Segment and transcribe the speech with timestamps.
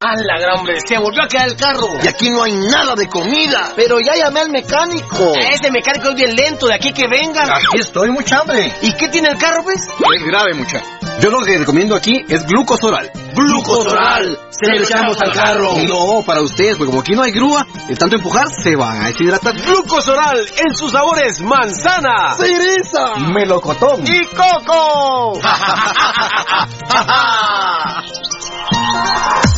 [0.00, 1.88] A la gran hombre, se volvió a quedar el carro.
[2.00, 3.72] Y aquí no hay nada de comida.
[3.74, 5.32] Pero ya llamé al mecánico.
[5.34, 7.50] Ese mecánico es bien lento, de aquí que vengan.
[7.50, 8.72] Aquí estoy, mucha hambre.
[8.80, 9.88] ¿Y qué tiene el carro, pues?
[9.88, 10.80] Es grave, mucha.
[11.20, 13.10] Yo lo que recomiendo aquí es glucosoral.
[13.34, 14.38] Glucosoral.
[14.50, 15.72] Se lo echamos al carro.
[15.88, 19.08] No, para ustedes, porque como aquí no hay grúa, de tanto empujar se van a
[19.08, 19.56] deshidratar.
[19.56, 23.16] Glucosoral en sus sabores manzana, ¡Cereza!
[23.34, 25.40] melocotón y coco.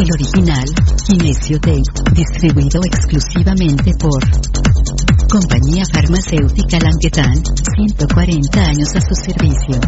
[0.00, 0.64] El original,
[1.06, 1.82] Kinesio Tape,
[2.14, 4.18] distribuido exclusivamente por
[5.28, 7.34] Compañía Farmacéutica Languetan,
[7.76, 9.78] 140 años a su servicio.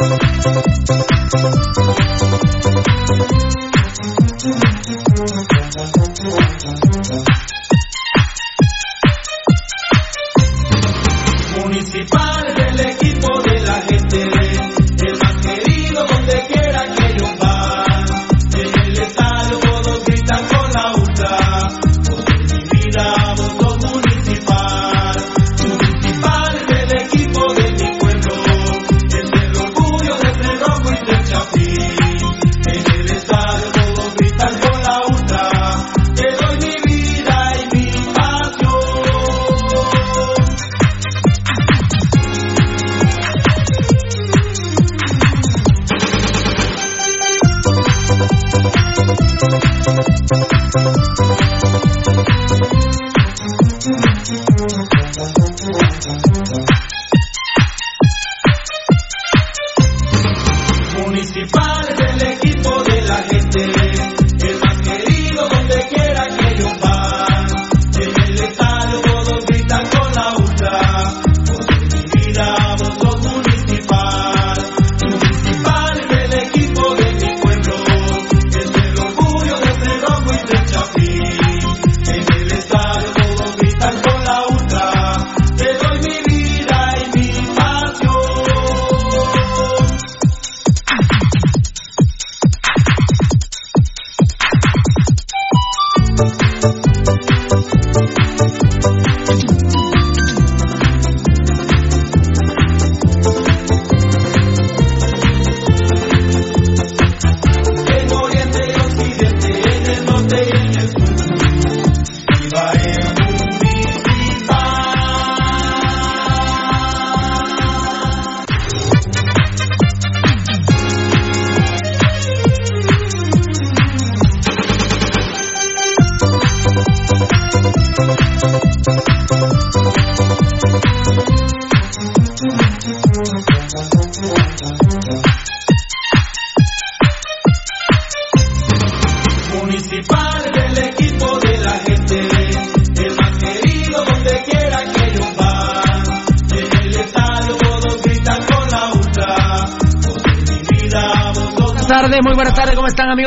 [0.00, 0.22] Thank
[6.84, 6.87] you.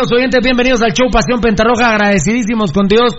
[0.09, 3.13] Oyentes, bienvenidos al show Pasión Pentarroja, agradecidísimos con Dios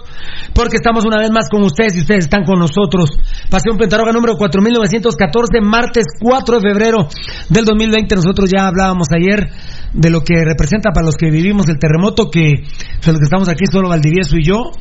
[0.52, 3.11] porque estamos una vez más con ustedes y ustedes están con nosotros.
[3.49, 7.08] Pasión Pentarroja número 4914, martes 4 de febrero
[7.49, 8.17] del 2020.
[8.17, 9.50] Nosotros ya hablábamos ayer
[9.93, 12.64] de lo que representa para los que vivimos el terremoto, que
[13.06, 14.73] los que estamos aquí solo Valdivieso y yo,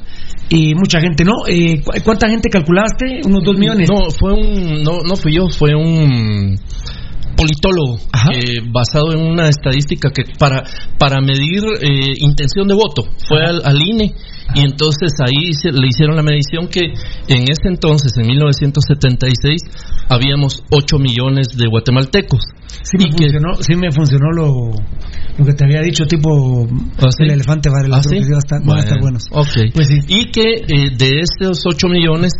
[0.49, 1.45] y mucha gente, ¿no?
[1.47, 3.21] Eh, ¿Cuánta gente calculaste?
[3.25, 3.87] ¿Unos dos millones?
[3.87, 6.57] No, fue un, no, no fui yo, fue un
[7.35, 7.99] politólogo
[8.33, 10.63] eh, basado en una estadística que para,
[10.97, 14.13] para medir eh, intención de voto fue al, INE
[14.53, 19.61] y entonces ahí le hicieron la medición que en ese entonces, en 1976,
[20.09, 22.41] habíamos 8 millones de guatemaltecos.
[22.83, 24.71] Sí me, funcionó, sí me funcionó lo,
[25.37, 28.99] lo que te había dicho, tipo ¿Ah, el elefante va ¿Ah, que va a estar,
[28.99, 29.23] buenos.
[29.73, 32.33] Pues y que eh, de esos 8 millones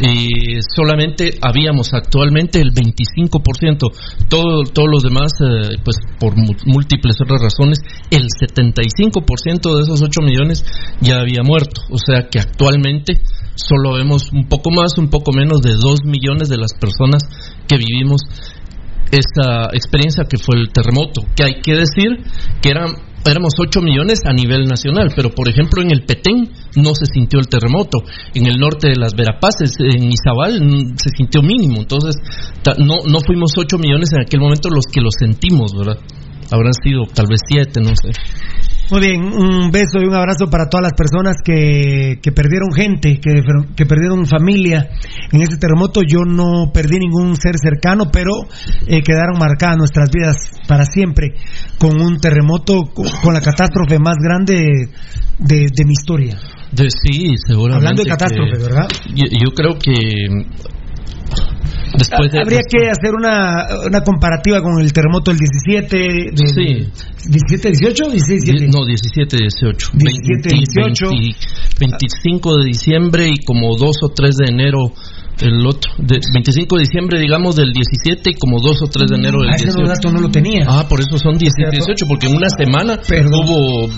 [0.00, 3.92] eh, solamente habíamos actualmente el 25%,
[4.28, 6.34] todo, todos los demás, eh, pues por
[6.66, 7.78] múltiples otras razones,
[8.10, 10.64] el 75% de esos 8 millones
[11.00, 11.82] ya había muerto.
[11.90, 13.20] O sea que actualmente
[13.54, 17.22] solo vemos un poco más, un poco menos de 2 millones de las personas
[17.68, 18.22] que vivimos
[19.10, 22.24] esa experiencia que fue el terremoto, que hay que decir
[22.60, 22.94] que eran
[23.30, 27.38] éramos 8 millones a nivel nacional, pero por ejemplo en el Petén no se sintió
[27.40, 27.98] el terremoto,
[28.34, 30.60] en el norte de las Verapaces, en Izabal
[30.96, 32.16] se sintió mínimo, entonces
[32.78, 35.98] no, no fuimos 8 millones en aquel momento los que lo sentimos, ¿verdad?
[36.50, 38.12] Habrán sido tal vez 7, no sé.
[38.90, 43.18] Muy bien, un beso y un abrazo para todas las personas que, que perdieron gente,
[43.18, 43.42] que,
[43.74, 44.90] que, perdieron familia
[45.32, 46.02] en este terremoto.
[46.06, 48.32] Yo no perdí ningún ser cercano, pero
[48.86, 50.36] eh, quedaron marcadas nuestras vidas
[50.68, 51.34] para siempre
[51.78, 54.90] con un terremoto, con, la catástrofe más grande
[55.38, 56.38] de, mi historia.
[56.70, 57.86] De, sí, seguramente.
[57.86, 58.88] Hablando de catástrofe, ¿verdad?
[59.14, 59.92] yo creo que
[62.40, 66.88] Habría que hacer una, una comparativa con el terremoto del 17, sí.
[67.28, 68.66] 17, 18, 17.
[68.68, 69.90] No, 17, 18.
[69.94, 71.06] 17, 18.
[71.78, 74.92] 25 de diciembre y como 2 o 3 de enero
[75.40, 79.16] el otro, de 25 de diciembre, digamos, del 17 y como 2 o 3 de
[79.16, 79.88] enero del Ah, ese 18.
[79.88, 80.64] dato no lo tenía.
[80.68, 82.98] Ah, por eso son 17 y 18, porque en una semana
[83.32, 83.88] hubo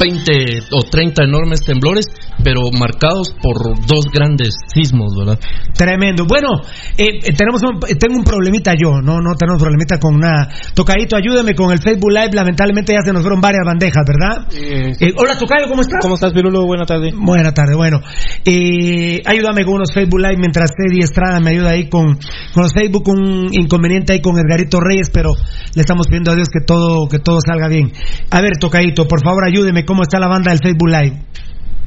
[0.00, 2.06] 20 o 30 enormes temblores,
[2.42, 5.38] pero marcados por dos grandes sismos, ¿verdad?
[5.74, 6.24] Tremendo.
[6.26, 6.48] Bueno,
[6.96, 10.48] eh, eh, tenemos un, eh, tengo un problemita yo, no, no tenemos problemita con nada.
[10.74, 12.30] Tocadito, ayúdame con el Facebook Live.
[12.32, 14.46] Lamentablemente ya se nos fueron varias bandejas, ¿verdad?
[14.52, 15.98] Eh, hola, Tocayo, ¿cómo estás?
[16.00, 16.66] ¿Cómo estás, Pirulo?
[16.66, 17.14] Buenas tardes.
[17.16, 18.00] Buena tarde, bueno.
[18.44, 22.14] Eh, ayúdame con unos Facebook Live mientras Eddie Estrada me ayuda ahí con,
[22.54, 25.30] con los Facebook, un inconveniente ahí con Edgarito Reyes, pero
[25.74, 27.92] le estamos pidiendo a Dios que todo, que todo salga bien.
[28.30, 31.22] A ver, Tocadito, por favor ayúdeme, ¿cómo está la banda del Facebook Live?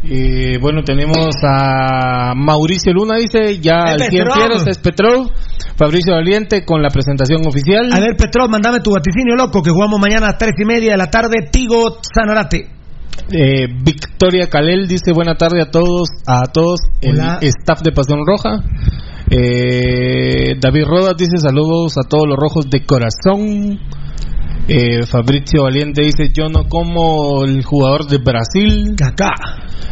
[0.01, 4.33] Eh, bueno, tenemos a Mauricio Luna, dice, ya Es al 100 Petrov.
[4.37, 5.31] fieros es Petrov.
[5.75, 7.91] Fabricio Valiente con la presentación oficial.
[7.93, 10.97] A ver, Petrov, mandame tu vaticinio loco, que jugamos mañana a tres y media de
[10.97, 12.78] la tarde, Tigo Sanarate.
[13.31, 18.63] Eh, Victoria Calel dice buena tarde a todos, a todos el staff de Pasión Roja.
[19.29, 23.79] Eh, David Rodas dice saludos a todos los rojos de corazón.
[24.67, 28.95] Eh, Fabricio Valiente dice yo no como el jugador de Brasil.
[28.97, 29.33] Cacá.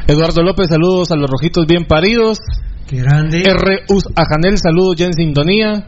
[0.07, 2.39] Eduardo López saludos a los rojitos bien paridos.
[2.87, 3.43] Qué grande.
[3.43, 3.83] R.
[3.89, 5.87] Us Ajanel saludos ya en sintonía.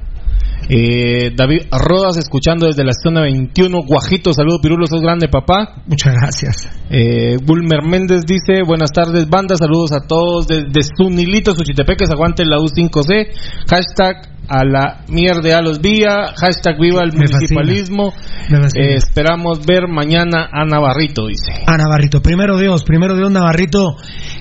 [0.67, 3.81] Eh, David Rodas escuchando desde la zona 21.
[3.85, 5.81] Guajito saludos Pirulo, sos grande papá.
[5.87, 6.69] Muchas gracias.
[6.89, 12.57] Eh, Bulmer Méndez dice, buenas tardes banda, saludos a todos desde Sunilito, Suchitepeques, aguante la
[12.57, 13.27] U5C,
[13.69, 18.13] hashtag a la mierda a los vía, hashtag viva el Me municipalismo.
[18.49, 21.51] Eh, esperamos ver mañana a Navarrito, dice.
[21.67, 23.95] A Navarrito, primero Dios, primero Dios, Navarrito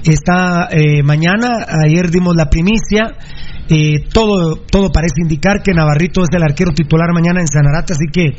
[0.04, 1.48] está eh, mañana,
[1.87, 3.16] ayer dimos la primicia,
[3.70, 8.06] eh, todo, todo parece indicar que Navarrito es el arquero titular mañana en Sanarate, así
[8.10, 8.32] que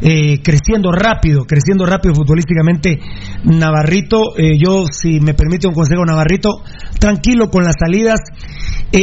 [0.00, 2.98] eh, creciendo rápido, creciendo rápido futbolísticamente
[3.44, 6.62] Navarrito, eh, yo si me permite un consejo Navarrito,
[6.98, 8.20] tranquilo con las salidas,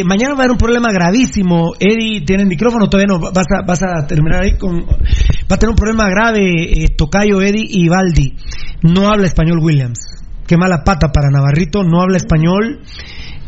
[0.03, 4.07] mañana va a haber un problema gravísimo, Eddie tiene el micrófono, todavía no, vas a,
[4.07, 8.35] terminar ahí con, va a tener un problema grave Tocayo, Eddie y Baldi,
[8.81, 9.99] no habla español Williams,
[10.47, 12.81] qué mala pata para Navarrito, no habla español.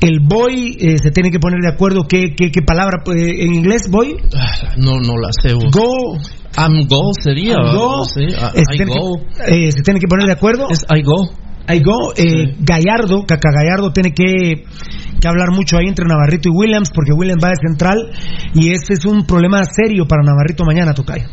[0.02, 3.54] El boy eh, se tiene que poner de acuerdo qué, qué, qué palabra eh, en
[3.54, 4.16] inglés boy.
[4.34, 5.54] Ah, No, no la sé.
[5.54, 6.18] Go.
[6.58, 7.56] I'm go sería.
[7.56, 8.04] I'm go.
[8.06, 9.18] sé, I- se, I tiene go.
[9.46, 10.68] que, eh, se tiene que poner de acuerdo.
[10.70, 11.30] Es I go.
[11.72, 12.14] I go.
[12.18, 14.64] Eh, Gallardo, Caca Gallardo tiene que,
[15.22, 17.98] que hablar mucho ahí entre Navarrito y Williams porque Williams va de central
[18.56, 21.26] y ese es un problema serio para Navarrito mañana, Tocayo.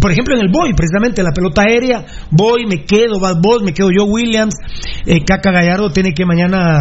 [0.00, 3.72] Por ejemplo, en el boy, precisamente la pelota aérea, voy, me quedo, vas vos, me
[3.72, 4.54] quedo yo, Williams.
[5.06, 6.78] Eh, Caca Gallardo tiene que mañana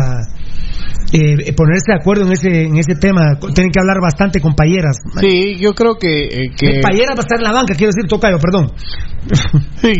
[1.11, 3.37] eh, ponerse de acuerdo en ese, en ese tema.
[3.53, 4.97] Tienen que hablar bastante con Payeras.
[5.19, 6.25] Sí, yo creo que...
[6.25, 6.81] eh, que...
[6.81, 8.71] Payeras va a estar en la banca, quiero decir, Tocayo, perdón.
[9.81, 9.93] Sí,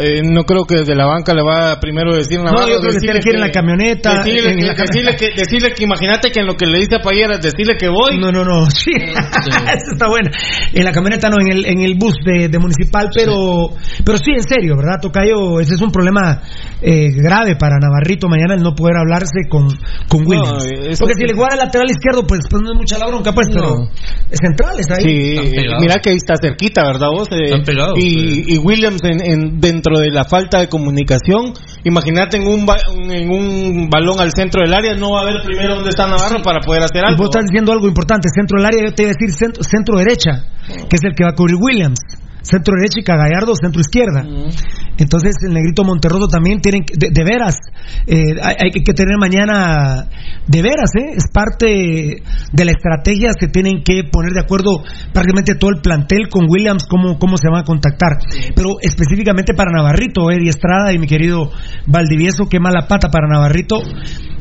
[0.00, 2.92] eh, no creo que desde la banca le va a primero decir No, yo creo
[2.92, 6.30] que que en la camioneta, Decirle, en que, la cam- decirle que, decirle que imagínate
[6.30, 8.18] que en lo que le dice a Payeras, decirle que voy.
[8.18, 8.66] No, no, no.
[8.70, 8.92] Sí.
[8.92, 10.30] Eso está bueno.
[10.72, 13.70] En la camioneta no, en el, en el bus de, de municipal, pero,
[14.04, 15.60] pero sí, en serio, ¿verdad, Tocayo?
[15.60, 16.40] Ese es un problema
[16.80, 19.68] eh, grave para Navarrito mañana el no poder hablarse con,
[20.08, 20.88] con Williams.
[20.88, 23.06] eso Porque es- si le juega al lateral izquierdo, pues, pues no es mucha la
[23.06, 23.88] bronca, pues, pero
[24.30, 25.02] es central, está ahí.
[25.02, 27.28] Sí, eh, mira que ahí está cerquita, ¿verdad vos?
[27.32, 31.52] Eh, Están pegados, y, y Williams en, en- dentro de la falta de comunicación,
[31.84, 32.76] imagínate en un, ba-
[33.10, 36.42] en un balón al centro del área, no va a ver primero dónde está Navarro
[36.42, 37.18] para poder hacer Y algo.
[37.18, 39.98] vos estás diciendo algo importante, centro del área, yo te iba a decir centro, centro
[39.98, 40.44] derecha,
[40.88, 41.98] que es el que va a cubrir Williams.
[42.46, 44.22] Centro derecha y Cagallardo, centro izquierda.
[44.98, 47.56] Entonces el negrito Monterroso también tienen que- de, de veras,
[48.06, 50.08] eh, hay, hay que tener mañana
[50.46, 51.12] de veras, ¿eh?
[51.16, 51.66] es parte
[52.52, 56.86] de la estrategia, se tienen que poner de acuerdo prácticamente todo el plantel con Williams,
[56.88, 58.18] cómo, cómo se van a contactar.
[58.54, 61.50] Pero específicamente para Navarrito, Eddie Estrada y mi querido
[61.86, 63.82] Valdivieso, qué mala pata para Navarrito.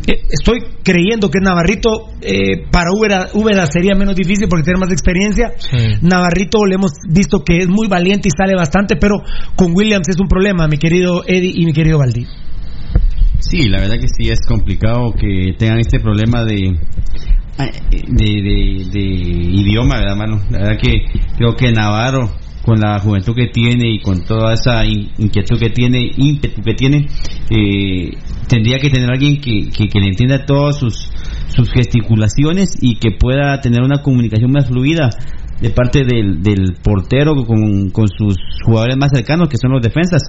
[0.07, 4.91] Eh, estoy creyendo que Navarrito eh, para Úbeda, Úbeda sería menos difícil porque tiene más
[4.91, 5.53] experiencia.
[6.01, 9.15] Navarrito le hemos visto que es muy valiente y sale bastante, pero
[9.55, 12.25] con Williams es un problema, mi querido Eddie y mi querido Valdi.
[13.39, 16.77] Sí, la verdad que sí es complicado que tengan este problema de
[17.57, 20.41] de, de, de idioma, ¿verdad, mano?
[20.49, 21.05] La verdad que
[21.37, 22.29] creo que Navarro,
[22.65, 26.73] con la juventud que tiene y con toda esa in- inquietud que tiene, ímpetu que
[26.73, 27.07] tiene,
[27.49, 28.09] eh,
[28.47, 31.11] tendría que tener alguien que, que, le entienda todas sus,
[31.55, 35.09] sus gesticulaciones y que pueda tener una comunicación más fluida
[35.61, 40.21] de parte del, del portero con, con sus jugadores más cercanos que son los defensas.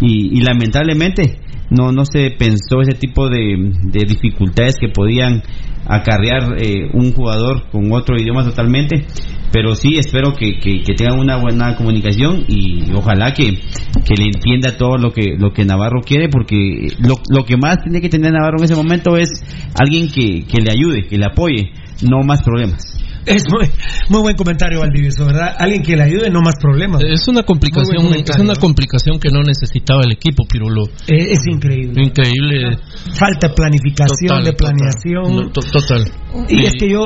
[0.00, 1.38] Y, y lamentablemente
[1.70, 5.42] no no se pensó ese tipo de, de dificultades que podían
[5.86, 9.04] acarrear eh, un jugador con otro idioma totalmente
[9.52, 13.60] pero sí espero que, que, que tengan una buena comunicación y ojalá que,
[14.04, 17.78] que le entienda todo lo que lo que Navarro quiere porque lo, lo que más
[17.82, 19.28] tiene que tener Navarro en ese momento es
[19.74, 23.70] alguien que, que le ayude que le apoye no más problemas Es muy,
[24.10, 25.54] muy buen comentario, Valdivieso, ¿verdad?
[25.58, 27.02] Alguien que le ayude, no más problemas.
[27.02, 30.84] Es una complicación, es una complicación que no necesitaba el equipo, Pirulo.
[31.08, 32.02] Es, es increíble.
[32.02, 32.76] Increíble.
[33.14, 35.52] Falta de planificación, Total, de planeación.
[35.52, 36.04] Total.
[36.48, 37.00] Y es que yo,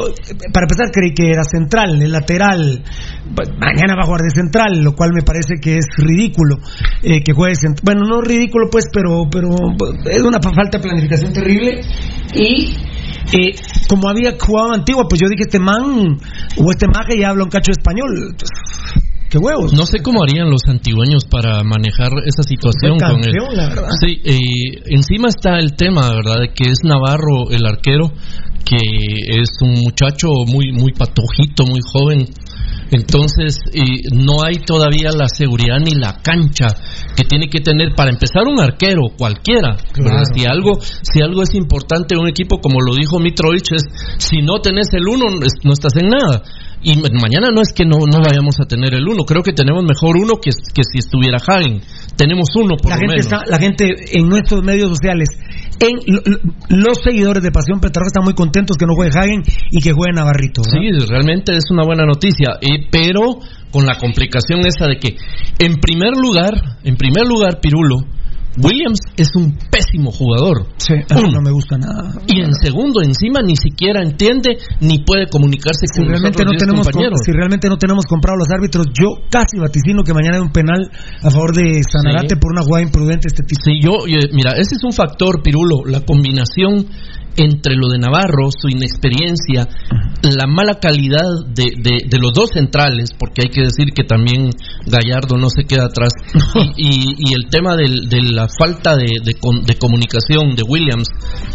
[0.52, 2.82] para empezar, creí que era central, el lateral.
[3.60, 6.56] Mañana va a jugar de central, lo cual me parece que es ridículo
[7.02, 9.48] eh, que juegue cent- Bueno, no ridículo, pues, pero, pero
[10.10, 11.80] es una fa- falta de planificación terrible.
[12.34, 12.74] Y
[13.32, 13.54] eh,
[13.88, 16.18] como había jugado Antigua, pues yo dije, este man,
[16.56, 18.36] o este maje ya habla un cacho de español.
[19.28, 19.74] ¡Qué huevos!
[19.74, 23.34] No sé cómo harían los antigüeños para manejar esa situación con él.
[23.54, 23.70] la.
[24.00, 26.40] Sí, eh, encima está el tema, ¿verdad?
[26.40, 28.10] De que es Navarro el arquero,
[28.68, 28.76] que
[29.40, 32.26] es un muchacho muy muy patojito, muy joven.
[32.90, 33.82] Entonces, eh,
[34.14, 36.68] no hay todavía la seguridad ni la cancha
[37.16, 39.76] que tiene que tener para empezar un arquero cualquiera.
[40.34, 43.82] Si algo si algo es importante en un equipo, como lo dijo Mitrovic, es
[44.18, 46.42] si no tenés el uno, no estás en nada.
[46.80, 49.52] Y ma- mañana no es que no, no vayamos a tener el uno, creo que
[49.52, 51.80] tenemos mejor uno que, que si estuviera Hagen.
[52.16, 53.26] Tenemos uno por la lo gente menos.
[53.26, 53.84] está, la gente
[54.16, 55.28] en nuestros medios sociales,
[55.80, 56.38] en lo- lo-
[56.70, 60.12] los seguidores de Pasión Petarroja están muy contentos que no juegue Hagen y que juegue
[60.14, 60.62] Navarrito.
[60.64, 63.38] Sí, realmente es una buena noticia, eh, pero
[63.70, 65.16] con la complicación esa de que,
[65.58, 66.54] en primer lugar,
[66.84, 67.96] en primer lugar, Pirulo,
[68.62, 70.66] Williams es un pésimo jugador.
[70.78, 72.10] Sí, mí no me gusta nada.
[72.26, 76.86] Y en segundo, encima, ni siquiera entiende ni puede comunicarse Si con realmente, no tenemos
[76.86, 77.20] com- compañeros.
[77.24, 80.90] si realmente no tenemos comprado los árbitros, yo casi vaticino que mañana hay un penal
[81.22, 82.40] a favor de Sanarate Sí.
[82.40, 83.60] por una jugada imprudente este tipo.
[83.64, 86.86] Sí, yo, eh, mira, ese es un factor, Pirulo, la combinación
[87.38, 89.68] entre lo de Navarro, su inexperiencia,
[90.22, 94.50] la mala calidad de, de- de los dos centrales, porque hay que decir que también
[94.86, 96.12] Gallardo no se queda atrás,
[96.76, 101.08] y, y- y el tema de la falta de, de con- de comunicación de Williams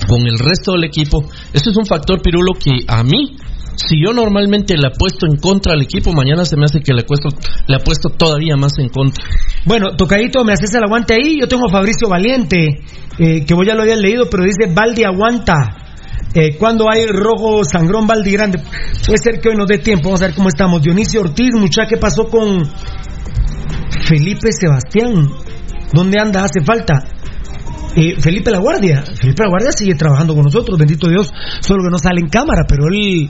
[0.07, 3.35] con el resto del equipo, eso es un factor, Pirulo, que a mí
[3.75, 7.01] si yo normalmente le apuesto en contra al equipo, mañana se me hace que le
[7.01, 7.29] apuesto,
[7.67, 9.23] le apuesto todavía más en contra.
[9.65, 11.39] Bueno, tocadito, me haces el aguante ahí.
[11.39, 12.81] Yo tengo a Fabricio Valiente,
[13.17, 15.77] eh, que vos ya lo habías leído, pero dice Valdi aguanta.
[16.35, 18.59] Eh, cuando hay rojo sangrón Valdi grande,
[19.05, 20.05] puede ser que hoy nos dé tiempo.
[20.05, 20.81] Vamos a ver cómo estamos.
[20.81, 22.63] Dionisio Ortiz, muchacha, ¿qué pasó con
[24.07, 25.29] Felipe Sebastián?
[25.93, 26.43] ¿Dónde anda?
[26.43, 27.03] Hace falta.
[27.95, 29.03] Eh, Felipe La Guardia.
[29.19, 32.63] Felipe La Guardia sigue trabajando con nosotros, bendito Dios, solo que no sale en cámara,
[32.67, 33.29] pero él,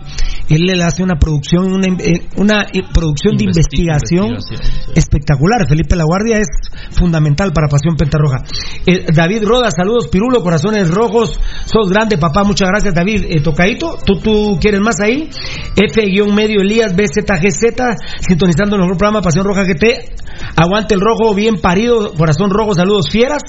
[0.50, 5.68] él le hace una producción, una, eh, una eh, producción de Investi- investigación, investigación, espectacular.
[5.68, 6.48] Felipe La Guardia es
[6.92, 8.44] fundamental para Pasión Pentarroja.
[8.86, 13.26] Eh, David Roda, saludos, Pirulo, corazones rojos, sos grande, papá, muchas gracias, David.
[13.30, 15.30] Eh, tocadito, ¿tú, tú quieres más ahí?
[15.76, 17.98] F-medio Elías, BZGZ,
[18.28, 20.16] sintonizando el mejor programa Pasión Roja GT.
[20.56, 23.42] Aguante el rojo, bien parido, corazón rojo, saludos fieras.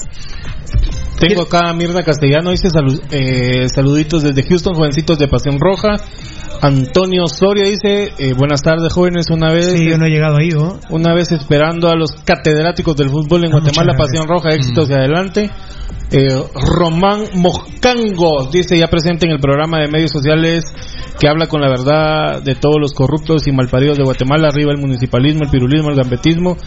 [1.19, 5.95] Tengo acá a Mirna Castellano, dice salu- eh, saluditos desde Houston, jovencitos de Pasión Roja.
[6.61, 9.65] Antonio Soria dice, eh, buenas tardes jóvenes, una vez...
[9.77, 10.79] Sí, yo no he llegado ahí, ¿no?
[10.89, 14.93] Una vez esperando a los catedráticos del fútbol en Ah, Guatemala, Pasión Roja, éxitos y
[14.93, 15.49] adelante.
[16.11, 16.27] Eh,
[16.77, 20.63] Román Moscango dice ya presente en el programa de medios sociales
[21.19, 24.81] que habla con la verdad de todos los corruptos y malparidos de Guatemala, arriba el
[24.81, 26.57] municipalismo, el pirulismo, el gambetismo.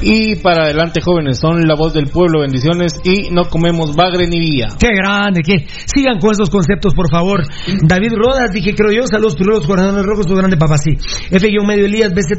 [0.00, 4.40] Y para adelante jóvenes, son la voz del pueblo, bendiciones y no comemos bagre ni
[4.40, 4.68] vía.
[4.78, 7.42] Qué grande, que sigan con esos conceptos, por favor.
[7.82, 10.92] David Rodas, dije, creo yo, saludos, pirulos, corazones rojos, tu grande papá, sí.
[11.30, 12.38] F-medio Elías, BZ,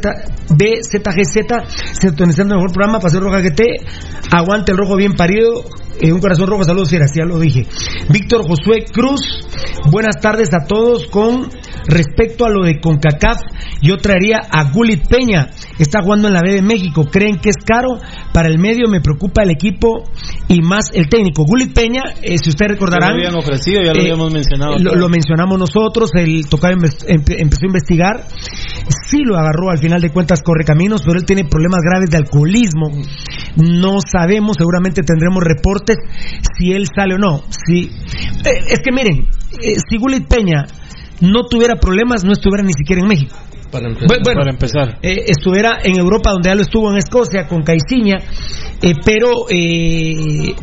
[0.50, 3.62] BZGZ, sintonizando el mejor programa, Paseo Roja GT,
[4.32, 5.66] aguante el rojo bien parido,
[6.08, 7.66] un corazón rojo, saludos, fieras, ya lo dije.
[8.10, 9.22] Víctor Josué Cruz,
[9.92, 11.08] buenas tardes a todos.
[11.08, 11.50] Con
[11.88, 13.42] respecto a lo de CONCACAF,
[13.82, 17.58] yo traería a Gulit Peña, está jugando en la B de México, creen que es
[17.66, 18.00] caro,
[18.40, 20.06] para el medio me preocupa el equipo
[20.48, 21.44] y más el técnico.
[21.44, 24.78] Gulit Peña, eh, si ustedes recordarán, Ya lo habían ofrecido, ya lo eh, habíamos mencionado.
[24.80, 28.24] Lo, lo mencionamos nosotros, el empe- empe- empezó a investigar,
[29.10, 32.16] sí lo agarró al final de cuentas corre caminos, pero él tiene problemas graves de
[32.16, 32.92] alcoholismo.
[33.58, 35.98] No sabemos, seguramente tendremos reportes
[36.58, 37.44] si él sale o no.
[37.50, 37.92] Si,
[38.46, 39.28] eh, es que miren,
[39.90, 40.66] si Gulit Peña
[41.20, 43.36] no tuviera problemas, no estuviera ni siquiera en México.
[43.72, 44.98] Para Bu- bueno, para empezar.
[45.02, 48.18] eh, estuviera en Europa donde ya lo estuvo en Escocia con Caiciña,
[48.82, 50.56] eh, pero eh,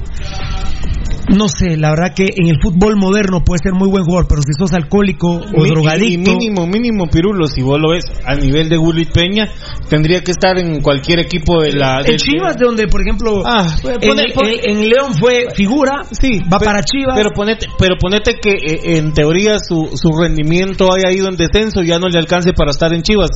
[1.29, 4.43] no sé, la verdad que en el fútbol moderno puede ser muy buen jugador, pero
[4.43, 8.35] si sos alcohólico o Mi- drogadicto, Y mínimo, mínimo, Pirulo, si vos lo ves a
[8.37, 9.49] nivel de Gulit Peña,
[9.89, 12.01] tendría que estar en cualquier equipo de la.
[12.05, 13.67] en Chivas, de donde por ejemplo Ah,
[14.01, 18.51] en, en- en León fue figura, Sí, va para Chivas, Pero ponete, pero ponete que
[18.53, 22.53] eh, en teoría su, su rendimiento haya ido en descenso y ya no le alcance
[22.53, 23.31] para estar en Chivas.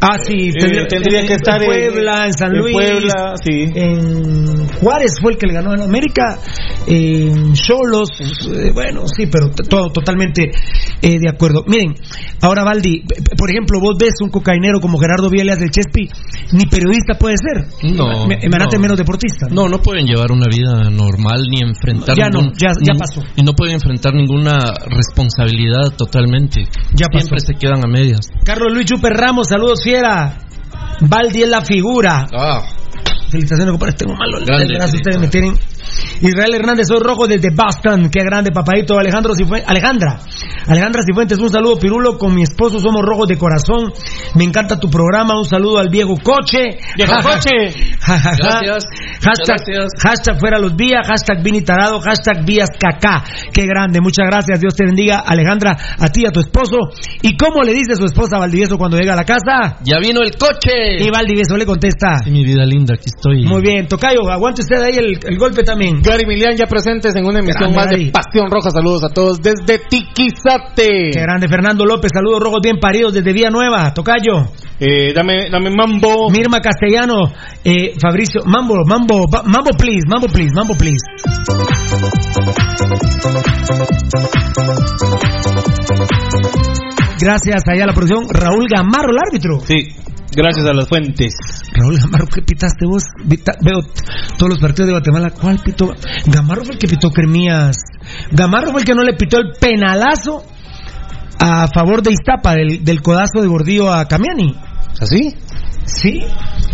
[0.00, 3.64] ah sí, Eh, tendría que estar en en- Puebla, en San en Luis, Puebla, sí.
[3.74, 6.38] en Juárez fue el que le ganó en América,
[6.86, 10.50] eh, en Cholos, eh, bueno, sí, pero todo totalmente
[11.00, 11.64] eh, de acuerdo.
[11.66, 11.94] Miren,
[12.40, 13.02] ahora Valdi,
[13.36, 16.08] por ejemplo, vos ves un cocainero como Gerardo Vielas del Chespi,
[16.52, 17.66] ni periodista puede ser.
[17.94, 18.82] No, Me- Emanate no.
[18.82, 19.46] menos deportista.
[19.50, 23.22] No, no pueden llevar una vida normal ni enfrentar Ya no, ya- ya pasó.
[23.36, 26.62] y no pueden enfrentar ninguna responsabilidad totalmente.
[26.94, 27.46] Ya Siempre pasó.
[27.46, 28.28] se quedan a medias.
[28.44, 30.38] Carlos Luis Chuper Ramos, saludos fiera.
[31.00, 32.26] Valdi es la figura.
[32.34, 32.62] Ah,
[33.30, 33.94] Felicitaciones, compadre.
[33.94, 34.96] Tengo malo Grande, Felipe.
[34.96, 35.54] ustedes me tienen.
[36.20, 38.08] Israel Hernández, soy rojo desde Boston.
[38.10, 38.98] Qué grande, papadito.
[38.98, 40.18] Alejandro Cifue- Alejandra.
[40.66, 42.16] Alejandra Cifuentes, un saludo, Pirulo.
[42.18, 43.92] Con mi esposo somos rojos de corazón.
[44.36, 45.36] Me encanta tu programa.
[45.38, 46.78] Un saludo al viejo coche.
[46.96, 47.74] ¡Viejo coche!
[48.06, 48.84] Gracias.
[49.20, 49.92] Hashtag, Gracias.
[50.02, 53.22] hashtag fuera los días, hashtag Vini Tarado, hashtag Vías Cacá.
[53.52, 54.60] Qué grande, muchas gracias.
[54.60, 56.78] Dios te bendiga, Alejandra, a ti y a tu esposo.
[57.22, 59.76] ¿Y cómo le dice su esposa a Valdivieso cuando llega a la casa?
[59.84, 60.96] ya vino el coche.
[61.00, 62.18] Y Valdivieso le contesta.
[62.24, 63.44] Sí, mi vida linda, aquí estoy.
[63.46, 66.02] Muy bien, Tocayo, aguante usted ahí el, el golpe también.
[66.02, 68.04] Gary Milian ya presentes en una emisión Grande, más Gary.
[68.06, 68.70] de Pasión Roja.
[68.70, 71.10] Saludos a todos desde Tiquizate.
[71.12, 74.52] Qué grande, Fernando López, saludos rojos bien paridos desde Vía Nueva, Tocayo.
[74.78, 76.30] Eh, dame, dame mambo.
[76.30, 77.32] Mirma Castellano,
[77.64, 80.98] eh, Fabricio, Mambo, Mambo, Mambo please, Mambo please, Mambo please.
[87.20, 89.60] Gracias allá a la producción, Raúl Gamarro, el árbitro.
[89.60, 89.94] Sí,
[90.34, 91.34] gracias a las fuentes.
[91.72, 93.04] Raúl Gamarro, ¿qué pitaste vos?
[93.24, 93.78] Vita- veo
[94.36, 95.30] todos los partidos de Guatemala.
[95.30, 95.92] ¿Cuál pitó?
[96.26, 97.76] Gamarro fue el que pitó Cremías.
[98.30, 100.44] Gamarro fue el que no le pitó el penalazo
[101.38, 104.54] a favor de Iztapa, del, del codazo de Gordillo a Camiani.
[105.00, 105.34] ¿Así?
[105.84, 106.20] Sí,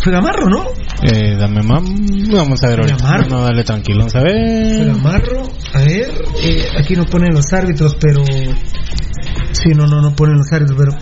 [0.02, 0.64] fue Gamarro, ¿no?
[1.02, 1.84] Eh, dame mam.
[2.32, 2.96] Vamos a ver ahorita.
[2.96, 3.28] Gamarro.
[3.28, 4.00] No, dale tranquilo.
[4.00, 4.86] Vamos a Fue ver.
[4.86, 5.42] Gamarro.
[5.74, 6.10] A ver,
[6.42, 8.22] eh, aquí no ponen los árbitros, pero.
[9.52, 10.92] Sí, no, no, no ponen los árbitros, pero.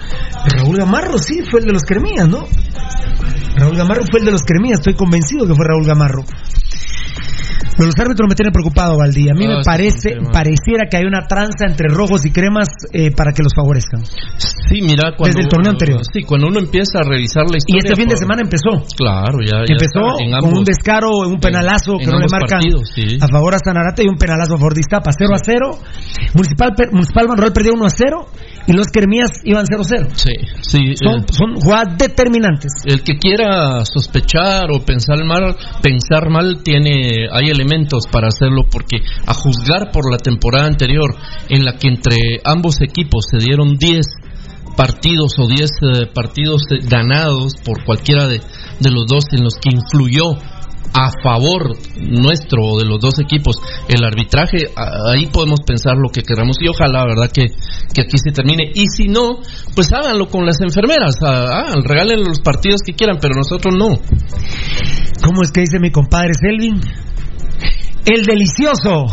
[0.56, 2.46] Raúl Gamarro, sí, fue el de los Cremías, ¿no?
[3.56, 6.24] Raúl Gamarro fue el de los Cremías, estoy convencido que fue Raúl Gamarro.
[7.76, 9.28] Pero los árbitros me tienen preocupado, Valdí.
[9.28, 12.30] A mí Ah, me sí, parece, sí, pareciera que hay una tranza entre rojos y
[12.32, 14.04] cremas eh, para que los favorezcan.
[14.38, 16.00] Sí, mira, cuando Desde el torneo anterior.
[16.12, 17.80] Sí, cuando uno empieza a revisar la Y historia.
[17.84, 18.70] este fin de por- semana empezó.
[18.96, 19.62] Claro, ya.
[19.66, 22.90] ya Empezó en con ambos- un descaro, un penalazo que en no le marcan partidos,
[22.94, 23.18] sí.
[23.20, 25.10] a favor a Sanarate y un penalazo a favor de Iztapa.
[25.12, 25.78] 0 a 0.
[26.34, 28.26] Municipal, Municipal Manuel perdió 1 a 0
[28.66, 30.08] y los Cremías iban 0 a 0.
[30.14, 30.94] Sí, sí.
[30.96, 32.72] Son, eh, son jugadas determinantes.
[32.84, 38.98] el que quiera sospechar o pensar mal, pensar mal tiene hay elementos para hacerlo porque
[39.26, 41.14] a juzgar por la temporada anterior
[41.48, 44.06] en la que entre ambos equipos se dieron 10
[44.76, 48.40] partidos o 10 eh, partidos ganados por cualquiera de,
[48.80, 50.36] de los dos en los que influyó
[50.96, 53.56] a favor nuestro o de los dos equipos
[53.86, 57.30] el arbitraje, ahí podemos pensar lo que queramos y ojalá, ¿verdad?
[57.30, 57.48] Que,
[57.92, 58.70] que aquí se termine.
[58.74, 59.40] Y si no,
[59.74, 63.98] pues háganlo con las enfermeras, ah, regalen los partidos que quieran, pero nosotros no.
[65.22, 66.80] ¿Cómo es que dice mi compadre Selvin?
[68.06, 69.06] El delicioso.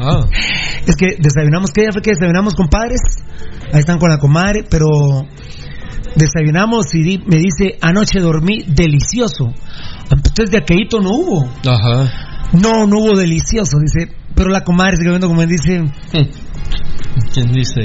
[0.00, 0.26] Ah.
[0.86, 3.00] es que desayunamos, ¿qué día fue que desayunamos, compadres?
[3.72, 4.88] Ahí están con la comadre, pero
[6.16, 9.52] desayunamos y me dice, anoche dormí delicioso.
[10.10, 11.48] Entonces de aquelito no hubo.
[11.66, 12.10] Ajá.
[12.52, 14.12] No, no hubo delicioso, dice.
[14.34, 15.84] Pero la comadre sigue viendo como dice,
[17.34, 17.84] ¿Quién dice?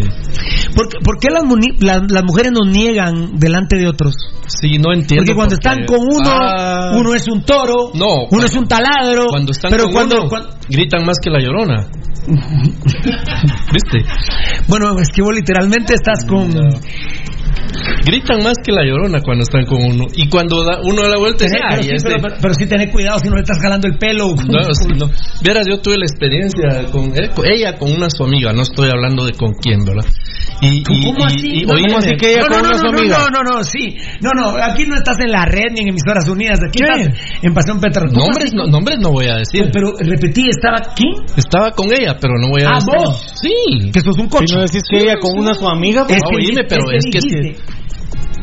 [0.75, 4.13] ¿por qué, por qué las, muni- las, las mujeres nos niegan delante de otros?
[4.47, 5.23] Sí, no entiendo.
[5.25, 6.91] Porque cuando están con uno, Ah.
[6.97, 10.19] uno es un toro, No, uno cuando- es un taladro, Cuando están pero con cuando,
[10.21, 11.87] uno, cuando- gritan más que la llorona.
[13.73, 14.05] ¿Viste?
[14.67, 16.49] bueno, es que vos literalmente estás con
[18.05, 20.05] Gritan más que la llorona cuando están con uno.
[20.15, 22.09] Y cuando da uno da la vuelta, Tené- pero, "Ay, sí, este".
[22.09, 24.27] pero, pero- pero sí tener cuidado si no le estás jalando el pelo.
[24.35, 25.09] No, sí, no.
[25.43, 27.11] Vieras, yo tuve la experiencia con,
[27.45, 30.05] ella, con una su amiga, no estoy hablando de con quién, ¿verdad?
[30.61, 31.47] Y, ¿Cómo y- así?
[31.61, 33.17] y- No, oíme, ¿cómo así que ella no, con no, una no, su no, amiga?
[33.19, 33.95] no, no, no, sí.
[34.21, 36.59] No, no, aquí no estás en la red ni en emisoras unidas.
[36.67, 36.87] Aquí ¿Qué?
[36.87, 37.79] estás en Pasión.
[38.09, 39.69] ¿Cómo nombres, no, nombres no voy a decir.
[39.71, 41.13] Pero repetí, ¿estaba quién?
[41.35, 42.93] Estaba con ella, pero no voy a Ah, decir.
[42.97, 43.33] vos.
[43.41, 43.91] Sí.
[43.91, 44.55] Que sos un Si coche.
[44.55, 47.05] no decís que ella con una su amiga, pues, Es Ah, que oíme, pero es
[47.11, 47.55] que-.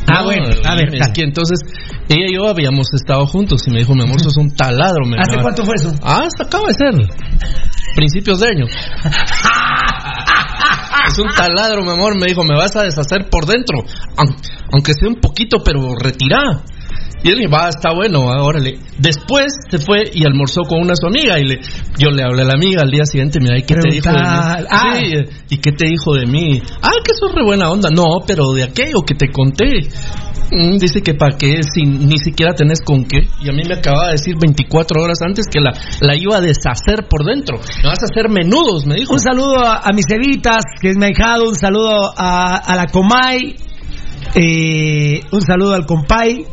[0.07, 1.59] Ah, No, bueno, a ver, es que entonces
[2.09, 5.05] ella y yo habíamos estado juntos y me dijo, mi amor, sos un taladro.
[5.07, 5.93] Me ¿Hace me- cuánto fue eso?
[6.03, 6.95] Ah, hasta acaba de ser.
[7.97, 8.67] Principios de año.
[11.07, 12.19] es un taladro, mi amor.
[12.19, 13.79] Me dijo, me vas a deshacer por dentro.
[14.17, 14.37] aun-
[14.73, 16.63] Aunque sea un poquito, pero retirá.
[17.25, 18.79] Y él le va, está bueno, ah, órale.
[18.99, 21.61] Después se fue y almorzó con una su amiga y le,
[21.99, 24.19] yo le hablé a la amiga al día siguiente, mira, ¿y qué te dijo de
[24.19, 24.23] mí?
[24.71, 24.95] Ah.
[24.97, 25.13] Sí,
[25.49, 26.63] ¿y qué te dijo de mí?
[26.83, 27.89] Ah, que sos re buena onda.
[27.91, 29.89] No, pero de aquello que te conté.
[30.53, 33.27] Mm, dice que para qué, si ni siquiera tenés con qué.
[33.43, 36.41] Y a mí me acababa de decir 24 horas antes que la, la iba a
[36.43, 37.57] deshacer por dentro.
[37.83, 39.15] Me vas a hacer menudos, me dijo.
[39.15, 41.49] Un saludo a, a mis evitas, que es mi ahijado.
[41.49, 43.57] Un saludo a, a la Comay.
[44.35, 46.45] eh, un saludo al compay.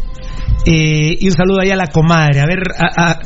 [0.65, 2.39] Eh, y un saludo ahí a la comadre.
[2.39, 3.19] A ver, a- a-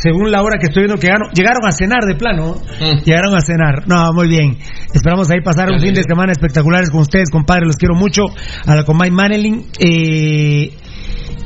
[0.00, 2.54] según la hora que estoy viendo que llegaron, llegaron a cenar de plano.
[2.80, 3.02] Mm.
[3.04, 3.88] Llegaron a cenar.
[3.88, 4.56] No, muy bien.
[4.94, 7.66] Esperamos ahí pasar un fin de semana espectaculares con ustedes, compadre.
[7.66, 8.22] Los quiero mucho.
[8.66, 10.72] A la comay Manelin eh,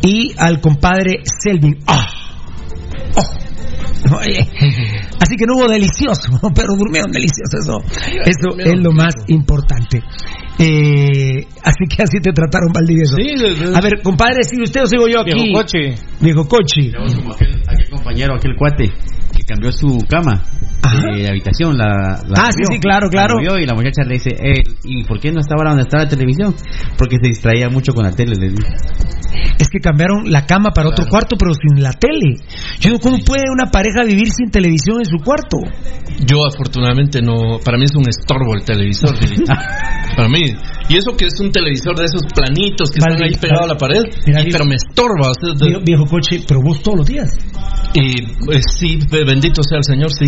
[0.03, 1.79] y al compadre Selvin.
[1.87, 2.07] ¡Ah!
[3.16, 3.22] Oh.
[4.10, 4.40] Oye,
[5.20, 7.56] Así que no hubo delicioso, pero durmieron delicioso.
[7.58, 7.78] Eso,
[8.24, 10.02] eso es lo más importante.
[10.58, 13.16] Eh, así que así te trataron, Valdivieso.
[13.74, 15.32] A ver, compadre, ¿sigue usted o sigo yo aquí?
[15.32, 15.94] Viejo coche.
[16.20, 16.92] Viejo coche.
[17.16, 18.92] Como aquel, aquel compañero, aquel cuate
[19.34, 20.42] que cambió su cama
[20.90, 21.77] de habitación.
[21.79, 21.87] La,
[22.27, 22.75] la Ah, sí, movió.
[22.75, 23.35] sí, claro, claro.
[23.40, 26.09] La y la muchacha le dice, eh, ¿y por qué no estaba donde estaba la
[26.11, 26.55] televisión?
[26.99, 28.35] Porque se distraía mucho con la tele.
[28.37, 28.66] le dice.
[29.59, 32.37] Es que cambiaron la cama para otro cuarto, pero sin la tele.
[32.81, 35.59] Yo digo, ¿cómo puede una pareja vivir sin televisión en su cuarto?
[36.27, 39.14] Yo afortunadamente no, para mí es un estorbo el televisor.
[40.16, 40.45] Para mí.
[40.90, 43.79] Y eso que es un televisor de esos planitos que están ahí pegados a la
[43.79, 44.03] pared.
[44.27, 45.31] y- pero me estorba.
[45.31, 47.31] o sea, de- Viejo, viejo coche, pero vos todos los días.
[47.95, 50.27] y pues, sí, be- bendito sea el Señor, sí.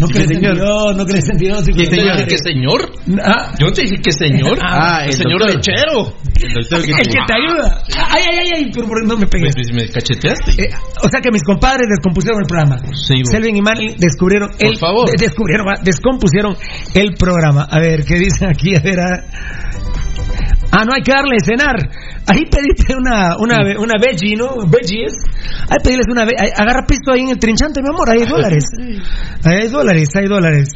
[0.00, 1.68] No ¿Y crees qué en Dios, no crees en Dios.
[1.68, 2.92] hijo ¿Y de te que señor?
[3.22, 3.52] Ah.
[3.58, 4.58] Yo te dije que señor.
[4.62, 5.56] Ah, el, el señor doctor.
[5.56, 6.14] lechero.
[6.42, 7.82] El doctor que El que te ayuda.
[7.96, 9.54] Ay, ay, ay, ay, pero por- no me pegues.
[9.54, 10.50] Pues, me cacheteaste.
[10.62, 10.70] Eh,
[11.02, 12.78] o sea que mis compadres descompusieron el programa.
[12.92, 13.24] Sí.
[13.24, 15.06] Selvin y Manny descubrieron Por el favor.
[15.10, 16.56] de- descubrieron, ah, descompusieron
[16.94, 17.66] el programa.
[17.70, 18.74] A ver, ¿qué dicen aquí?
[18.76, 19.22] A ver, ah.
[20.76, 21.76] Ah, no hay que darle cenar.
[22.26, 24.56] Ahí pediste una una una veggie, ¿no?
[24.66, 25.12] Veggies.
[25.68, 28.28] Ahí pedirles una ve- ahí, agarra pisto ahí en el trinchante, mi amor, ahí hay
[28.36, 28.64] dólares.
[29.44, 30.68] Ahí hay dólares, hay dólares.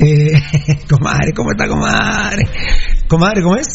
[0.00, 0.32] Eh,
[0.88, 2.44] comadre, ¿cómo está, comadre?
[3.08, 3.66] Comadre, ¿cómo es?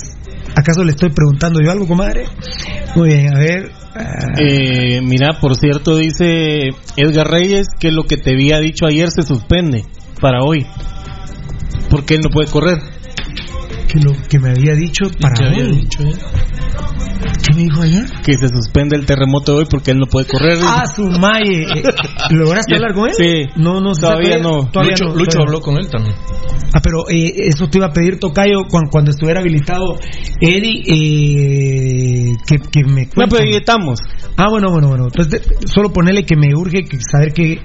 [0.56, 2.24] ¿Acaso le estoy preguntando yo algo, comadre?
[2.96, 3.72] Muy bien, a ver.
[3.96, 9.12] ah, Eh, mira, por cierto, dice Edgar Reyes que lo que te había dicho ayer
[9.12, 9.84] se suspende
[10.20, 10.66] para hoy.
[11.92, 12.80] Porque él no puede correr.
[13.88, 15.72] Que lo que me había dicho para ¿Qué había hoy.
[15.78, 16.14] dicho, eh?
[17.46, 18.06] ¿Qué me dijo ayer?
[18.24, 20.58] Que se suspende el terremoto de hoy porque él no puede correr.
[20.62, 21.64] Ah, su maye.
[21.64, 21.84] Eh,
[22.32, 23.16] ¿Lograste hablar con él?
[23.18, 23.46] Sí.
[23.56, 24.68] No, no, Todavía no.
[24.70, 25.44] Todavía Lucho, no, Lucho todavía no.
[25.44, 26.16] habló con él también.
[26.74, 29.98] Ah, pero eh, eso te iba a pedir, Tocayo, cuando, cuando estuviera habilitado
[30.42, 33.36] Eddie, eh, que, que me No, cuente.
[33.38, 34.00] pero ahí estamos.
[34.36, 35.06] Ah, bueno, bueno, bueno.
[35.06, 37.60] Entonces, de- solo ponerle que me urge que saber qué,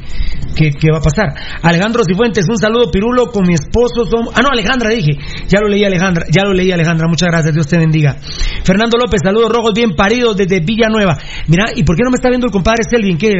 [0.56, 1.34] qué, qué va a pasar.
[1.62, 4.04] Alejandro Cifuentes, un saludo, Pirulo, con mi esposo.
[4.08, 4.32] Somos...
[4.34, 5.18] Ah, no, Alejandra, dije.
[5.48, 6.24] Ya lo leí, Alejandra.
[6.30, 7.08] Ya lo leí, Alejandra.
[7.08, 7.52] Muchas gracias.
[7.54, 8.16] Dios te bendiga.
[8.64, 11.18] Fernando López, saludos rojos bien paridos desde Villanueva.
[11.48, 13.18] Mira, ¿y por qué no me está viendo el compadre Selvin?
[13.18, 13.32] ¿Qué?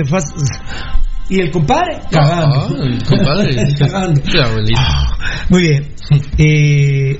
[1.28, 2.00] ¿Y el compadre?
[2.10, 2.56] Cagando.
[2.60, 3.74] Ah, el compadre.
[3.78, 4.20] Cagando.
[4.44, 4.80] Abuelito.
[5.48, 5.88] Muy bien.
[6.36, 7.18] Eh,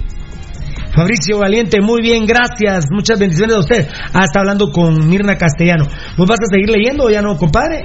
[0.95, 2.87] Fabricio Valiente, muy bien, gracias.
[2.91, 3.89] Muchas bendiciones a usted.
[4.13, 5.85] Ah, está hablando con Mirna Castellano.
[6.17, 7.85] ¿Vos vas a seguir leyendo o ya no, compadre?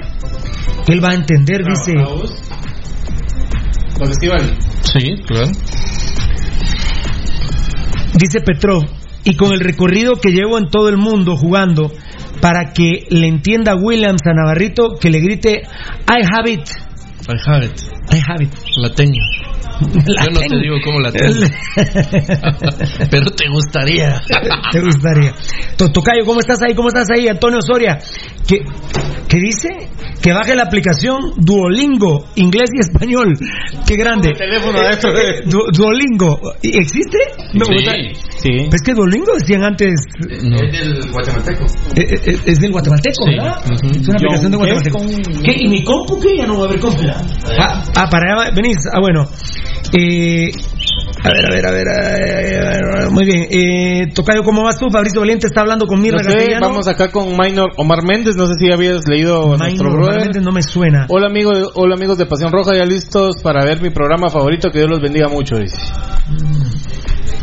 [0.88, 1.94] Él va a entender, dice.
[4.82, 5.48] Sí, claro.
[8.14, 8.97] Dice Petrov.
[9.28, 11.92] Y con el recorrido que llevo en todo el mundo jugando,
[12.40, 15.64] para que le entienda Williams a Navarrito, que le grite
[16.08, 16.87] I have it.
[17.28, 17.80] I have it.
[18.10, 18.50] I have it.
[18.78, 19.12] La tengo.
[19.80, 20.56] La Yo no tengo.
[20.56, 21.46] te digo cómo la tengo.
[23.10, 24.20] Pero te gustaría.
[24.72, 25.32] Te gustaría.
[25.76, 26.74] To- Tocayo, ¿cómo estás ahí?
[26.74, 27.28] ¿Cómo estás ahí?
[27.28, 27.98] Antonio Soria.
[28.46, 28.64] ¿Qué,
[29.28, 29.68] qué dice?
[30.22, 33.38] Que baje la aplicación Duolingo, inglés y español.
[33.86, 34.32] Qué grande.
[34.32, 36.40] teléfono adentro de- Du- Duolingo.
[36.62, 37.18] ¿Y- ¿Existe?
[37.54, 37.74] No, Sí.
[38.38, 38.50] Sí.
[38.72, 40.00] Es que Duolingo decían antes.
[40.42, 40.58] No.
[40.58, 41.66] del guatemalteco.
[41.96, 43.30] eh, eh, Es, del guatemalteco, Sí.
[43.36, 43.58] ¿verdad?
[43.66, 43.90] Ujú.
[44.00, 45.00] Es una aplicación de guatemalteco.
[45.44, 45.54] ¿Qué?
[45.58, 46.36] ¿Y mi compu qué?
[46.38, 47.02] Ya no va a haber compu.
[47.58, 48.78] Ah, ah, para allá venís.
[48.92, 49.24] Ah, bueno.
[49.92, 50.50] Eh,
[51.24, 53.46] a ver, a ver, a ver, a ver, Muy bien.
[53.50, 54.88] Eh, Tocayo, ¿cómo vas tú?
[54.90, 58.36] Fabricio Valiente está hablando con Mirna No sé, vamos acá con Minor Omar Méndez.
[58.36, 60.14] No sé si habías leído a nuestro Minor, brother.
[60.14, 61.06] realmente no me suena.
[61.08, 64.70] Hola amigos, hola amigos de Pasión Roja, ya listos para ver mi programa favorito.
[64.70, 65.56] Que Dios los bendiga mucho.
[65.56, 65.76] Dice.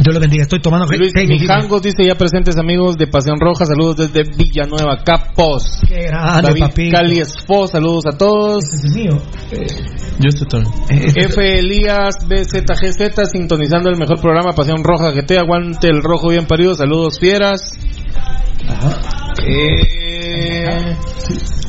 [0.06, 0.44] Dios lo bendiga.
[0.44, 3.66] Estoy tomando Luis Mijangos dice ya presentes amigos de Pasión Roja.
[3.66, 5.80] Saludos desde Villanueva, Capos.
[5.88, 6.92] Qué grande, David papi.
[6.92, 8.64] Cali Espo, saludos a todos.
[8.66, 9.18] Ese es mío.
[9.52, 9.66] Eh,
[10.20, 10.74] Yo estoy también.
[10.92, 11.58] eh, F.
[11.60, 15.40] Elías BZGZ sintonizando el mejor programa Pasión Roja GT.
[15.40, 16.76] Aguante el rojo bien parido.
[16.76, 17.72] Saludos fieras.
[19.48, 20.15] Eh,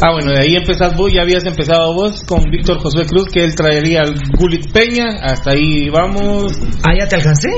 [0.00, 1.12] ah, bueno, de ahí empezás vos.
[1.12, 5.06] Ya habías empezado vos con Víctor José Cruz, que él traería al Gulit Peña.
[5.22, 6.52] Hasta ahí vamos.
[6.82, 7.50] ah, ya te alcancé.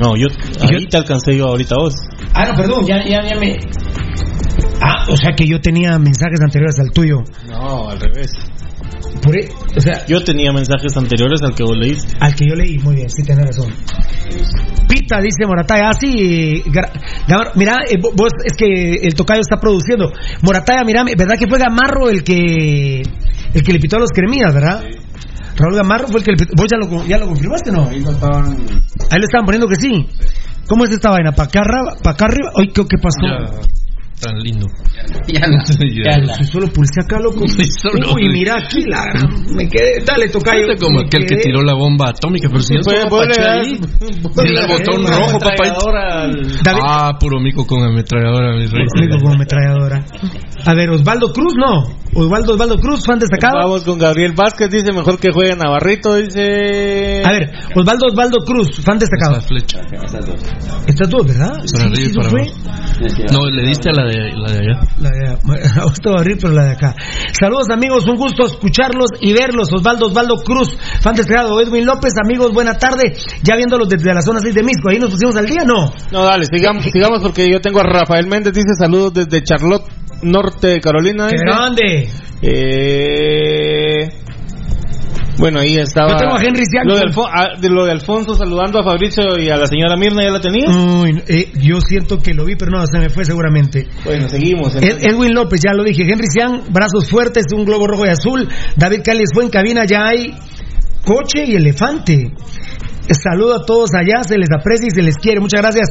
[0.00, 0.26] No, yo
[0.60, 1.94] ahí te alcancé yo ahorita vos.
[2.34, 3.56] Ah, no, perdón, ya, ya, ya me.
[4.80, 7.22] Ah, o sea que yo tenía mensajes anteriores al tuyo.
[7.48, 8.32] No, al revés.
[9.22, 12.12] Por e- o sea, Yo tenía mensajes anteriores al que vos leíste.
[12.20, 13.72] al que yo leí, muy bien, sí, tenés razón.
[14.88, 16.90] Pita, dice Morataya, ah, sí, Gra-
[17.26, 18.66] Gamar- mira, eh, vo- vos, es que
[19.02, 20.12] el tocayo está produciendo.
[20.42, 23.02] Morataya, mira, ¿verdad que fue Gamarro el que
[23.54, 24.84] el que le pitó a los cremías, verdad?
[25.56, 26.52] Raúl Gamarro fue el que le pitó.
[26.56, 27.88] ¿Vos ya lo, ya lo confirmaste, no?
[27.88, 30.06] Ahí le estaban poniendo que sí.
[30.68, 31.32] ¿Cómo es esta vaina?
[31.32, 32.50] ¿Para acá, arra- pa' acá arriba?
[32.56, 33.60] Ay, ¿qué, qué pasó?
[34.20, 34.66] Tan lindo.
[35.26, 35.42] Ya
[36.36, 37.44] Si solo pulsé acá, loco.
[37.48, 39.04] solo- Uy, mira aquí la
[39.54, 40.02] Me quedé.
[40.06, 40.60] Dale, tocayo.
[40.72, 41.42] Este como aquel que quedé.
[41.42, 43.04] tiró la bomba atómica, pero si yo Puede-
[43.36, 43.78] dar- ahí.
[44.42, 45.64] Dile el botón rojo, papá.
[45.68, 46.46] al-
[46.82, 48.86] Ah, puro mico con ametralladora, mi rey.
[48.96, 50.04] Amigo con ametralladora.
[50.66, 51.84] A ver, Osvaldo Cruz, no.
[52.12, 53.58] Osvaldo Osvaldo Cruz, fan destacado.
[53.62, 57.22] Vamos con Gabriel Vázquez, dice mejor que juegue Navarrito, dice...
[57.24, 59.36] A ver, Osvaldo Osvaldo Cruz, fan destacado.
[59.36, 59.80] Esa flecha.
[60.86, 61.52] Estas dos, ¿verdad?
[61.52, 62.42] Para Sí, arriba para fue.
[63.30, 64.80] No, le diste a la de, la de allá.
[64.98, 66.96] La de Augusto Barril, pero la de acá.
[67.38, 69.68] Saludos amigos, un gusto escucharlos y verlos.
[69.72, 71.60] Osvaldo Osvaldo Cruz, fan destacado.
[71.60, 73.14] Edwin López, amigos, buena tarde.
[73.42, 74.88] Ya viéndolos desde la zona 6 de Misco.
[74.88, 75.92] Ahí nos pusimos al día, ¿no?
[76.10, 79.84] No, dale, sigamos, sigamos porque yo tengo a Rafael Méndez, dice saludos desde Charlotte,
[80.22, 81.28] norte de Carolina.
[81.28, 82.08] ¡Qué grande!
[82.42, 84.08] Eh...
[85.38, 86.12] Bueno, ahí estaba.
[86.12, 86.94] Yo tengo a Henry Sianco.
[86.94, 90.24] Lo de, ah, de lo de Alfonso saludando a Fabricio y a la señora Mirna,
[90.24, 90.64] ¿ya la tenía?
[90.70, 93.86] Uy, eh, yo siento que lo vi, pero no, se me fue seguramente.
[94.02, 94.74] Bueno, seguimos.
[94.76, 96.04] Ed- Edwin López, ya lo dije.
[96.10, 98.48] Henry Sian, brazos fuertes, un globo rojo y azul.
[98.76, 100.32] David Cáliz fue en cabina, ya hay
[101.04, 102.32] coche y elefante.
[103.14, 105.40] Saludo a todos allá, se les aprecia y se les quiere.
[105.40, 105.88] Muchas gracias,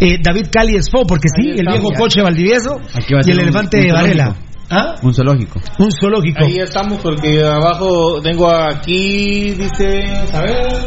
[0.00, 2.80] eh, David Cali Esfo, porque sí, el viejo coche Valdivieso
[3.24, 4.36] y el elefante de Varela.
[4.74, 4.94] ¿Ah?
[5.02, 5.60] Un zoológico.
[5.78, 6.44] Un zoológico.
[6.44, 10.86] Ahí estamos porque abajo tengo aquí, dice, a ver,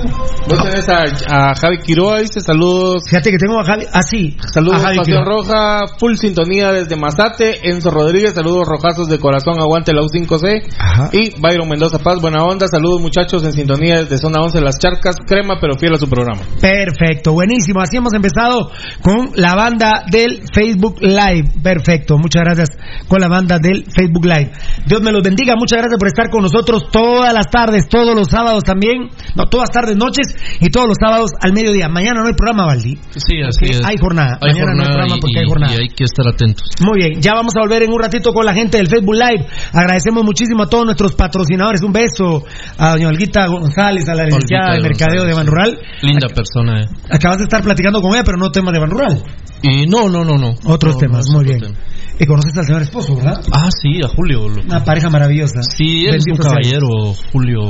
[0.50, 1.04] vos tenés a,
[1.52, 3.04] a Javi Quiroa, dice saludos.
[3.08, 5.24] Fíjate que tengo a Javi, ah, sí, Saludos a Javi Pasión.
[5.24, 10.64] Roja, full sintonía desde Mazate, Enzo Rodríguez, saludos rojazos de corazón, aguante la U5C.
[10.80, 11.10] Ajá.
[11.14, 15.18] Y Byron Mendoza Paz, buena onda, saludos muchachos en sintonía desde zona 11 Las Charcas,
[15.28, 16.42] crema pero fiel a su programa.
[16.60, 17.82] Perfecto, buenísimo.
[17.82, 18.72] Así hemos empezado
[19.02, 21.52] con la banda del Facebook Live.
[21.62, 22.70] Perfecto, muchas gracias
[23.08, 24.52] con la banda del Facebook Live.
[24.86, 28.28] Dios me los bendiga, muchas gracias por estar con nosotros todas las tardes, todos los
[28.30, 30.28] sábados también, no, todas tardes, noches
[30.62, 31.90] y todos los sábados al mediodía.
[31.90, 32.98] Mañana no hay programa, Valdi.
[33.16, 33.82] Sí, así es.
[33.86, 34.38] Hay jornada.
[34.42, 35.74] Hay Mañana no hay programa y, porque hay jornada.
[35.74, 36.68] y hay que estar atentos.
[36.82, 39.46] Muy bien, ya vamos a volver en un ratito con la gente del Facebook Live.
[39.74, 41.82] Agradecemos muchísimo a todos nuestros patrocinadores.
[41.82, 42.44] Un beso
[42.78, 45.80] a doña Olguita González, a la licenciada de Mercadeo de Ban Rural.
[46.02, 46.86] Linda persona, eh.
[47.10, 49.24] Acabas de estar platicando con ella, pero no temas de Ban Rural.
[49.64, 50.54] Y no, no, no, no.
[50.66, 51.60] Otros No, temas, no, muy bien.
[51.60, 51.76] tema.
[52.18, 53.42] Y conoces al señor esposo, ¿verdad?
[53.52, 54.48] Ah, sí, a Julio.
[54.48, 54.62] loco.
[54.66, 55.62] Una pareja maravillosa.
[55.62, 56.88] Sí, él es un caballero,
[57.32, 57.62] Julio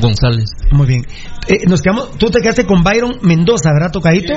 [0.00, 0.50] González.
[0.72, 1.02] Muy bien.
[1.48, 4.34] Eh, nos quedamos, tú te quedaste con Byron Mendoza, ¿verdad, tocadito?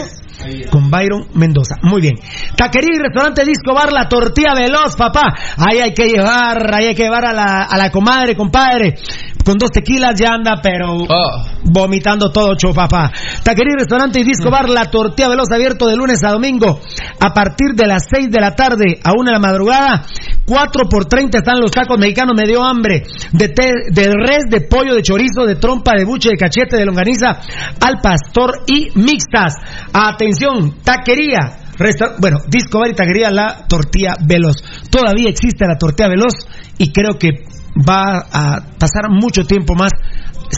[0.70, 1.76] Con Byron Mendoza.
[1.82, 2.16] Muy bien.
[2.58, 5.34] Taquería y restaurante Disco Bar, la tortilla veloz, papá.
[5.58, 8.96] Ahí hay que llevar, ahí hay que llevar a la, a la comadre, compadre.
[9.44, 13.12] Con dos tequilas ya anda, pero Ah, vomitando todo, cho, papá.
[13.44, 16.80] Taquería restaurante y Disco Bar, la tortilla veloz abierto de lunes a domingo.
[17.20, 20.06] A partir de las 6 de la tarde a 1 de la madrugada.
[20.46, 23.04] 4 por 30 están los tacos mexicanos, me dio hambre.
[23.32, 26.86] De, te- de res, de pollo, de chorizo, de trompa, de buche, de cachete, de
[26.86, 27.40] longaniza,
[27.82, 29.54] al pastor y mixtas.
[29.94, 31.60] Atención, taquería.
[31.78, 34.58] resta- bueno, Disco Bar y taquería, la tortilla veloz.
[34.92, 36.34] Todavía existe la tortilla veloz
[36.78, 37.30] y creo que
[37.78, 39.92] va a pasar mucho tiempo más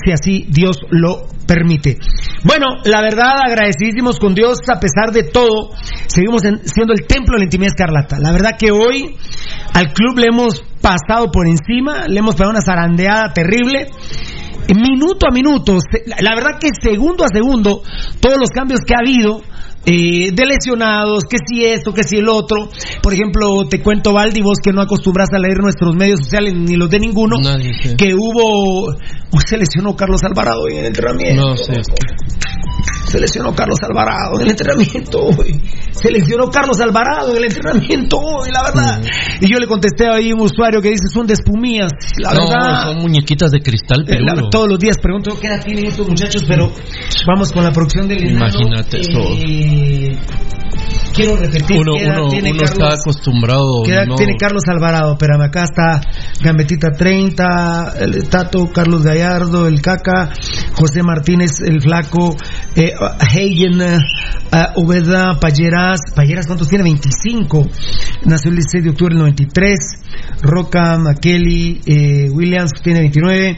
[0.04, 1.98] si así Dios lo permite.
[2.44, 5.72] Bueno, la verdad, agradecidísimos con Dios a pesar de todo,
[6.08, 8.18] seguimos en- siendo el templo de la intimidad escarlata.
[8.20, 9.16] La verdad que hoy
[9.74, 13.90] al club le hemos pasado por encima, le hemos pegado una zarandeada terrible.
[14.76, 15.78] Minuto a minuto,
[16.20, 17.84] la verdad que segundo a segundo,
[18.20, 19.42] todos los cambios que ha habido,
[19.86, 22.70] eh, de lesionados, que si esto, que si el otro.
[23.02, 26.76] Por ejemplo, te cuento, Valdi, vos que no acostumbras a leer nuestros medios sociales ni
[26.76, 27.96] los de ninguno, Nadie, sí.
[27.96, 28.88] que hubo.
[28.88, 31.50] Uy, se lesionó Carlos Alvarado en el entrenamiento.
[31.50, 31.74] No, sí.
[33.16, 35.62] Se lesionó Carlos Alvarado en el entrenamiento hoy.
[35.92, 39.02] Se lesionó Carlos Alvarado en el entrenamiento hoy, la verdad.
[39.40, 41.92] Y yo le contesté ahí a un usuario que dice son de espumillas.
[42.18, 42.84] La no, verdad.
[42.84, 44.50] son muñequitas de cristal Eh, peludo.
[44.50, 46.70] todos los días pregunto qué edad tienen estos muchachos, pero
[47.26, 48.48] vamos con la producción del enano.
[48.60, 49.20] Imagínate eso.
[49.48, 50.18] Eh,
[51.14, 53.00] quiero repetir Uno, uno, tiene uno está Carlos.
[53.02, 53.84] acostumbrado.
[53.86, 55.14] ¿Qué edad no- tiene Carlos Alvarado?
[55.14, 56.02] Espérame, acá está
[56.42, 60.32] Gambetita 30, el Tato, Carlos Gallardo, el Caca,
[60.76, 62.36] José Martínez, el Flaco,
[62.76, 63.98] eh, Hagen, eh,
[64.52, 66.02] ah, Ubeda, Palleras.
[66.14, 66.84] ¿Palleras cuántos tiene?
[66.84, 67.68] 25.
[68.26, 69.80] Nació el 16 de octubre del 93.
[70.42, 73.58] Roca, Makeli, eh, Williams tiene 29.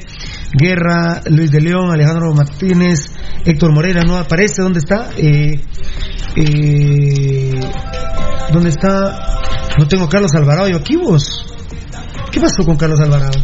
[0.54, 3.12] Guerra, Luis de León, Alejandro Martínez,
[3.44, 4.62] Héctor Morera, no aparece.
[4.62, 5.10] ¿Dónde está?
[5.18, 5.62] Eh,
[6.36, 7.60] eh,
[8.54, 9.40] ¿Dónde está?
[9.80, 11.46] No tengo Carlos Alvarado yo aquí vos.
[12.32, 13.40] ¿Qué pasó con Carlos Alvarado?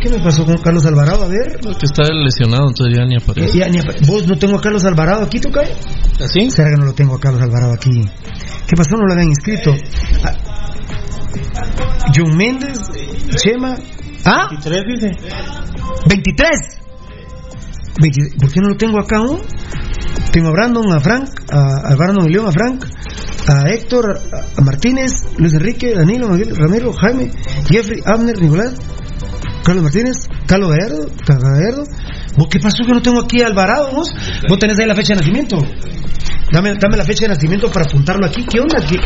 [0.00, 1.24] ¿Qué me pasó con Carlos Alvarado?
[1.24, 1.58] A ver.
[1.60, 3.58] Que está lesionado, entonces ya ni aparece.
[3.58, 5.72] Ya, ni ¿Vos no tengo a Carlos Alvarado aquí, tú cae?
[6.22, 6.50] ¿Así?
[6.50, 7.90] ¿Será que no lo tengo a Carlos Alvarado aquí?
[8.68, 8.96] ¿Qué pasó?
[8.96, 9.74] No lo habían inscrito.
[10.24, 10.36] Ah,
[12.14, 12.78] John Méndez,
[13.36, 13.76] Chema.
[14.24, 14.46] ¿Ah?
[14.50, 15.10] 23 dice.
[16.08, 16.50] 23.
[18.00, 18.34] 23.
[18.40, 19.40] ¿Por qué no lo tengo acá aún?
[20.32, 22.84] Tengo a Brandon, a Frank, a, a Brandon y León, a Frank,
[23.48, 24.20] a Héctor,
[24.56, 27.30] a Martínez, Luis Enrique, Danilo, Miguel, Ramiro, Jaime,
[27.68, 28.74] Jeffrey, Abner, Nicolás,
[29.68, 30.16] Carlos Martínez,
[30.46, 31.84] Carlos Gallardo, Gallardo.
[32.38, 34.08] ¿Vos qué pasó que no tengo aquí a Alvarado vos?
[34.48, 35.58] Vos tenés ahí la fecha de nacimiento.
[36.50, 38.46] Dame, dame la fecha de nacimiento para apuntarlo aquí.
[38.46, 38.80] ¿Qué onda?
[38.88, 38.96] ¿Qué?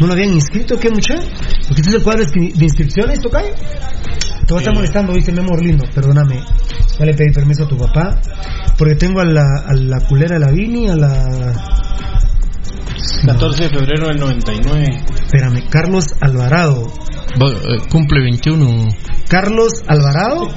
[0.00, 0.76] ¿No lo habían inscrito?
[0.76, 1.22] ¿Qué muchacho?
[1.22, 3.54] ¿Porque este es el cuadro de inscripciones, Tocayo?
[3.54, 6.42] Te voy a estar molestando, dice Memo lindo, perdóname.
[6.98, 8.20] Ya le pedí permiso a tu papá.
[8.76, 11.54] Porque tengo a la, a la culera de la Vini, a la
[13.24, 15.04] 14 de febrero del 99.
[15.22, 16.88] Espérame, Carlos Alvarado.
[17.34, 18.88] Eh, cumple 21.
[19.28, 20.48] Carlos Alvarado.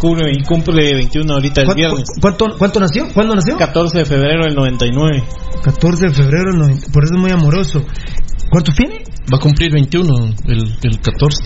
[0.00, 2.04] cumple, cumple 21 ahorita el viernes.
[2.20, 3.06] ¿cuánto, ¿Cuánto nació?
[3.14, 3.56] ¿Cuándo nació?
[3.56, 5.24] 14 de febrero del 99.
[5.62, 6.92] 14 de febrero del 99.
[6.92, 7.82] Por eso es muy amoroso.
[8.50, 9.04] ¿Cuántos tiene?
[9.32, 11.42] Va a cumplir 21 el, el 14.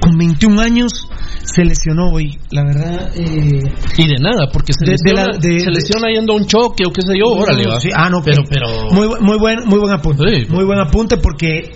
[0.00, 1.08] Con 21 años
[1.44, 3.10] se lesionó hoy, la verdad.
[3.16, 3.62] Eh,
[3.96, 7.18] y de nada, porque se, lesiona, se lesiona yendo a un choque o qué sé
[7.18, 7.78] yo, órale, va.
[7.94, 8.90] ah, no, pero, pero...
[8.90, 10.46] Muy, muy, buen, muy buen apunte.
[10.48, 11.70] Muy buen apunte porque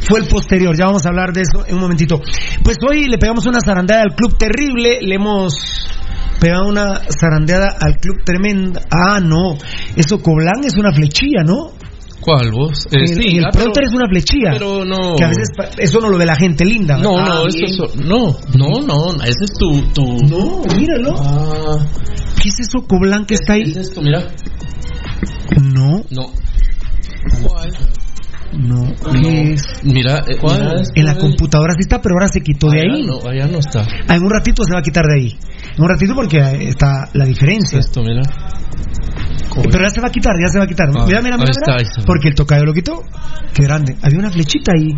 [0.00, 0.76] fue el posterior.
[0.76, 2.20] Ya vamos a hablar de eso en un momentito.
[2.62, 4.98] Pues hoy le pegamos una zarandeada al club terrible.
[5.02, 5.54] Le hemos
[6.40, 8.82] pegado una zarandeada al club tremenda.
[8.90, 9.56] Ah, no.
[9.96, 11.72] Eso Coblán es una flechilla, ¿no?
[12.20, 12.86] ¿Cuál vos?
[12.90, 14.50] Eh, sí, el ah, es una flechilla.
[14.52, 15.16] Pero no.
[15.16, 15.48] Que a veces
[15.78, 16.98] eso no lo ve la gente linda.
[16.98, 20.04] No, no, ah, eso, no, no, no, ese es tu, tu...
[20.28, 21.14] No, míralo.
[21.18, 21.78] Ah.
[22.42, 23.64] ¿Qué es eso Coblán que está ahí?
[23.64, 24.02] ¿Qué es esto?
[24.02, 24.22] Mira.
[25.62, 26.02] No.
[26.10, 26.32] No.
[27.42, 27.70] ¿Cuál?
[28.52, 29.62] No, ¿qué es?
[29.84, 30.82] Mira, eh, ¿cuál?
[30.94, 33.06] En la computadora sí está, pero ahora se quitó de ahí.
[33.06, 33.86] No, allá no está.
[34.08, 35.38] Ah, en un ratito se va a quitar de ahí.
[35.80, 37.78] Un ratito porque está la diferencia.
[37.78, 38.22] Esto, mira.
[39.54, 40.88] Pero ya se va a quitar, ya se va a quitar.
[40.94, 41.52] Ah, mira, mira, mira.
[42.06, 43.02] Porque el tocayo lo quitó.
[43.54, 43.96] Qué grande.
[44.02, 44.94] Había una flechita ahí.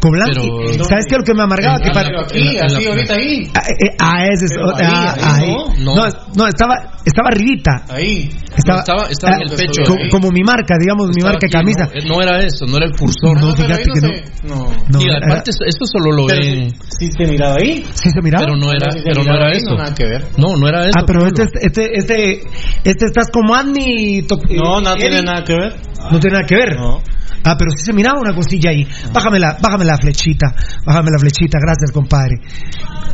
[0.00, 0.48] Coblanqui.
[0.72, 1.78] Pero, ¿Sabes qué es lo que me amargaba?
[1.80, 2.20] que para...
[2.22, 3.50] aquí, así, ahorita ahí.
[3.54, 4.52] Ah, eh, eh, ah ese es.
[4.82, 5.56] Ah, ahí.
[5.78, 6.74] No, no, estaba,
[7.04, 7.84] estaba arribita.
[7.88, 8.30] Ahí.
[8.56, 9.82] Estaba, estaba, estaba en el pecho.
[10.10, 11.88] Como, mi marca, digamos, mi marca de camisa.
[12.06, 13.40] No, era eso, no era el cursor.
[13.40, 14.00] No, fíjate que
[14.48, 14.66] no.
[14.88, 15.00] No.
[15.00, 16.72] Y aparte, esto solo lo ve.
[16.98, 17.84] Sí, se miraba ahí.
[17.92, 18.44] Sí, se miraba.
[18.44, 19.70] Pero no era, pero no era eso.
[19.70, 20.24] No, nada que ver.
[20.36, 20.98] No, no era eso.
[20.98, 22.40] Ah, pero este, este, este,
[22.84, 24.26] este estás como Andy.
[24.50, 25.76] No, no tiene nada que ver.
[26.10, 26.76] No tiene nada que ver.
[26.76, 27.02] No.
[27.46, 28.84] Ah, pero sí se miraba una cosilla ahí.
[29.12, 30.52] Bájame la, bájame la flechita.
[30.84, 31.58] Bájame la flechita.
[31.62, 32.40] Gracias, compadre.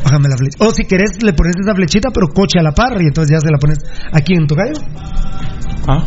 [0.03, 0.65] Bájame la flechita.
[0.65, 3.39] O si querés, le pones esa flechita, pero coche a la par y entonces ya
[3.39, 3.77] se la pones
[4.11, 4.73] aquí en tu gallo.
[5.87, 6.03] ¿Ah?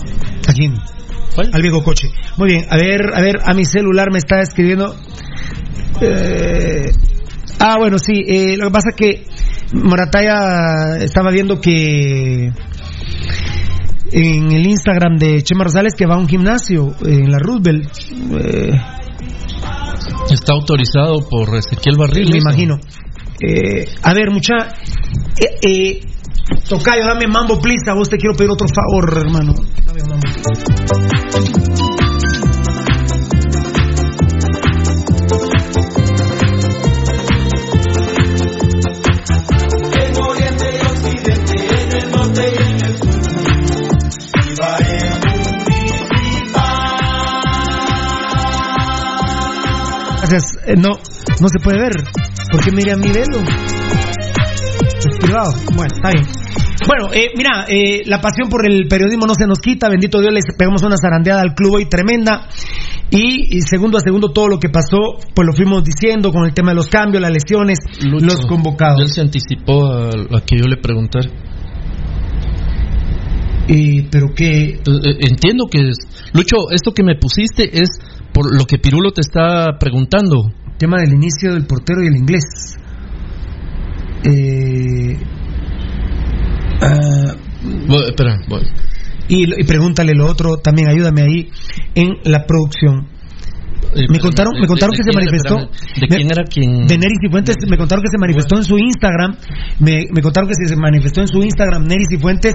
[0.48, 0.72] Aquí.
[1.52, 2.08] Al viejo coche.
[2.36, 2.64] Muy bien.
[2.68, 4.96] A ver, a ver, a mi celular me está escribiendo.
[6.00, 6.90] Eh...
[7.60, 8.24] Ah, bueno, sí.
[8.26, 9.24] Eh, lo que pasa es que
[9.72, 12.52] Morataya estaba viendo que
[14.12, 17.90] en el Instagram de Chema Rosales que va a un gimnasio en la Roosevelt.
[18.40, 18.70] Eh,
[20.30, 22.30] Está autorizado por Ezequiel Barril.
[22.30, 22.78] Me imagino.
[23.40, 24.54] Eh, a ver, mucha.
[25.38, 26.00] Eh, eh,
[26.68, 27.90] Tocayo, dame mambo, please.
[27.90, 29.54] A vos te quiero pedir otro favor, hermano.
[29.84, 30.26] Dame mambo.
[50.32, 50.88] Eh, no,
[51.40, 51.92] no se puede ver.
[52.50, 53.38] ¿Por qué mira mi velo?
[54.98, 55.52] Es privado.
[55.74, 56.26] Bueno, está bien.
[56.86, 59.88] Bueno, eh, mira, eh, la pasión por el periodismo no se nos quita.
[59.88, 62.48] Bendito Dios, le pegamos una zarandeada al club hoy tremenda.
[63.08, 66.72] Y, segundo a segundo todo lo que pasó, pues lo fuimos diciendo con el tema
[66.72, 69.00] de los cambios, las lesiones, los convocados.
[69.00, 71.30] Él se anticipó a, a que yo le preguntara.
[74.10, 74.80] pero que...
[75.20, 75.78] Entiendo que...
[76.32, 77.90] Lucho, esto que me pusiste es
[78.36, 80.52] por lo que Pirulo te está preguntando.
[80.76, 82.44] Tema del inicio del portero y el inglés.
[84.24, 85.16] Eh,
[87.88, 88.36] uh, espera,
[89.26, 91.50] Y, y, pregúntale lo otro, también ayúdame ahí
[91.94, 93.08] en la producción.
[93.94, 95.56] Eh, me contaron, me contaron que se manifestó.
[96.00, 96.86] ¿De quién era quien?
[96.86, 97.56] De Neris y Fuentes.
[97.68, 99.36] Me contaron que se manifestó en su Instagram.
[99.80, 102.54] Me, me contaron que se manifestó en su Instagram Neris y Fuentes,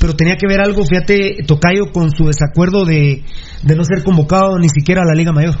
[0.00, 3.22] pero tenía que ver algo, fíjate, Tocayo, con su desacuerdo de,
[3.62, 5.56] de no ser convocado ni siquiera a la Liga Mayor.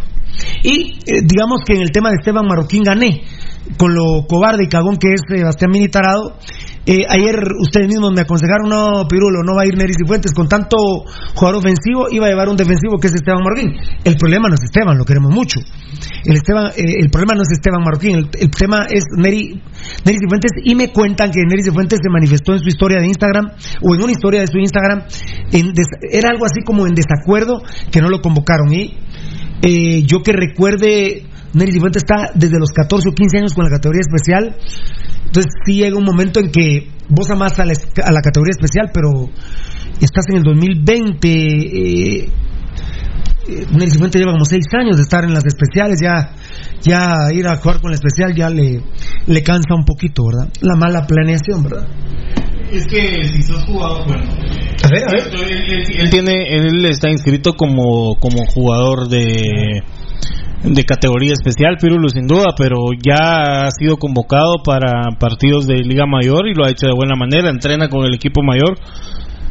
[0.62, 3.22] Y eh, digamos que en el tema de Esteban Marroquín gané,
[3.76, 6.38] con lo cobarde y cagón que es Sebastián Minitarado.
[6.86, 10.32] Eh, ayer ustedes mismos me aconsejaron, no, Pirulo, no va a ir Neris y Fuentes
[10.34, 10.76] con tanto
[11.34, 13.72] jugador ofensivo, iba a llevar un defensivo que es Esteban Marroquín.
[14.04, 15.60] El problema no es Esteban, lo queremos mucho.
[16.24, 19.62] El, Esteban, eh, el problema no es Esteban Marroquín, el, tema es Neri,
[20.04, 20.52] Neris y Fuentes.
[20.62, 23.94] Y me cuentan que Neris y Fuentes se manifestó en su historia de Instagram, o
[23.94, 25.04] en una historia de su Instagram,
[26.10, 28.72] era algo así como en desacuerdo que no lo convocaron.
[28.72, 28.98] Y
[29.62, 31.24] eh, yo que recuerde,
[31.54, 34.56] Nery Cifuentes está desde los 14 o 15 años con la categoría especial.
[35.26, 38.90] Entonces sí llega un momento en que vos amás a la, a la categoría especial,
[38.92, 39.30] pero
[40.00, 41.28] estás en el 2020.
[41.28, 42.28] Eh,
[43.46, 43.66] eh,
[43.98, 46.34] Fuente lleva como seis años de estar en las especiales, ya,
[46.82, 48.80] ya ir a jugar con la especial ya le,
[49.26, 50.52] le cansa un poquito, ¿verdad?
[50.62, 51.86] La mala planeación, ¿verdad?
[52.72, 54.24] Es que si sos jugador, bueno.
[54.82, 55.32] A ver, a ver.
[55.32, 59.82] Él, él tiene, él está inscrito como, como jugador de
[60.64, 66.06] de categoría especial, Pirulo sin duda, pero ya ha sido convocado para partidos de Liga
[66.06, 68.78] Mayor y lo ha hecho de buena manera, entrena con el equipo mayor.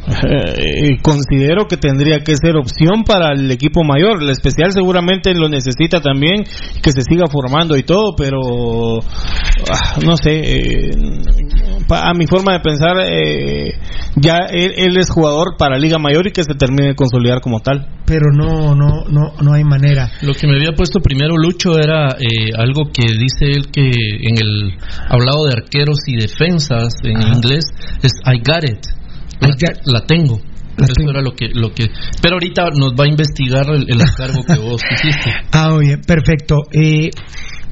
[0.06, 4.22] Eh, considero que tendría que ser opción para el equipo mayor.
[4.22, 6.44] El especial seguramente lo necesita también,
[6.82, 10.90] que se siga formando y todo, pero ah, no sé, eh,
[11.90, 13.72] a mi forma de pensar, eh,
[14.16, 17.60] ya él, él es jugador para Liga Mayor y que se termine de consolidar como
[17.60, 17.88] tal.
[18.06, 20.10] Pero no, no, no, no hay manera.
[20.22, 24.38] Lo que me había puesto primero Lucho era eh, algo que dice él que en
[24.38, 24.74] el
[25.08, 27.64] hablado de arqueros y defensas en inglés
[28.02, 29.03] es I got it.
[29.40, 29.48] La,
[29.84, 30.40] la tengo.
[30.76, 31.86] Eso era lo que, lo que.
[32.20, 35.30] Pero ahorita nos va a investigar el, el encargo que vos hiciste.
[35.52, 36.56] Ah, oye, perfecto.
[36.72, 37.10] Eh,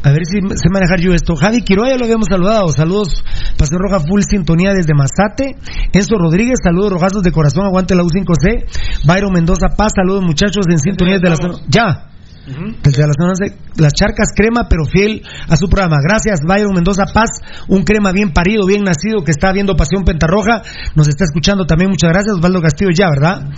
[0.04, 1.34] a ver si sé manejar yo esto.
[1.34, 2.68] Javi Quiroga ya lo habíamos saludado.
[2.68, 3.24] Saludos,
[3.56, 5.56] Pasión Roja Full Sintonía desde Mazate.
[5.92, 9.04] Enzo Rodríguez, saludos rogazos de corazón, aguante la U5C.
[9.06, 11.54] Byron Mendoza Paz, saludos muchachos en Sintonía desde la zona.
[11.68, 12.11] Ya.
[12.44, 15.98] Desde la zona de las charcas crema, pero fiel a su programa.
[16.02, 17.30] Gracias, Byron Mendoza Paz,
[17.68, 20.62] un crema bien parido, bien nacido, que está viendo Pasión Pentarroja.
[20.96, 22.34] Nos está escuchando también, muchas gracias.
[22.36, 23.48] Osvaldo Castillo ya, ¿verdad?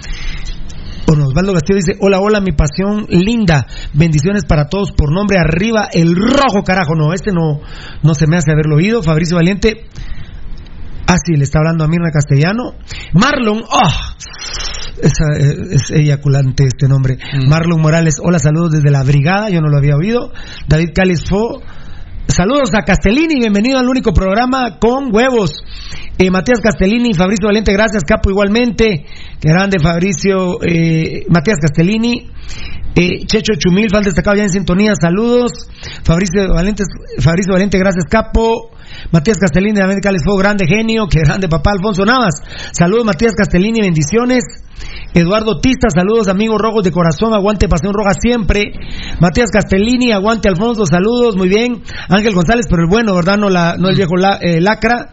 [1.07, 6.17] Osvaldo Castillo dice, hola, hola, mi pasión linda, bendiciones para todos, por nombre arriba, el
[6.17, 7.61] rojo, carajo, no, este no,
[8.03, 9.87] no se me hace haberlo oído, Fabricio Valiente,
[11.07, 12.75] ah, sí, le está hablando a Mirna Castellano,
[13.13, 13.93] Marlon, oh,
[15.03, 19.69] esa, eh, es eyaculante este nombre, Marlon Morales, hola, saludos desde la brigada, yo no
[19.69, 20.33] lo había oído,
[20.69, 21.63] David Cáliz Fo,
[22.27, 25.63] Saludos a Castellini, bienvenido al único programa con huevos.
[26.17, 29.05] Eh, Matías Castellini, Fabricio Valente, gracias, Capo, igualmente.
[29.41, 32.31] Grande, Fabricio, eh, Matías Castellini.
[32.97, 35.69] Eh, Checho Chumil, fan destacado ya en sintonía, saludos.
[36.03, 36.85] Fabricio Valente,
[37.19, 38.71] Fabricio Valente, gracias, Capo.
[39.13, 42.35] Matías Castellini, de América Les Fuego, grande genio, qué grande papá Alfonso Navas.
[42.73, 44.45] Saludos, Matías Castellini, bendiciones.
[45.15, 48.73] Eduardo Tista, saludos amigos rojos de corazón, aguante Pasión Roja siempre.
[49.21, 51.83] Matías Castellini, aguante Alfonso, saludos, muy bien.
[52.09, 53.37] Ángel González, pero el bueno, ¿verdad?
[53.39, 55.13] No, la, no el viejo la- eh, lacra.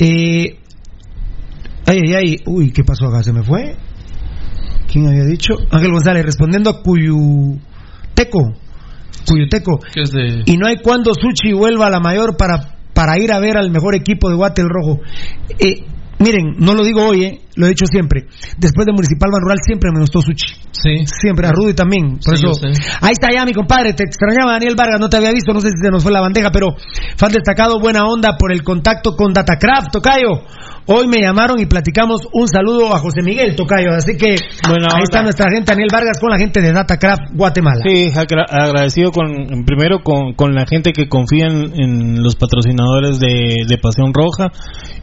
[0.00, 0.58] Eh,
[1.86, 3.22] ay, ay, ay, uy, ¿qué pasó acá?
[3.22, 3.76] ¿Se me fue?
[4.90, 5.54] ¿Quién había dicho?
[5.70, 8.52] Ángel González, respondiendo a Cuyuteco.
[9.28, 9.78] Cuyuteco.
[9.94, 10.42] Que es de.
[10.46, 13.70] Y no hay cuando Suchi vuelva a la mayor para, para ir a ver al
[13.70, 15.00] mejor equipo de Guate el Rojo.
[15.58, 15.84] Eh,
[16.18, 18.24] miren, no lo digo hoy, eh, lo he dicho siempre.
[18.56, 20.56] Después de Municipal Ban Rural siempre me gustó Suchi.
[20.72, 21.04] Sí.
[21.04, 22.18] Siempre, a Rudy también.
[22.24, 22.58] Por Sí, eso,
[23.02, 23.92] ahí está ya mi compadre.
[23.92, 26.22] Te extrañaba Daniel Vargas, no te había visto, no sé si se nos fue la
[26.22, 26.68] bandeja, pero
[27.18, 30.40] fan destacado, buena onda por el contacto con Datacraft, Tocayo.
[30.88, 34.36] Hoy me llamaron y platicamos un saludo a José Miguel Tocayo, así que
[34.94, 37.80] ahí está nuestra gente Daniel Vargas con la gente de Datacraft Guatemala.
[37.84, 43.18] Sí, agra- agradecido con primero con, con la gente que confía en, en los patrocinadores
[43.18, 44.52] de, de Pasión Roja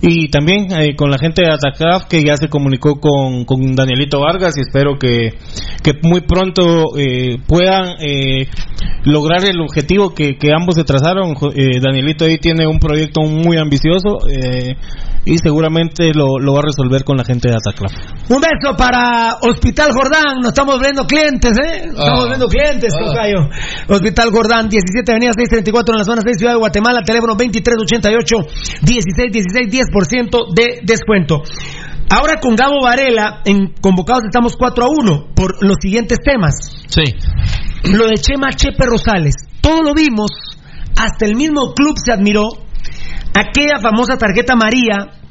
[0.01, 4.21] y también eh, con la gente de Atacraft que ya se comunicó con, con Danielito
[4.21, 5.31] Vargas y espero que,
[5.84, 8.47] que muy pronto eh, puedan eh,
[9.03, 11.36] lograr el objetivo que, que ambos se trazaron.
[11.55, 14.75] Eh, Danielito ahí tiene un proyecto muy ambicioso eh,
[15.25, 15.72] y seguramente
[16.13, 18.30] lo, lo va a resolver con la gente de Atacraft.
[18.30, 20.38] Un beso para Hospital Jordán.
[20.41, 21.86] Nos estamos viendo clientes, ¿eh?
[21.89, 22.28] Estamos Ah.
[22.28, 23.05] viendo clientes, Ah.
[23.05, 23.39] Tocayo.
[23.89, 27.01] Hospital Jordán, 17 Avenida 634 en la zona 6 Ciudad de Guatemala.
[27.05, 28.36] Teléfono 2388
[28.86, 31.41] 1616 10% de descuento.
[32.09, 36.53] Ahora con Gabo Varela, en convocados estamos 4 a 1 por los siguientes temas.
[36.88, 37.03] Sí.
[37.91, 39.34] Lo de Chema Chepe Rosales.
[39.61, 40.30] Todo lo vimos,
[40.97, 42.43] hasta el mismo club se admiró.
[43.36, 45.22] Aquella famosa tarjeta María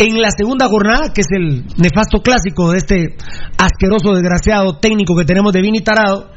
[0.00, 3.16] en la segunda jornada, que es el nefasto clásico de este
[3.58, 6.30] asqueroso, desgraciado técnico que tenemos de Vini Tarado.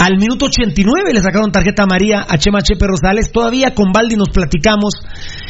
[0.00, 3.30] Al minuto 89 le sacaron tarjeta María a Chema Chepe Rosales.
[3.30, 4.94] Todavía con Baldi nos platicamos.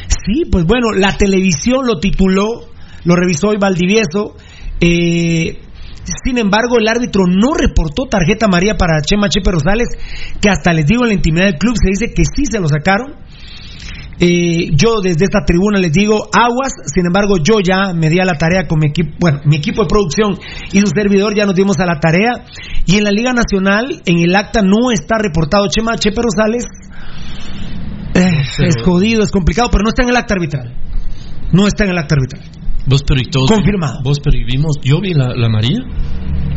[0.08, 2.68] Sí, pues bueno, la televisión lo tituló,
[3.04, 4.36] lo revisó hoy Valdivieso.
[4.80, 5.56] Eh,
[6.22, 9.88] sin embargo, el árbitro no reportó tarjeta María para Chema Chepe Rosales,
[10.38, 12.68] que hasta les digo en la intimidad del club se dice que sí se lo
[12.68, 13.14] sacaron.
[14.22, 18.26] Eh, yo desde esta tribuna les digo aguas, sin embargo yo ya me di a
[18.26, 20.38] la tarea con mi equipo, bueno, mi equipo de producción
[20.72, 22.44] y su servidor ya nos dimos a la tarea
[22.84, 26.66] y en la Liga Nacional en el acta no está reportado Chema Chepe Rosales.
[28.12, 30.74] Eh, es jodido, es complicado, pero no está en el acta arbitral.
[31.52, 32.59] No está en el acta arbitral.
[32.90, 33.48] Vos, pero y todos.
[33.50, 34.00] Confirmado.
[34.02, 34.76] Vos, pero y vimos.
[34.82, 35.78] Yo vi la, la María.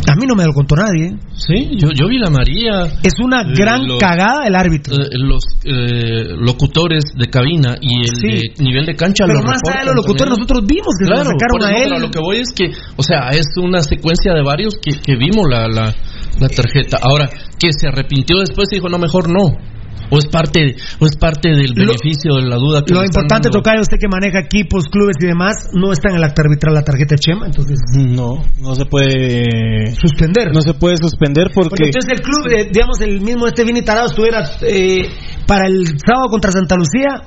[0.06, 1.16] A mí no me lo contó nadie.
[1.34, 2.86] Sí, yo, yo vi la María.
[3.04, 4.96] Es una Eh, gran los- cagada el árbitro.
[4.96, 8.28] Eh, los eh, locutores de cabina y el Sí.
[8.58, 10.40] de nivel de cancha Pero lo más allá de los locutores, también.
[10.42, 11.90] nosotros vimos que se lo Claro, sacaron a él.
[11.94, 12.66] pero lo que voy es que,
[12.98, 15.94] o sea, es una secuencia de varios que, que vimos la, la,
[16.42, 16.98] la tarjeta.
[17.02, 19.56] Ahora, que se arrepintió después y dijo, no, mejor no.
[20.10, 23.50] O es parte, o es parte del Lo- beneficio de la duda que Lo importante,
[23.50, 23.60] dando.
[23.60, 26.84] tocar usted que maneja equipos, clubes y demás, no está en el acta arbitral la
[26.84, 30.54] tarjeta de Chema, entonces No, no se puede suspender.
[30.54, 33.82] no se puede suspender Porque porque entonces el club, eh, digamos, el mismo este Vini
[33.82, 35.02] Tarado estuviera eh,
[35.48, 37.22] para el sábado contra Santa Lucía,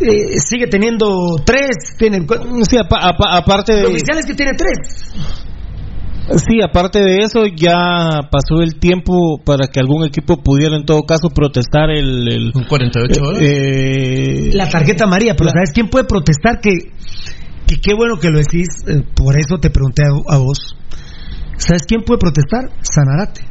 [0.00, 2.26] eh, sigue teniendo tres, tiene,
[2.68, 5.12] sí, apa- apa- aparte lo de oficial es que tiene tres.
[6.36, 11.02] Sí, aparte de eso ya pasó el tiempo para que algún equipo pudiera en todo
[11.02, 13.40] caso protestar el, el Un 48 horas.
[13.42, 16.60] eh, La tarjeta María, pero ¿sabes quién puede protestar?
[16.60, 16.70] Que,
[17.66, 20.76] que qué bueno que lo decís, eh, por eso te pregunté a, a vos.
[21.58, 22.70] ¿Sabes quién puede protestar?
[22.82, 23.42] Sanarate.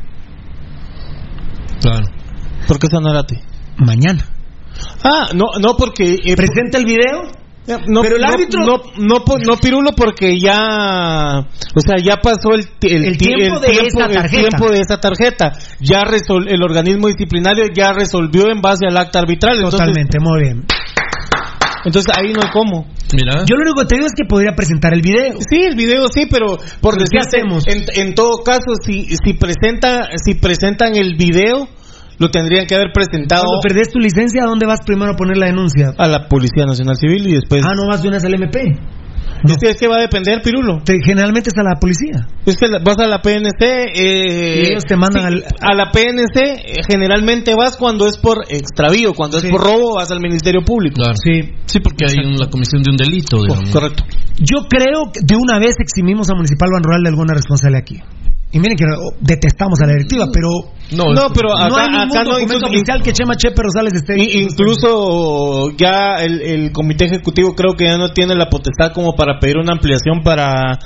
[1.81, 2.05] Claro.
[2.67, 3.39] ¿Por qué Sanarate?
[3.77, 4.25] Mañana.
[5.03, 7.21] Ah, no, no porque eh, Presenta el video.
[7.67, 12.67] No, Pero el árbitro- no, no, no, Pirulo porque ya o sea ya pasó el,
[12.81, 14.29] el, El ti- tiempo de esa el tarjeta.
[14.49, 19.19] tiempo de esa tarjeta ya resol- el organismo disciplinario ya resolvió en base al acta
[19.19, 20.65] arbitral entonces, Totalmente, muy bien.
[21.85, 23.43] entonces ahí no hay cómo Mira.
[23.45, 25.33] Yo lo único que te digo es que podría presentar el video.
[25.49, 27.67] Sí, el video sí, pero por ¿Pero qué hacemos?
[27.67, 31.67] En, en todo caso, si, si, presenta, si presentan el video,
[32.21, 35.37] lo tendrían que haber presentado Cuando perdés tu licencia, ¿a dónde vas primero a poner
[35.37, 35.91] la denuncia?
[35.97, 37.63] a la Policía Nacional Civil y después...
[37.65, 38.61] Ah, no vas de una al MP.
[39.43, 40.83] Es que- es que va a depender, Pirulo.
[40.85, 42.27] Te- generalmente es a la policía.
[42.45, 43.63] Es que vas a la PNC...
[43.95, 48.45] Eh, Y ellos te mandan al- A la PNC eh, generalmente vas cuando es por
[48.49, 49.47] extravío, cuando Sí.
[49.47, 50.95] es por robo vas al Ministerio Público.
[51.01, 51.15] Claro.
[51.23, 51.49] Sí.
[51.65, 53.71] Sí, porque hay un- la comisión de un delito, digamos.
[53.71, 54.03] Correcto.
[54.37, 57.97] Yo creo que de una vez eximimos a Municipal Ban Rural de alguna responsabilidad aquí.
[58.53, 58.85] Y miren que
[59.21, 60.49] detestamos a la directiva, pero
[60.91, 63.93] No, No, pero acá, no hay ningún acá no documento oficial que Chema Chepe Rosales
[63.93, 64.15] esté...
[64.19, 69.39] Incluso ya el, el comité ejecutivo creo que ya no tiene la potestad como para
[69.39, 70.79] pedir una ampliación para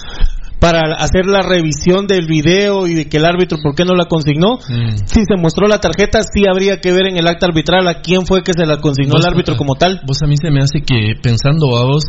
[0.66, 4.05] para hacer la revisión del video y de que el árbitro por qué no la
[4.05, 4.55] consignó.
[4.68, 4.97] Mm.
[5.05, 8.26] Si se mostró la tarjeta, sí habría que ver en el acta arbitral a quién
[8.26, 10.01] fue que se la consignó el árbitro como tal.
[10.07, 12.03] Vos a mí se me hace que, pensando a vos,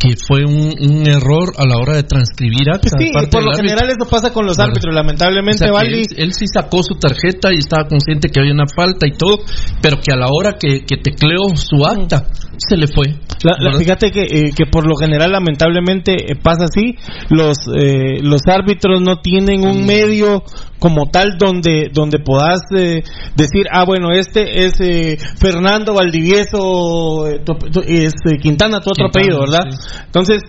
[0.00, 2.88] que fue un, un error a la hora de transcribir acta.
[2.98, 4.70] Sí, de parte por lo general eso pasa con los Claro.
[4.70, 6.00] árbitros, O lamentablemente, sea, Valdi.
[6.00, 9.40] él, él sí sacó su tarjeta y estaba consciente que había una falta y todo,
[9.82, 12.24] pero que a la hora que, que tecleó su acta,
[12.56, 13.06] se le fue.
[13.44, 16.94] La- la- fíjate que, eh, que por lo general lamentablemente eh, pasa así,
[17.30, 20.42] los eh, los árbitros no tienen un medio
[20.78, 23.02] como tal donde donde puedas eh,
[23.36, 28.90] decir, ah bueno, este es eh, Fernando Valdivieso, eh, tu- tu- es eh, Quintana, tu
[28.90, 29.70] otro Quintana, apellido, ¿verdad?
[29.70, 29.98] sí.
[30.06, 30.42] Entonces,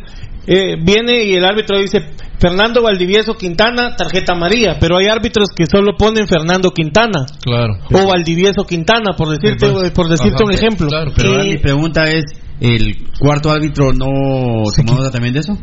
[0.48, 2.02] eh, viene y el árbitro dice
[2.40, 7.74] Fernando Valdivieso Quintana, tarjeta amarilla, pero hay árbitros que solo ponen Fernando Quintana Claro.
[7.92, 10.88] o Valdivieso Quintana, por decirte, por decirte un ejemplo.
[10.88, 12.24] Claro, Pero ahora mi pregunta es,
[12.60, 15.58] ¿el cuarto árbitro no tomó nota también de eso?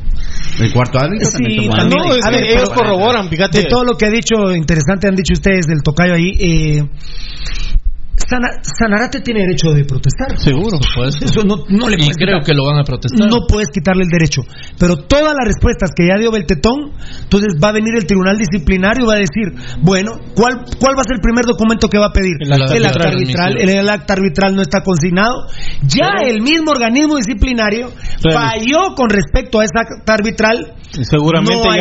[0.61, 1.99] ¿El cuarto árbitro Sí, también tomó también.
[1.99, 2.09] nota?
[2.09, 3.59] No, es A ver, ellos corroboran, fíjate.
[3.59, 6.83] De todo lo que ha dicho, interesante han dicho ustedes del tocayo ahí, eh,
[8.17, 10.39] Sana- Sanarate tiene derecho de protestar.
[10.39, 10.79] Seguro.
[11.21, 12.43] Eso no, no le Y creo quitar.
[12.45, 13.29] que lo van a protestar.
[13.29, 14.43] No puedes quitarle el derecho.
[14.79, 16.93] Pero todas las respuestas que ya dio Beltetón,
[17.23, 21.03] entonces va a venir el tribunal disciplinario y va a decir, bueno, ¿cuál, cuál va
[21.03, 22.37] a ser el primer documento que va a pedir?
[22.41, 23.13] El acta arbitral.
[23.13, 23.57] arbitral.
[23.61, 25.47] El, el acta arbitral no está consignado.
[25.87, 27.91] Ya el mismo organismo disciplinario
[28.33, 30.73] falló con respecto a esa acta arbitral.
[30.91, 31.77] Seguramente No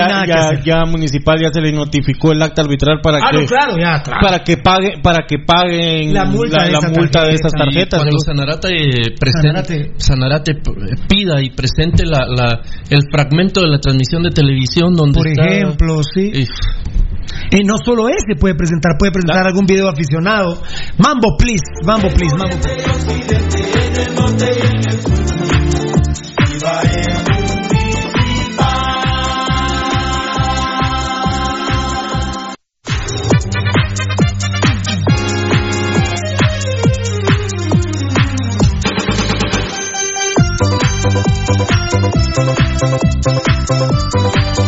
[0.66, 4.02] ya, municipal ya se le notificó el acta arbitral para Ah, que no, claro, ya,
[4.04, 4.20] claro.
[4.22, 7.34] para que pague para que paguen La multa de la multa de.
[7.34, 8.00] Y tarjetas.
[8.02, 8.18] cuando.
[8.26, 10.54] Sanarate, eh, presente- Sanarate.
[11.08, 15.46] Pida y presente la, la- el fragmento de la transmisión de televisión donde Por está-
[15.46, 16.32] ejemplo, sí.
[16.34, 16.46] Eh,
[17.52, 20.62] Y no solo ese puede presentar, puede presentar algún video aficionado.
[20.98, 22.56] Mambo, please, mambo, please, mambo.
[22.62, 22.86] please.
[42.86, 44.65] Municipal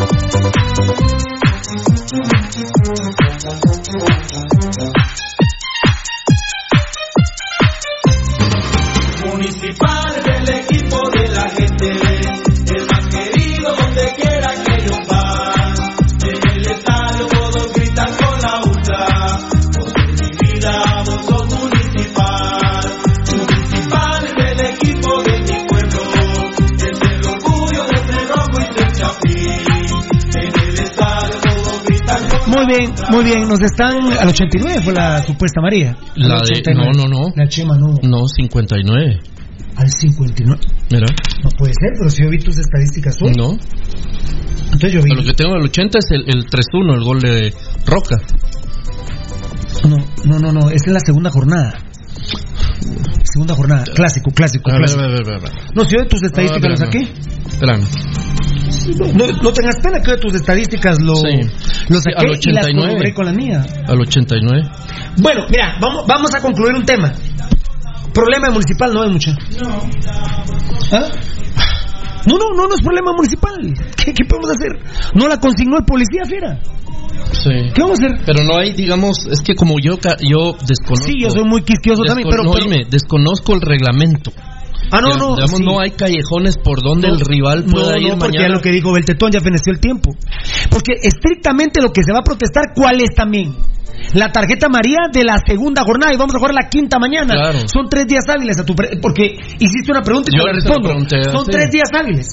[32.47, 33.47] Muy bien, muy bien.
[33.47, 35.95] Nos están al 89 fue la supuesta María.
[36.15, 36.53] La Al de.
[36.53, 36.91] 89.
[36.95, 37.33] No, no, no.
[37.35, 37.95] La Chema no.
[38.03, 39.19] No, 59.
[39.75, 40.59] Al 59.
[40.91, 41.07] Mira.
[41.43, 43.31] No puede ser, pero si yo vi tus estadísticas hoy.
[43.37, 43.57] No.
[44.65, 45.11] Entonces yo vi.
[45.11, 47.53] A lo que tengo el 80 es el, el 3-1, el gol de
[47.85, 48.17] Roca.
[49.87, 50.69] No, no, no, no.
[50.71, 51.73] Es en la segunda jornada.
[53.31, 53.83] Segunda jornada.
[53.93, 55.03] Clásico, clásico, A ver, clásico.
[55.03, 55.51] a ver, a ver, a ver.
[55.75, 57.07] No, si yo de tus estadísticas Ah, lo espérame.
[57.13, 57.53] saqué.
[57.53, 58.36] Espérame.
[59.15, 61.49] No, no tengas pena que de tus estadísticas lo, Sí.
[61.89, 62.87] lo saqué al y las 89.
[62.87, 63.65] corroboré con la mía.
[63.87, 64.69] Al 89.
[65.17, 67.13] Bueno, mira, vamos, vamos a concluir un tema.
[68.13, 69.31] Problema municipal no hay mucha.
[70.91, 71.05] ¿Ah?
[72.27, 73.53] No, no, no, no es problema municipal.
[73.95, 74.71] ¿Qué, qué podemos hacer?
[75.13, 76.59] No la consignó el policía, fiera.
[77.31, 77.49] Sí.
[77.73, 78.19] ¿Qué vamos a hacer?
[78.25, 81.05] Pero no hay, digamos, es que como yo yo desconozco.
[81.07, 84.31] Sí, yo soy muy quisquioso también, pero- no, pero- dime, desconozco el reglamento.
[84.91, 85.35] Ah, no, no.
[85.35, 85.65] digamos, sí.
[85.65, 88.47] no hay callejones por donde el rival pueda no, ir no, porque mañana.
[88.47, 90.15] ya lo que dijo Beltetón ya feneció el tiempo.
[90.69, 93.55] Porque estrictamente lo que se va a protestar, ¿cuál es también?
[94.13, 97.33] La tarjeta María de la segunda jornada y vamos a jugar la quinta mañana.
[97.33, 97.59] Claro.
[97.67, 100.53] Son tres días hábiles a tu pre- porque hiciste una pregunta y Yo te la
[100.55, 100.89] respondo.
[100.89, 101.51] pregunté, Son sí.
[101.51, 102.27] tres días hábiles.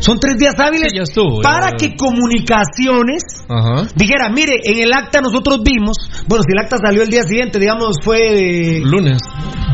[0.00, 3.86] Son tres días hábiles Sí, ya estuvo, para que comunicaciones Ajá.
[3.94, 5.96] dijera, mire, en el acta nosotros vimos,
[6.28, 9.18] bueno, si el acta salió el día siguiente, digamos, fue Lunes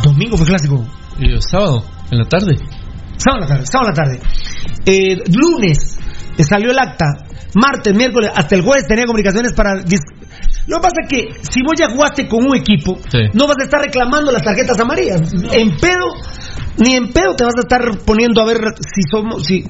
[0.02, 0.84] domingo, fue clásico.
[1.18, 2.56] y el sábado, en la tarde.
[3.16, 4.20] Sábado en la tarde, sábado en la tarde.
[4.86, 5.98] Eh, lunes
[6.36, 7.06] eh, salió el acta.
[7.54, 9.74] Martes, miércoles, hasta el jueves tenía comunicaciones para.
[10.66, 13.18] Lo que pasa es que si vos ya jugaste con un equipo, Sí.
[13.34, 15.20] no vas a estar reclamando las tarjetas amarillas.
[15.52, 16.06] En pedo,
[16.78, 19.44] ni en pedo te vas a estar poniendo a ver si somos.
[19.44, 19.62] si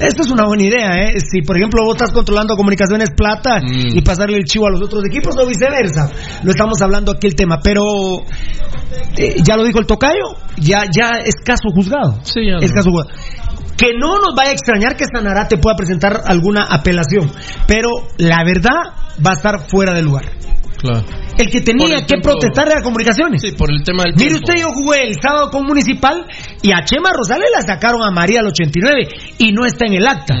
[0.00, 1.14] Esto es una buena idea, ¿eh?
[1.18, 3.96] Si, por ejemplo, vos estás controlando comunicaciones plata Mm.
[3.96, 6.10] y pasarle el chivo a los otros equipos o viceversa.
[6.42, 7.82] Lo estamos hablando aquí el tema, pero.
[9.16, 12.18] eh, ya lo dijo el tocayo, ya, ya es caso juzgado.
[12.22, 12.74] Sí, ya Es no.
[12.76, 13.10] caso juzgado.
[13.76, 17.30] Que no nos vaya a extrañar que Sanarate pueda presentar alguna apelación,
[17.66, 18.94] pero la verdad
[19.24, 20.24] va a estar fuera de lugar.
[20.78, 21.02] Claro.
[21.38, 23.40] El que tenía el que tiempo- protestar era comunicaciones.
[23.40, 24.46] Sí, por el tema del Mire tiempo.
[24.48, 26.26] usted, yo jugué el sábado con Municipal
[26.62, 29.08] y a Chema Rosales la sacaron a María al 89
[29.38, 30.34] y no está en el acta.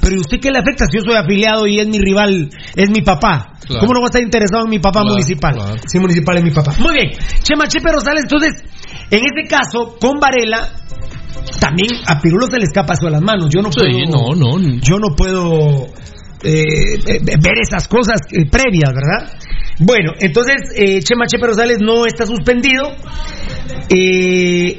[0.00, 2.90] Pero ¿y usted qué le afecta si yo soy afiliado y es mi rival, es
[2.90, 3.52] mi papá?
[3.66, 3.80] Claro.
[3.80, 5.54] ¿Cómo no va a estar interesado en mi papá Claro, municipal?
[5.54, 5.76] claro.
[5.86, 6.72] Si municipal es mi papá.
[6.78, 7.10] Muy bien,
[7.42, 8.62] Chema Chepe Rosales, entonces,
[9.10, 10.68] en este caso, con Varela,
[11.60, 13.48] también a Pirulo se le escapa eso de las manos.
[13.52, 14.34] Yo no Sí, puedo.
[14.34, 14.80] no, no.
[14.80, 15.86] Yo no puedo
[16.42, 19.32] eh, eh, ver esas cosas eh, previas, ¿verdad?
[19.78, 22.84] Bueno, entonces eh, Chema Chepe Rosales no está suspendido.
[23.88, 24.78] Eh,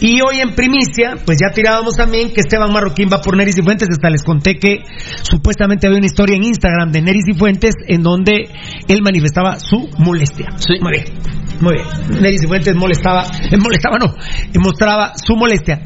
[0.00, 3.62] y hoy en primicia, pues ya tirábamos también que Esteban Marroquín va por Neris y
[3.62, 3.88] Fuentes.
[3.90, 4.82] Hasta les conté que
[5.22, 8.48] supuestamente había una historia en Instagram de Neris y Fuentes en donde
[8.88, 10.50] él manifestaba su molestia.
[10.56, 10.74] Sí.
[10.80, 11.04] Muy bien,
[11.60, 12.22] muy bien.
[12.22, 14.14] Neris y Fuentes molestaba, eh, molestaba no,
[14.60, 15.82] mostraba su molestia.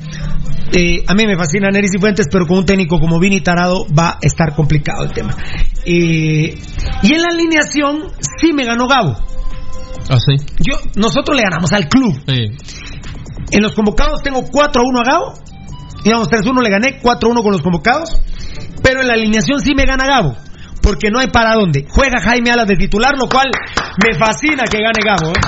[0.72, 3.86] Eh, a mí me fascina Neris y Fuentes, pero con un técnico como Vini Tarado
[3.96, 5.34] va a estar complicado el tema.
[5.84, 6.54] Eh,
[7.02, 8.04] y en la alineación
[8.40, 9.16] sí me ganó Gabo.
[10.10, 10.34] Ah, sí.
[10.60, 12.14] Yo, nosotros le ganamos al club.
[12.26, 12.87] Sí.
[13.50, 15.34] En los convocados tengo 4 a 1 a Gabo.
[16.04, 18.20] Digamos 3 a 1 le gané, 4 a 1 con los convocados.
[18.82, 20.36] Pero en la alineación sí me gana Gabo.
[20.82, 21.86] Porque no hay para dónde.
[21.88, 23.48] Juega Jaime Alas de titular, lo cual
[24.04, 25.30] me fascina que gane Gabo.
[25.32, 25.40] ¿eh?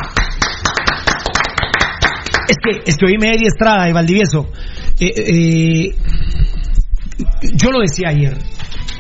[2.49, 4.51] Es que, es que oíme Eddie Estrada y Valdivieso.
[4.99, 5.95] Eh, eh,
[7.55, 8.37] yo lo decía ayer.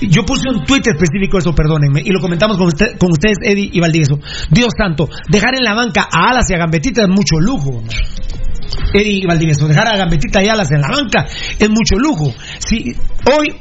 [0.03, 3.37] Yo puse un tuit específico de eso, perdónenme, y lo comentamos con, usted- con ustedes,
[3.43, 4.19] Eddie y Valdivieso.
[4.51, 7.83] Dios santo, dejar en la banca a Alas y a Gambetita es mucho lujo.
[8.95, 12.33] Y Valdivieso, dejar a Gambetita y Alas en la banca es mucho lujo.
[12.59, 12.95] Si
[13.33, 13.55] hoy,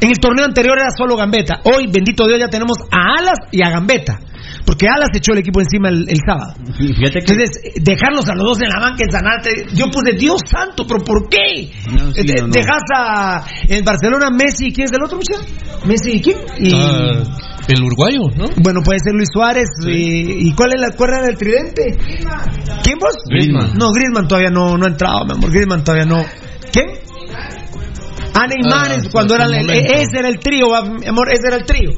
[0.00, 3.62] en el torneo anterior era solo Gambeta, hoy, bendito Dios, ya tenemos a Alas y
[3.62, 4.18] a Gambeta.
[4.64, 6.54] Porque Alas echó el equipo encima el, el sábado.
[6.80, 9.86] Y Fíjate que Entonces, eh, dejarlos a los dos en la banca en Sanarte, yo
[9.90, 11.70] puse Dios santo, pero ¿por qué?
[11.92, 12.52] No, sí, Eh, de- no, no.
[12.52, 15.40] Dejas a en Barcelona Messi, ¿quién es el otro muchacho?
[15.86, 16.38] Messi, ¿quién?
[16.58, 17.22] Y, Ah,
[17.68, 18.48] el uruguayo, ¿no?
[18.58, 19.68] bueno, puede ser Luis Suárez.
[19.86, 21.96] y, ¿Y cuál es la cuerda del tridente?
[22.82, 23.14] ¿Quién vos?
[23.28, 23.72] Griezmann.
[23.78, 25.50] No, Griezmann todavía no, no ha entrado, mi amor.
[25.50, 26.24] Griezmann todavía no.
[26.72, 26.86] ¿Quién?
[28.38, 29.94] Ah, Neymar, Ah, sí, cuando hasta era el el- momento.
[29.94, 31.90] ese era el trío, amor, ese era el trío.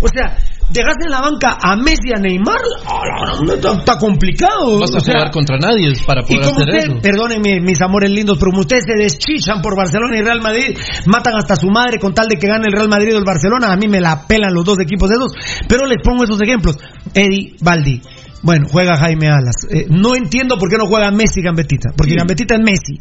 [0.00, 0.36] O sea,
[0.70, 4.80] dejaste en la banca a Messi y a Neymar, ah, está, está complicado.
[4.80, 7.00] Vas a o sea, jugar contra nadie para y poder como hacer eso.
[7.00, 10.76] perdónenme mis amores lindos, pero como ustedes se deschichan por Barcelona y Real Madrid,
[11.06, 13.72] matan hasta su madre con tal de que gane el Real Madrid o el Barcelona,
[13.72, 15.32] a mí me la pelan los dos equipos de esos,
[15.68, 16.76] pero les pongo esos ejemplos.
[17.14, 18.00] Eddie Baldi.
[18.44, 19.56] Bueno, juega Jaime Alas.
[19.70, 23.00] Eh, no entiendo por qué no juega Messi Gambetita, porque Gambetita es Messi.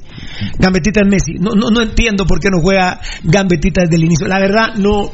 [0.58, 1.34] Gambetita es Messi.
[1.34, 4.26] No, no, no entiendo por qué no juega Gambetita desde el inicio.
[4.26, 5.12] La verdad, no,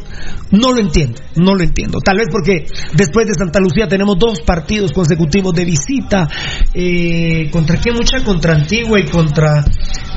[0.52, 2.00] no lo entiendo, no lo entiendo.
[2.00, 6.30] Tal vez porque después de Santa Lucía tenemos dos partidos consecutivos de visita.
[6.76, 8.24] Eh, ¿Contra quién mucha?
[8.24, 9.66] Contra Antigua y contra,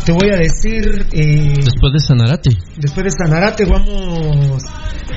[0.04, 1.06] te voy a decir...
[1.12, 2.50] Eh, Después de Sanarate.
[2.76, 4.62] después de Sanarate vamos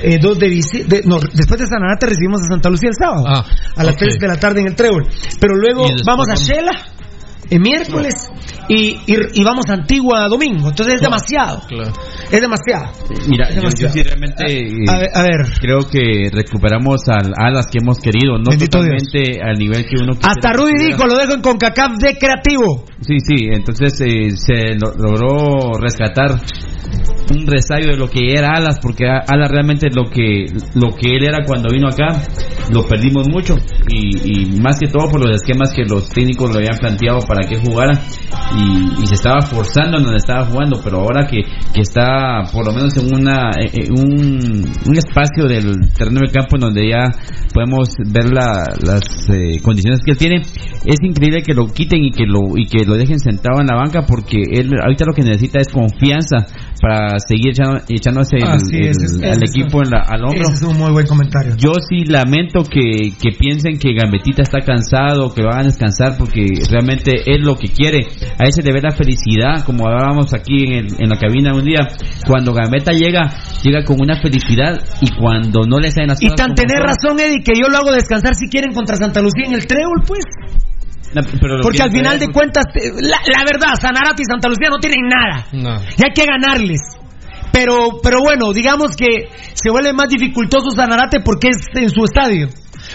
[0.02, 0.96] eh, dos de visita.
[1.04, 3.24] No, después de Sanarate recibimos a Santa Lucía el sábado.
[3.26, 3.44] Ah,
[3.76, 4.00] a las ok.
[4.00, 5.06] 3 de la tarde en el Trébol.
[5.40, 6.72] Pero luego vamos a Shela
[7.48, 8.28] el miércoles
[8.68, 10.68] y, y, y vamos a Antigua domingo.
[10.68, 11.60] Entonces es demasiado.
[11.68, 11.92] Claro.
[12.30, 12.86] Es demasiado.
[13.28, 13.92] Mira, Es yo, yo demasiado.
[13.94, 15.46] sí realmente eh, A ver, a ver.
[15.60, 20.14] creo que recuperamos al alas que hemos querido, no Bendito totalmente al nivel que uno
[20.14, 22.84] quisiera Hasta Rudy dijo, lo dejo en CONCACAF de creativo.
[23.00, 26.40] Sí, sí, entonces eh, se lo- logró rescatar
[27.28, 31.24] un resayo de lo que era Alas, porque Alas realmente lo que lo que él
[31.24, 32.22] era cuando vino acá,
[32.72, 33.56] lo perdimos mucho.
[33.88, 37.46] Y, y más que todo por los esquemas que los técnicos lo habían planteado para
[37.48, 38.00] que jugara.
[38.56, 41.38] Y, y se estaba forzando en donde estaba jugando, pero ahora que,
[41.74, 46.56] que está por lo menos en una eh, eh, un, espacio del terreno de campo
[46.56, 47.10] en donde ya
[47.52, 50.36] podemos ver la- las eh, condiciones que él tiene,
[50.84, 53.76] es increíble que lo quiten y que lo y que lo dejen sentado en la
[53.76, 56.46] banca porque él ahorita lo que necesita es confianza
[56.80, 58.42] para seguir echando- echándose el-
[58.88, 60.42] es, el- es- equipo en la- al hombro.
[60.42, 61.54] Ese es un muy buen comentario.
[61.56, 66.44] Yo sí lamento que, que piensen que Gambetita está cansado, que van a descansar porque
[66.70, 68.06] realmente es lo que quiere.
[68.38, 71.64] A ese le ve la felicidad, como hablábamos aquí en, el- en la cabina un
[71.64, 71.88] día.
[72.26, 73.32] Cuando Gambetta llega,
[73.62, 76.82] llega con una felicidad y cuando no le salen las Y cosas tan como tener
[76.82, 80.02] razón, Eddie, que yo lo hago descansar si quieren contra Santa Lucía en el Trébol,
[80.06, 80.20] pues.
[81.22, 84.24] No, pero lo Porque que- al final de cuentas, eh, la, la verdad, Sanarate y
[84.30, 85.46] Santa Lucía no tienen nada.
[85.52, 85.74] No.
[85.96, 86.80] Y hay que ganarles.
[87.52, 92.48] Pero, pero bueno, digamos que se vuelve más dificultoso Sanarate porque es en su estadio.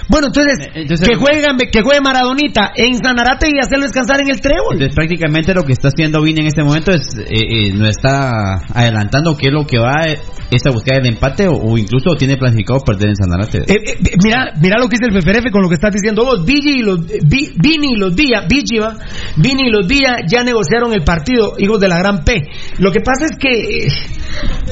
[0.07, 4.29] Bueno, entonces, Eh, entonces- que juegan, que juegue Maradonita en Sanarate y hacerlo descansar en
[4.29, 4.73] el Trébol.
[4.73, 8.55] Entonces, prácticamente lo que está haciendo Vini en este momento es eh, eh, nos está
[8.73, 10.19] adelantando que lo que va eh,
[10.51, 13.59] es a buscar el empate o, o incluso tiene planificado perder en Sanarate.
[13.67, 16.45] Eh, mira, mira lo que dice el FFRF con lo que estás diciendo vos.
[16.45, 18.95] Vigi y los, Vi- Vini y los va.
[19.37, 22.41] Vini y los Villa ya negociaron el partido, hijos de la gran P.
[22.79, 23.87] Lo que pasa es que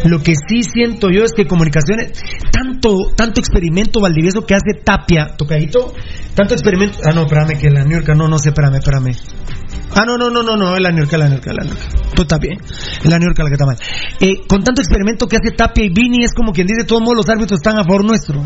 [0.06, 2.12] lo que sí siento yo es que comunicaciones,
[2.52, 5.94] tanto, tanto experimento Valdivieso que hace Tapia, tocadito,
[6.36, 6.98] tanto experimento.
[7.06, 9.12] Ah, no, espérame, que la New York, no, no sé, espérame, espérame.
[9.96, 11.74] Ah, no, no, no, no, no, es la New York, la New York, la New
[11.74, 12.14] York.
[12.16, 12.58] Tú estás bien.
[12.62, 13.78] Es la New York la que está mal.
[14.20, 17.02] Eh, con tanto experimento que hace Tapia y Vini, es como quien dice, de todos
[17.02, 18.46] modos los árbitros están a favor nuestro.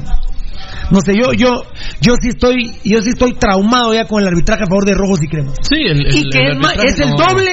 [0.91, 1.63] No sé, yo, yo,
[2.01, 5.19] yo sí estoy, yo sí estoy traumado ya con el arbitraje a favor de rojos
[5.23, 5.55] y cremas.
[5.61, 6.57] Sí, el, el- y que el
[6.87, 7.51] es, el no- doble,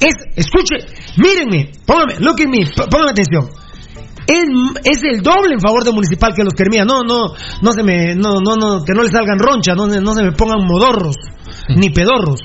[0.00, 0.76] es, escuche,
[1.16, 3.48] mírenme, póngame, look at me, póngame atención.
[4.26, 4.44] Es,
[4.84, 6.84] es el doble en favor de Municipal que los Kermía.
[6.84, 10.00] No, no, no se me, no, no, no, que no les salgan ronchas, no, se-
[10.00, 11.16] no se me pongan modorros,
[11.76, 12.40] ni pedorros.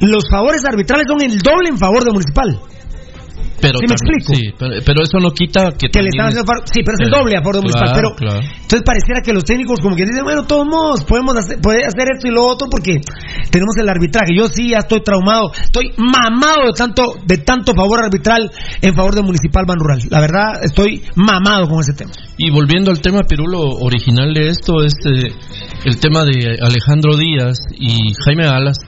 [0.00, 2.60] Los favores arbitrales son el doble en favor de Municipal.
[3.62, 4.34] Pero ¿Sí me también- explico?
[4.34, 7.10] sí, pero, pero eso no quita que, Que le están haciendo sí, pero es el
[7.10, 7.92] doble a favor de Municipal.
[7.92, 8.40] Claro, Pero, claro.
[8.44, 12.08] entonces pareciera que los técnicos como que dicen, bueno, todos modos, podemos hacer, puede hacer
[12.12, 12.98] esto y lo otro porque
[13.52, 14.34] tenemos el arbitraje.
[14.34, 18.50] Yo sí ya estoy traumado, estoy mamado de tanto, de tanto favor arbitral
[18.80, 20.00] en favor de Municipal Ban Rural.
[20.10, 22.10] La verdad, estoy mamado con ese tema.
[22.38, 25.28] Y volviendo al tema Pirulo original de esto, es eh,
[25.84, 28.78] el tema de Alejandro Díaz y Jaime Alas.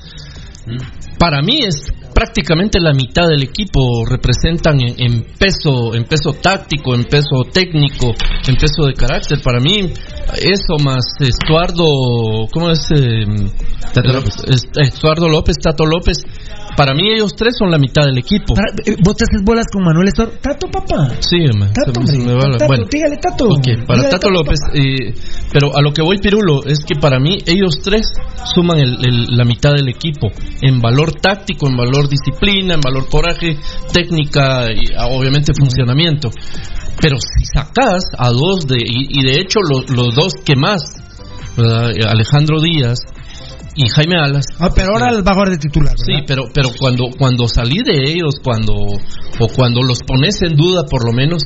[1.19, 1.77] Para mí es
[2.15, 8.15] prácticamente la mitad del equipo representan en, en peso, en peso táctico, en peso técnico,
[8.47, 9.41] en peso de carácter.
[9.43, 9.93] Para mí
[10.37, 12.87] eso más Estuardo, ¿cómo es?
[12.95, 13.25] Eh,
[13.93, 14.35] Tato López.
[14.47, 16.19] Es- Estuardo López, Tato López.
[16.77, 18.55] Para mí ellos tres son la mitad del equipo.
[18.55, 20.33] Para- eh, ¿Vos te haces bolas con Manuel Estor?
[20.41, 21.09] Tato, papá.
[21.21, 22.85] Sí, man, Tato, me va la- Tato, bueno.
[22.91, 23.45] dígale Tato.
[23.47, 25.15] Ok, para Dígale Tato López, eh,
[25.53, 28.07] pero a lo que voy Pirulo es que para mí ellos tres
[28.55, 30.29] suman el- el- la mitad del equipo
[30.63, 33.57] en valor táctico, en valor disciplina, en valor coraje,
[33.93, 36.31] técnica y ah, obviamente funcionamiento.
[37.01, 40.81] Pero si sacas a dos de y, y de hecho los, los dos que más,
[41.57, 41.91] ¿verdad?
[42.09, 42.99] Alejandro Díaz
[43.77, 44.47] y Jaime Alas.
[44.59, 46.05] Ah, pero ahora el a jugar de titular, ¿verdad?
[46.05, 50.85] Sí, pero pero cuando cuando salí de ellos, cuando o cuando los pones en duda,
[50.89, 51.43] por lo menos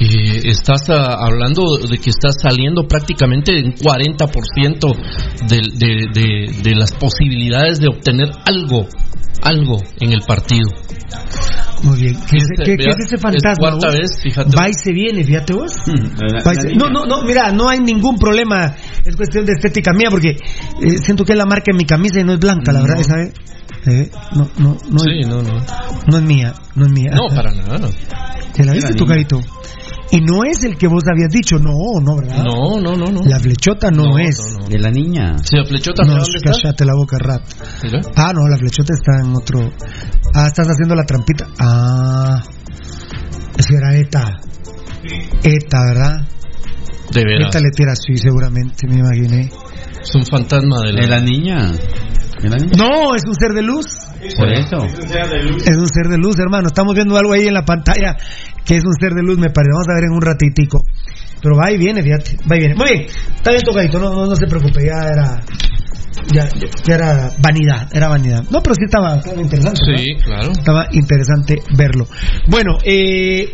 [0.00, 4.96] eh, estás hablando de que estás saliendo prácticamente en 40%
[5.46, 8.86] de, de, de, de las posibilidades de obtener algo,
[9.42, 10.70] algo en el partido.
[11.82, 12.14] Muy bien.
[12.30, 13.56] ¿Qué, es- Este, qué- qué vea, es ese es fantasma?
[13.58, 13.98] cuarta vos?
[13.98, 14.56] vez, fíjate.
[14.56, 15.72] Va y se viene, fíjate vos.
[16.60, 16.78] Se- niña.
[16.78, 18.74] No, no, no, mira, no hay ningún problema.
[19.04, 22.20] Es cuestión de estética mía porque eh, siento que es la marca en mi camisa
[22.20, 23.32] y no es blanca, la verdad, ¿esa eh?
[23.84, 25.60] Eh, no, no, no, Sí, es, no, no.
[26.06, 27.10] no es mía, no es mía.
[27.14, 27.88] No, para nada.
[28.54, 29.40] ¿Te la viste tu carito?
[30.14, 32.44] Y no es el que vos habías dicho, no, no, ¿verdad?
[32.44, 33.20] No, no, no, no.
[33.24, 34.38] La flechota no, No, es.
[34.38, 34.68] no, no.
[34.68, 35.36] De la niña.
[35.42, 36.50] Sí, la flechota, No, ¿dónde está?
[36.52, 37.42] cállate la boca, rat.
[38.14, 39.72] Ah, no, la flechota está en otro.
[40.34, 41.46] Ah, estás haciendo la trampita.
[41.58, 42.42] Ah,
[43.56, 44.36] espera, esta.
[45.42, 46.28] Eta, ¿verdad?
[47.10, 47.48] De veras.
[47.48, 49.50] Eta le tira así, seguramente, me imaginé.
[50.02, 51.00] Es un fantasma de la.
[51.00, 51.72] ¿De la niña?
[52.76, 53.86] No, es un ser de luz.
[54.36, 54.84] Por eso.
[54.84, 56.66] Es un ser de luz, hermano.
[56.68, 58.16] Estamos viendo algo ahí en la pantalla
[58.64, 59.72] que es un ser de luz, me parece.
[59.72, 60.84] Vamos a ver en un ratitico.
[61.42, 62.36] Pero va y viene, fíjate.
[62.50, 62.74] Va y viene.
[62.74, 63.06] Muy bien.
[63.36, 64.86] Está bien tocadito, no, no, no se preocupe.
[64.86, 65.40] Ya era.
[66.32, 66.48] Ya,
[66.84, 68.44] ya era vanidad, era vanidad.
[68.50, 69.80] No, pero sí estaba, estaba interesante.
[69.90, 69.98] ¿no?
[69.98, 70.52] Sí, claro.
[70.52, 72.06] Estaba interesante verlo.
[72.48, 73.50] Bueno, eh.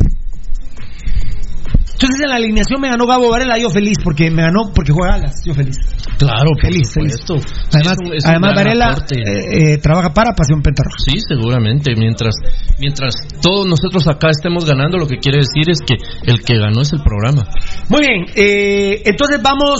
[1.99, 5.15] Entonces en la alineación me ganó Gabo Varela, yo feliz, porque me ganó porque juega
[5.15, 5.75] alas, yo feliz.
[6.17, 7.35] Claro, Feliz, supuesto.
[7.73, 10.97] Además, Es un- es un además Varela eh, eh, trabaja para Pasión Pentarroja.
[10.99, 11.93] Sí, seguramente.
[11.97, 12.35] Mientras,
[12.79, 16.81] mientras todos nosotros acá estemos ganando, lo que quiere decir es que el que ganó
[16.81, 17.47] es el programa.
[17.89, 19.79] Muy bien, eh, entonces vamos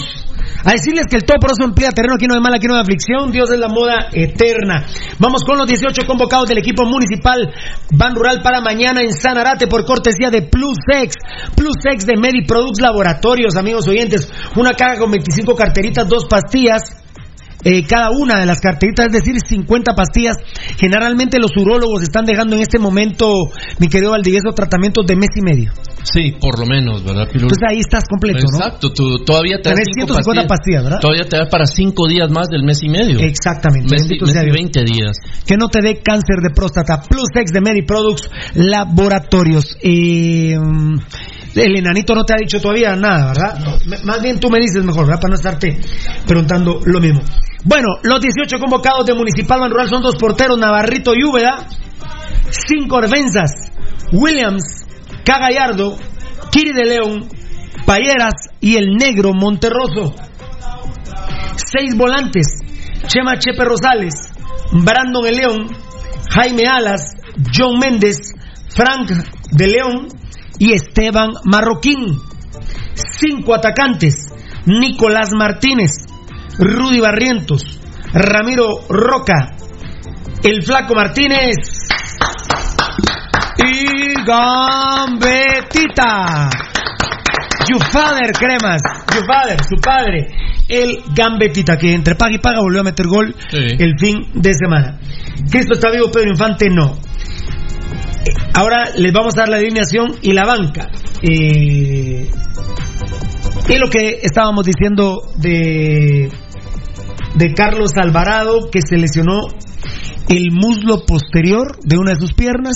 [0.63, 2.75] a decirles que el todo por eso emplea terreno, aquí no hay mal, aquí no
[2.75, 4.85] hay aflicción, Dios es la moda eterna.
[5.17, 7.53] Vamos con los 18 convocados del equipo municipal
[7.91, 11.15] Ban Rural para mañana en Sanarate por cortesía de Plus X,
[11.55, 16.81] Plus X de Mediproducts Laboratorios, amigos oyentes, una caja con 25 carteritas, dos pastillas,
[17.63, 20.37] eh, cada una de las carteritas, es decir, 50 pastillas.
[20.77, 23.33] Generalmente los urólogos están dejando en este momento,
[23.79, 25.71] mi querido Valdivieso, tratamientos de mes y medio.
[26.03, 27.27] Sí, por lo menos, ¿verdad?
[27.31, 28.57] Entonces ahí estás completo, ¿no?
[28.57, 30.99] Exacto, tú todavía te das Tenés cinco 150 pastillas, ¿verdad?
[31.01, 33.19] Todavía te da para cinco días más del mes y medio.
[33.19, 33.89] Exactamente.
[33.91, 34.53] Mes, mes y Dios.
[34.53, 35.17] 20 días.
[35.45, 37.01] Que no te dé cáncer de próstata.
[37.01, 39.77] Plus X de Mediproducts Laboratorios.
[39.81, 40.57] Eh,
[41.55, 43.79] el enanito no te ha dicho todavía nada, ¿verdad?
[44.03, 45.21] Más bien tú me dices mejor, ¿verdad?
[45.21, 45.79] Para no estarte
[46.25, 47.21] preguntando lo mismo.
[47.65, 51.67] Bueno, los 18 convocados de Municipal Ban Rural son dos porteros, Navarrito y Úbeda.
[52.49, 53.51] Cinco defensas,
[54.11, 54.85] Williams,
[55.25, 55.97] Cagallardo,
[56.51, 57.29] Kiri de León,
[57.85, 60.15] Payeras y el negro Monterroso.
[61.55, 62.47] Seis volantes,
[63.07, 64.31] Chema Chepe Rosales,
[64.71, 65.67] Brandon El León,
[66.29, 67.15] Jaime Alas,
[67.53, 68.17] John Méndez,
[68.69, 69.11] Frank
[69.51, 70.07] de León
[70.59, 72.19] y Esteban Marroquín.
[72.93, 74.27] Cinco atacantes,
[74.65, 75.91] Nicolás Martínez,
[76.57, 77.79] Rudy Barrientos,
[78.13, 79.55] Ramiro Roca,
[80.43, 81.55] el Flaco Martínez
[83.57, 84.13] y
[85.19, 86.49] Gambetita.
[87.69, 88.81] You father, cremas.
[89.13, 90.27] You father, su padre.
[90.67, 93.57] El Gambetita, que entre paga y paga volvió a meter gol Sí.
[93.79, 94.99] el fin de semana.
[95.49, 96.97] Cristo está vivo, Pedro Infante no.
[98.53, 100.89] Ahora les vamos a dar la alineación y la banca.
[101.21, 102.29] Eh,
[103.69, 106.31] y lo que estábamos diciendo de,
[107.35, 109.41] de Carlos Alvarado, que se lesionó
[110.27, 112.75] el muslo posterior de una de sus piernas,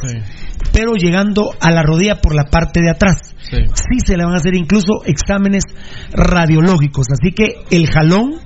[0.72, 3.36] pero llegando a la rodilla por la parte de atrás.
[3.40, 3.58] Sí.
[3.74, 5.64] Sí se le van a hacer incluso exámenes
[6.12, 7.08] radiológicos.
[7.12, 8.40] Así que el jalón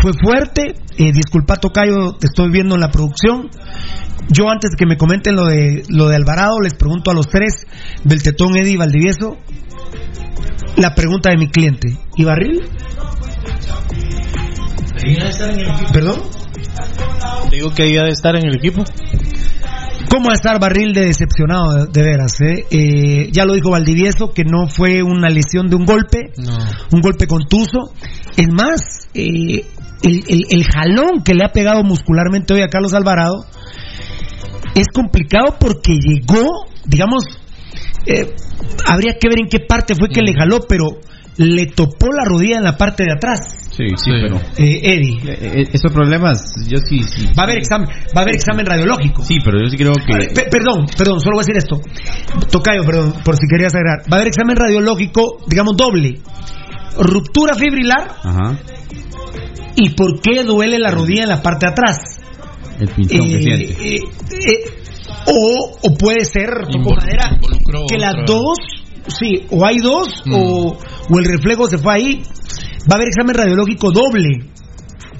[0.00, 0.74] fue fuerte.
[0.98, 3.48] Eh, disculpa, Tocayo, te estoy viendo en la producción.
[4.28, 7.66] Yo antes que me comenten lo de lo de Alvarado, les pregunto a los tres,
[8.04, 9.36] Beltetón, Eddie y Valdivieso,
[10.76, 11.96] la pregunta de mi cliente.
[12.16, 12.62] ¿Y Barril?
[15.92, 16.20] ¿Perdón?
[17.50, 18.84] Digo que había de estar en el equipo.
[20.10, 22.32] ¿Cómo va a estar Barril de decepcionado de, de veras?
[22.42, 22.66] eh?
[22.70, 26.58] Eh, ya lo dijo Valdivieso, que no fue una lesión de un golpe, No.
[26.92, 27.92] un golpe contuso.
[28.36, 29.64] Es más, eh,
[30.02, 33.44] el, el- el jalón que le ha pegado muscularmente hoy a Carlos Alvarado
[34.74, 37.24] es complicado porque llegó, digamos,
[38.06, 38.34] eh,
[38.86, 40.86] habría que ver en qué parte fue que le jaló, pero
[41.36, 43.38] le topó la rodilla en la parte de atrás,
[43.70, 44.36] Sí, sí, pero.
[44.58, 45.18] eh, Eddie.
[45.26, 47.26] eh, eh, esos problemas, yo sí, sí.
[47.38, 49.24] Va a haber examen, va a haber examen radiológico.
[49.24, 50.26] Sí, pero yo sí creo que.
[50.34, 51.80] Pe- perdón, perdón, solo voy a decir esto.
[52.50, 54.00] Tocayo, perdón, por si querías agregar.
[54.12, 56.20] Va a haber examen radiológico, digamos, doble.
[56.98, 58.58] Ruptura fibrilar Ajá.
[59.76, 61.98] Y por qué duele la rodilla en la parte de atrás.
[62.80, 63.94] El pinchón que Eh, siente.
[63.96, 64.00] eh,
[64.32, 64.64] eh,
[65.26, 67.38] o, o puede ser, Invol- madera,
[67.88, 68.58] que las dos,
[69.08, 70.34] sí, o hay dos, Mm.
[70.34, 70.78] o,
[71.10, 72.22] o el reflejo se fue ahí.
[72.90, 74.46] Va a haber examen radiológico doble.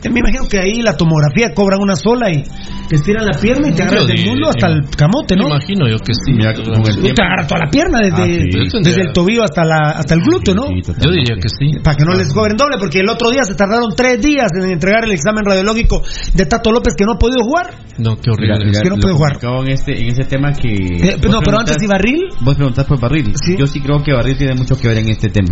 [0.05, 2.43] Eh, Me imagino que ahí la tomografía cobran una sola y
[2.89, 5.47] te estiran la pierna y te agarras Yo del muslo hasta el camote, ¿no?
[5.47, 6.33] Imagino yo que sí.
[6.33, 8.79] Mira, con el Y te agarra toda la pierna desde, Ah, sí.
[8.83, 10.67] desde el tobillo hasta la hasta el glúteo, ¿no?
[10.67, 11.79] Sí, Yo diría que sí.
[11.83, 14.71] Para que no les cobren doble, porque el otro día se tardaron tres días en
[14.71, 16.03] entregar el examen radiológico
[16.35, 17.71] de Tato López que no ha podido jugar.
[17.99, 18.65] No, qué horrible.
[18.67, 19.39] mira, que no puede jugar.
[19.43, 20.69] En, este, en ese tema que.
[20.73, 22.21] Eh, no, pero antes, ¿y Barril?
[22.41, 23.33] Vos preguntás por Barril.
[23.37, 23.57] Sí.
[23.59, 25.49] Yo sí creo que Barril tiene mucho que ver en este tema.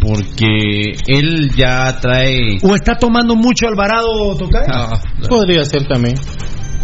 [0.00, 2.58] Porque él ya trae.
[2.62, 4.66] ¿O está tomando mucho Alvarado Tocayo?
[4.72, 6.14] Ah, Podría ser también.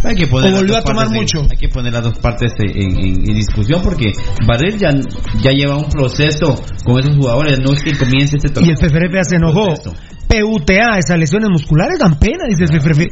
[0.05, 1.49] Hay que poner O volvió dos a tomar partes en- mucho.
[1.51, 4.13] hay que poner las dos partes en, en- en discusión porque
[4.47, 4.91] Barril ya,
[5.43, 7.59] ya lleva un proceso con esos jugadores.
[7.59, 8.71] No es que comience este Y torneo.
[8.71, 9.75] el PFRP ya se enojó.
[10.29, 13.09] PUTA, esas lesiones musculares dan pena, dices Feferefe.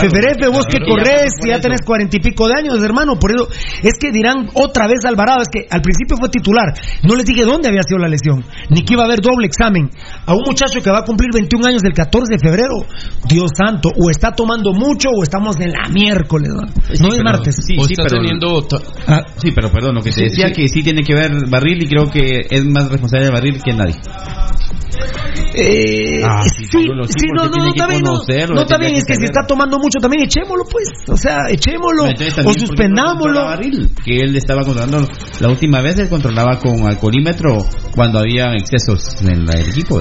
[0.00, 3.48] Feferefe, vos que corres y ya tenés cuarenta y pico de años, hermano, por eso
[3.82, 7.44] es que dirán otra vez Alvarado, es que al principio fue titular, no les dije
[7.44, 9.90] dónde había sido la lesión, ni que iba a haber doble examen.
[10.26, 12.74] A un muchacho que va a cumplir 21 años el 14 de febrero,
[13.28, 16.62] Dios santo, o está tomando mucho o estamos en la miércoles, ¿no?
[16.62, 17.56] no es martes.
[17.56, 18.18] Sí, sí, pero,
[19.06, 19.22] Ah.
[19.36, 20.52] sí, pero perdón, lo que te Sí, decía sí.
[20.54, 23.72] que sí tiene que ver Barril y creo que es más responsable de Barril que
[23.72, 23.94] nadie.
[25.56, 28.12] Eh, Ah, sí, sí, Pirulo, sí, no, no, no, está bien, no,
[28.54, 32.04] no está bien, es que si está tomando mucho también echémoslo, pues, o sea, echémoslo,
[32.04, 33.40] o también, ¿por qué no suspendámoslo.
[34.04, 35.06] Que él estaba controlando,
[35.40, 37.58] la última vez él controlaba con alcoholímetro
[37.94, 40.00] cuando había excesos en la- el equipo.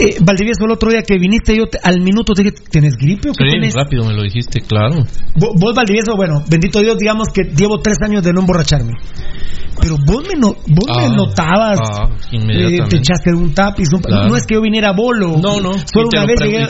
[0.00, 3.30] Eh, Valdivieso, el otro día que viniste, yo te- al minuto te dije, ¿tenés gripe
[3.30, 3.74] o qué Sí, tenés?
[3.74, 4.96] rápido me lo dijiste, claro.
[5.36, 8.92] Vo- Vos, Valdivieso, bueno, bendito Dios, digamos que llevo tres años de no emborracharme.
[9.80, 13.88] Pero vos me, no- vos me Ah, notabas, ah, eh, te echaste un tapiz.
[13.92, 14.28] un- Claro.
[14.28, 15.38] No es que yo viniera a bolo.
[15.42, 16.64] No, no, Solo una vez llegué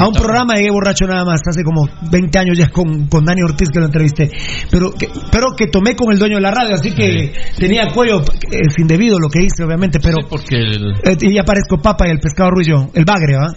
[0.00, 3.42] a un programa llegué borracho nada más, hace como 20 años ya con, con Dani
[3.42, 4.30] Ortiz que lo entrevisté.
[4.70, 8.20] Pero que, pero que tomé con el dueño de la radio, así que tenía cuello
[8.50, 10.00] eh, sin debido lo que hice, obviamente.
[10.00, 13.54] Pero Porque el- eh, y ya parezco papa y el pescado ruido, el bagre, ¿va?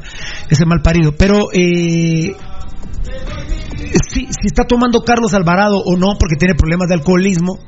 [0.50, 1.14] Ese mal parido.
[1.18, 2.36] Pero, eh,
[4.10, 7.60] si, si está tomando Carlos Alvarado o no, porque tiene problemas de alcoholismo,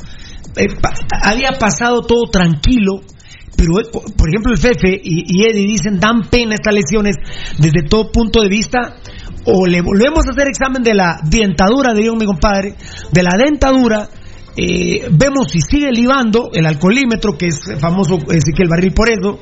[0.55, 0.93] eh, pa-
[1.23, 3.01] había pasado todo tranquilo.
[3.57, 3.85] Pero, eh,
[4.15, 7.15] por ejemplo, el Fefe y, y Eddie dicen, dan pena estas lesiones
[7.57, 8.95] desde todo punto de vista.
[9.45, 12.75] O le volvemos a hacer examen de la dentadura, diría mi compadre,
[13.11, 14.07] de la dentadura,
[14.57, 19.39] eh, vemos si sigue libando el alcoholímetro, que es famoso Ezequiel Barril por eso,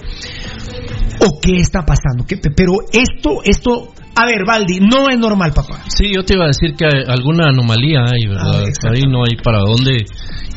[1.22, 2.24] o qué está pasando.
[2.28, 5.82] ¿Qué- pero esto, esto, a ver, Valdi, no es normal, papá.
[5.88, 8.64] Sí, yo te iba a decir que alguna anomalía hay, ¿verdad?
[8.64, 10.06] Ah, Ahí no hay para dónde.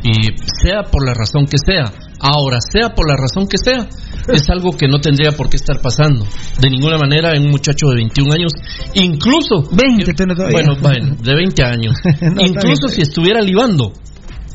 [0.04, 0.12] Y
[0.62, 1.90] sea por la razón que sea.
[2.20, 3.88] Ahora, sea por la razón que sea,
[4.32, 6.26] es algo que no tendría por qué estar pasando.
[6.60, 8.52] De ninguna manera en un muchacho de 21 años,
[8.94, 9.62] incluso.
[9.70, 10.58] 20 tiene todavía.
[10.58, 11.94] Bueno, bueno, de 20 años.
[12.40, 13.92] incluso si estuviera libando.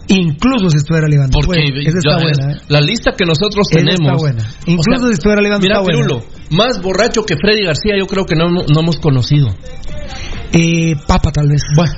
[0.10, 1.32] Incluso si estuviera libando.
[1.40, 2.62] Porque Bueno, esa está ya es- buena, ¿eh?
[2.68, 4.22] la lista que nosotros Esa está tenemos.
[4.22, 4.44] buena.
[4.66, 6.24] Incluso si estuviera libando Mira, está buena.
[6.52, 9.48] Más borracho que Freddy García, yo creo que no, no hemos conocido.
[10.54, 11.62] Eh, papa, tal vez.
[11.76, 11.94] Bueno,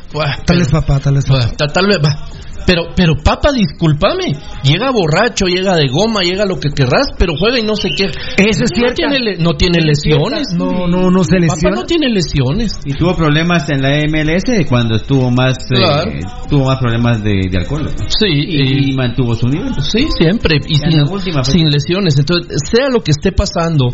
[0.45, 1.51] tal vez papá, tal vez papá.
[1.57, 2.25] Ta- tal vez va.
[2.67, 4.33] Pero, pero Papa, discúlpame,
[4.63, 8.05] llega borracho, llega de goma, llega lo que querrás, pero juega y no sé qué.
[8.05, 8.95] Eso es no cierto.
[8.95, 10.47] Tiene, no tiene lesiones.
[10.57, 11.75] No, no, no se Papa lesiona.
[11.75, 12.79] no tiene lesiones.
[12.83, 17.55] Y tuvo problemas en la MLS cuando estuvo más eh, tuvo más problemas de, de
[17.59, 17.83] alcohol.
[17.83, 17.91] ¿no?
[18.07, 19.71] Sí, y, y mantuvo su nivel.
[19.83, 20.57] Sí, siempre.
[20.67, 22.17] Y sin, sin lesiones.
[22.17, 23.89] Entonces, sea lo que esté pasando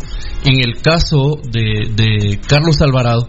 [0.46, 3.28] en el caso de, de Carlos Alvarado,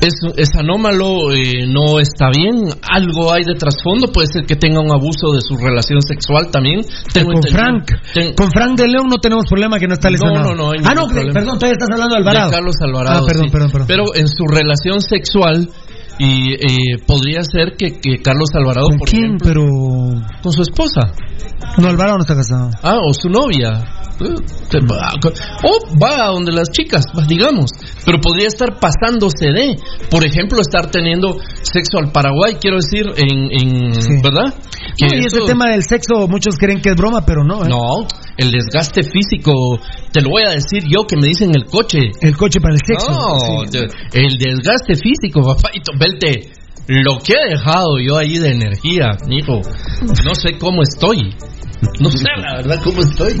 [0.00, 4.80] es, es anómalo, eh, no está bien, algo hay de trasfondo, puede ser que tenga
[4.80, 6.80] un abuso de su relación sexual también.
[7.12, 7.90] Tengo con Frank.
[8.14, 10.54] ten- Con Frank de León no tenemos problema que no está No, lesionado.
[10.54, 11.32] no, no ah, no, ningún problema.
[11.34, 12.50] perdón, todavía estás hablando de Alvarado.
[12.50, 13.18] de Carlos Alvarado.
[13.22, 13.50] Ah, perdón, sí.
[13.52, 13.86] perdón, perdón.
[13.88, 15.68] Pero en su relación sexual,
[16.22, 19.24] y eh, podría ser que, que Carlos Alvarado, ¿Con por quién?
[19.24, 19.66] ejemplo, Pero.
[20.42, 21.12] con su esposa.
[21.78, 22.70] No, Alvarado no está casado.
[22.82, 23.82] Ah, o su novia.
[24.20, 24.34] Eh,
[25.64, 27.70] O va a donde las chicas, digamos.
[28.04, 29.76] Pero podría estar pasándose de,
[30.10, 34.52] por ejemplo, estar teniendo sexo al Paraguay, quiero decir, en, en ¿verdad?
[34.96, 37.64] Que No, y ese tema del sexo, muchos creen que es broma, pero no.
[37.64, 37.68] ¿eh?
[37.68, 38.06] No,
[38.36, 39.52] el desgaste físico,
[40.12, 41.98] te lo voy a decir yo que me dicen el coche.
[42.20, 43.10] El coche para el sexo.
[43.10, 43.78] No, sí.
[44.12, 45.92] el desgaste físico, papáito,
[46.86, 49.60] Lo que he dejado yo ahí de energía, hijo,
[50.24, 51.34] no sé cómo estoy.
[52.00, 53.34] No sé la verdad cómo estoy.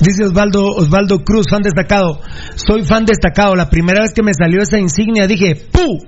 [0.00, 2.20] Dice Osvaldo, Osvaldo Cruz, fan destacado.
[2.54, 3.54] Soy fan destacado.
[3.54, 6.06] La primera vez que me salió esa insignia dije, ¡pu!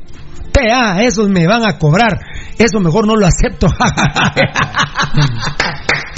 [0.53, 1.03] ¡PA!
[1.03, 2.19] Esos me van a cobrar.
[2.59, 3.67] Eso mejor no lo acepto.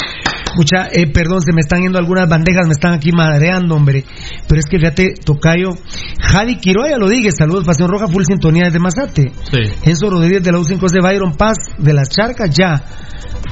[0.57, 4.05] Mucha, eh, perdón, se me están yendo algunas bandejas, me están aquí madreando, hombre.
[4.49, 5.71] Pero es que fíjate, Tocayo,
[6.21, 9.33] Javi Quiroga lo dije, saludos, Pasión Roja, full sintonía desde Mazate.
[9.51, 9.61] Sí.
[9.85, 12.85] Enzo Rodríguez de la U5 de Byron Paz, de las Charcas, ya.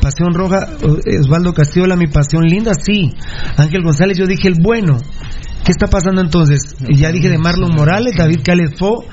[0.01, 0.69] Pasión Roja,
[1.07, 3.15] eh, Osvaldo Castiola, mi pasión linda, sí.
[3.57, 4.99] Ángel González, yo dije el bueno.
[5.65, 6.74] ¿Qué está pasando entonces?
[6.89, 9.05] Y ya dije de Marlon Morales, David Calefo,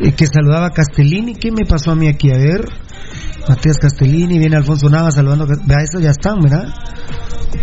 [0.00, 1.34] eh, que saludaba a Castellini.
[1.34, 2.30] ¿Qué me pasó a mí aquí?
[2.30, 2.64] A ver.
[3.48, 5.46] Matías Castellini, viene Alfonso Navas saludando.
[5.46, 6.68] Vea, eso ya están, ¿verdad?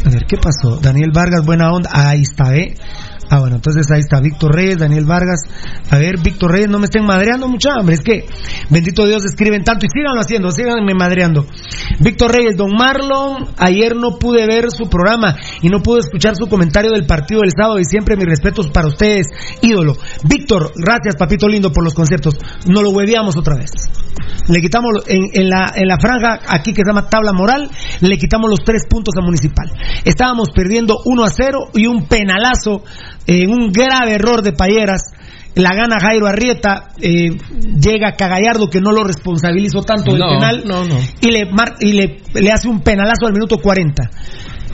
[0.06, 0.77] A ver, ¿qué pasó?
[0.81, 1.89] Daniel Vargas, buena onda.
[1.93, 2.76] Ahí está, ¿eh?
[3.31, 5.41] Ah, bueno, entonces ahí está Víctor Reyes, Daniel Vargas.
[5.91, 7.93] A ver, Víctor Reyes, no me estén madreando mucha hambre.
[7.93, 8.26] Es que,
[8.69, 11.45] bendito Dios, escriben tanto y síganlo haciendo, síganme madreando.
[11.99, 16.47] Víctor Reyes, don Marlon, ayer no pude ver su programa y no pude escuchar su
[16.47, 19.27] comentario del partido del sábado y siempre mis respetos para ustedes,
[19.61, 19.95] ídolo.
[20.23, 22.35] Víctor, gracias, papito lindo, por los conceptos.
[22.65, 23.72] No lo hueveamos otra vez.
[24.47, 27.69] Le quitamos en, en la, en la franja aquí que se llama tabla moral,
[28.01, 29.72] le quitamos los tres puntos a Municipal.
[30.03, 32.84] Estábamos perdiendo 1 a 0 y un penalazo
[33.30, 35.01] en un grave error de Payeras.
[35.56, 37.30] La gana Jairo Arrieta, eh,
[37.81, 40.95] llega Cagallardo que no lo responsabilizó tanto del No, penal no, no.
[41.22, 44.10] y le mar- y le, le hace un penalazo al minuto 40.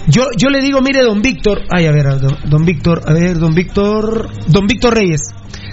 [0.08, 3.40] Yo, yo le digo, mire, don Víctor, ay, a ver, don, don Víctor, a ver,
[3.40, 5.22] don Víctor, don Víctor Reyes,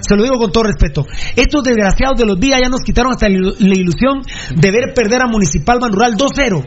[0.01, 1.05] se lo digo con todo respeto.
[1.37, 4.23] Estos desgraciados de los días ya nos quitaron hasta la ilusión
[4.55, 6.65] de ver perder a Municipal Manural 2-0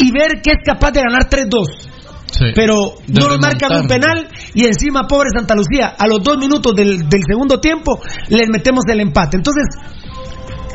[0.00, 1.87] y ver que es capaz de ganar 3-2.
[2.54, 4.00] Pero no nos marcan un remontar.
[4.00, 8.48] penal y encima, pobre Santa Lucía, a los dos minutos del, del segundo tiempo les
[8.48, 9.38] metemos el empate.
[9.38, 9.64] Entonces,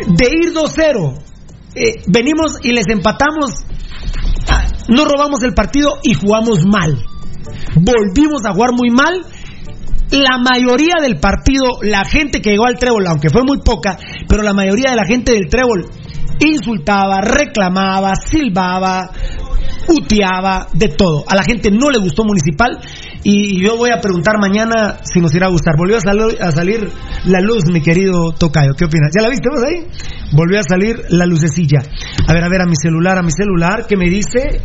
[0.08, 1.22] de ir 2-0,
[1.76, 3.52] eh, venimos y les empatamos,
[4.50, 6.98] ah, no robamos el partido y jugamos mal.
[7.76, 9.26] Volvimos a jugar muy mal.
[10.12, 13.98] La mayoría del partido, la gente que llegó al trébol, aunque fue muy poca,
[14.28, 15.90] pero la mayoría de la gente del trébol
[16.40, 19.10] insultaba, reclamaba, silbaba,
[19.88, 21.24] uteaba, de todo.
[21.28, 22.80] A la gente no le gustó Municipal
[23.24, 25.76] y yo voy a preguntar mañana si nos irá a gustar.
[25.78, 26.90] Volvió a, sal- a salir
[27.26, 28.74] la luz, mi querido Tocayo.
[28.78, 29.12] ¿Qué opinas?
[29.16, 29.88] ¿Ya la viste vos ahí?
[30.34, 31.80] Volvió a salir la lucecilla.
[32.28, 34.62] A ver, a ver, a mi celular, a mi celular, ¿qué me dice?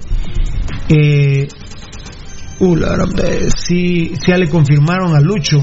[0.89, 1.47] Eh,
[2.61, 5.59] uh, la gran- eh, sí, ya le confirmaron a Lucho.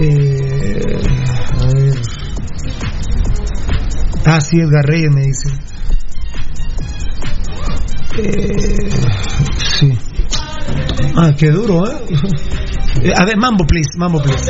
[0.00, 0.80] Eh,
[1.60, 1.94] a ver.
[4.26, 5.48] Ah, sí, Edgar Reyes me dice.
[9.78, 9.92] Sí.
[11.16, 11.86] Ah, qué duro.
[13.02, 14.42] Eh, A ver, mambo, please, mambo, please.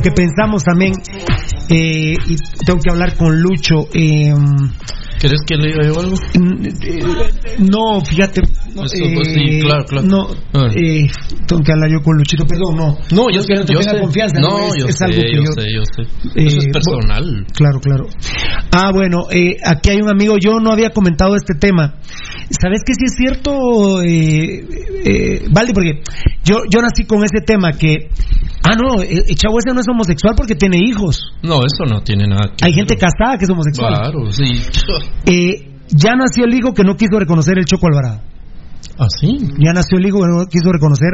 [0.00, 0.92] Lo, que pensamos también,
[1.68, 3.86] eh, y tengo que hablar con Lucho.
[3.94, 4.32] eh,
[5.20, 6.14] ¿Querés que le diga yo algo?
[7.58, 8.40] no, fíjate.
[8.74, 10.06] No, Eso, pues, sí, eh, claro, claro.
[10.06, 10.28] No,
[10.74, 11.06] eh,
[11.46, 12.96] tengo que hablar yo con Luchito, perdón, no.
[13.10, 14.00] No, yo es que sé, no te yo tenga sé.
[14.00, 14.40] confianza.
[14.40, 16.02] No, es, yo es sé, algo que yo yo, sé, yo sé.
[16.40, 17.46] Eh, Eso es bu- personal.
[17.54, 18.06] Claro, claro.
[18.72, 21.96] Ah, bueno, eh, aquí hay un amigo, yo no había comentado este tema.
[22.50, 24.64] ¿Sabes que sí es cierto, eh,
[25.04, 25.72] eh, Valdi?
[25.72, 26.00] Porque
[26.44, 28.08] yo, yo nací con ese tema que,
[28.70, 31.20] ah, no, el, el chavo ese no es homosexual porque tiene hijos.
[31.42, 33.94] No, eso no tiene nada que Hay gente casada que es homosexual.
[33.94, 34.44] Claro, sí.
[35.30, 38.20] Eh, ya nació el hijo que no quiso reconocer el Choco Alvarado.
[38.98, 39.38] ¿Ah, sí?
[39.58, 41.08] Ya nació el hijo que no quiso reconocer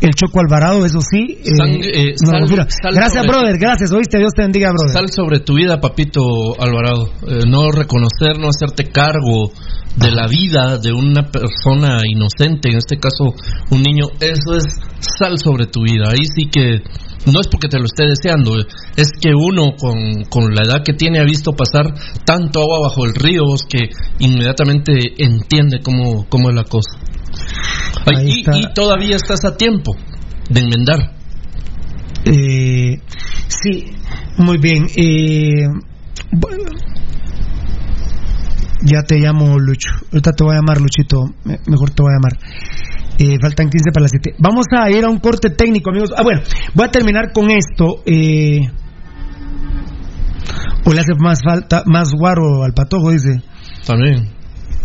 [0.00, 1.38] el Choco Alvarado, eso sí.
[1.40, 4.92] eh, Sang- eh, sal- sal gracias, brother, gracias, oíste, Dios te bendiga, brother.
[4.92, 6.20] Sal sobre tu vida, papito
[6.60, 7.06] Alvarado.
[7.26, 9.50] Eh, no reconocer, no hacerte cargo
[9.96, 13.34] de la vida de una persona inocente, en este caso
[13.70, 14.64] un niño, eso es
[15.18, 16.08] sal sobre tu vida.
[16.10, 16.82] Ahí sí que
[17.30, 18.58] no es porque te lo esté deseando,
[18.96, 21.94] es que uno con, con la edad que tiene ha visto pasar
[22.24, 26.98] tanto agua bajo el río que inmediatamente entiende cómo, cómo es la cosa.
[28.06, 29.94] Ay, y, y todavía estás a tiempo
[30.48, 31.14] de enmendar.
[32.24, 33.00] Eh,
[33.48, 33.92] sí,
[34.38, 34.86] muy bien.
[34.96, 35.66] Eh,
[36.32, 36.70] bueno,
[38.84, 39.90] ya te llamo Lucho.
[40.12, 41.24] Ahorita te voy a llamar Luchito,
[41.66, 42.38] mejor te voy a llamar.
[43.18, 44.34] Eh, faltan 15 para las 7.
[44.38, 46.10] Vamos a ir a un corte técnico, amigos.
[46.16, 46.40] Ah, bueno,
[46.74, 48.02] voy a terminar con esto.
[48.06, 48.68] Eh...
[50.84, 53.42] O le hace más falta, más guaro al patojo, dice.
[53.86, 54.28] También.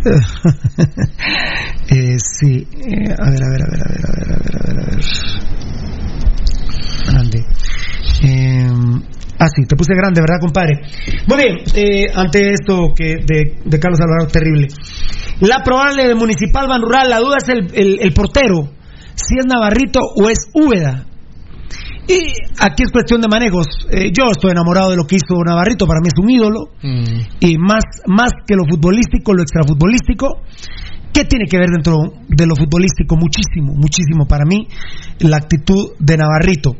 [1.89, 4.79] eh, sí, eh, a ver, a ver, a ver, a ver, a ver, a ver,
[4.79, 5.03] a ver.
[7.07, 7.39] Grande.
[8.21, 9.01] Eh, em,
[9.39, 10.81] ah, sí, te puse grande, ¿verdad, compadre?
[11.27, 14.67] Muy bien, eh, ante esto que de, de Carlos Alvarado, terrible.
[15.41, 18.69] La probable de Municipal Ban Rural, la duda es el, el- el portero,
[19.15, 21.05] si es Navarrito o es Úbeda.
[22.09, 23.67] Y aquí es cuestión de manejos.
[23.91, 26.71] Eh, yo estoy enamorado de lo que hizo Navarrito, para mí es un ídolo.
[27.41, 30.41] Y más, más que lo futbolístico, lo extrafutbolístico.
[31.11, 31.97] ¿Qué tiene que ver dentro
[32.29, 33.17] de lo futbolístico?
[33.17, 34.67] Muchísimo, muchísimo para mí
[35.19, 36.75] la actitud de Navarrito.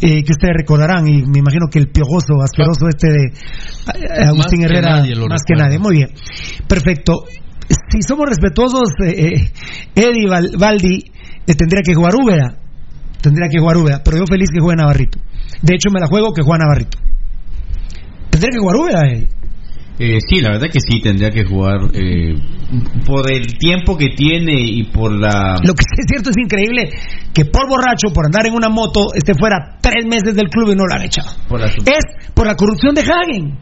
[0.00, 4.60] Eh, que ustedes recordarán, y me imagino que el piojoso, asqueroso este de eh, Agustín
[4.60, 4.90] Más Herrera,
[5.28, 6.10] más que nadie, muy bien.
[6.66, 7.24] Perfecto.
[7.90, 9.52] Si somos respetuosos, eh, eh,
[9.94, 11.04] Eddie Val- Valdi
[11.46, 12.58] eh, tendría que jugar Úbeda.
[13.20, 15.18] Tendría que jugar Úbeda, pero yo feliz que juegue Navarrito.
[15.62, 16.98] De hecho, me la juego que juega Navarrito.
[18.30, 19.28] Tendría que jugar Úbeda, Eddie.
[19.98, 22.36] Eh, sí, la verdad que sí, tendría que jugar eh,
[23.06, 25.56] por el tiempo que tiene y por la...
[25.64, 26.90] Lo que es cierto es increíble
[27.32, 30.76] que por borracho, por andar en una moto, esté fuera tres meses del club y
[30.76, 31.30] no lo han echado.
[31.48, 33.58] por la Es por la corrupción de Hagen.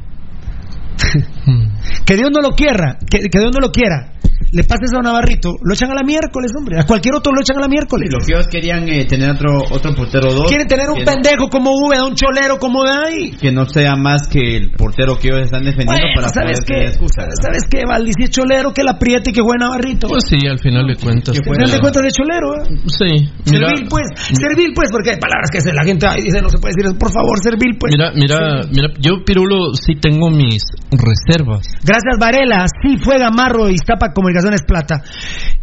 [2.06, 4.14] que Dios no lo quiera, que, que Dios no lo quiera.
[4.54, 6.78] Le pasa eso a Navarrito, lo echan a la miércoles, hombre.
[6.78, 8.08] A cualquier otro lo echan a la miércoles.
[8.12, 10.46] Los que ellos querían eh, tener otro otro portero dos.
[10.46, 13.30] Quieren tener un no- pendejo como Úbeda, un cholero como de ahí.
[13.34, 16.82] que no sea más que el portero que ellos están defendiendo Bueno, para ¿sabes poder
[16.82, 16.88] qué?
[16.88, 17.26] excusa.
[17.42, 18.12] ¿Sabes qué, Valdi?
[18.14, 20.06] Si es cholero, que la apriete y que juegue Navarrito.
[20.06, 21.34] Pues sí, al final de cuentas.
[21.36, 22.62] Al final de cuentas de cholero, ¿eh?
[22.86, 23.10] Sí,
[23.50, 24.06] mira, Servil, pues.
[24.38, 26.98] Servil, pues, porque hay palabras que la gente ay, dice, no se puede decir eso.
[26.98, 27.90] Por favor, servil, pues.
[27.90, 30.62] mira, mira, mira, yo Pirulo sí tengo mis
[30.94, 31.66] reservas.
[31.82, 32.66] Gracias, Varela.
[32.82, 34.12] Sí fue Gamarro y Iztapa
[34.44, 35.02] Comunicaciones Plata.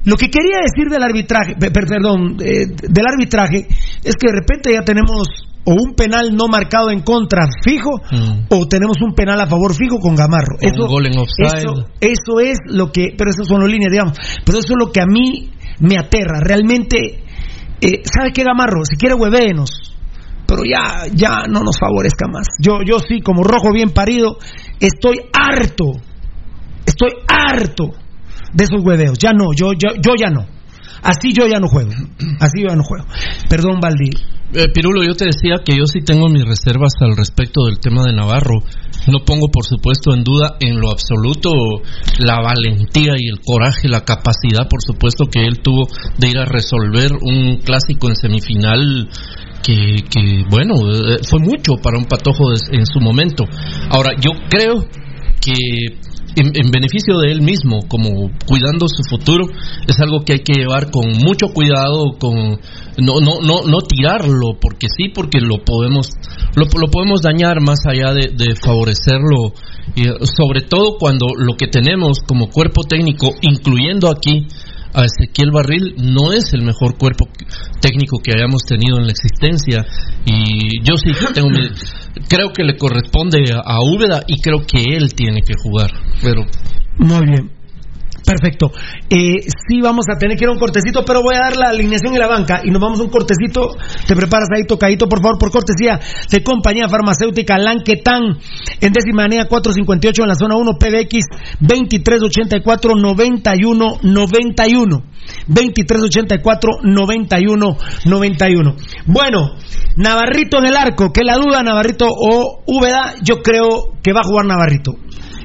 [0.06, 3.68] Lo que quería decir del arbitraje, pe- per- perdón, eh, del arbitraje,
[4.04, 5.28] es que de repente ya tenemos
[5.64, 7.92] o un penal no marcado en contra fijo
[8.50, 10.58] o tenemos un penal a favor fijo con Gamarro.
[10.82, 11.60] O un gol en offside.
[11.60, 14.18] Eso, eso es lo que, pero eso son las líneas, digamos.
[14.44, 16.40] Pero eso es lo que a mí me aterra.
[16.44, 17.24] Realmente,
[17.80, 18.84] eh, ¿sabe qué, Gamarro?
[18.86, 19.70] Si quiere, huevéenos
[20.48, 22.46] pero ya, ya no nos favorezca más.
[22.62, 24.38] Yo, yo sí, como rojo bien parido,
[24.82, 25.94] estoy harto,
[26.86, 27.92] estoy harto
[28.54, 29.18] de esos hueveos.
[29.18, 30.46] Ya no, yo, yo, yo ya no.
[31.04, 31.92] Así yo ya no juego.
[32.40, 33.06] Así yo ya no juego.
[33.50, 34.10] Perdón, Valdi.
[34.54, 38.04] Eh, Pirulo, yo te decía que yo sí tengo mis reservas al respecto del tema
[38.04, 38.60] de Navarro.
[39.08, 41.52] No pongo, por supuesto, en duda en lo absoluto
[42.20, 45.88] la valentía y el coraje, la capacidad, por supuesto, que él tuvo
[46.18, 49.10] de ir a resolver un clásico en semifinal
[49.64, 53.46] que, que bueno, eh, fue mucho para un patojo en su momento.
[53.90, 54.86] Ahora, yo creo
[55.40, 55.56] que
[56.36, 59.46] en, en beneficio de él mismo, como cuidando su futuro,
[59.88, 62.60] es algo que hay que llevar con mucho cuidado, con
[62.98, 66.10] no no no no tirarlo, porque sí, porque lo podemos
[66.56, 69.54] lo, lo podemos dañar más allá de, favorecerlo,
[69.96, 70.04] y,
[70.38, 74.48] sobre todo cuando lo que tenemos como cuerpo técnico, incluyendo aquí
[74.94, 77.26] a Ezequiel Barril no es el mejor cuerpo
[77.80, 79.86] técnico que hayamos tenido en la existencia.
[80.26, 81.70] Y yo sí tengo mi-
[82.28, 86.44] creo que le corresponde a, Úbeda y creo que él tiene que jugar pero
[86.98, 87.61] Muy bien.
[88.26, 88.72] Perfecto.
[89.10, 91.70] Eh, sí, vamos a tener que ir a un cortecito, pero voy a dar la
[91.70, 93.76] alineación y la banca y nos vamos a un cortecito.
[94.08, 96.00] Te preparas ahí, tocadito, por favor, por cortesía
[96.30, 98.38] de compañía farmacéutica Lanquetán
[98.80, 101.26] en décima avenida 458 en la zona 1, PBX
[101.60, 105.04] 2384 91 91.
[105.48, 108.76] 2384 91 91.
[109.08, 109.52] Bueno,
[109.98, 114.28] Navarrito en el arco, que la duda, Navarrito o Úbeda, yo creo que va a
[114.28, 114.94] jugar Navarrito.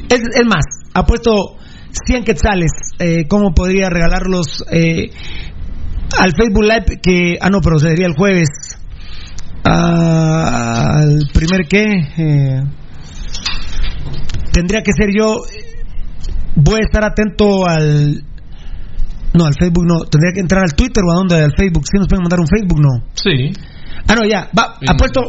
[0.08, 1.55] Es, es más, ha puesto
[2.04, 2.70] 100 quetzales.
[2.98, 5.10] Eh, ¿Cómo podría regalarlos eh,
[6.18, 7.00] al Facebook Live?
[7.02, 8.48] Que, ah, no, pero sería el jueves.
[9.64, 11.82] Ah, al primer que.
[12.18, 12.62] eh,
[14.52, 15.42] tendría que ser yo.
[16.54, 18.22] Voy a estar atento al.
[19.34, 20.04] No, al Facebook no.
[20.04, 21.34] Tendría que entrar al Twitter o a dónde?
[21.42, 21.84] Al Facebook.
[21.90, 23.04] Si nos pueden mandar un Facebook, no.
[23.14, 23.52] sí
[24.08, 24.48] Ah, no, ya.
[24.56, 25.20] Va, En- ha puesto.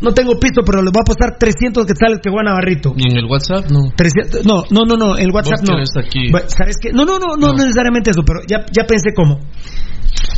[0.00, 2.92] No tengo pisto, pero les voy a apostar 300 quetzales que juega Navarrito.
[2.96, 3.70] ¿Y en el WhatsApp?
[3.70, 3.90] No.
[3.96, 6.00] 300, no, no, no, no, el WhatsApp Vos no.
[6.02, 6.28] aquí.
[6.48, 6.92] ¿Sabes qué?
[6.92, 7.52] No, no, no, no, No.
[7.54, 9.40] necesariamente eso, pero ya, ya pensé cómo.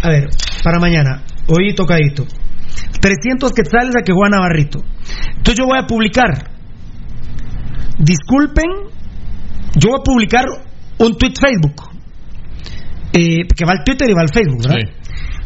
[0.03, 0.29] A ver,
[0.63, 2.25] para mañana, hoy tocadito.
[3.01, 4.81] 300 quetzales a que juega Navarrito.
[5.37, 6.51] Entonces yo voy a publicar.
[7.99, 8.71] Disculpen,
[9.77, 10.45] yo voy a publicar
[10.99, 11.75] un tweet Facebook.
[13.13, 14.89] Eh, que va al Twitter y va al Facebook, ¿verdad?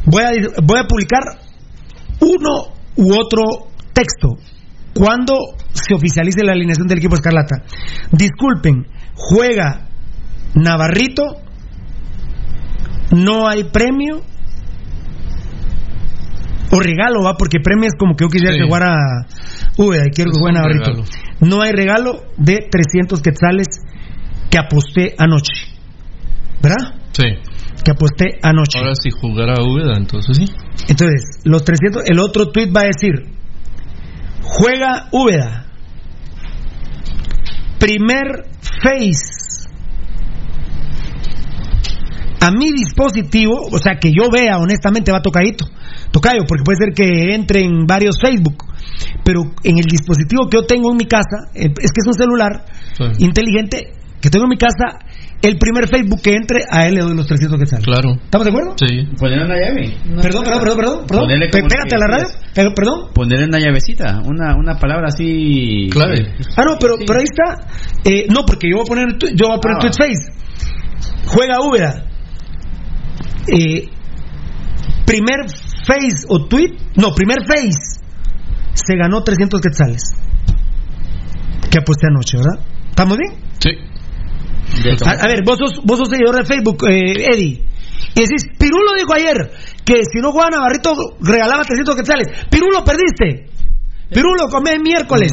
[0.05, 0.31] Voy, a,
[0.63, 1.23] voy a publicar
[2.21, 3.43] uno u otro
[3.93, 4.29] texto
[4.95, 5.35] cuando
[5.73, 7.63] se oficialice la alineación del equipo Escarlata.
[8.13, 9.89] Disculpen, juega
[10.55, 11.23] Navarrito,
[13.13, 14.23] no hay premio
[16.71, 18.61] o regalo, va, porque premio es como que yo quisiera Sí.
[18.61, 18.95] que jugara
[19.77, 20.85] Úbeda y quiero que juegue Navarrito.
[20.87, 21.05] regalo.
[21.41, 23.67] No hay regalo de 300 quetzales
[24.51, 25.53] que aposté anoche.
[26.63, 26.95] ¿Verdad?
[27.13, 27.25] Sí.
[27.85, 28.79] Que aposté anoche.
[28.79, 30.45] Ahora si jugara Úbeda, entonces sí.
[30.89, 33.13] Entonces, los 300, el otro tweet va a decir:
[34.43, 35.67] Juega Úbeda.
[37.79, 39.69] Primer face.
[42.41, 45.65] A mi dispositivo, o sea, que yo vea, honestamente, va tocadito.
[46.11, 48.65] Tocayo, porque puede ser que entre en varios Facebook.
[49.25, 52.15] Pero en el dispositivo que yo tengo en mi casa, eh, es que es un
[52.15, 52.65] celular
[52.95, 53.25] Sí.
[53.25, 54.99] inteligente que tengo en mi casa,
[55.43, 57.85] el primer Facebook que entre, a él le doy los 300 que salen.
[57.85, 58.13] Claro.
[58.15, 58.75] ¿Estamos de acuerdo?
[58.79, 59.09] Sí.
[59.19, 59.97] Ponerle una llave.
[60.23, 61.29] Perdón, perdón, perdón, perdón, perdón.
[61.51, 62.27] Pégate a la radio.
[62.55, 63.09] Pero, perdón.
[63.13, 65.89] Ponerle una llavecita, una, una palabra así.
[65.91, 66.35] Clave.
[66.57, 67.67] Ah, no, pero, pero ahí está.
[68.05, 69.81] Eh, no, porque yo voy a poner, yo voy a poner Ah.
[69.81, 70.33] tweet face.
[71.27, 72.05] Juega Úbeda.
[73.49, 73.89] Eh,
[75.05, 75.41] primer
[75.87, 78.01] face o tweet, no, primer face.
[78.75, 80.03] Se ganó 300 quetzales.
[81.71, 82.65] Que aposté anoche, ¿verdad?
[82.91, 83.33] ¿Estamos bien?
[83.59, 83.71] Sí.
[85.05, 87.63] A, a ver, vos sos, vos sos seguidor de Facebook, eh, Eddie.
[88.15, 89.37] Y decís, Pirulo dijo ayer
[89.85, 92.29] que si no jugaba Navarrito regalaba 300 quetzales.
[92.51, 93.47] Pirulo, perdiste.
[94.13, 95.31] Pirulo, comé miércoles.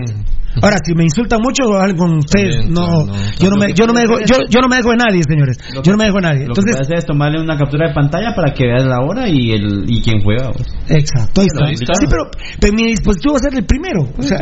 [0.62, 1.64] Ahora, si me insultan mucho
[1.96, 3.06] con ustedes, no,
[3.40, 5.58] yo no me, yo no me dejo, yo, yo no me dejo de nadie, señores.
[5.74, 6.48] Lo Yo no me dejo de nadie.
[6.48, 9.00] Lo que Entonces, puedes hacer es tomarle una captura de pantalla para que veas la
[9.00, 10.52] hora y el y quién juega.
[10.52, 10.68] pues.
[10.90, 11.66] exacto, ahí está.
[11.66, 11.94] Ahí está.
[11.94, 14.02] Sí, pero, pero mi dispositivo va a ser el primero.
[14.18, 14.40] O sea,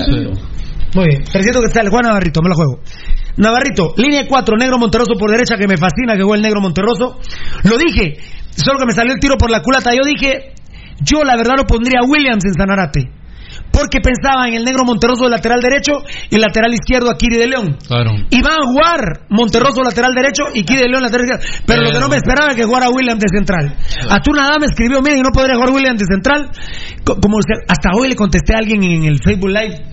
[0.95, 2.80] Muy bien, 300 quetzales, Juan Navarrito, me lo juego.
[3.38, 7.20] Navarrito, línea 4, negro Monterroso por derecha, que me fascina que juegue el negro Monterroso.
[7.64, 8.18] Lo dije,
[8.56, 9.92] solo que me salió el tiro por la culata.
[9.94, 10.54] Yo dije,
[11.02, 13.12] yo la verdad lo pondría a Williams en Sanarate.
[13.72, 17.38] Porque pensaba en el negro Monterroso de lateral derecho y el lateral izquierdo a Kiri
[17.38, 17.78] de León.
[17.88, 18.12] Claro.
[18.30, 21.64] Y van a jugar Monterroso lateral derecho y Kiri de León lateral izquierdo.
[21.66, 23.76] Pero lo que no me esperaba es que jugara Williams de central.
[24.10, 26.50] Hasta una dama me escribió, miren, no podría jugar Williams de central.
[27.04, 27.38] Co- Como
[27.68, 29.86] hasta hoy le contesté a alguien en el Facebook Live.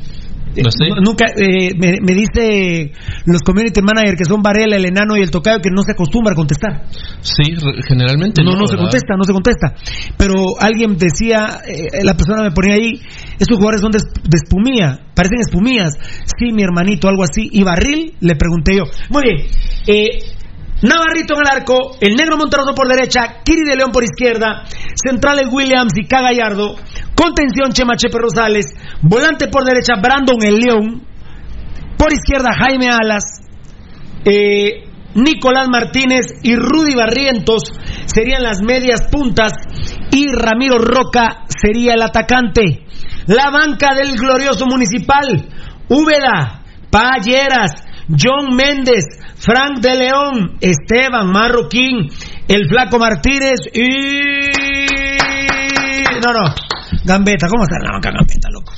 [0.63, 0.89] No sé.
[1.03, 2.93] Nunca, eh, me, me dice
[3.27, 6.33] los community managers que son Varela, el enano y el tocayo que no se acostumbra
[6.33, 6.85] a contestar.
[7.21, 7.43] Sí,
[7.89, 8.61] generalmente No, no.
[8.61, 9.75] no, se contesta, no se contesta.
[10.17, 13.01] Pero alguien decía, eh, la persona me ponía ahí,
[13.39, 15.95] estos jugadores son de, de espumía, parecen espumías.
[16.39, 17.49] Sí, mi hermanito, algo así.
[17.53, 18.85] Y Barril, le pregunté yo.
[19.11, 19.47] Muy bien,
[19.87, 20.19] eh,
[20.83, 24.65] Navarrito en el arco, el negro Monterroso por derecha, Kiri de León por izquierda,
[24.95, 26.21] centrales Williams y K.
[26.21, 26.77] Gallardo,
[27.15, 28.67] contención Chema Chepe Rosales,
[29.01, 31.07] volante por derecha Brandon el León,
[31.97, 33.25] por izquierda Jaime Alas,
[34.25, 34.85] eh,
[35.15, 37.63] Nicolás Martínez y Rudy Barrientos
[38.07, 39.53] serían las medias puntas
[40.11, 42.85] y Ramiro Roca sería el atacante.
[43.27, 45.49] La banca del glorioso municipal,
[45.89, 49.05] Úbeda, Palleras, John Méndez,
[49.37, 52.09] Frank de León, Esteban Marroquín,
[52.49, 53.89] el Flaco Martínez y...
[56.25, 56.55] No, no,
[57.05, 58.73] Gambetta, ¿cómo está en la banca Gambetta, loco?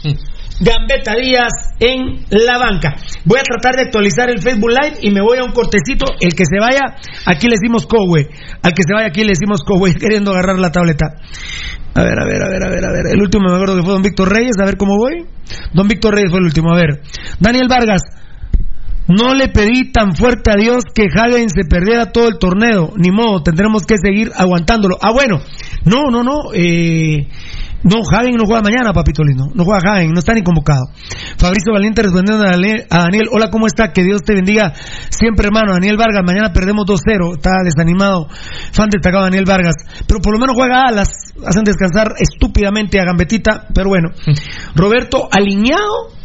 [0.58, 2.94] Gambetta Díaz en la banca.
[3.24, 6.06] Voy a tratar de actualizar el Facebook Live y me voy a un cortecito.
[6.18, 6.96] El que se vaya,
[7.26, 8.26] aquí le decimos Cowe.
[8.62, 11.06] Al que se vaya, aquí le decimos Cowe, queriendo agarrar la tableta.
[11.94, 13.06] A ver, a ver, a ver, a ver, a ver.
[13.12, 14.56] El último me acuerdo que fue Don Víctor Reyes.
[14.60, 15.26] A ver cómo voy.
[15.72, 16.72] Don Víctor Reyes fue el último.
[16.72, 17.00] A ver.
[17.38, 18.02] Daniel Vargas.
[19.08, 22.92] No le pedí tan fuerte a Dios que Hagen se perdiera todo el torneo.
[22.96, 24.98] Ni modo, tendremos que seguir aguantándolo.
[25.00, 25.40] Ah, bueno.
[25.84, 26.52] No, no, no.
[26.52, 27.28] Eh,
[27.84, 29.46] no, Hagen no juega mañana, papito lindo.
[29.54, 30.86] No juega Hagen, no está ni convocado.
[31.38, 33.92] Fabricio Valiente respondiendo a Daniel, a Daniel, Hola, ¿cómo está?
[33.92, 34.72] Que Dios te bendiga
[35.10, 35.72] siempre, hermano.
[35.74, 37.36] Daniel Vargas, mañana perdemos 2-0.
[37.36, 38.26] Está desanimado.
[38.72, 39.76] Fan destacado Daniel Vargas.
[40.08, 41.32] Pero por lo menos juega alas.
[41.46, 43.68] Hacen descansar estúpidamente a Gambetita.
[43.72, 44.08] Pero bueno.
[44.74, 46.16] Roberto, alineado.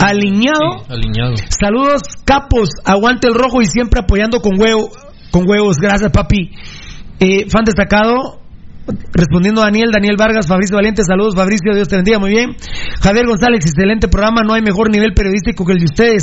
[0.00, 0.84] Alineado.
[0.88, 1.34] Alineado.
[1.48, 2.70] Saludos, capos.
[2.84, 4.90] Aguante el rojo y siempre apoyando con huevo,
[5.30, 5.78] con huevos.
[5.78, 6.52] Gracias, papi.
[7.20, 8.41] Eh, fan destacado.
[9.12, 12.56] Respondiendo a Daniel, Daniel Vargas, Fabricio Valiente, saludos Fabricio, Dios te bendiga, muy bien.
[13.00, 16.22] Javier González, excelente programa, no hay mejor nivel periodístico que el de ustedes.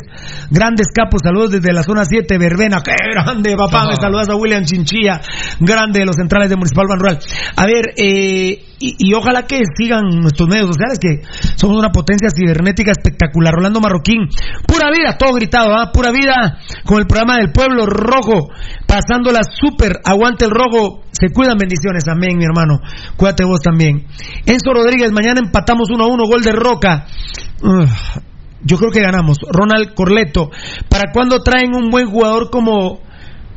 [0.49, 4.63] Grandes capos, saludos desde la zona 7, Verbena, qué grande, papá, me saludas a William
[4.63, 5.21] Chinchilla,
[5.59, 7.19] grande de los centrales de Municipal Ban Rural.
[7.55, 11.21] A ver, eh, y, y ojalá que sigan nuestros medios sociales, que
[11.55, 13.53] somos una potencia cibernética espectacular.
[13.53, 14.27] Rolando Marroquín,
[14.65, 15.91] pura vida, todo gritado, ¿ah?
[15.91, 18.49] pura vida, con el programa del pueblo rojo,
[18.89, 21.57] pasándola súper, aguante el rojo, se cuidan.
[21.59, 22.79] Bendiciones, amén, mi hermano,
[23.15, 24.07] cuídate vos también.
[24.47, 27.05] Enzo Rodríguez, mañana empatamos 1 a 1, gol de Roca.
[28.63, 29.37] Yo creo que ganamos.
[29.47, 30.49] Ronald Corleto,
[30.89, 33.01] ¿para cuándo traen un buen jugador como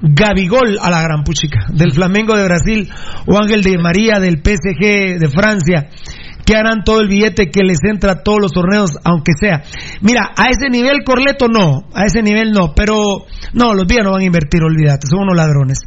[0.02, 2.90] Gabigol a la gran puchica del Flamengo de Brasil
[3.26, 5.88] o Ángel de María del PSG de Francia?
[6.54, 9.62] Harán todo el billete que les entra a todos los torneos, aunque sea.
[10.00, 14.12] Mira, a ese nivel Corleto no, a ese nivel no, pero no, los días no
[14.12, 15.78] van a invertir, olvídate, son unos ladrones.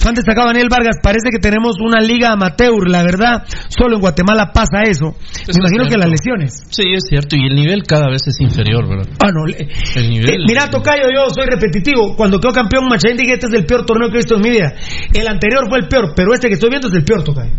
[0.00, 4.50] Fan destacado Daniel Vargas, parece que tenemos una liga amateur, la verdad, solo en Guatemala
[4.50, 5.14] pasa eso.
[5.46, 6.64] Me imagino que las lesiones.
[6.70, 9.12] Sí, es cierto, y el nivel cada vez es inferior, ¿verdad?
[9.22, 9.44] Ah, no.
[9.44, 10.30] El nivel.
[10.30, 12.16] Eh, mira, Tocayo, yo soy repetitivo.
[12.16, 14.50] Cuando quedó campeón Machain dije, este es el peor torneo que he visto en mi
[14.50, 14.72] vida.
[15.12, 17.52] El anterior fue el peor, pero este que estoy viendo es el peor, Tocayo.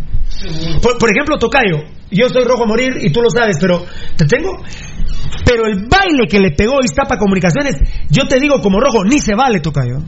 [0.82, 1.78] Por, por ejemplo, Tocayo,
[2.10, 3.84] yo soy rojo a morir y tú lo sabes, pero
[4.16, 4.58] te tengo.
[5.44, 7.76] Pero el baile que le pegó Iztapa Comunicaciones,
[8.10, 9.98] yo te digo como rojo, ni se vale, Tocayo.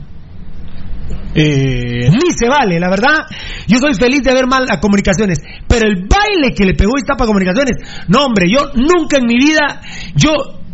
[1.33, 3.25] Eh, Ni se vale, la verdad.
[3.67, 5.39] Yo soy feliz de ver mal a comunicaciones.
[5.67, 7.75] Pero el baile que le pegó Iztapa comunicaciones,
[8.07, 9.81] no, hombre, yo nunca en mi vida,
[10.15, 10.31] yo,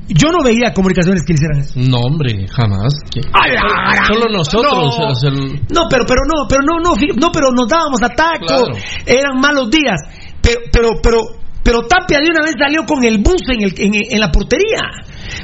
[0.08, 1.74] yo no veía comunicaciones que le hicieran eso.
[1.80, 2.94] No, hombre, jamás.
[3.12, 3.22] ¿Qué?
[3.34, 5.24] ¡Ay, la gran- Solo nosotros.
[5.24, 5.30] No.
[5.30, 8.66] el- No, pero, pero no, pero no, no, no, pero nos dábamos ataco, Claro.
[9.06, 10.00] eran malos días,
[10.42, 11.18] pero, pero, pero,
[11.64, 14.82] pero Tapia de una vez salió con el bus en, el, en, en la portería.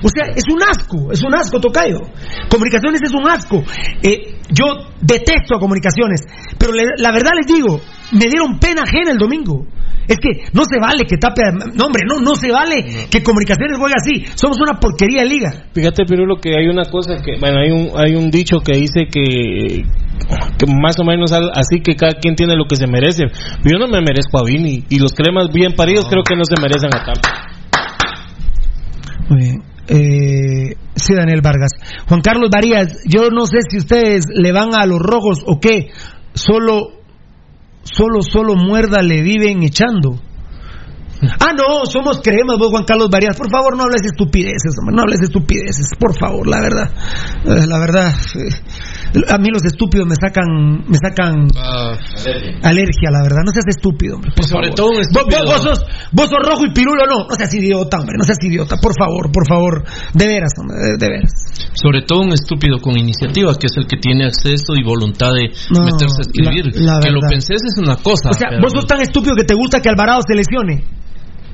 [0.03, 1.99] O sea, es un asco, es un asco, Tocayo.
[2.49, 3.63] Comunicaciones es un asco.
[4.03, 4.65] Eh, yo
[5.01, 6.21] detesto a comunicaciones,
[6.57, 7.79] pero le- la verdad les digo,
[8.13, 9.65] me dieron pena ajena el domingo.
[10.07, 13.77] Es que no se vale que Tapia, no hombre, no, no se vale que comunicaciones
[13.77, 14.23] juegue así.
[14.35, 15.51] Somos una porquería de liga.
[15.73, 18.77] Fíjate, pero lo que hay una cosa que, bueno, hay un, hay un dicho que
[18.77, 19.83] dice que,
[20.57, 23.23] que más o menos así que cada quien tiene lo que se merece.
[23.65, 26.55] Yo no me merezco a Vini y los cremas bien paridos creo que no se
[26.61, 27.33] merecen a Tapia.
[29.29, 29.63] Muy bien.
[29.87, 31.71] Eh, sí, Daniel Vargas.
[32.07, 35.91] Juan Carlos Varías, yo no sé si ustedes le van a los rojos o qué.
[36.33, 36.91] Solo,
[37.83, 40.19] solo, solo muerda le viven echando.
[41.39, 43.35] Ah, no, somos cremas, vos, Juan Carlos Varías.
[43.35, 46.91] Por favor, no hables estupideces, hombre, no hables estupideces, por favor, la verdad.
[47.45, 51.97] Eh, La verdad, eh, a mí los estúpidos me sacan, me sacan Ah,
[52.63, 53.41] alergia, la verdad.
[53.45, 54.75] No seas estúpido, hombre, por Sobre favor.
[54.75, 55.39] todo un Vos, estúpido.
[55.45, 55.79] vos- vos sos,
[56.11, 57.27] vos sos rojo y pirulo, no.
[57.27, 59.83] No seas idiota, hombre, no seas idiota, por favor, por favor.
[60.13, 61.31] De veras, hombre, de, de veras.
[61.73, 65.49] sobre todo un estúpido con iniciativa, que es el que tiene acceso y voluntad de
[65.71, 66.65] No, meterse a escribir.
[66.81, 68.29] la- la que lo penses es una cosa.
[68.29, 70.83] O sea, pero- vos sos tan estúpido que te gusta que Alvarado se lesione.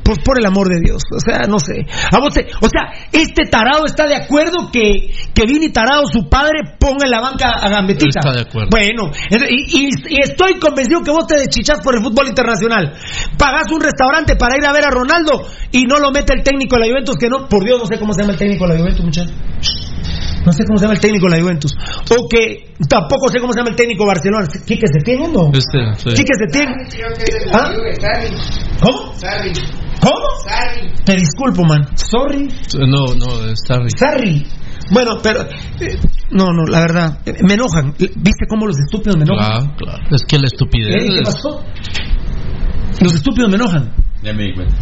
[0.04, 1.86] Pues por el amor de Dios, o sea, no sé.
[2.12, 6.28] A vos te- o sea, este tarado está de acuerdo que, que Vini Tarado, su
[6.28, 8.20] padre, ponga en la banca a Gambetita.
[8.20, 8.70] Está de acuerdo.
[8.70, 9.12] Bueno,
[9.50, 12.94] y, y- y estoy convencido que vos te deschichás por el fútbol internacional.
[13.38, 16.76] Pagás un restaurante para ir a ver a Ronaldo y no lo mete el técnico
[16.76, 18.74] de la Juventus, que no, por Dios, no sé cómo se llama el técnico de
[18.74, 19.34] la Juventus, muchachos.
[20.46, 21.74] No sé cómo se llama el técnico de la Juventus.
[22.12, 24.48] O que tampoco sé cómo se llama el técnico de Barcelona.
[24.66, 25.52] ¿Quique Setién o no?
[25.54, 26.10] Este, sí.
[26.18, 26.68] Quique Setién.
[27.54, 27.70] ¿Ah?
[28.82, 29.14] ¿Cómo?
[30.04, 31.04] ¿Cómo?
[31.06, 31.88] Te disculpo, man.
[31.98, 32.48] Sorry.
[32.80, 33.98] No, no, rico.
[33.98, 34.46] Sorry.
[34.92, 35.42] Bueno, pero.
[35.80, 35.98] eh,
[36.32, 37.20] no, no, la verdad.
[37.26, 37.94] eh, Me enojan.
[37.98, 39.48] ¿Viste cómo los estúpidos me enojan?
[39.76, 40.16] Claro, claro.
[40.16, 40.96] Es que la estupidez.
[40.96, 41.08] ¿Eh?
[41.08, 41.64] ¿Qué es- pasó?
[43.02, 43.94] Los estúpidos me enojan.
[44.22, 44.76] Ya me di cuenta.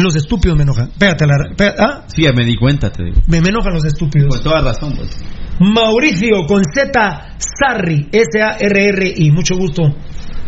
[0.00, 0.88] Los estúpidos me enojan.
[0.88, 1.34] Espérate, la,
[1.78, 2.04] ¿ah?
[2.06, 3.20] Sí, ya me di cuenta, te digo.
[3.26, 4.28] Me, me enojan los estúpidos.
[4.28, 5.18] Con toda razón, pues.
[5.60, 9.30] Mauricio con Z Sarri, S-A-R-R-I.
[9.32, 9.82] Mucho gusto,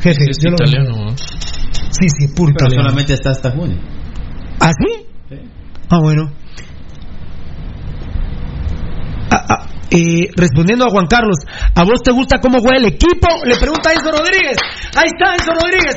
[0.01, 0.31] jefe.
[0.31, 1.17] Es Yo lo- italiano, ¿no?
[1.17, 2.83] Sí, sí, puro Pero italiano.
[2.85, 3.77] solamente está hasta junio.
[4.61, 5.07] ¿Ah, sí?
[5.91, 6.31] Ah, bueno.
[9.33, 11.37] Ah, ah, eh, respondiendo a Juan Carlos,
[11.75, 13.29] ¿a vos te gusta cómo juega el equipo?
[13.45, 14.57] Le pregunta a Enzo Rodríguez.
[14.97, 15.97] Ahí está Enzo Rodríguez.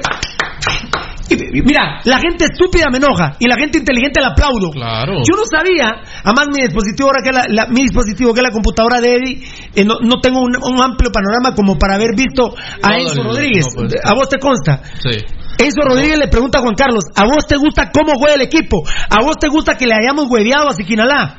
[1.30, 4.70] Y- y mira, la gente estúpida me enoja y la gente inteligente la aplaudo.
[4.72, 5.14] Claro.
[5.28, 5.90] Yo no sabía,
[6.24, 9.44] además mi dispositivo ahora que la, la- mi dispositivo que es la computadora de Eddie,
[9.76, 12.54] eh, no, no tengo un, un amplio panorama como para haber visto
[12.84, 13.66] a No, Enzo Rodríguez.
[13.76, 13.94] no, pues.
[14.04, 14.82] ¿A vos te consta?
[15.02, 15.26] Sí.
[15.58, 18.84] Enzo Rodríguez le pregunta a Juan Carlos, ¿a vos te gusta cómo juega el equipo?
[19.10, 21.38] ¿A vos te gusta que le hayamos hueveado a Siquinalá?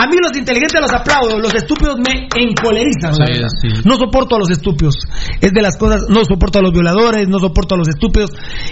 [0.00, 3.12] A mí los inteligentes los aplaudo, los estúpidos me encolerizan.
[3.14, 3.22] Sí,
[3.60, 3.82] sí.
[3.84, 4.94] No soporto a los estúpidos.
[5.42, 8.30] Es de las cosas, no soporto a los violadores, no soporto a los estúpidos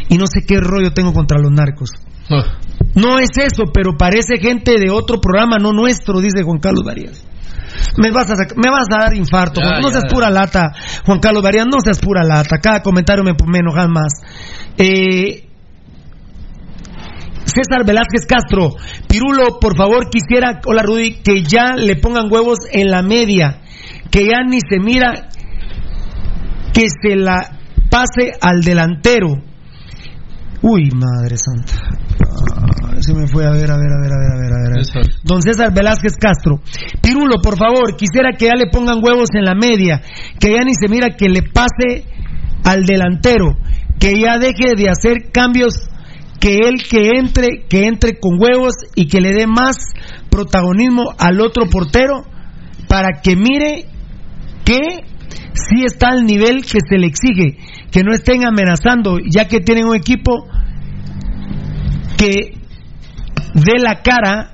[0.08, 1.90] y no sé qué rollo tengo contra los narcos.
[2.30, 2.58] Ah,
[2.94, 7.26] No es eso, pero parece gente de otro programa, no nuestro, dice Juan Carlos Varías.
[7.96, 9.60] Me vas a, me vas a dar infarto.
[9.60, 10.00] Ya, no ya.
[10.00, 10.72] seas pura lata,
[11.04, 12.58] Juan Carlos Varias, no seas pura lata.
[12.62, 14.12] Cada comentario me, me enoja más.
[14.76, 15.48] Eh,
[17.44, 18.76] César Velázquez Castro,
[19.08, 23.62] Pirulo, por favor, quisiera, hola Rudy, que ya le pongan huevos en la media,
[24.10, 25.28] que ya ni se mira,
[26.74, 27.58] que se la
[27.90, 29.28] pase al delantero.
[30.60, 32.07] Uy, madre santa.
[32.28, 34.58] Ah, se me fue a ver, a ver, a ver, a ver, a ver, a
[34.60, 34.78] ver.
[34.78, 35.06] a ver.
[35.24, 36.60] Don César Velázquez Castro.
[37.00, 40.02] Pirulo, por favor, quisiera que ya le pongan huevos en la media,
[40.38, 42.04] que ya ni se mira que le pase
[42.64, 43.56] al delantero,
[43.98, 45.74] que ya deje de hacer cambios,
[46.40, 49.76] que él que entre, que entre con huevos y que le dé más
[50.30, 52.22] protagonismo al otro portero
[52.88, 53.86] para que mire
[54.64, 55.04] que
[55.54, 57.56] sí está al nivel que se le exige,
[57.90, 60.46] que no estén amenazando, ya que tienen un equipo
[62.18, 62.58] que
[63.54, 64.52] dé la cara,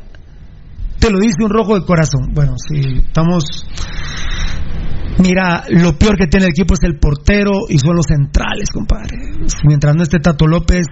[1.00, 2.32] te lo dice un rojo de corazón.
[2.32, 3.66] Bueno, sí, estamos...
[5.18, 9.16] Mira, lo peor que tiene el equipo es el portero y son los centrales, compadre.
[9.64, 10.86] Mientras no esté Tato López,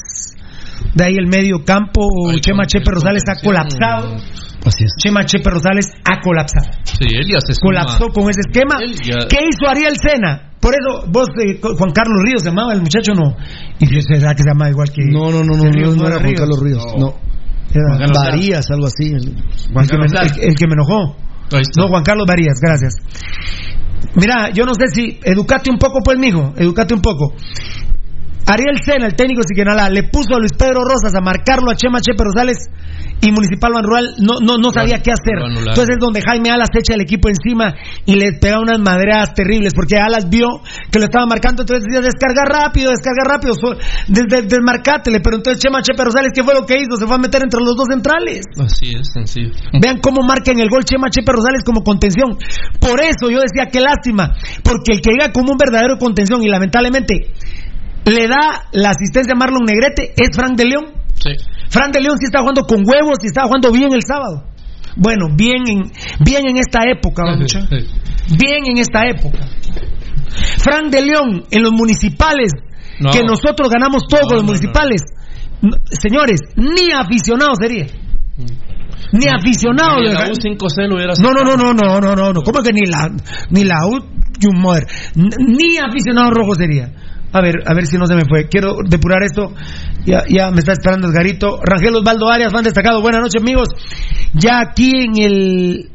[0.94, 2.02] de ahí el medio campo,
[2.40, 4.16] Chema Chepe Rosales ha colapsado.
[4.64, 4.92] Así es.
[4.98, 6.70] Chema Chepe Rosales ha colapsado.
[6.84, 7.80] Sí, él ya se suma.
[7.82, 8.76] Colapsó con ese esquema.
[9.04, 10.50] Ya- ¿Qué hizo Ariel Sena?
[10.60, 13.34] Por eso, vos, eh, Juan Carlos Ríos se llamaba el muchacho, no.
[13.80, 15.02] ¿Y si será que se llama igual que.?
[15.10, 17.14] No, no, no, no, Ríos, no era Juan Carlos Ríos, no.
[17.74, 19.06] Era Juan Carlos Varías, algo así.
[19.12, 19.24] el,
[19.88, 21.16] que me, el- el que me enojó.
[21.76, 22.94] No, Juan Carlos Varías, gracias.
[24.14, 25.18] Mira, yo no sé si.
[25.24, 26.52] Educate un poco, pues, mijo.
[26.56, 27.34] Educate un poco.
[28.46, 31.76] Ariel Sena, el técnico de Siquinalá, le puso a Luis Pedro Rosas a marcarlo a
[31.76, 32.58] Chema Chepe Rosales
[33.22, 35.38] y Municipal Ban Rural no, no, no sabía qué hacer.
[35.70, 37.72] Entonces es donde Jaime Alas echa el equipo encima
[38.04, 40.48] y le pega unas madreadas terribles porque Alas vio
[40.90, 43.78] que lo estaba marcando, entonces decía descarga rápido, descarga rápido, so-
[44.08, 46.96] desde desmarcátele, pero entonces Chema Chepe Rosales, ¿qué fue lo que hizo?
[46.98, 48.42] Se fue a meter entre los dos centrales.
[48.58, 49.50] Así es, sencillo.
[49.80, 52.36] Vean cómo marca en el gol Chema Chepe Rosales como contención.
[52.80, 56.48] Por eso yo decía qué lástima, porque el que llega como un verdadero contención y
[56.48, 57.30] lamentablemente
[58.04, 60.86] le da la asistencia a Marlon Negrete es Frank de León.
[61.14, 61.30] Sí.
[61.68, 64.44] Frank de León sí está jugando con huevos y está jugando bien el sábado.
[64.96, 67.22] Bueno, bien en, bien en esta época,
[68.38, 69.46] bien en esta época.
[70.58, 72.52] Frank de León en los municipales,
[73.00, 73.10] No.
[73.10, 75.02] que nosotros ganamos todos con los municipales.
[75.62, 77.86] No, señores, ni aficionado sería.
[79.12, 80.00] Ni aficionado.
[80.00, 82.42] Ni la U5C hubiera no, no, no, no, no, no, no, no.
[82.42, 83.10] ¿Cómo que ni la,
[83.50, 83.98] ni la U,
[85.14, 86.90] Ni aficionado rojo sería.
[87.32, 88.48] A ver, a ver si no se me fue.
[88.48, 89.52] Quiero depurar esto.
[90.04, 91.58] Ya, ya me está esperando Edgarito.
[91.62, 93.00] Rangel Osvaldo Arias, fan destacado.
[93.00, 93.68] Buenas noches, amigos.
[94.34, 95.90] Ya aquí en el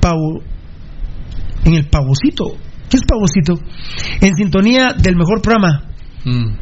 [0.00, 0.42] Pau,
[1.64, 2.56] en el Pavocito.
[2.90, 3.54] ¿Qué es Pavocito?
[4.20, 5.84] En sintonía del mejor programa.
[6.24, 6.56] Mm.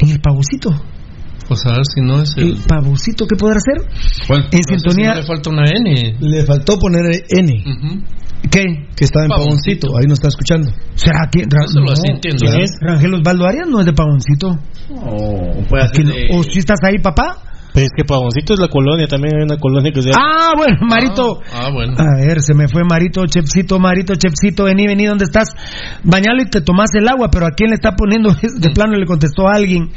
[0.00, 0.70] En el Pavocito.
[1.48, 2.50] Pues a ver si no es el.
[2.52, 4.26] El Pavocito, ¿qué podrá hacer?
[4.26, 4.40] ¿Cuál?
[4.40, 5.14] En No sé si sintonía.
[5.14, 6.16] no le falta una N.
[6.20, 7.64] Le faltó poner N,
[8.48, 8.64] ¿Qué?
[8.96, 9.88] que estaba en Pavoncito.
[9.88, 10.70] Pavoncito, ahí no está escuchando.
[10.94, 12.46] ¿Será que Ra- Eso lo no, así entiendo.
[12.46, 12.70] ¿Quién es?
[12.80, 14.58] Rangel Osvaldo Arias no es de Pavoncito.
[14.90, 17.38] O puede Que no- ¿O si estás ahí, papá?
[17.72, 20.24] Pues es que Pavoncito es la colonia, también hay una colonia que se llama.
[20.28, 21.40] Ah, bueno, Marito.
[21.52, 21.94] Ah, bueno.
[21.96, 25.54] A ver, se me fue Marito, Chepsito, Marito, Chepsito, vení, vení, ¿dónde estás?
[26.02, 28.30] Bañalo y te tomas el agua, pero ¿a quién le está poniendo?
[28.58, 29.90] De plano le contestó a alguien.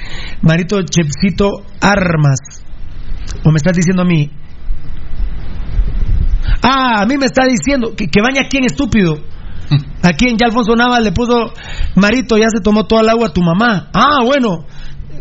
[0.43, 1.49] Marito, Chepsito,
[1.81, 2.37] armas.
[3.43, 4.29] ¿O me estás diciendo a mí?
[6.63, 9.17] Ah, a mí me está diciendo que, que baña a quién, estúpido.
[10.01, 10.37] ¿A quién?
[10.37, 11.53] Ya Alfonso Navas le puso,
[11.95, 13.89] Marito, ya se tomó toda el agua a tu mamá.
[13.93, 14.65] Ah, bueno.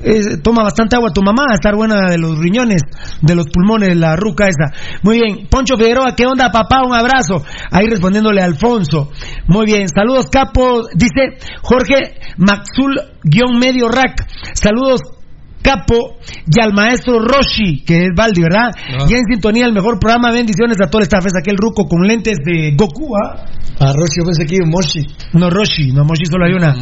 [0.05, 2.83] eh, toma bastante agua tu mamá, a estar buena de los riñones,
[3.21, 4.75] de los pulmones, la ruca esa.
[5.03, 6.83] Muy bien, Poncho Figueroa, ¿qué onda papá?
[6.85, 7.45] Un abrazo.
[7.71, 9.11] Ahí respondiéndole a Alfonso.
[9.47, 14.27] Muy bien, saludos capo, dice Jorge Maxul guion medio rack.
[14.55, 15.01] Saludos
[15.63, 18.71] Capo y al maestro Roshi, que es Valdi, ¿verdad?
[18.75, 19.07] Ah.
[19.09, 21.25] Ya en sintonía el mejor programa, bendiciones a todo el staff.
[21.27, 23.47] Es aquel ruco con lentes de Goku, ¿ah?
[23.79, 25.01] A Roshi, yo pensé que iba Moshi.
[25.33, 26.75] No, Roshi, no, Moshi solo hay una.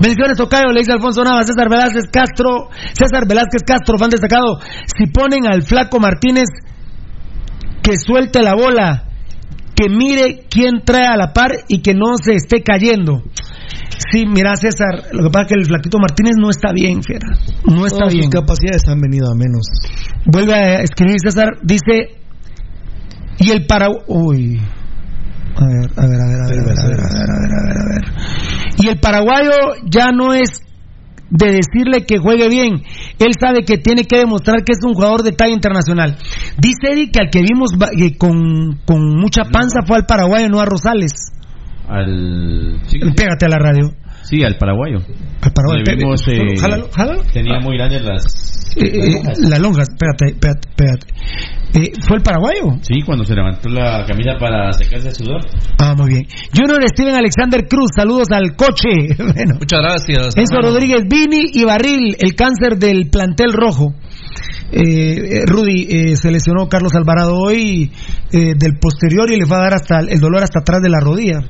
[0.00, 4.58] Bendiciones, Tocayo, le dice Alfonso Navas, César Velázquez Castro, César Velázquez Castro, fan destacado.
[4.86, 6.48] Si ponen al flaco Martínez,
[7.82, 9.04] que suelte la bola,
[9.74, 13.22] que mire quién trae a la par y que no se esté cayendo.
[14.12, 17.28] Sí, mira, César, lo que pasa es que el flaquito Martínez no está bien, fiera.
[17.66, 18.24] No está Todas bien.
[18.24, 19.66] sus capacidades han venido a menos.
[20.26, 22.16] Vuelve a escribir César, dice.
[23.38, 24.02] Y el Paraguay.
[24.06, 24.60] Uy.
[25.56, 27.38] A ver, a ver, a ver, a ver, a ver, a ver, a ver, a
[27.40, 28.04] ver, a ver, a ver.
[28.78, 29.50] Y el paraguayo
[29.90, 30.62] ya no es
[31.30, 32.82] de decirle que juegue bien.
[33.18, 36.16] Él sabe que tiene que demostrar que es un jugador de talla internacional.
[36.58, 37.72] Dice Eddie que al que vimos
[38.18, 41.32] con, con mucha panza fue al paraguayo, no a Rosales.
[41.88, 42.80] Al.
[43.16, 43.92] Pégate a la radio.
[44.22, 44.98] Sí, al paraguayo.
[45.40, 45.84] Al paraguayo.
[45.96, 47.22] Vimos, eh, jálalo, jálalo.
[47.32, 48.74] Tenía muy grandes las.
[48.76, 51.06] Eh, eh, la lonja, espérate, espérate, espérate.
[51.74, 52.78] Eh, ¿Fue el paraguayo?
[52.82, 55.40] Sí, cuando se levantó la camisa para secarse el sudor.
[55.78, 56.26] Ah, muy bien.
[56.54, 58.88] Junior Steven Alexander Cruz, saludos al coche.
[59.18, 59.56] bueno.
[59.58, 60.36] Muchas gracias.
[60.36, 60.74] Enzo hermano.
[60.74, 63.94] Rodríguez Vini y Barril, el cáncer del plantel rojo.
[64.70, 67.90] Eh, eh, Rudy eh, se lesionó Carlos Alvarado hoy
[68.32, 71.00] eh, del posterior y le va a dar hasta el dolor hasta atrás de la
[71.00, 71.40] rodilla.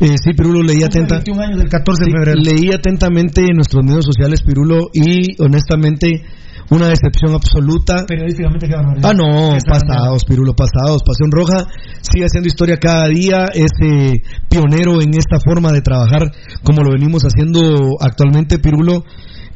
[0.00, 1.30] Eh, sí, Pirulo, leí atentamente.
[1.30, 6.22] 21 años del 14 de Sí, leí atentamente en nuestros medios sociales, Pirulo, y honestamente,
[6.70, 8.04] una decepción absoluta.
[8.06, 8.68] Periodísticamente.
[9.02, 11.02] Ah, no, pasados, Pirulo, pasados.
[11.04, 11.66] Pasión Roja
[12.00, 16.32] sigue haciendo historia cada día, es eh, pionero en esta forma de trabajar
[16.62, 19.04] como lo venimos haciendo actualmente, Pirulo.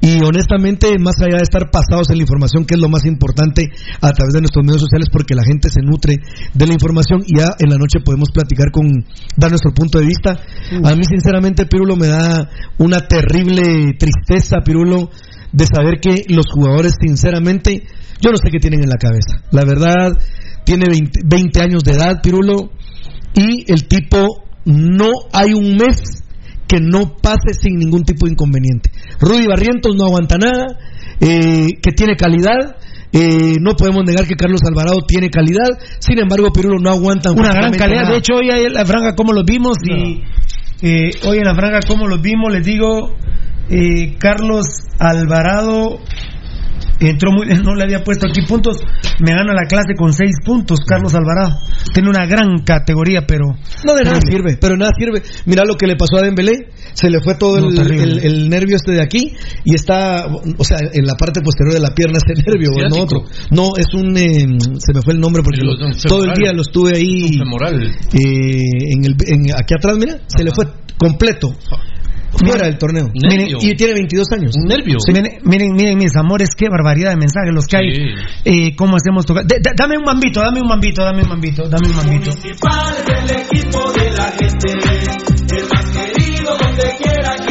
[0.00, 3.68] Y honestamente, más allá de estar pasados en la información, que es lo más importante
[4.00, 6.16] a través de nuestros medios sociales, porque la gente se nutre
[6.54, 9.04] de la información y ya en la noche podemos platicar con,
[9.36, 10.40] dar nuestro punto de vista.
[10.84, 12.48] A mí, sinceramente, Pirulo, me da
[12.78, 15.10] una terrible tristeza, Pirulo,
[15.52, 17.84] de saber que los jugadores, sinceramente,
[18.22, 19.42] yo no sé qué tienen en la cabeza.
[19.50, 20.16] La verdad,
[20.64, 22.70] tiene 20, 20 años de edad, Pirulo,
[23.34, 26.22] y el tipo no hay un mes
[26.70, 28.90] que no pase sin ningún tipo de inconveniente.
[29.18, 30.78] Rudy Barrientos no aguanta nada,
[31.20, 32.76] eh, que tiene calidad.
[33.12, 35.66] eh, no podemos negar que Carlos Alvarado tiene calidad,
[35.98, 38.02] sin embargo, Pirulo no aguanta Una gran calidad.
[38.02, 38.12] nada.
[38.12, 40.22] De hecho, hoy en la franja, como los vimos, y
[40.82, 43.16] eh, hoy en la franja, como los vimos, les digo,
[43.68, 44.64] eh, Carlos
[45.00, 45.98] Alvarado
[47.00, 48.76] entró muy no le había puesto aquí puntos,
[49.20, 51.56] me gana la clase con seis puntos, Carlos Alvarado.
[51.92, 53.46] Tiene una gran categoría, pero.
[53.84, 55.22] No de nada sirve, pero nada sirve.
[55.46, 58.02] Mira lo que le pasó a Dembélé, se le fue todo No, el, terrible.
[58.04, 59.32] el- el nervio este de aquí
[59.64, 63.02] y está, o sea, en la parte posterior de la pierna ese nervio, no Ciático.
[63.02, 63.18] otro.
[63.50, 64.46] No, es un, eh,
[64.78, 67.38] se me fue el nombre porque El- lo- un todo el día lo estuve ahí
[67.38, 67.82] femoral.
[67.82, 68.60] eh,
[68.94, 70.66] en el, en- aquí atrás, mira, se le fue
[70.98, 71.54] completo.
[72.32, 73.10] Fuera del torneo.
[73.12, 74.54] Y tiene 22 años.
[74.56, 74.98] Un nervio.
[75.04, 77.94] Sí, miren, miren, miren, mis amores, qué barbaridad de mensajes los que hay.
[77.94, 78.02] Sí.
[78.44, 79.44] Eh, ¿Cómo hacemos tocar?
[79.44, 82.30] De- de- dame un mambito, dame un mambito, dame un mambito, dame un mambito.
[82.30, 87.49] Municipal es el equipo de la gente, el más querido donde quiera que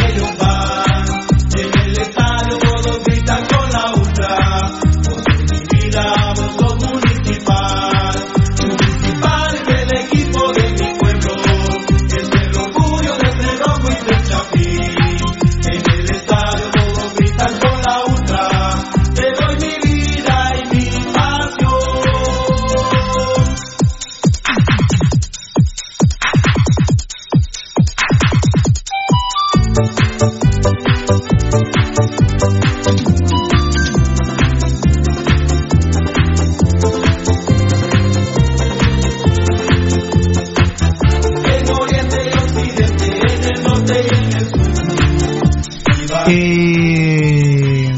[46.29, 47.89] Eh,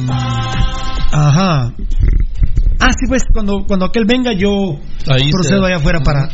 [1.11, 1.73] ajá.
[2.79, 6.29] Ah, sí, pues cuando, cuando aquel venga yo Ahí procedo allá afuera para,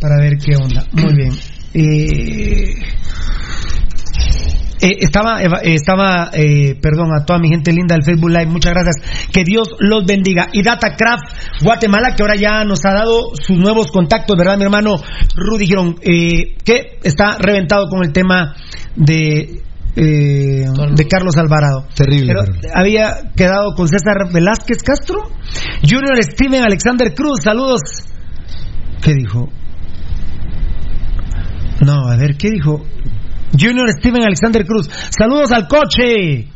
[0.00, 0.84] para ver qué onda.
[0.92, 1.32] Muy bien.
[1.74, 2.74] Eh,
[4.84, 8.96] eh, estaba, estaba eh, perdón, a toda mi gente linda del Facebook Live, muchas gracias.
[9.32, 10.48] Que Dios los bendiga.
[10.52, 14.96] Y Datacraft Guatemala, que ahora ya nos ha dado sus nuevos contactos, ¿verdad, mi hermano
[15.36, 15.96] Rudy Girón?
[16.02, 18.54] Eh, que está reventado con el tema
[18.94, 19.62] de.
[19.96, 21.86] Eh, de Carlos Alvarado.
[21.94, 22.34] Terrible.
[22.34, 25.22] Pero había quedado con César Velázquez Castro.
[25.82, 27.80] Junior Steven Alexander Cruz, saludos.
[29.02, 29.48] ¿Qué dijo?
[31.84, 32.84] No, a ver, ¿qué dijo?
[33.52, 36.48] Junior Steven Alexander Cruz, saludos al coche.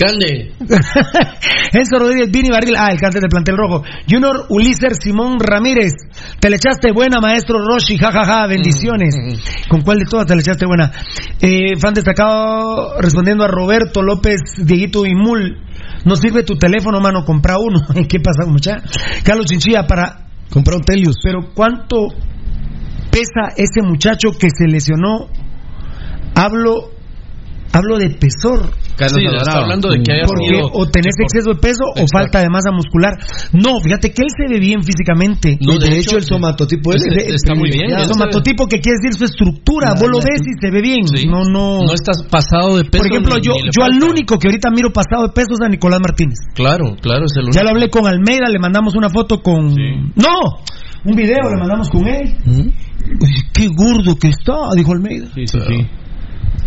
[0.00, 0.52] Grande.
[1.72, 3.84] Enzo Rodríguez, Vini Barril, ah, el cáncer del plantel rojo.
[4.08, 5.92] Junior Ulises Simón Ramírez,
[6.40, 9.14] te le echaste buena, maestro Roshi, jajaja, bendiciones.
[9.68, 10.90] ¿Con cuál de todas te le echaste buena?
[11.40, 15.58] Eh, fan destacado, respondiendo a Roberto López, Dieguito Imul,
[16.04, 17.80] no sirve tu teléfono, mano, compra uno.
[18.08, 18.76] ¿Qué pasa, mucha?
[19.24, 20.26] Carlos Chinchilla, para.
[20.50, 21.18] Compró un Telius.
[21.22, 22.08] Pero ¿cuánto
[23.10, 25.28] pesa ese muchacho que se lesionó?
[26.34, 26.99] Hablo.
[27.72, 28.72] Hablo de pesor.
[28.96, 32.04] Carlos Sí, está hablando de que haya Porque sido- o tenés exceso de peso o
[32.12, 33.14] falta de masa muscular.
[33.52, 35.56] No, fíjate que él se ve bien físicamente.
[35.60, 37.90] No, de, de hecho, hecho, el somatotipo es- es, está muy bien.
[37.96, 41.06] El somatotipo que quiere decir su estructura, La- vos lo ves y se ve bien.
[41.06, 41.26] Sí.
[41.28, 41.84] No, no.
[41.86, 43.04] No estás pasado de peso.
[43.04, 45.60] Por ejemplo, ni- yo, ni yo al único que ahorita miro pasado de peso es
[45.64, 46.38] a Nicolás Martínez.
[46.54, 47.54] Claro, claro, es el único.
[47.56, 49.74] Ya lo hablé con Almeida, le mandamos una foto con.
[50.16, 50.58] ¡No!
[51.04, 52.36] Un video le mandamos con él.
[52.46, 52.74] Uy,
[53.54, 54.52] ¡Qué gordo que está!
[54.76, 55.28] Dijo Almeida.
[55.34, 55.86] Sí, sí, sí.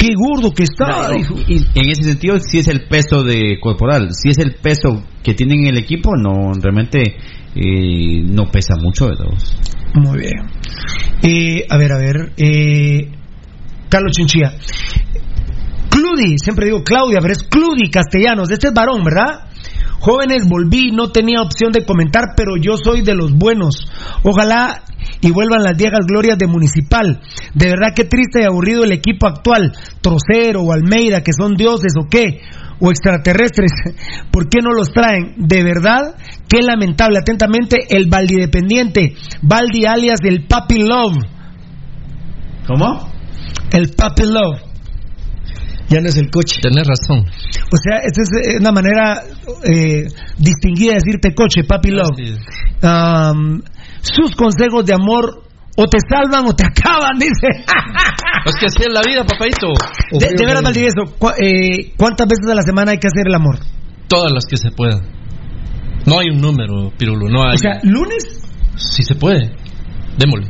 [0.03, 1.11] ¡Qué gordo que está!
[1.47, 5.33] Y en ese sentido, si es el peso de corporal, si es el peso que
[5.33, 7.15] tienen en el equipo, no realmente
[7.55, 9.55] eh, no pesa mucho de todos.
[9.93, 10.33] Muy bien.
[11.21, 12.33] Eh, a ver, a ver.
[12.35, 13.11] eh,
[13.87, 14.51] Carlos Chinchilla.
[15.89, 18.51] Cludi, siempre digo Claudia, pero es Cludi Castellanos.
[18.51, 19.47] Este es varón, ¿verdad?
[19.99, 23.87] Jóvenes, volví, no tenía opción de comentar, pero yo soy de los buenos.
[24.23, 24.83] Ojalá
[25.23, 27.21] y vuelvan las viejas glorias de Municipal.
[27.55, 29.71] De verdad que triste y aburrido el equipo actual.
[30.01, 32.41] Trocero o Almeida, que son dioses o qué,
[32.79, 33.71] o extraterrestres.
[34.31, 35.35] ¿Por qué no los traen?
[35.37, 36.15] De verdad,
[36.49, 37.19] qué lamentable.
[37.19, 39.15] Atentamente, el Valdidependiente.
[39.41, 41.23] Valdi alias del Papi Love.
[42.67, 43.09] ¿Cómo?
[43.71, 44.73] El Papi Love.
[45.89, 46.59] Ya no es el coche.
[46.61, 47.19] Tienes razón.
[47.19, 49.21] O sea, esta es eh, una manera
[49.63, 52.17] eh, distinguida de decirte coche, papi love.
[52.81, 53.61] Um,
[54.03, 55.43] sus consejos de amor
[55.75, 57.47] o te salvan o te acaban, dice.
[58.45, 59.67] Es que así es la vida, papadito.
[60.11, 63.33] De, de veras, Valdivieso, cu- eh, ¿cuántas veces a la semana hay que hacer el
[63.33, 63.57] amor?
[64.07, 65.01] Todas las que se puedan.
[66.05, 67.55] No hay un número, Pirulo, no hay.
[67.55, 68.43] O sea, lunes,
[68.75, 69.55] si se puede,
[70.17, 70.47] démosle.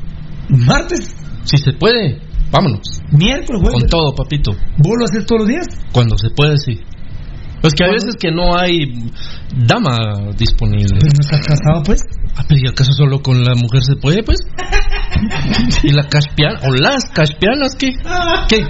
[0.49, 2.19] martes, Si se puede,
[2.51, 2.81] vámonos.
[3.11, 3.81] miércoles, jueves.
[3.81, 4.51] Con todo, papito.
[4.77, 5.67] ¿Vos lo haces todos los días?
[5.93, 6.81] Cuando se puede, sí.
[7.63, 8.91] Pues que a veces que no hay
[9.55, 10.99] dama disponible.
[10.99, 12.01] Pero no estás casado, pues.
[12.35, 14.39] Ah, pero ¿y acaso solo con la mujer se puede, pues?
[15.81, 16.59] ¿Y la caspiana?
[16.67, 17.95] ¿O las caspianas qué?
[18.49, 18.67] ¿Qué?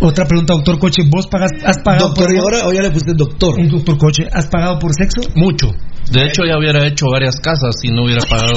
[0.00, 2.90] Otra pregunta, doctor Coche, ¿vos pagas, has pagado Doctor, por ¿y ahora o ya le
[2.92, 3.60] pusiste doctor?
[3.60, 5.20] El doctor Coche, ¿has pagado por sexo?
[5.34, 5.72] Mucho.
[6.10, 8.54] De hecho, ya hubiera hecho varias casas si no hubiera pagado.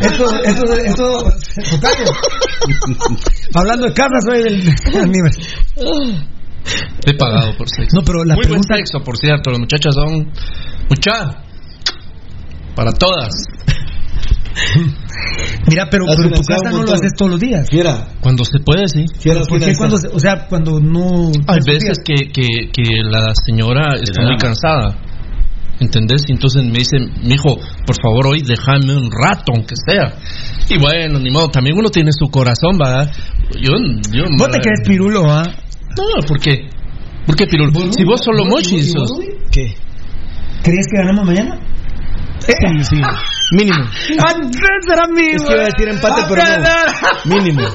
[0.00, 0.64] Eso, eso,
[1.70, 2.04] Tocayo.
[3.54, 4.64] Hablando de casas, soy del
[7.06, 7.96] He pagado por sexo.
[7.96, 9.50] No, pero la Muy pregunta- buen sexo, por cierto.
[9.50, 10.32] Las muchachas son.
[10.90, 11.42] Mucha.
[12.74, 13.30] Para todas.
[15.68, 17.68] Mira, pero, pero en tu casa no lo haces todos los días.
[17.70, 19.04] Fiera, Cuando se puede, sí.
[19.18, 21.30] fiera, ¿Por qué cuando, se- o sea, cuando no...
[21.46, 24.96] Hay veces que, que, que la señora está muy cansada.
[25.80, 26.22] ¿Entendés?
[26.28, 30.12] Y entonces me dice, mijo, por favor, hoy déjame un rato, aunque sea.
[30.68, 33.12] Y bueno, ni modo, también uno tiene su corazón, ¿verdad?
[33.60, 33.72] Yo,
[34.12, 35.44] yo Vos te crees pirulo, ¿ah?
[35.98, 36.68] No, ¿por qué?
[37.26, 37.72] ¿Por qué, Pirulo?
[37.92, 39.10] Si vos solo mochis sos.
[39.50, 39.74] ¿Qué?
[40.62, 41.60] ¿Crees que ganamos mañana?
[42.38, 42.52] Sí,
[42.84, 42.96] sí.
[43.52, 43.84] Mínimo.
[44.26, 45.36] Andrés era mío.
[45.36, 47.34] Es que iba a decir empate, pero no.
[47.36, 47.62] Mínimo.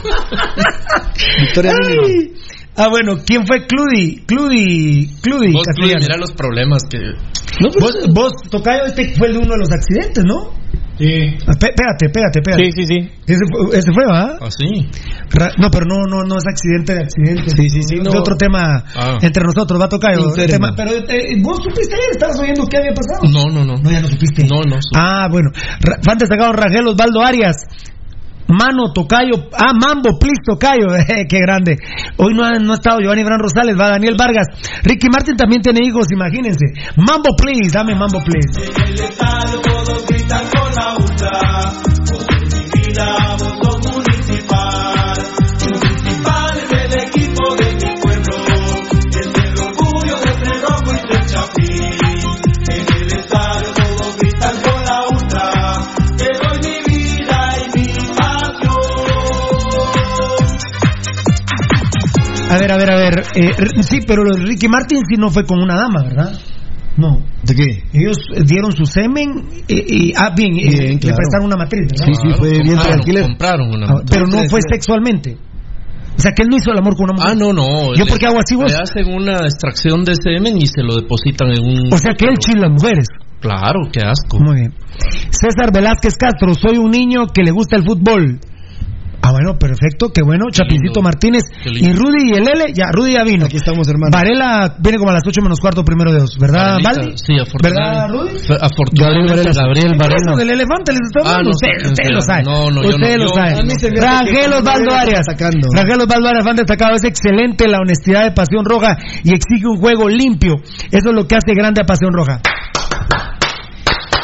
[1.41, 2.39] Victoria mínima.
[2.75, 4.23] Ah, bueno, ¿quién fue Cludy?
[4.25, 5.99] Cludy, Cludy, Vos, Castellano.
[6.01, 6.97] mira los problemas que...
[7.79, 10.49] vos, vos, Tocayo, este fue el de uno de los accidentes, ¿no?
[11.03, 11.35] Sí.
[11.47, 12.63] Ah, pé- Pégate, pégate, pégate.
[12.63, 13.09] Sí, sí, sí.
[13.27, 14.37] Ese fue, ese fue, ¿va?
[14.39, 14.87] Ah, sí.
[15.31, 17.49] Ra- No, pero no, no, no es accidente de accidente.
[17.49, 18.19] Sí, sí, sí, Es no.
[18.19, 19.17] otro tema Ah.
[19.21, 20.13] entre nosotros, va a tocar.
[20.15, 23.27] Pero eh, vos supiste ayer, estabas oyendo qué había pasado.
[23.29, 23.75] No, no, no.
[23.83, 24.43] No, ya no supiste.
[24.47, 24.77] No, no.
[24.95, 25.49] Ah, bueno.
[25.81, 27.57] Ra- Fan destacado Rangel Osvaldo Arias.
[28.45, 29.47] Mano, Tocayo.
[29.57, 30.87] Ah, Mambo, please, Tocayo.
[30.95, 31.77] Eh, qué grande.
[32.17, 34.47] Hoy no ha, no ha estado Giovanni Bran Rosales, va Daniel Vargas.
[34.83, 36.65] Ricky Martin también tiene hijos, imagínense.
[36.97, 38.51] Mambo, please, dame Mambo, please.
[62.49, 63.23] A ver, a ver, a ver.
[63.35, 66.39] eh, sí, pero Ricky Martin sí no fue con una dama, ¿verdad?
[66.95, 67.17] No.
[67.43, 67.83] ¿De qué?
[67.93, 72.05] Ellos eh, dieron su semen eh, y, ah, bien, eh, le prestaron una matriz, ¿verdad?
[72.05, 73.21] Sí, sí, fue bien compraron, tranquilo.
[73.23, 75.37] compraron una Ah, pero no fue sexualmente.
[76.15, 77.31] O sea, que él no hizo el amor con una mujer.
[77.31, 77.95] Ah, no, no.
[77.95, 78.71] ¿Yo le- por qué hago así vos?
[78.71, 81.91] Le hacen una extracción de semen y se lo depositan en un...
[81.93, 83.07] O sea, que él chila las mujeres.
[83.41, 84.39] Claro, qué asco.
[84.39, 84.73] Muy bien.
[85.31, 88.39] César Velázquez Castro, soy un niño que le gusta el fútbol.
[89.25, 90.51] Ah, bueno, perfecto, qué bueno.
[90.51, 91.01] Chapincito lindo.
[91.01, 93.45] Martínez y Rudy y el L, ya, Rudy ya vino.
[93.45, 94.11] Aquí estamos, hermano.
[94.11, 97.15] Varela viene como a las 8 menos cuarto primero de dos, ¿verdad, Valdi?
[97.15, 97.79] Sí, afortunadamente.
[97.79, 98.57] ¿Verdad, Rudy?
[98.59, 100.27] Afortunadamente, Gabriel Varela.
[100.27, 101.49] Eso del elefante les estoy Ah, hablando.
[101.49, 102.11] no usted, sé quién usted sea.
[102.11, 102.43] lo sabe.
[102.43, 103.51] No, no, yo usted no, lo yo- sabe.
[103.55, 105.19] a mí se me hace Rangel Osvaldo Arias.
[105.23, 105.67] está sacando.
[105.71, 109.77] Rangel Osvaldo Arias, fan destacado, es excelente la honestidad de Pasión Roja y exige un
[109.79, 110.55] juego limpio.
[110.91, 112.41] Eso es lo que hace grande a Pasión Roja.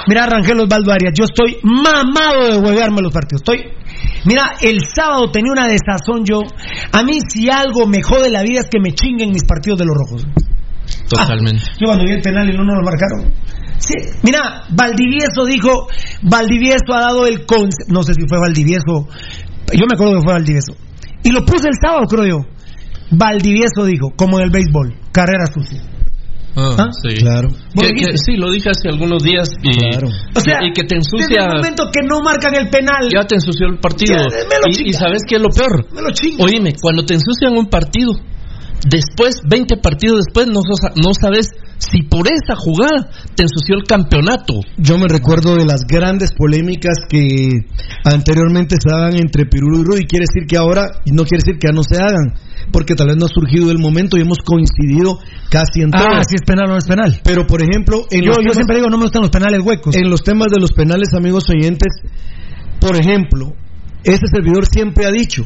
[0.08, 3.42] Mira, Rangel Osvaldo Arias, yo estoy mamado de huevearme los partidos.
[3.48, 3.64] Estoy.
[4.26, 6.42] Mira, el sábado tenía una desazón yo.
[6.92, 9.86] A mí, si algo me jode la vida es que me chinguen mis partidos de
[9.86, 10.28] los rojos.
[11.10, 11.64] Totalmente.
[11.80, 13.34] Yo cuando vi el penal y no nos lo marcaron.
[13.80, 15.88] Sí, mira, Valdivieso dijo,
[16.22, 19.08] Valdivieso ha dado el concepto, no sé si fue Valdivieso,
[19.74, 20.74] yo me acuerdo que fue Valdivieso.
[21.24, 22.38] Y lo puse el sábado, creo yo.
[23.12, 25.82] Valdivieso dijo, como en el béisbol, carrera sucia.
[26.56, 26.88] Ah, ¿Ah?
[27.04, 27.16] sí.
[27.18, 27.50] Claro.
[27.50, 30.08] ¿Vos Que- que- sí, lo dije hace algunos días y, Claro.
[30.36, 31.46] O sea, y que te Desde ensucia.
[31.46, 34.16] el momento que no marcan el penal, Ya te ensució el partido.
[34.18, 35.86] Ya, me lo y, y sabes qué es lo peor.
[35.94, 36.10] me lo.
[36.44, 38.14] Oíme, cuando te ensucian un partido,
[38.88, 43.84] después, 20 partidos después, no, sos- no sabes si por esa jugada te ensució el
[43.84, 44.54] campeonato.
[44.78, 47.48] Yo me recuerdo de las grandes polémicas que
[48.04, 50.06] anteriormente se daban entre Pirulo y Rudy.
[50.06, 52.34] Quiere decir que ahora no quiere decir que ya no se hagan,
[52.72, 55.20] porque tal vez no ha surgido el momento y hemos coincidido
[55.50, 56.04] casi en todo.
[56.06, 57.20] Ah, si es penal o no es penal.
[57.24, 59.62] Pero por ejemplo, en Yo, los yo temas- siempre digo, no me gustan los penales
[59.64, 59.96] huecos.
[59.96, 61.94] en los temas de los penales, amigos oyentes,
[62.82, 63.54] por ejemplo,
[64.04, 65.44] este servidor siempre ha dicho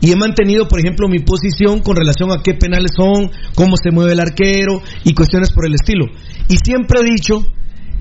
[0.00, 3.90] y he mantenido, por ejemplo, mi posición con relación a qué penales son, cómo se
[3.90, 6.06] mueve el arquero y cuestiones por el estilo.
[6.48, 7.40] Y siempre he dicho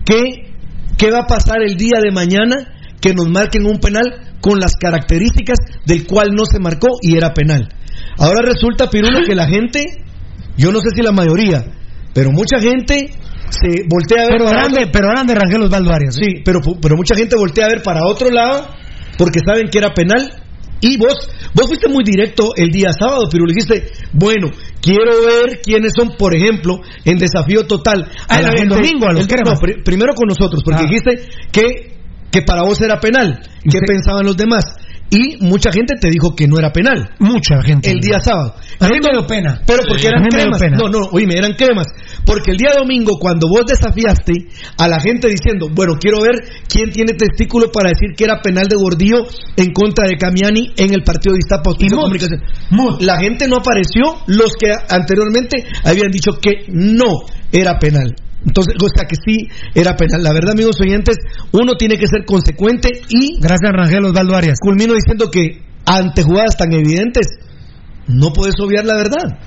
[0.06, 0.53] que
[0.98, 4.74] qué va a pasar el día de mañana que nos marquen un penal con las
[4.76, 7.68] características del cual no se marcó y era penal.
[8.18, 9.84] Ahora resulta, Pirulo, que la gente,
[10.57, 11.64] yo no sé si la mayoría,
[12.14, 13.10] pero mucha gente
[13.49, 16.18] se voltea a ver Pero grande, otro- pero grande Rangel Osvaldo Arias.
[16.18, 16.19] ¿eh?
[16.24, 18.68] Sí, pero, pero mucha gente voltea a ver para otro lado
[19.18, 20.32] porque saben que era penal.
[20.80, 24.49] Y vos, vos fuiste muy directo el día sábado, pero le dijiste, bueno,
[24.82, 28.08] quiero ver quiénes son, por ejemplo, en desafío total.
[28.30, 29.54] Ah, el- el domingo, a los el- cremas.
[29.56, 30.88] no, pri- primero con nosotros, porque Ah.
[30.88, 31.98] dijiste que,
[32.32, 33.40] que para vos era penal.
[33.64, 34.64] ¿Qué pensaban los demás?
[35.10, 37.12] Y mucha gente te dijo que no era penal.
[37.20, 37.90] Mucha gente.
[37.92, 38.56] El día sábado.
[38.80, 39.62] A mí me dio pena.
[39.66, 40.08] Pero porque Sí.
[40.08, 40.60] Eran cremas.
[40.60, 40.78] pena.
[40.78, 41.88] No, no, oíme, eran cremas.
[42.26, 44.34] Porque el día domingo, cuando vos desafiaste
[44.78, 48.68] a la gente diciendo, bueno, quiero ver quién tiene testículo para decir que era penal
[48.68, 49.24] de Gordillo
[49.56, 52.42] en contra de Camiani en el partido de Iztapa Comunicación.
[53.00, 58.14] La gente no apareció, los que anteriormente habían dicho que no era penal.
[58.46, 60.24] Entonces, o sea que sí era penal.
[60.24, 61.18] La verdad, amigos oyentes,
[61.52, 63.40] uno tiene que ser consecuente y.
[63.40, 64.60] Gracias, Rangel Osvaldo Arias.
[64.60, 67.28] Culmino diciendo que ante jugadas tan evidentes,
[68.08, 69.40] no puedes obviar la verdad.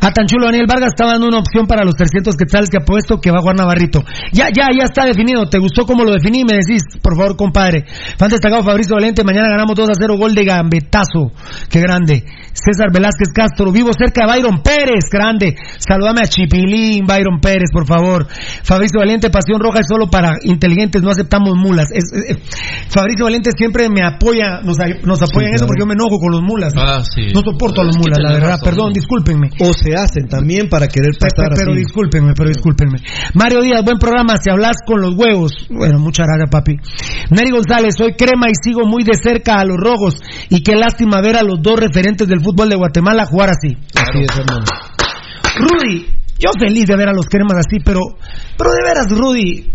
[0.00, 2.84] A tan chulo Daniel Vargas está dando una opción para los 300 quetzales que ha
[2.84, 4.02] puesto que va a jugar Navarrito.
[4.32, 5.48] Ya, ya, ya está definido.
[5.48, 6.42] ¿Te gustó cómo lo definí?
[6.44, 7.84] Me decís, por favor, compadre.
[8.18, 9.22] Fan destacado Fabricio Valente.
[9.22, 10.16] Mañana ganamos 2 a 0.
[10.18, 11.30] Gol de Gambetazo.
[11.70, 12.24] Qué grande.
[12.64, 13.72] César Velázquez Castro.
[13.72, 15.04] Vivo cerca de Byron Pérez.
[15.10, 15.54] Grande.
[15.78, 18.26] Saludame a Chipilín, Byron Pérez, por favor.
[18.62, 21.02] Fabricio Valente, Pasión Roja es solo para inteligentes.
[21.02, 21.86] No aceptamos mulas.
[21.92, 22.38] Es- es- es-
[22.88, 25.66] Fabricio Valente siempre me apoya, nos, nos apoya en eso claro.
[25.68, 26.72] porque yo me enojo con los mulas.
[26.76, 27.28] Ah, sí.
[27.32, 28.48] No soporto a los mulas, la verdad.
[28.50, 28.64] razón.
[28.68, 29.48] Perdón, discúlpenme.
[29.60, 31.80] O se hacen también para querer pasar Pero así.
[31.80, 32.98] discúlpenme, pero discúlpenme.
[33.34, 34.34] Mario Díaz, buen programa.
[34.42, 35.52] Si hablas con los huevos.
[35.70, 36.74] Bueno, muchas gracias, papi.
[37.30, 40.16] Neri González, soy crema y sigo muy de cerca a los rojos.
[40.50, 43.76] Y qué lástima ver a los dos referentes del fútbol de Guatemala jugar así.
[43.94, 44.64] Así es, hermano.
[45.56, 46.06] Rudy,
[46.38, 48.00] yo feliz de ver a los cremas así, pero,
[48.56, 49.70] pero de veras, Rudy,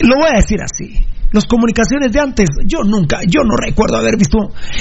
[0.00, 1.06] lo voy a decir así.
[1.32, 4.38] Las comunicaciones de antes, yo nunca, yo no recuerdo haber visto.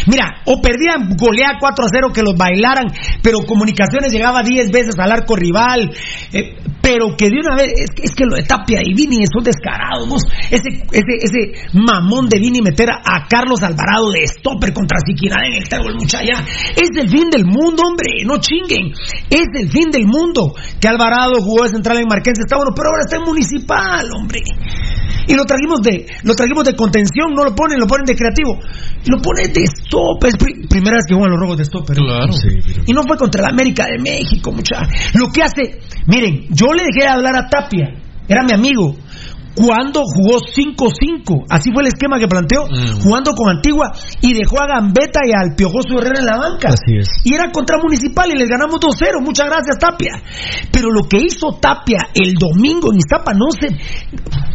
[0.07, 2.85] Mira, o perdían goleada 4 a 0 que los bailaran,
[3.23, 5.91] pero comunicaciones llegaba 10 veces al arco rival.
[6.31, 10.07] eh, pero que de una vez, es, que- lo de Tapia y Vini son descarados.
[10.07, 10.21] vos.
[10.51, 15.53] Ese, ese, ese mamón de Vini meter a, Carlos Alvarado de stopper contra Siquirá en
[15.53, 16.43] el terror muchacha.
[16.75, 18.91] Es el fin del mundo, hombre, no chinguen.
[19.29, 20.53] Es el fin del mundo.
[20.81, 24.41] Que Alvarado jugó de central en Marquense, está bueno, pero ahora está en municipal, hombre.
[25.27, 28.59] Y lo trajimos de, lo trajimos de contención, no lo ponen, lo ponen de creativo.
[29.07, 30.29] Lo ponen de stopper.
[30.29, 31.95] Es pri- primera vez que juegan los rojos de stopper.
[31.97, 32.33] Claro.
[32.85, 34.81] Y no fue contra la América de México, mucha.
[35.13, 37.89] Lo que hace, miren, yo le dejé de hablar a Tapia,
[38.27, 38.95] era mi amigo.
[39.55, 42.65] Cuando jugó 5-5, así fue el esquema que planteó,
[43.03, 46.69] jugando con Antigua y dejó a Gambetta y al Piojoso Herrera en la banca.
[46.69, 47.07] Así es.
[47.23, 49.21] Y era contra Municipal y les ganamos 2-0.
[49.23, 50.13] Muchas gracias, Tapia.
[50.71, 53.67] Pero lo que hizo Tapia el domingo en Iztapa, no se.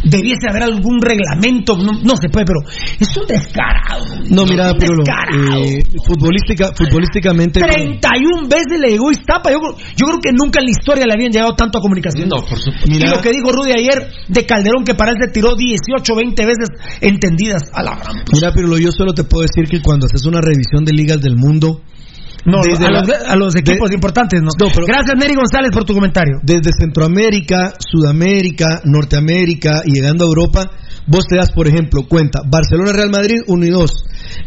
[0.04, 2.60] Debiese haber algún reglamento, no, no se puede, pero
[2.98, 4.06] es un descarado.
[4.30, 5.64] No, mira, pero descarado.
[5.64, 7.60] eh, futbolística, futbolísticamente.
[7.60, 9.50] 31 veces le llegó Iztapa.
[9.50, 9.58] Yo,
[9.96, 12.28] yo creo que nunca en la historia le habían llegado tanto a comunicación.
[12.28, 12.88] No, por supuesto.
[12.90, 16.46] y lo que dijo Rudy ayer de Calderón, que para él se tiró 18, 20
[16.46, 16.68] veces
[17.02, 18.24] entendidas a la gran.
[18.32, 21.36] Mira, pero yo solo te puedo decir que cuando haces una revisión de ligas del
[21.36, 21.82] mundo.
[22.46, 24.48] No, desde a, la- los, a los equipos de- importantes, no.
[24.58, 26.36] No, pero- Gracias, Neri González, por tu comentario.
[26.42, 30.70] Desde Centroamérica, Sudamérica, Norteamérica y llegando a Europa,
[31.06, 33.90] vos te das, por ejemplo, cuenta, Barcelona, Real Madrid, 1 y 2.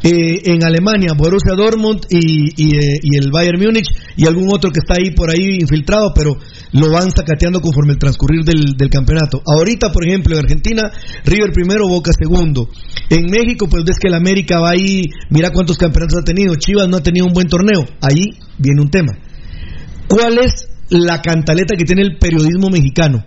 [0.04, 3.88] Eh, en Alemania, Borussia Dortmund y, eh, y el Bayern Múnich
[4.18, 6.38] y algún otro que está ahí por ahí infiltrado, pero
[6.72, 9.42] lo van sacateando conforme el transcurrir del, del campeonato.
[9.46, 10.92] Ahorita, por ejemplo, en Argentina,
[11.26, 12.70] River primero, Boca segundo.
[13.10, 16.56] En México, pues ves que el América va ahí, mira cuántos campeonatos ha tenido.
[16.56, 17.86] Chivas no ha tenido un buen torneo.
[18.02, 19.14] Ahí viene un tema.
[20.08, 23.24] ¿Cuál es la cantaleta que tiene el periodismo mexicano?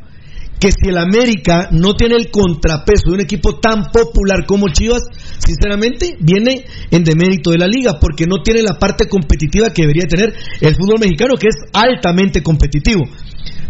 [0.58, 5.02] Que si el América no tiene el contrapeso de un equipo tan popular como Chivas,
[5.38, 10.06] sinceramente viene en demérito de la liga, porque no tiene la parte competitiva que debería
[10.06, 13.02] tener el fútbol mexicano, que es altamente competitivo.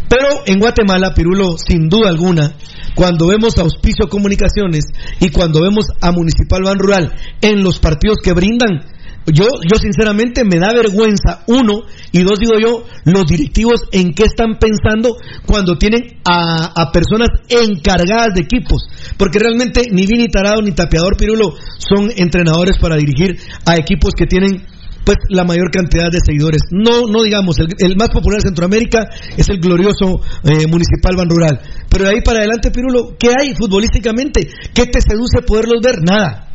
[0.09, 2.52] Pero en Guatemala, Pirulo, sin duda alguna,
[2.94, 4.85] cuando vemos a Auspicio Comunicaciones
[5.19, 8.93] y cuando vemos a Municipal Ban Rural en los partidos que brindan,
[9.26, 11.82] yo, yo sinceramente me da vergüenza, uno,
[12.12, 17.28] y dos digo yo, los directivos en qué están pensando cuando tienen a, a personas
[17.48, 18.86] encargadas de equipos.
[19.16, 24.26] Porque realmente ni Vini Tarado ni Tapeador Pirulo son entrenadores para dirigir a equipos que
[24.26, 24.66] tienen
[25.05, 26.62] pues la mayor cantidad de seguidores.
[26.70, 31.28] No, no digamos, el, el más popular de Centroamérica es el glorioso eh, Municipal Ban
[31.28, 31.60] Rural.
[31.88, 34.48] Pero de ahí para adelante, Pirulo, ¿qué hay futbolísticamente?
[34.74, 36.02] ¿Qué te seduce poderlos ver?
[36.02, 36.48] Nada.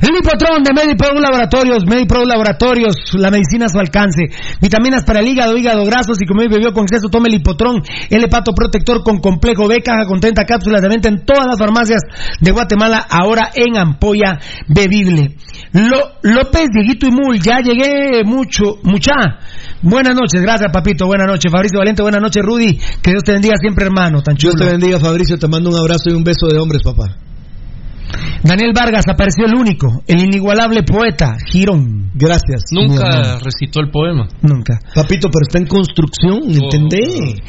[0.00, 4.24] Lipotrón de Medipro Laboratorios, Medipro Laboratorios, la medicina a su alcance.
[4.60, 8.52] Vitaminas para el hígado, hígado grasos y como bebió con exceso, tome Lipotrón, el hepato
[8.52, 12.02] protector con complejo B, caja con 30 cápsulas de venta en todas las farmacias
[12.40, 14.38] de Guatemala, ahora en ampolla
[14.68, 15.36] bebible.
[15.72, 19.12] Lo, López, Dieguito y Mul, ya llegué mucho, mucha.
[19.82, 21.50] Buenas noches, gracias papito, buenas noches.
[21.50, 22.78] Fabricio Valente, buenas noches, Rudy.
[23.02, 24.54] Que Dios te bendiga siempre, hermano, tan chulo.
[24.54, 27.25] Dios te bendiga, Fabricio, te mando un abrazo y un beso de hombres, papá.
[28.42, 32.10] Daniel Vargas apareció el único, el inigualable poeta, Girón.
[32.14, 32.64] Gracias.
[32.70, 34.28] Nunca recitó el poema.
[34.42, 34.78] Nunca.
[34.94, 37.42] Papito, pero está en construcción, ¿entendés?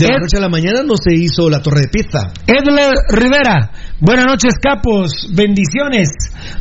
[0.00, 2.32] De la noche a la mañana no se hizo la torre de pizza.
[2.46, 3.70] Edler Rivera,
[4.00, 6.08] buenas noches, capos, bendiciones.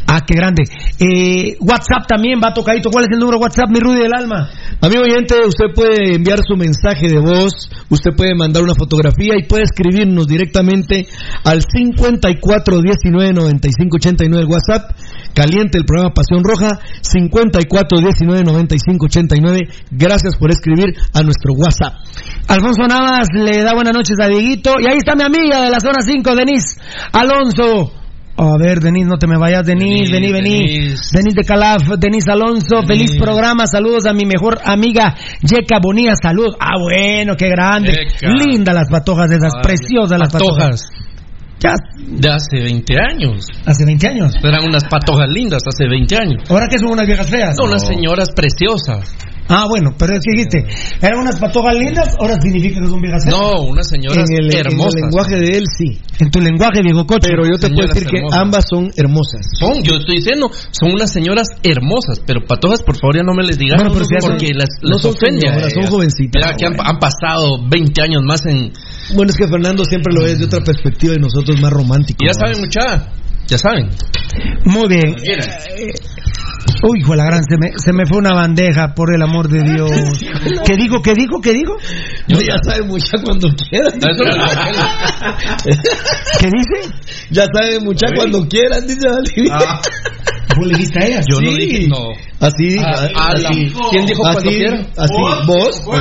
[0.06, 0.64] Ah, qué grande.
[0.99, 2.90] Eh, WhatsApp también va tocadito.
[2.91, 4.49] ¿Cuál es el número de WhatsApp, mi Rudy del alma?
[4.82, 9.44] Amigo oyente, usted puede enviar su mensaje de voz, usted puede mandar una fotografía y
[9.48, 11.07] puede escribirnos directamente
[11.45, 14.91] al 54199589 el WhatsApp.
[15.34, 19.70] Caliente el programa Pasión Roja, 54199589.
[19.91, 21.94] Gracias por escribir a nuestro WhatsApp.
[22.49, 24.74] Alfonso Navas le da buenas noches a Dieguito.
[24.80, 26.80] Y ahí está mi amiga de la zona 5, Denise
[27.14, 28.00] Alonso.
[28.42, 30.96] A ver, Denis, no te me vayas, Denis, vení, vení.
[31.12, 36.56] Denis de Calaf, Denis Alonso, feliz programa, saludos a mi mejor amiga Yeka Bonilla, salud.
[36.58, 37.92] Ah, bueno, qué grande.
[38.22, 40.90] Linda las patojas esas, Ay, preciosas las patojas.
[41.60, 41.73] Ya,
[42.07, 43.45] De hace 20 años.
[43.65, 44.34] hace 20 años.
[44.41, 46.44] Eran unas patojas lindas hace 20 años.
[46.49, 47.56] Ahora que son unas viejas feas.
[47.60, 49.14] No, unas señoras preciosas.
[49.52, 50.60] Ah, bueno, pero es que dijiste,
[51.02, 53.36] eran unas patojas lindas, ahora significa que son viejas feas.
[53.36, 55.02] No, unas señoras En el, en el hermosas.
[55.02, 55.99] lenguaje de él, sí.
[56.19, 57.30] En tu lenguaje, Diego Coche.
[57.31, 58.40] Pero yo te puedo Señoras decir que hermosas.
[58.40, 59.41] ambas son hermosas.
[59.60, 63.41] Son, yo estoy diciendo, son unas señoras hermosas, pero patojas, por favor, ya no me
[63.44, 65.48] les digan Bueno, pero si hacen- porque las, no las son ofende.
[65.48, 66.41] a señoras, son jovencitas.
[66.45, 68.72] Mira, que han, han pasado 20 años más en...
[69.15, 72.22] Bueno, es que Fernando siempre lo ve de otra perspectiva y nosotros más románticos.
[72.22, 73.11] Y ya saben, mucha,
[73.48, 73.90] ya saben.
[74.65, 75.15] Muy bien.
[76.60, 79.22] Eh, Uy, hijo de la gran, se me, se me fue una bandeja, por el
[79.22, 79.91] amor de Dios.
[80.65, 81.76] ¿Qué digo, qué digo, qué digo?
[82.27, 83.90] No, ya sabe mucha cuando quiera.
[86.40, 86.90] ¿Qué dice?
[87.31, 89.53] Ya sabe mucha cuando quieran, dice Valeria.
[89.57, 89.81] Ah,
[90.57, 91.22] ¿Vos le dijiste a ella?
[91.31, 91.57] yo no Sí.
[91.57, 92.03] dije, no.
[92.40, 93.73] Así, Ah, así.
[93.91, 94.86] ¿Quién dijo así, cuando quiera?
[94.98, 95.14] Así,
[95.45, 95.84] vos.
[95.86, 95.95] No,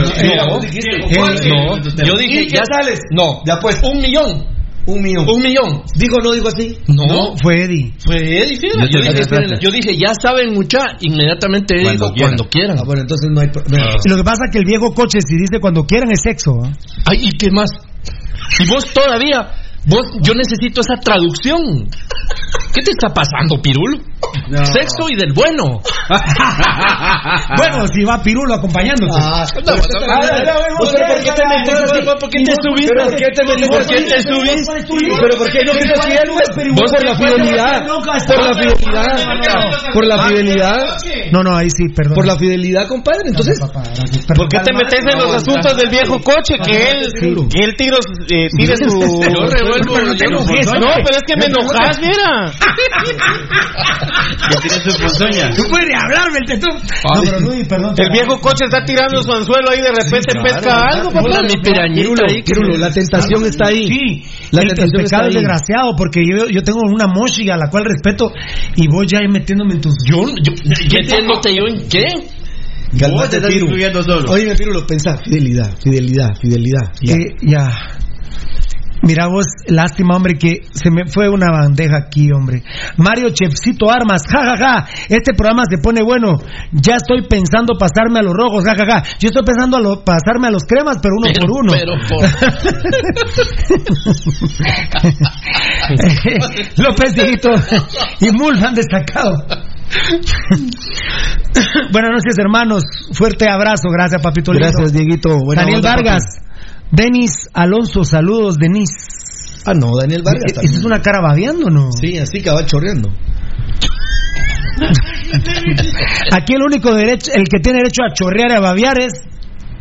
[1.77, 3.01] no, yo dije, ya sales.
[3.13, 4.45] No, Ya pues, un millón,
[4.89, 5.27] un millón.
[5.29, 5.83] un millón.
[5.95, 6.79] Digo, no digo así.
[6.89, 7.93] No, Fue Eddie.
[7.99, 8.89] fue Eddie, fíjate.
[8.91, 12.31] Yo dije, dije, yo dije, ya saben mucha, inmediatamente Eddie Cuando dijo, quieran.
[12.37, 12.79] cuando quieran.
[12.79, 13.49] Ah, bueno, entonces no hay.
[13.49, 13.77] pro- no.
[14.05, 16.53] Y lo que pasa es que el viejo coche, si dice cuando quieran, es sexo.
[16.65, 16.73] ¿ah?
[17.07, 17.71] Ay, ¿y qué más?
[18.61, 19.49] Y vos todavía,
[19.87, 21.89] vos, yo necesito esa traducción.
[22.75, 24.03] ¿Qué te está pasando, Pirul?
[24.65, 25.81] Sexo y del bueno.
[27.57, 29.13] Bueno, si va Pirulo acompañándote.
[29.15, 32.01] No, ¿por qué te metes así?
[32.05, 32.93] ¿Por qué te subiste?
[32.95, 34.73] ¿Pero por qué te metes ¿Por qué te subiste?
[35.21, 36.35] Pero ¿por qué no te siguiendo?
[36.75, 37.87] Vos por la fidelidad.
[37.87, 38.07] Por
[38.45, 39.93] la fidelidad.
[39.93, 40.97] Por la fidelidad.
[41.33, 42.15] No, no, ahí sí, perdón.
[42.15, 43.29] Por la fidelidad, compadre.
[43.29, 43.59] Entonces,
[44.35, 46.59] ¿Por qué te metes en los asuntos del viejo coche?
[46.65, 47.13] Que él,
[47.51, 48.99] que él eh, tire su...
[48.99, 49.47] No no-
[50.81, 52.53] No, pero es que me enojas, mira.
[55.57, 56.77] Tú puedes hablarme el tetón.
[56.77, 57.95] No, pero Luis, perdón.
[57.99, 61.43] El viejo coche está tirando su anzuelo ahí de repente pesca algo, Hola, papá.
[61.43, 62.43] mi pirañita Pirulo, ahí.
[62.43, 63.87] que Pirulo, me- la tentación está ahí.
[63.87, 64.23] Sí,
[64.53, 67.57] La el, el tentación está pecado es desgraciado porque yo, yo tengo una mochi a
[67.57, 68.33] la cual respeto
[68.77, 69.95] y voy ya ahí metiéndome en tus...
[70.11, 72.05] Yo, yo, metiéndote yo en qué?
[72.99, 73.69] Calmate, Piru.
[74.31, 76.93] Oye, Pirulo, pensá, fidelidad, fidelidad, fidelidad.
[77.03, 77.15] Ya.
[77.15, 77.71] Eh, ya.
[79.09, 82.63] Mira vos, lástima, hombre, que se me fue una bandeja aquí, hombre.
[82.99, 84.87] Mario Chefcito Armas, ja, ja, ja.
[85.09, 86.37] Este programa se pone bueno.
[86.73, 89.03] Ya estoy pensando pasarme a los rojos, ja, ja, ja.
[89.19, 91.73] Yo estoy pensando a lo- pasarme a los cremas, pero uno Pero- por uno.
[91.73, 91.97] pero
[96.77, 97.51] López Dieguito
[98.21, 99.45] y Mulf han destacado.
[101.93, 102.83] Buenas noches, hermanos.
[103.13, 103.89] Fuerte abrazo.
[103.91, 104.53] Gracias, papito.
[104.53, 105.39] Gracias, Dieguito.
[105.45, 106.23] Buena Daniel onda, Vargas.
[106.91, 108.89] Denis Alonso, saludos, Denis.
[109.67, 110.45] Ah, no, Daniel Vargas.
[110.47, 110.79] ¿Esa también.
[110.79, 111.93] es una cara babeando, no?
[111.93, 113.11] Sí, así que va chorreando.
[116.33, 119.13] Aquí el único derecho, el que tiene derecho a chorrear y a babear es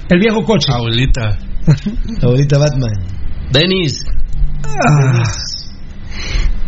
[0.09, 0.71] el viejo coche.
[0.71, 1.37] Abuelita.
[2.21, 2.91] Ahorita Batman.
[3.51, 4.03] Denis.
[4.65, 5.23] Ah.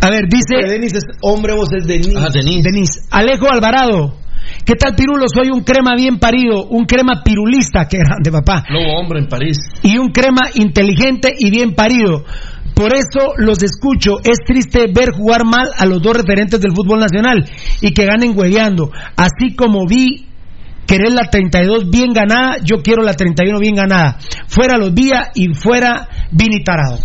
[0.01, 0.55] A ver, dice.
[0.67, 2.13] Denis es hombre, vos es Denis.
[2.15, 2.63] Ah, Denis.
[2.63, 2.89] Denis.
[3.11, 4.15] Alejo Alvarado.
[4.65, 5.25] ¿Qué tal, Pirulo?
[5.33, 8.63] Soy un crema bien parido, un crema pirulista, que grande, papá.
[8.69, 9.57] Lobo hombre en París.
[9.83, 12.23] Y un crema inteligente y bien parido.
[12.75, 14.19] Por eso los escucho.
[14.23, 17.49] Es triste ver jugar mal a los dos referentes del fútbol nacional
[17.81, 18.91] y que ganen hueveando.
[19.17, 20.27] Así como vi
[20.85, 24.17] querer la 32 bien ganada, yo quiero la 31 bien ganada.
[24.47, 26.99] Fuera los Vía y fuera Vini Tarado.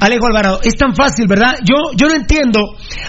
[0.00, 1.56] Alejo Alvarado, es tan fácil, ¿verdad?
[1.64, 2.60] Yo, yo no entiendo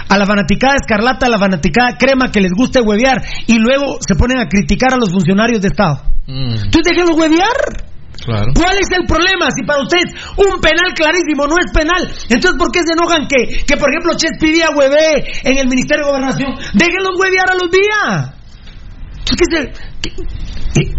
[0.07, 4.15] a la fanaticada escarlata, a la fanaticada crema que les guste huevear y luego se
[4.15, 6.01] ponen a criticar a los funcionarios de Estado.
[6.27, 7.87] Entonces déjenlos huevear.
[8.25, 8.47] Claro.
[8.53, 9.47] ¿Cuál es el problema?
[9.55, 13.63] Si para ustedes un penal clarísimo no es penal, entonces ¿por qué se enojan que,
[13.65, 16.51] que por ejemplo, Chespidía hueve en el Ministerio de Gobernación?
[16.73, 18.31] Déjenlos huevear a los días.
[19.25, 19.71] ¿Qué es el-
[20.01, 20.91] qué-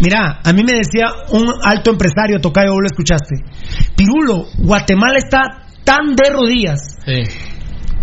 [0.00, 3.34] Mira, a mí me decía un alto empresario, Tocayo, vos lo escuchaste.
[3.96, 5.40] Pirulo, Guatemala está
[5.84, 7.22] tan de rodillas Sí.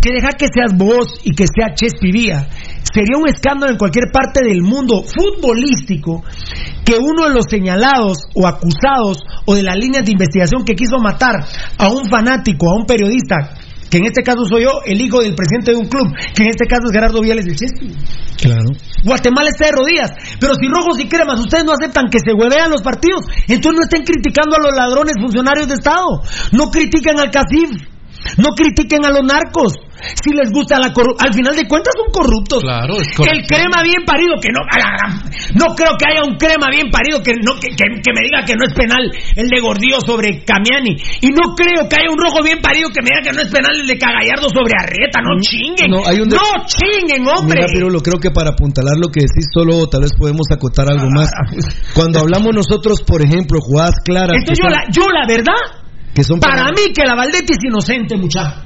[0.02, 2.46] que deja que seas vos y que sea Chespidía.
[2.92, 6.22] Sería un escándalo en cualquier parte del mundo futbolístico
[6.84, 10.98] que uno de los señalados o acusados o de las líneas de investigación que quiso
[10.98, 11.34] matar
[11.78, 13.54] a un fanático, a un periodista,
[13.90, 16.50] que en este caso soy yo, el hijo del presidente de un club, que en
[16.50, 17.92] este caso es Gerardo Viales del Chespi.
[18.36, 18.70] Claro.
[19.04, 20.10] Guatemala está de rodillas,
[20.40, 23.84] pero si rojos y cremas ustedes no aceptan que se huevean los partidos, entonces no
[23.84, 26.22] estén criticando a los ladrones funcionarios de Estado,
[26.52, 27.95] no critiquen al CACIF,
[28.38, 29.72] no critiquen a los narcos.
[29.96, 32.60] Si les gusta la corrupción, al final de cuentas son corruptos.
[32.60, 35.24] Claro, es El crema bien parido, que no, a la gran-
[35.56, 38.44] no creo que haya un crema bien parido que, no, que, que- que me diga
[38.44, 41.00] que no es penal el de Gordillo sobre Camiani.
[41.24, 43.48] Y no creo que haya un rojo bien parido que me diga que no es
[43.48, 45.24] penal el de Cagallardo sobre Arrieta.
[45.24, 45.88] No chinguen.
[45.90, 47.64] No, hay un de- no chinguen, hombre.
[47.64, 51.08] Mira, Pirulo, creo que para apuntalar lo que decís, solo tal vez podemos acotar algo
[51.08, 51.32] más.
[51.96, 54.36] Cuando hablamos nosotros, por ejemplo, jugadas claras.
[54.44, 55.85] Que yo la, yo la verdad,
[56.16, 58.64] que son para mí que la Valdetti es inocente, muchacho.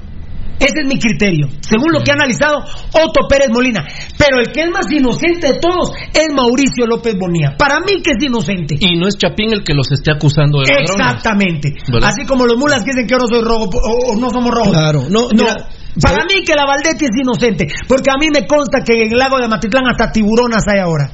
[0.61, 2.59] Ese es mi criterio, según lo que ha analizado
[2.93, 3.83] Otto Pérez Molina.
[4.19, 7.57] Pero el que es más inocente de todos es Mauricio López Bonilla.
[7.59, 8.77] Para mí que es inocente.
[8.79, 10.71] Y no es Chapín el que los esté acusando de.
[10.83, 11.75] Exactamente.
[12.03, 14.71] Así como los mulas que dicen que ahora soy rojo o, o no somos rojos.
[14.71, 15.67] Claro, no, mira,
[16.01, 19.19] Para mí que la Valdetti es inocente, porque a mí me consta que en el
[19.19, 21.11] lago de Matitlán hasta tiburonas hay ahora.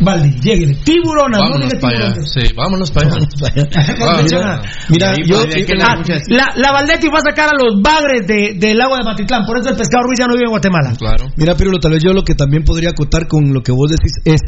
[0.00, 0.74] Valdi, lléguele.
[0.84, 2.06] Tiburonas, no Vámonos para allá.
[2.14, 2.32] tiburones.
[2.32, 3.18] Sí, vámonos para allá.
[4.22, 5.38] Mira, mira, yo-
[5.82, 5.96] Ah,
[6.28, 9.58] la, la Valdetti va a sacar a los bagres de- del lago de Matitlán, por
[9.58, 10.92] eso el pescado Ruiz ya no vive en Guatemala.
[10.96, 11.26] Claro.
[11.36, 14.12] Mira, Pirulo, tal vez yo lo que también podría acotar con lo que vos decís
[14.24, 14.40] es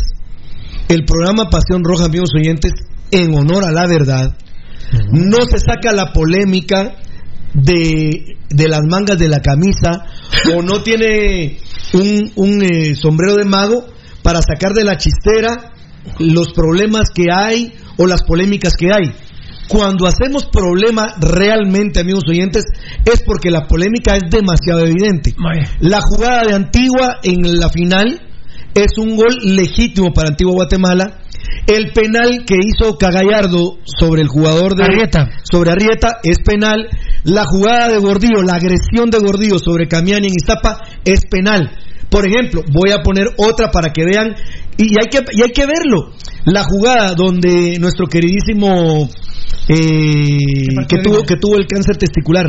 [0.89, 2.72] el programa Pasión Roja, amigos oyentes,
[3.10, 4.36] en honor a la verdad,
[5.12, 6.94] no se saca la polémica
[7.55, 10.05] de, de las mangas de la camisa
[10.56, 11.59] o no tiene
[11.94, 13.85] un, un, eh, sombrero de mago
[14.22, 15.72] para sacar de la chistera
[16.18, 19.12] los problemas que hay o las polémicas que hay.
[19.68, 22.64] Cuando hacemos problema realmente, amigos oyentes,
[23.05, 25.34] es porque la polémica es demasiado evidente.
[25.78, 28.20] La jugada de Antigua en la final
[28.74, 31.18] es un gol legítimo para Antigua Guatemala.
[31.68, 35.30] El penal que hizo Cagallardo sobre el jugador de Arrieta.
[35.48, 36.88] sobre Arrieta es penal.
[37.22, 41.70] La jugada de Gordillo, la agresión de Gordillo sobre Camiani en Iztapa es penal.
[42.11, 44.35] Por ejemplo, voy a poner otra para que vean
[44.77, 46.12] y hay que y hay que verlo.
[46.45, 49.09] La jugada donde nuestro queridísimo
[49.69, 52.47] eh, que tuvo que tuvo el cáncer testicular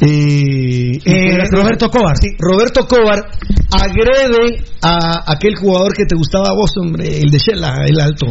[0.00, 2.16] eh, Eh, Roberto Cobar.
[2.16, 3.24] Sí, Roberto Cobar
[3.70, 8.26] agrede a aquel jugador que te gustaba a vos, hombre, el de Shela, el alto.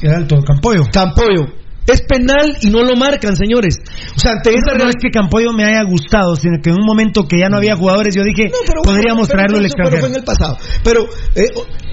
[0.00, 0.84] El alto, Campoyo.
[0.92, 1.61] Campoyo.
[1.86, 3.76] Es penal y no lo marcan, señores.
[4.16, 6.86] O sea, ante esa No es que Campoyo me haya gustado, sino que en un
[6.86, 8.50] momento que ya no había jugadores, yo dije,
[8.84, 10.00] podríamos pero- traerlo al pero- pero extranjero.
[10.00, 10.58] fue en el pasado.
[10.84, 11.04] Pero,
[11.34, 11.48] eh,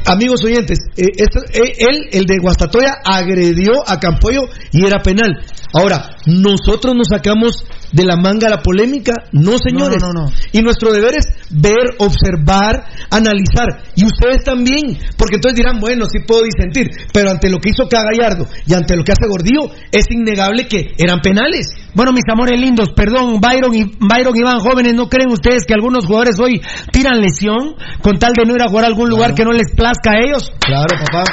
[0.05, 4.41] amigos oyentes, eh, esto- eh, él, el de Guastatoya, agredió a Campoyo
[4.71, 5.41] y era penal.
[5.73, 9.97] Ahora, nosotros nos sacamos de la manga la polémica, no señores.
[10.01, 10.31] No, no, no.
[10.51, 13.83] Y nuestro deber es ver, observar, analizar.
[13.95, 17.87] Y ustedes también, porque entonces dirán, bueno, sí puedo disentir, pero ante lo que hizo
[17.87, 21.67] Cagallardo y ante lo que hace Gordillo, es innegable que eran penales.
[21.93, 26.05] Bueno, mis amores lindos, perdón, Byron y Byron Iván, jóvenes, ¿no creen ustedes que algunos
[26.05, 26.61] jugadores hoy
[26.91, 29.73] tiran lesión con tal de no ir a jugar a algún lugar que no les
[29.75, 30.51] plazca a ellos?
[30.59, 31.23] Claro, papá.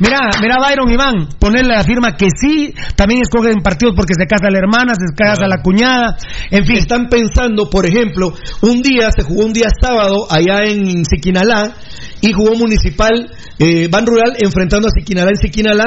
[0.00, 4.48] Mira, mira Byron Iván, ponerle la firma que sí, también escogen partidos porque se casa
[4.48, 6.16] la hermana, se casa la cuñada,
[6.50, 6.76] en fin.
[6.76, 11.74] Están pensando, por ejemplo, un día, se jugó un día sábado allá en Siquinalá
[12.20, 15.86] y jugó Municipal, eh, Ban Rural enfrentando a Siquinalá en Siquinalá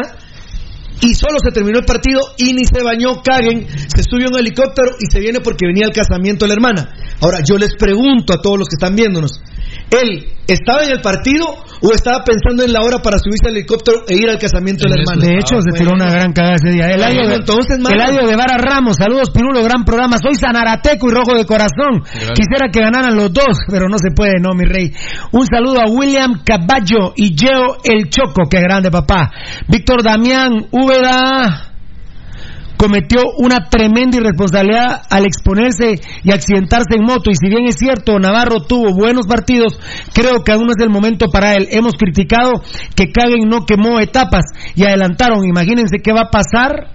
[1.01, 4.39] y solo se terminó el partido y ni se bañó, caguen, se subió en un
[4.39, 6.93] helicóptero y se viene porque venía el casamiento de la hermana.
[7.21, 9.41] Ahora, yo les pregunto a todos los que están viéndonos,
[9.91, 11.45] Él estaba en el partido
[11.81, 14.99] o estaba pensando en la hora para subirse al helicóptero e ir al casamiento del
[14.99, 15.21] hermano.
[15.21, 16.91] De hecho, se tiró una gran cagada ese día.
[16.91, 20.17] El año de, entonces, de Vara Ramos, saludos Pirulo, gran programa.
[20.17, 22.03] Soy Sanarateco y Rojo de Corazón.
[22.33, 24.93] Quisiera que ganaran los dos, pero no se puede, no, mi rey.
[25.31, 29.31] Un saludo a William Caballo y Geo El Choco, que grande papá.
[29.67, 31.70] Víctor Damián Úbeda
[32.81, 37.29] cometió una tremenda irresponsabilidad al exponerse y accidentarse en moto.
[37.29, 39.77] Y si bien es cierto, Navarro tuvo buenos partidos,
[40.15, 41.67] creo que aún no es el momento para él.
[41.69, 42.63] Hemos criticado
[42.95, 45.45] que Caguen no quemó etapas y adelantaron.
[45.45, 46.87] Imagínense qué va a pasar.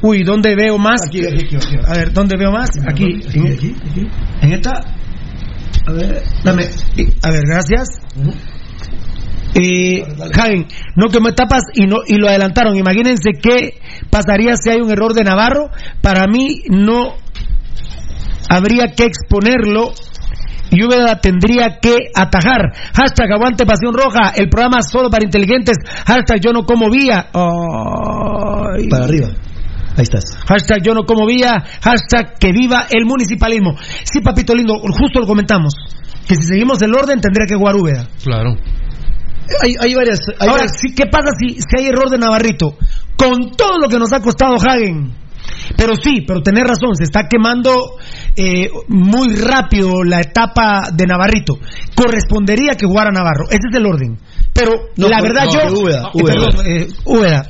[0.00, 1.02] Uy, ¿dónde veo más?
[1.06, 1.76] Aquí, aquí, aquí, aquí.
[1.86, 2.70] A ver, ¿dónde veo más?
[2.88, 3.20] Aquí.
[3.34, 4.08] En,
[4.40, 4.70] en esta.
[5.86, 6.62] A ver, dame.
[7.22, 7.88] A ver, gracias.
[9.54, 10.04] Eh,
[10.96, 12.76] no quemó etapas y no y lo adelantaron.
[12.76, 15.70] Imagínense qué pasaría si hay un error de Navarro.
[16.00, 17.14] Para mí no
[18.48, 19.92] habría que exponerlo
[20.70, 22.72] y Úbeda tendría que atajar.
[22.94, 24.32] Hashtag aguante pasión roja.
[24.36, 25.76] El programa solo para inteligentes.
[26.06, 27.28] Hashtag yo no como vía.
[27.32, 28.88] Ay.
[28.88, 29.28] Para arriba.
[29.96, 30.24] Ahí estás.
[30.46, 31.64] Hashtag yo no como vía.
[31.82, 33.76] Hashtag que viva el municipalismo.
[34.04, 35.74] Sí, papito lindo, justo lo comentamos.
[36.28, 38.06] Que si seguimos el orden tendría que jugar Úbeda.
[38.22, 38.54] Claro.
[39.62, 40.20] Hay, hay varias.
[40.38, 42.76] hay Ahora, varias- sí, ¿qué pasa si, si hay error de Navarrito?
[43.16, 45.18] Con todo lo que nos ha costado Hagen.
[45.76, 47.96] Pero sí, pero tenés razón, se está quemando
[48.36, 51.58] eh, muy rápido la etapa de Navarrito.
[51.94, 54.18] Correspondería que jugara Navarro, ese es el orden.
[54.52, 55.60] Pero No, la no, verdad no, yo...
[55.60, 56.88] que Úbeda, Eh, perdón, eh,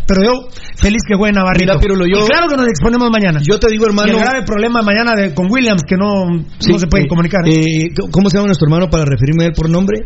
[0.07, 1.73] pero yo feliz que juegue Navarrito.
[1.73, 3.41] Mira, Pirulo, yo- Y claro que nos exponemos mañana.
[3.43, 4.13] Yo te digo, hermano.
[4.13, 6.27] Y el grave problema mañana de, con Williams que no,
[6.59, 7.41] Sí, no se pueden eh, comunicar.
[7.47, 9.99] eh, ¿Cómo se llama nuestro hermano para referirme a él por nombre?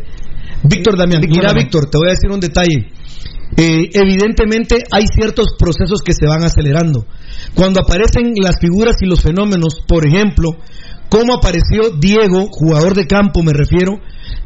[0.63, 1.21] Víctor Damián.
[1.21, 1.65] Víctor Mira, Damián.
[1.65, 2.93] Víctor, te voy a decir un detalle.
[3.57, 7.07] Eh, evidentemente hay ciertos procesos que se van acelerando.
[7.55, 10.51] Cuando aparecen las figuras y los fenómenos, por ejemplo,
[11.09, 14.01] cómo apareció Diego, jugador de campo me refiero,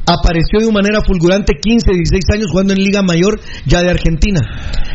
[0.04, 4.40] apareció de una manera fulgurante 15, 16 años jugando en Liga Mayor ya de Argentina.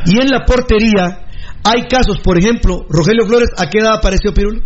[0.06, 1.26] Y en la portería
[1.64, 4.62] hay casos, por ejemplo, Rogelio Flores, ¿a qué edad apareció Pirulo?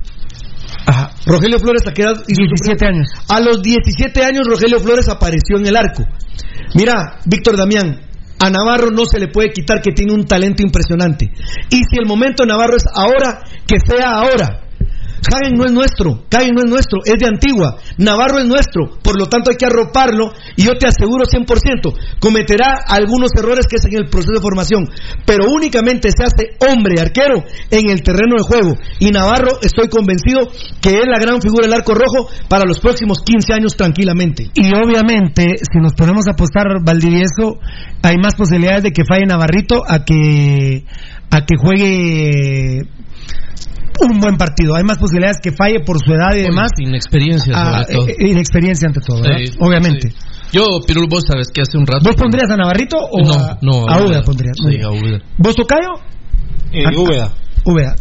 [0.88, 1.12] Ajá.
[1.26, 3.08] Rogelio Flores a qué edad hizo su 17 años.
[3.28, 6.04] a los 17 años Rogelio Flores apareció en el arco.
[6.76, 8.02] Mira, Víctor Damián,
[8.40, 11.30] a Navarro no se le puede quitar que tiene un talento impresionante.
[11.70, 14.67] Y si el momento de Navarro es ahora, que sea ahora.
[15.28, 17.78] Hagen no es nuestro, Hagen no es nuestro, es de Antigua.
[17.98, 22.76] Navarro es nuestro, por lo tanto hay que arroparlo y yo te aseguro 100%, cometerá
[22.88, 24.88] algunos errores que es en el proceso de formación,
[25.26, 28.76] pero únicamente se hace hombre arquero en el terreno de juego.
[29.00, 30.48] Y Navarro, estoy convencido
[30.82, 34.50] que es la gran figura del arco rojo para los próximos 15 años tranquilamente.
[34.54, 37.60] Y obviamente, si nos ponemos a apostar Valdivieso,
[38.02, 40.86] hay más posibilidades de que falle Navarrito a que
[41.30, 42.88] a que juegue
[44.02, 44.76] un buen partido.
[44.76, 46.72] Hay más posibilidades que falle por su edad y demás.
[46.78, 48.08] Inexperiencia, Ah, sobre todo.
[48.08, 49.38] eh, eh, inexperiencia ante todo, ¿verdad?
[49.46, 50.10] Sí, obviamente.
[50.12, 50.16] sí.
[50.54, 52.04] Yo, Pirul, vos sabes que hace un rato.
[52.06, 54.22] ¿Vos pondrías a Navarrito o No, a, no, a a Úbeda Úbeda.
[54.24, 54.56] pondrías?
[54.66, 55.20] Sí, a Úbeda.
[55.38, 55.90] ¿Vos, Tocayo?
[56.86, 57.34] Ah, Úbeda.
[57.66, 57.96] Úbeda.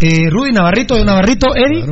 [0.00, 1.84] Eh, Rudy Navarrito, Navarrito, Eddie.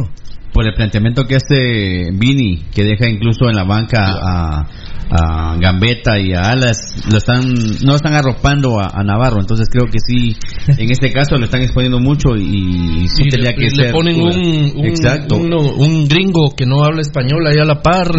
[0.52, 4.66] Por el planteamiento que hace Vini, que deja incluso en la banca a,
[5.10, 7.54] a Gambetta y a Alas, lo están,
[7.84, 10.36] no están arropando a, a Navarro, entonces creo que sí,
[10.78, 13.92] en este caso lo están exponiendo mucho y sí Y tendría le, que le ser.
[13.92, 15.36] ponen un, un, Exacto.
[15.36, 18.08] un, un gringo que no habla español ahí a la par.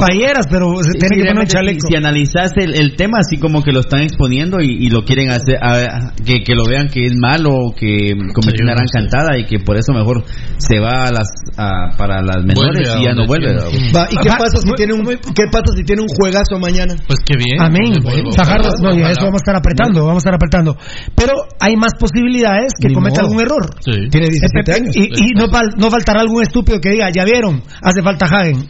[0.00, 1.80] Payeras, pero se tiene Sí, que poner chaleco.
[1.82, 5.04] Si, si analizas el, el tema así como que lo están exponiendo y, y lo
[5.04, 8.84] quieren hacer, a- que, que lo vean que es malo, que cometió Sí, una gran
[8.84, 8.98] no sé.
[8.98, 10.24] cantada y que por eso mejor
[10.58, 13.52] se va a las a- para las menores Vuelve y ya no vuelve.
[13.52, 16.94] ¿Y qué pasa si muy- tiene un qué pasa si tiene un juegazo mañana?
[17.06, 17.60] Pues qué bien.
[17.60, 17.92] Amén.
[18.36, 20.76] Fajardo, ojalá, no, y a eso vamos a estar apretando, vamos a estar apretando.
[21.16, 23.28] Pero hay más posibilidades que Ni cometa modo.
[23.28, 23.64] algún error.
[23.80, 24.08] Sí.
[24.10, 24.96] Tiene 17 Eh, años.
[24.96, 28.66] Y, y no, fal- no faltará algún estúpido que diga, ya vieron, hace falta Hagen.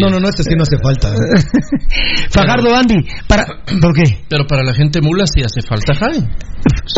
[0.00, 1.12] No, no, no, este sí no hace falta.
[2.30, 2.96] Fajardo Andy,
[3.26, 3.44] para,
[3.80, 4.24] ¿por qué?
[4.28, 6.28] Pero para la gente mula sí hace falta Jaime.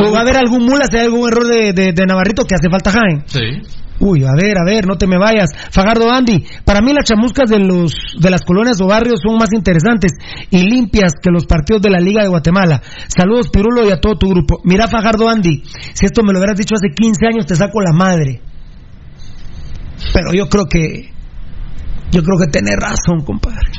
[0.03, 2.55] ¿O va a haber algún mula si hay algún error de, de- de Navarrito que
[2.55, 3.23] hace falta Hagen?
[3.27, 3.63] Sí.
[4.01, 5.51] Uy, a ver, a ver, no te me vayas.
[5.71, 9.51] Fajardo Andy, para mí las chamuscas de los de las colonias o barrios son más
[9.53, 10.13] interesantes
[10.51, 12.81] y limpias que los partidos de la Liga de Guatemala.
[13.09, 14.61] Saludos Pirulo y a todo tu grupo.
[14.65, 15.63] Mira Fajardo Andy,
[15.93, 18.41] si esto me lo hubieras dicho hace 15 años te saco la madre.
[20.15, 21.11] Pero yo creo que
[22.11, 23.71] yo creo que tenés razón, compadre.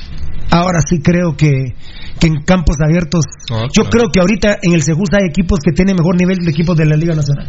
[0.52, 1.76] Ahora sí creo que,
[2.22, 3.26] que en campos abiertos.
[3.52, 3.90] Ah, yo claro.
[3.90, 6.86] creo que ahorita en el Sejusa hay equipos que tienen mejor nivel de equipos de
[6.86, 7.48] la Liga Nacional.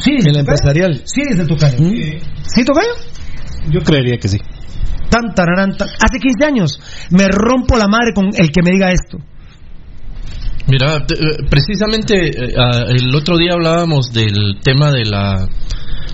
[0.00, 0.38] Sí, El Tocayo.
[0.40, 1.02] empresarial.
[1.04, 1.78] Sí, dice Tocayo.
[2.46, 2.94] ¿Sí, Tocayo?
[3.70, 4.38] Yo creería que sí.
[5.10, 5.88] Tan, tararán, tan.
[5.88, 6.78] Hace 15 años
[7.10, 9.18] me rompo la madre con el que me diga esto.
[10.68, 12.54] Mira, te- eh, precisamente eh,
[12.88, 15.48] el otro día hablábamos del tema de la,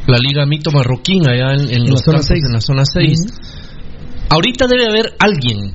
[0.07, 2.45] la Liga Mito Marroquín allá en, en la los zona campos, seis.
[2.47, 3.21] en la zona 6.
[4.31, 5.75] Ahorita debe haber alguien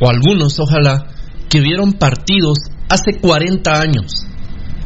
[0.00, 1.06] o algunos, ojalá,
[1.54, 2.58] que vieron partidos
[2.88, 4.26] hace 40 años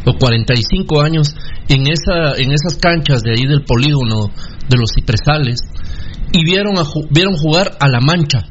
[0.05, 1.35] o 45 años
[1.67, 4.31] en, esa, en esas canchas de ahí del polígono
[4.69, 5.61] de los cipresales
[6.31, 8.45] y vieron, a, vieron jugar a la mancha.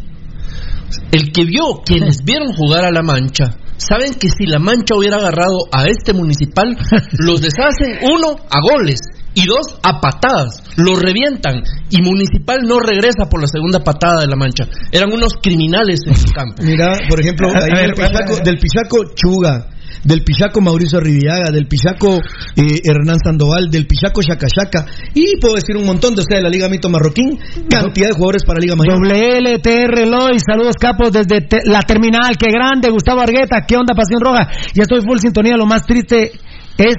[1.12, 5.18] El que vio, quienes vieron jugar a la mancha, saben que si la mancha hubiera
[5.18, 6.76] agarrado a este municipal,
[7.20, 9.00] los deshacen uno a goles
[9.36, 14.28] y dos a patadas, los revientan y municipal no regresa por la segunda patada de
[14.28, 14.68] la mancha.
[14.92, 16.64] Eran unos criminales en el campo.
[16.64, 19.68] Mira, por ejemplo, ahí del, Pichaco, del Pichaco Chuga,
[20.04, 22.20] del Pichaco Mauricio Arribiaga, del Pichaco
[22.56, 24.86] eh, Hernán Sandoval, del Pichaco Chacachaca,
[25.16, 27.40] y puedo decir un montón de ustedes de la Liga Mito Marroquín,
[27.70, 29.00] cantidad de jugadores para Liga Mayor.
[29.02, 34.22] WLTR Loy, saludos capos desde te- la terminal, qué grande, Gustavo Argueta, qué onda Pasión
[34.22, 36.32] Roja, ya estoy full sintonía, lo más triste
[36.78, 36.96] es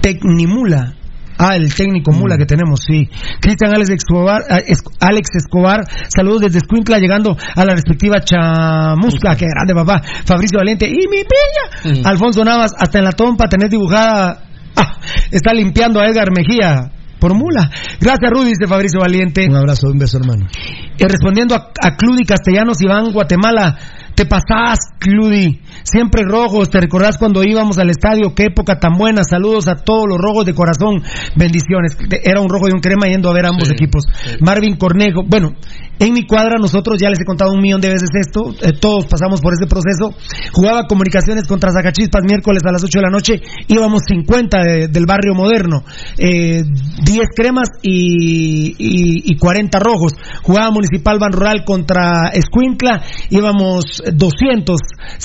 [0.00, 0.94] Tecnimula.
[1.44, 3.08] Ah, el técnico mula que tenemos, sí.
[3.40, 4.60] Cristian Alex Escobar, ah,
[5.00, 10.00] Alex Escobar, saludos desde Escuincla, llegando a la respectiva chamusca, qué grande papá.
[10.24, 12.04] Fabricio Valente, y mi piña.
[12.04, 14.44] Alfonso Navas, hasta en la tompa tenés dibujada.
[14.76, 14.92] Ah,
[15.32, 17.70] está limpiando a Edgar Mejía por mula.
[18.00, 19.46] Gracias, Rudy, dice Fabricio Valiente.
[19.48, 20.46] Un abrazo, un beso, hermano.
[20.96, 23.76] Y respondiendo a, a Cludy Castellanos, Iván Guatemala,
[24.14, 25.60] te pasás, Cludy.
[25.84, 29.22] Siempre rojos, te recordás cuando íbamos al estadio, qué época tan buena.
[29.24, 31.02] Saludos a todos los rojos de corazón,
[31.36, 31.96] bendiciones.
[32.22, 34.04] Era un rojo y un crema yendo a ver ambos equipos.
[34.40, 35.52] Marvin Cornejo, bueno,
[35.98, 39.06] en mi cuadra nosotros ya les he contado un millón de veces esto, eh, todos
[39.06, 40.14] pasamos por ese proceso.
[40.52, 45.06] Jugaba comunicaciones contra Zacachispas miércoles a las 8 de la noche, íbamos 50 de- del
[45.06, 45.84] barrio moderno,
[46.18, 46.62] eh,
[47.04, 50.12] 10 cremas y, y, y 40 rojos.
[50.42, 54.78] Jugaba Municipal Ban Rural contra Escuintla, íbamos 200,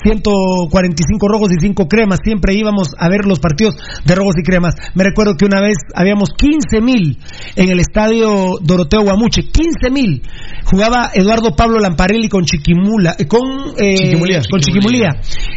[0.03, 2.19] 145 rojos y 5 cremas.
[2.23, 3.75] Siempre íbamos a ver los partidos
[4.05, 4.75] de rojos y cremas.
[4.95, 7.17] Me recuerdo que una vez habíamos 15 mil
[7.55, 10.21] en el estadio Doroteo Guamuche, 15 mil.
[10.65, 13.41] Jugaba Eduardo Pablo Lamparelli con Chiquimula, eh, con,
[13.77, 14.41] eh, Chiquimulía.
[14.49, 15.09] con Chiquimulía.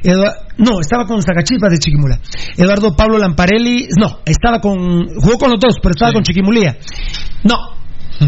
[0.02, 2.20] Edua- no, estaba con Zacachispas de Chiquimula.
[2.56, 6.76] Eduardo Pablo Lamparelli, no, estaba con, jugó con los dos, pero estaba con Chiquimulía.
[7.44, 7.56] No,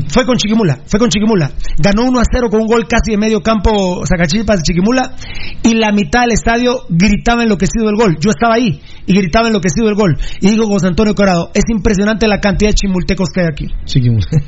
[0.08, 1.50] fue con Chiquimula, fue con Chiquimula.
[1.78, 5.14] Ganó 1 a 0 con un gol casi de medio campo Zacachispas de Chiquimula
[5.62, 8.16] y la mitad del estadio gritaba enloquecido el gol.
[8.20, 10.16] Yo estaba ahí y gritaba enloquecido el gol.
[10.40, 13.66] Y digo José Antonio Corado, es impresionante la cantidad de chimultecos que hay aquí.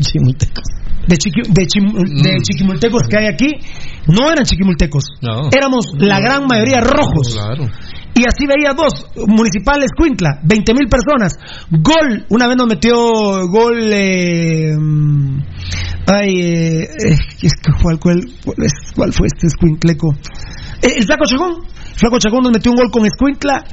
[0.01, 0.65] Chimultecos.
[1.07, 3.49] De, chiqui- de, chim- de chiquimultecos que hay aquí,
[4.09, 5.05] no eran chiquimultecos.
[5.21, 5.51] No.
[5.55, 7.35] Éramos la gran mayoría rojos.
[7.35, 7.67] Claro.
[8.17, 11.37] Y así veía dos, municipales Cuintla, 20 mil personas.
[11.71, 12.95] Gol, una vez nos metió
[13.49, 13.79] gol.
[13.93, 15.39] Eh, mm,
[16.07, 16.89] ay, eh,
[17.83, 20.15] ¿cuál, cuál, cuál es- cuál fue este Escuincleco?
[20.85, 21.55] Eh, el Flaco Chagón.
[21.97, 23.65] Flaco Chagón nos metió un gol con Escuintla.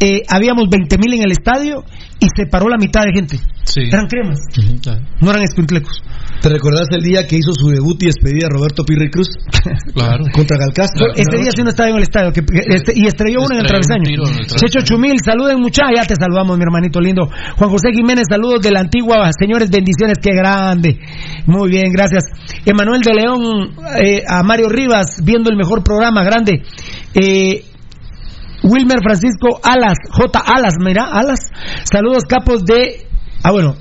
[0.00, 1.84] Eh, habíamos 20 mil en el estadio
[2.20, 3.38] y se paró la mitad de gente.
[3.64, 3.82] Sí.
[3.92, 4.38] Eran cremas,
[5.20, 6.02] no eran Escuinclecos.
[6.40, 9.28] ¿Te recordás el día que hizo su debut y despedida Roberto Pirri Cruz?
[9.94, 10.24] Claro.
[10.32, 11.06] Contra Galcastro.
[11.14, 13.60] Ese día sí no estaba en el estadio que, que- este- y estrelló uno en
[13.60, 14.04] el travesaño.
[14.08, 14.46] en el.
[14.46, 17.28] Checho Chumil, saluden muchachos, ya te saludamos mi hermanito lindo.
[17.56, 20.98] Juan José Jiménez, saludos de la antigua, señores, bendiciones, qué grande.
[21.46, 22.24] Muy bien, gracias.
[22.64, 23.70] Emanuel de León,
[24.02, 26.57] eh, a Mario Rivas, viendo el mejor programa, grande.
[27.14, 27.64] Eh,
[28.62, 30.38] Wilmer Francisco Alas, J.
[30.38, 31.40] Alas, mira, Alas.
[31.84, 33.06] Saludos capos de...
[33.42, 33.76] Ah, bueno.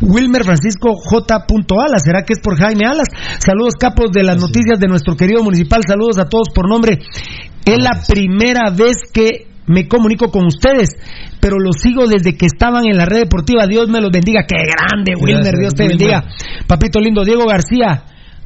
[0.00, 1.46] Wilmer Francisco J.
[1.86, 3.08] Alas, ¿será que es por Jaime Alas?
[3.38, 6.98] Saludos capos de las noticias de nuestro querido municipal, saludos a todos por nombre.
[7.64, 10.90] Es la primera vez que me comunico con ustedes,
[11.40, 13.66] pero los sigo desde que estaban en la red deportiva.
[13.66, 14.42] Dios me los bendiga.
[14.46, 16.24] Qué grande, Wilmer, Dios te bendiga.
[16.66, 18.04] Papito lindo, Diego García.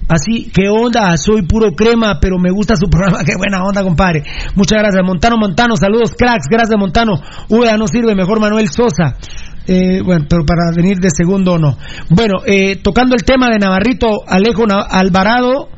[0.09, 1.17] Así, ¿qué onda?
[1.17, 3.25] Soy puro crema, pero me gusta su programa.
[3.25, 4.23] Qué buena onda, compadre.
[4.55, 5.05] Muchas gracias.
[5.05, 6.47] Montano, Montano, saludos, cracks.
[6.51, 7.21] Gracias, Montano.
[7.49, 9.17] Uy, no sirve, mejor Manuel Sosa.
[9.67, 11.77] Eh, bueno, pero para venir de segundo no.
[12.09, 15.69] Bueno, eh, tocando el tema de Navarrito, Alejo Alvarado.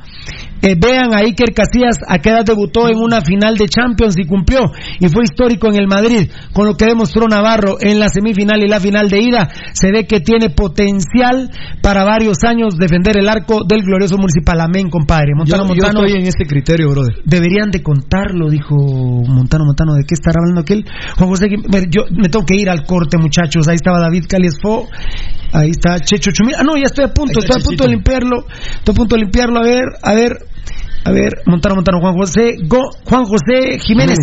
[0.62, 4.26] Eh, vean a Iker Casillas a qué edad debutó en una final de Champions y
[4.26, 4.60] cumplió
[4.98, 8.68] y fue histórico en el Madrid con lo que demostró Navarro en la semifinal y
[8.68, 9.48] la final de ida.
[9.72, 11.50] Se ve que tiene potencial
[11.82, 14.60] para varios años defender el arco del glorioso municipal.
[14.60, 15.32] Amén compadre.
[15.32, 16.04] Yo, Montano yo Montano.
[16.04, 17.16] estoy en este criterio, brother.
[17.24, 19.94] deberían de contarlo dijo Montano Montano.
[19.94, 20.84] De qué estará hablando aquel
[21.16, 21.46] Juan José
[21.90, 23.66] yo me tengo que ir al corte muchachos.
[23.68, 24.88] Ahí estaba David Caliesfo
[25.52, 26.54] ahí está Checho Chumil.
[26.58, 28.46] Ah no ya estoy a punto estoy a punto de limpiarlo.
[28.48, 29.60] Estoy a punto de limpiarlo.
[29.60, 30.49] A ver a ver
[31.04, 34.18] a ver, Montano, Montano, Juan José, Go- Juan José Jiménez.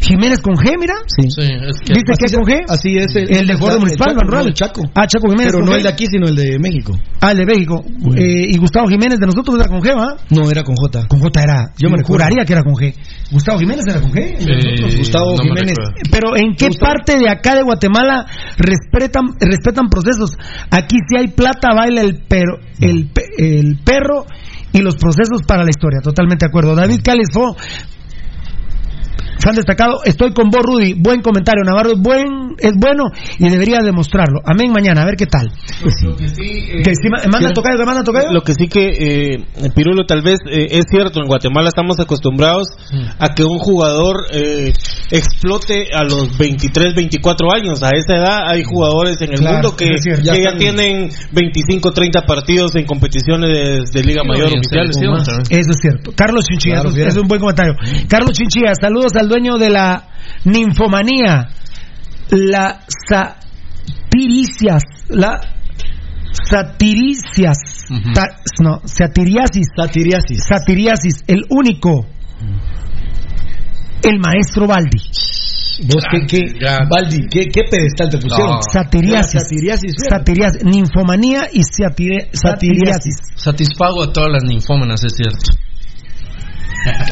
[0.00, 0.94] Jiménez con G, mira.
[1.06, 1.28] Sí.
[1.30, 2.56] Sí, es que ¿Viste que es con G?
[2.68, 4.42] Así es el, El de Gordo Municipal, Chaco, Van Rural.
[4.44, 4.82] no, el Chaco.
[4.94, 5.52] Ah, Chaco Jiménez.
[5.52, 5.76] Pero con no G.
[5.76, 6.92] el de aquí, sino el de México.
[7.20, 7.84] Ah, el de México.
[8.16, 10.16] Eh, y Gustavo Jiménez de nosotros era con G, ¿va?
[10.30, 11.06] No, era con J.
[11.06, 11.70] Con J era.
[11.78, 12.24] Yo me recuerdo.
[12.24, 12.94] juraría que era con G.
[13.30, 14.18] Gustavo Jiménez era con G.
[14.20, 15.76] Eh, Gustavo no me Jiménez.
[16.10, 16.92] Pero ¿en qué Gustavo.
[16.94, 18.26] parte de acá de Guatemala
[18.58, 20.36] respetan respetan procesos?
[20.70, 24.26] Aquí si hay plata baila el perro, el, pe- el perro
[24.72, 26.00] y los procesos para la historia.
[26.00, 26.74] Totalmente de acuerdo.
[26.74, 27.56] David Califo
[29.38, 30.00] se han destacado.
[30.04, 30.94] Estoy con vos, Rudy.
[30.94, 31.62] Buen comentario.
[31.64, 33.04] Navarro es, buen, es bueno
[33.38, 34.40] y debería demostrarlo.
[34.44, 35.50] Amén mañana, a ver qué tal.
[36.02, 37.08] Lo que sí, eh, Que sí,
[37.54, 38.32] tocayo, que manda tocayo.
[38.32, 42.68] Lo que sí que, eh, Pirulo, tal vez eh, es cierto, en Guatemala estamos acostumbrados
[43.18, 44.72] a que un jugador eh,
[45.10, 47.82] explote a los 23, 24 años.
[47.82, 50.22] A esa edad hay jugadores en el Claro, mundo que, es cierto.
[50.22, 54.96] que Ya ya, tienen 25, 30 partidos en competiciones de Liga Mayor oficiales.
[55.50, 56.12] Eso es cierto.
[56.14, 57.08] Carlos Chinchilla, Claro, eso, bien.
[57.08, 57.74] es un buen comentario.
[58.08, 60.08] Carlos Chinchilla, saludos al dueño de la
[60.44, 61.48] ninfomanía,
[62.30, 65.40] la satiricias, la
[66.32, 67.58] satiricias,
[68.14, 72.06] ta- no, satiriasis, satiriasis, satiriasis, el único,
[74.02, 74.98] el maestro Baldi.
[75.88, 76.40] Vos, ¿qué, qué,
[76.88, 78.58] Baldi, ¿qué, qué pedestal te pusieron?
[78.72, 83.14] Satiriasis, Satiriasis, satiriasis, ninfomanía y satire- satiriasis.
[83.34, 85.38] Satisfago a todas las ninfómanas, es cierto.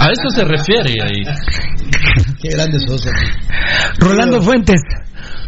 [0.01, 1.23] A eso se refiere ahí.
[2.43, 3.07] Qué grande sos.
[3.99, 4.83] Rolando Fuentes.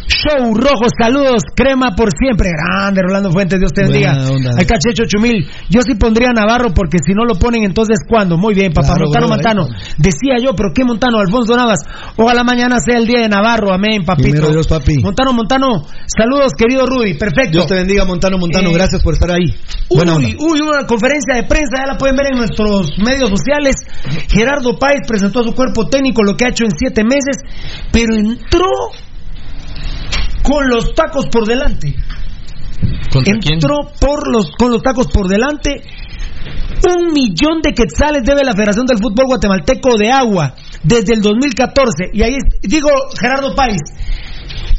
[0.06, 2.50] Show Rojo, saludos, crema por siempre.
[2.50, 4.12] Grande, Rolando Fuentes, Dios te bendiga.
[4.14, 4.50] Buena onda.
[4.56, 5.48] Ahí está Checho Chumil.
[5.68, 8.36] Yo sí pondría a Navarro porque si no lo ponen, entonces ¿cuándo?
[8.36, 8.94] Muy bien, papá.
[8.94, 9.68] Claro, Montano, bro, Montano.
[9.98, 11.18] Decía yo, pero ¿qué Montano?
[11.18, 11.80] Alfonso Navas.
[12.16, 13.72] Ojalá mañana sea el día de Navarro.
[13.72, 14.30] Amén, papito.
[14.30, 14.98] Primero Dios, papi.
[15.02, 15.82] Montano, Montano.
[16.06, 17.14] Saludos, querido Rudy.
[17.14, 17.52] Perfecto.
[17.52, 18.70] Dios te bendiga, Montano, Montano.
[18.70, 19.54] Eh, Gracias por estar ahí.
[19.88, 20.28] Buena onda.
[20.28, 23.76] Uy, uy, una conferencia de prensa, ya la pueden ver en nuestros medios sociales.
[24.28, 27.36] Gerardo Páez presentó a su cuerpo técnico lo que ha hecho en siete meses,
[27.92, 28.66] pero entró
[30.42, 31.94] con los tacos por delante.
[33.24, 35.82] Entró por los, con los tacos por delante.
[36.84, 42.10] Un millón de quetzales debe la Federación del Fútbol Guatemalteco de Agua desde el 2014.
[42.12, 42.88] Y ahí digo,
[43.18, 43.80] Gerardo Páez,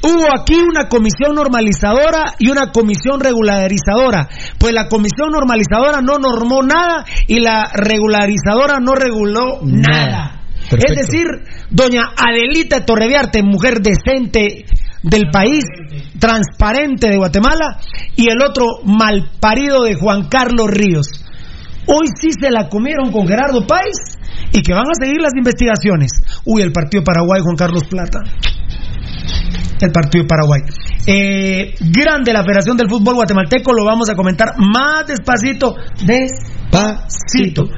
[0.06, 4.28] Hubo aquí una comisión normalizadora y una comisión regularizadora.
[4.60, 10.42] Pues la comisión normalizadora no normó nada y la regularizadora no reguló nada.
[10.70, 10.94] Perfecto.
[10.94, 11.26] Es decir,
[11.70, 14.66] doña Adelita Torreviarte, mujer decente
[15.04, 15.64] del país,
[16.20, 17.80] transparente de Guatemala,
[18.16, 21.08] y el otro malparido de Juan Carlos Ríos.
[21.86, 24.18] Hoy sí se la comieron con Gerardo Páez
[24.54, 26.12] y que van a seguir las investigaciones.
[26.46, 28.22] Uy, el partido Paraguay, Juan Carlos Plata
[29.86, 30.62] el partido Paraguay.
[31.06, 35.76] Eh, grande la Federación del Fútbol Guatemalteco, lo vamos a comentar más despacito,
[36.06, 37.70] despacito.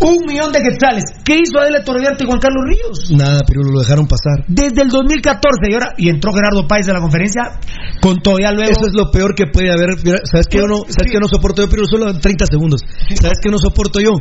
[0.00, 1.04] Un millón de quetzales.
[1.24, 3.10] ¿Qué hizo Adela Torreviarte y Juan Carlos Ríos?
[3.12, 4.44] Nada, pero lo dejaron pasar.
[4.48, 7.42] Desde el 2014 y ahora y entró Gerardo Páez a la conferencia
[8.00, 8.70] con todo ya luego.
[8.70, 9.96] Eso es lo peor que puede haber.
[10.30, 11.68] ¿Sabes qué yo no, sabes qué yo no soporto yo?
[11.70, 12.80] Pero solo 30 segundos.
[13.20, 14.12] ¿Sabes qué no soporto yo?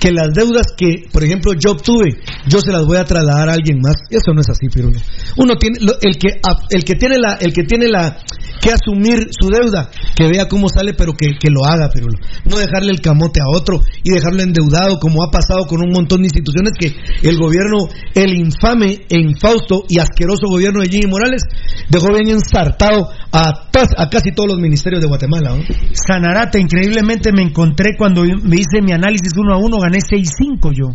[0.00, 2.18] Que las deudas que, por ejemplo, yo obtuve,
[2.48, 3.94] yo se las voy a trasladar a alguien más.
[4.10, 4.98] Eso no es así, Pirulo.
[5.36, 8.18] Uno tiene, lo- el que, el que tiene la, el que tiene la,
[8.60, 12.18] que asumir su deuda, que vea cómo sale, pero que, que lo haga, Pirulo.
[12.44, 16.20] No dejarle el camote a otro y dejarlo endeudado, como ha pasado con un montón
[16.20, 16.94] de instituciones que
[17.28, 21.42] el gobierno, el infame e infausto y asqueroso gobierno de Jimmy Morales,
[21.88, 23.70] dejó bien ensartado a,
[24.10, 25.56] casi todos los ministerios de Guatemala.
[25.56, 25.62] ¿no?
[25.92, 30.94] Sanarate, increíblemente me encontré cuando me hice mi análisis uno a uno, gané 6-5 yo.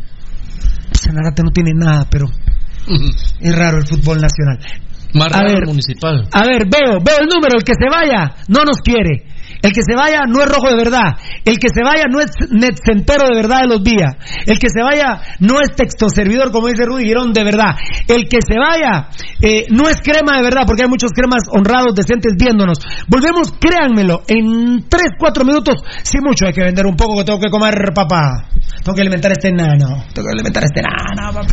[0.92, 2.28] Sanarate no tiene nada, pero
[3.40, 4.60] es raro el fútbol nacional.
[5.14, 5.66] Más A ver.
[5.66, 6.28] municipal.
[6.32, 9.26] A ver, veo, veo el número, el que se vaya no nos quiere.
[9.62, 11.18] El que se vaya no es rojo de verdad.
[11.44, 14.16] El que se vaya no es netcentero de verdad de los días.
[14.46, 17.76] El que se vaya no es texto servidor, como dice Rudy Girón, de verdad.
[18.08, 19.10] El que se vaya
[19.42, 22.80] eh, no es crema de verdad, porque hay muchos cremas honrados, decentes viéndonos.
[23.08, 27.40] Volvemos, créanmelo, en 3, 4 minutos, sin mucho hay que vender un poco que tengo
[27.40, 28.46] que comer, papá.
[28.84, 30.06] Tengo que alimentar a este nano.
[30.14, 31.48] Tengo que alimentar a este nano, papá.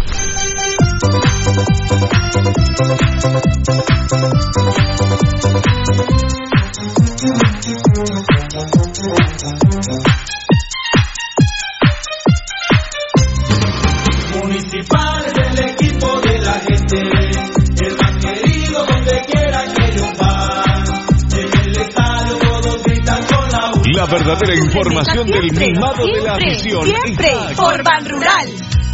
[24.07, 26.83] Verdadera información del mimado de la afición.
[26.85, 27.55] Siempre está aquí.
[27.57, 28.49] por Ban Rural.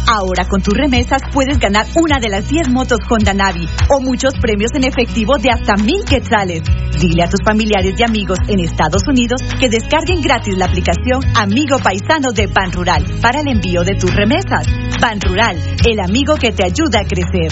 [0.05, 4.33] Ahora con tus remesas puedes ganar una de las 10 motos Honda Navi o muchos
[4.35, 6.61] premios en efectivo de hasta mil quetzales.
[6.99, 11.79] Dile a tus familiares y amigos en Estados Unidos que descarguen gratis la aplicación Amigo
[11.79, 14.67] Paisano de Ban Rural para el envío de tus remesas.
[14.99, 17.51] Ban Rural, el amigo que te ayuda a crecer.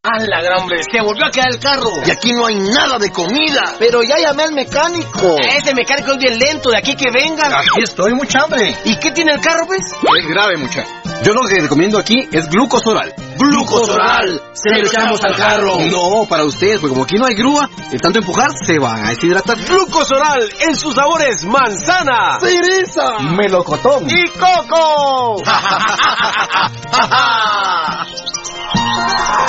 [0.00, 0.78] ¡A la gran hombre!
[0.88, 1.90] ¡Se volvió a quedar el carro!
[2.06, 3.74] Y aquí no hay nada de comida.
[3.80, 5.36] Pero ya llamé al mecánico.
[5.40, 7.52] Ese mecánico es bien lento, de aquí que vengan.
[7.52, 8.76] Aquí estoy, mucha hambre.
[8.84, 9.80] ¿Y qué tiene el carro, pues?
[9.80, 10.84] Es grave, mucha.
[11.24, 13.12] Yo lo que recomiendo aquí es glucosoral.
[13.38, 14.40] ¡Glucosoral!
[14.52, 15.78] Se lo echamos al carro.
[15.90, 19.08] No, para ustedes, porque como aquí no hay grúa, de tanto empujar se van a
[19.10, 19.58] deshidratar.
[19.64, 25.42] Glucosoral en sus sabores manzana, cereza, melocotón y coco.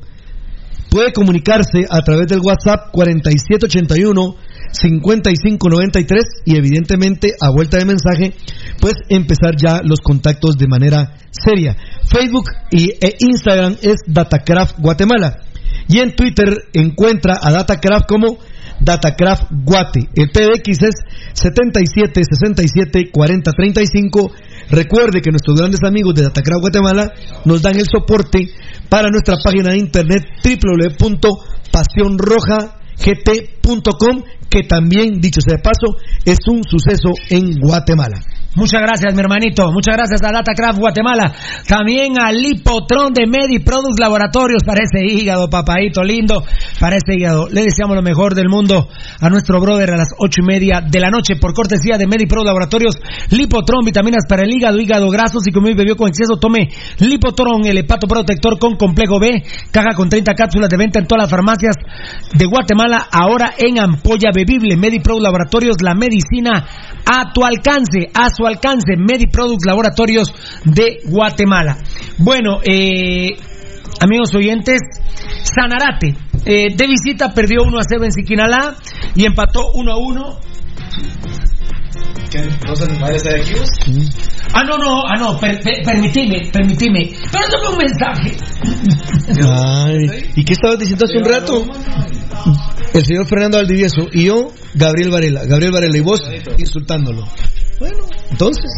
[0.90, 4.36] Puede comunicarse a través del WhatsApp 4781
[4.74, 8.34] 5593 y evidentemente a vuelta de mensaje,
[8.82, 11.78] pues empezar ya los contactos de manera seria.
[12.06, 15.40] Facebook y, e Instagram es Datacraft Guatemala.
[15.88, 18.38] Y en Twitter encuentra a Datacraft como
[18.80, 20.10] Datacraft Guate.
[20.16, 20.96] El PDX es
[21.34, 24.32] 77 67 40 35.
[24.70, 27.12] Recuerde que nuestros grandes amigos de Datacraft Guatemala
[27.46, 28.50] nos dan el soporte
[28.90, 30.24] para nuestra página de internet
[33.04, 38.22] www.pasionrojagt.com que también, dicho sea de paso, es un suceso en Guatemala.
[38.56, 39.72] Muchas gracias, mi hermanito.
[39.72, 41.34] Muchas gracias a Datacraft Guatemala.
[41.68, 46.44] También a Lipotron de Mediproducts Laboratorios para ese hígado, papadito lindo.
[46.80, 47.48] Para ese hígado.
[47.50, 48.88] Le deseamos lo mejor del mundo
[49.20, 52.46] a nuestro brother a las ocho y media de la noche por cortesía de Mediproducts
[52.46, 52.96] Laboratorios.
[53.32, 55.40] Lipotron, vitaminas para el hígado, hígado graso.
[55.40, 59.44] Si comió y bebió con exceso, tome Lipotron, el hepato protector con complejo B.
[59.72, 61.76] Caja con 30 cápsulas de venta en todas las farmacias
[62.32, 63.08] de Guatemala.
[63.12, 64.78] Ahora en ampolla bebible.
[64.78, 66.68] Mediproducts Laboratorios, la medicina
[67.04, 70.34] a tu alcance, a su alcance, Mediproducts Laboratorios
[70.66, 71.78] de Guatemala.
[72.18, 73.30] Bueno, eh,
[74.00, 74.80] amigos oyentes,
[75.44, 76.16] Sanarate,
[76.46, 78.76] eh, de visita perdió 1 a 0 en Siquinalá
[79.16, 80.40] y empató 1 a 1.
[82.66, 82.88] ¿No se
[83.30, 83.54] de aquí?
[84.54, 87.12] Ah, no, no, ah, no, per, per- permitime, permitime.
[87.32, 88.38] Pero dame un mensaje.
[89.48, 91.64] Ay, ¿Y qué estabas diciendo hace un rato?
[92.94, 95.46] El señor Fernando Valdivieso y yo, Gabriel Varela.
[95.46, 96.22] Gabriel Varela y vos
[96.58, 97.24] insultándolo.
[97.80, 98.72] Bueno, entonces.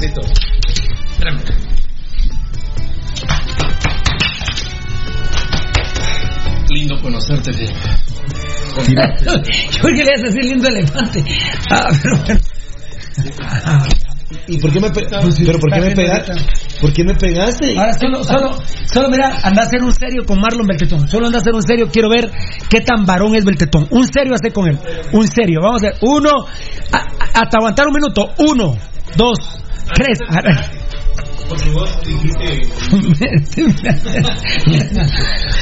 [6.70, 7.68] Lindo conocerte, tío.
[9.96, 11.24] Que le hace así lindo elefante.
[11.70, 12.40] Ah, pero bueno.
[14.48, 15.06] ¿Y por qué me, pe-
[15.46, 16.34] pero por qué me pegaste?
[16.82, 17.78] ¿Por qué me pegaste?
[17.78, 18.58] Ahora solo, solo,
[18.92, 21.08] solo mira, anda a hacer un serio con Marlon Beltetón.
[21.08, 22.32] Solo anda a hacer un serio, quiero ver
[22.70, 23.88] qué tan varón es Beltetón.
[23.92, 24.80] Un serio hace con él.
[25.12, 25.62] Un serio.
[25.62, 25.96] Vamos a ver.
[26.02, 26.32] Uno,
[26.92, 28.32] a- hasta aguantar un minuto.
[28.40, 28.76] Uno,
[29.16, 29.38] dos,
[29.94, 30.20] tres.
[31.48, 32.62] Porque vos dijiste.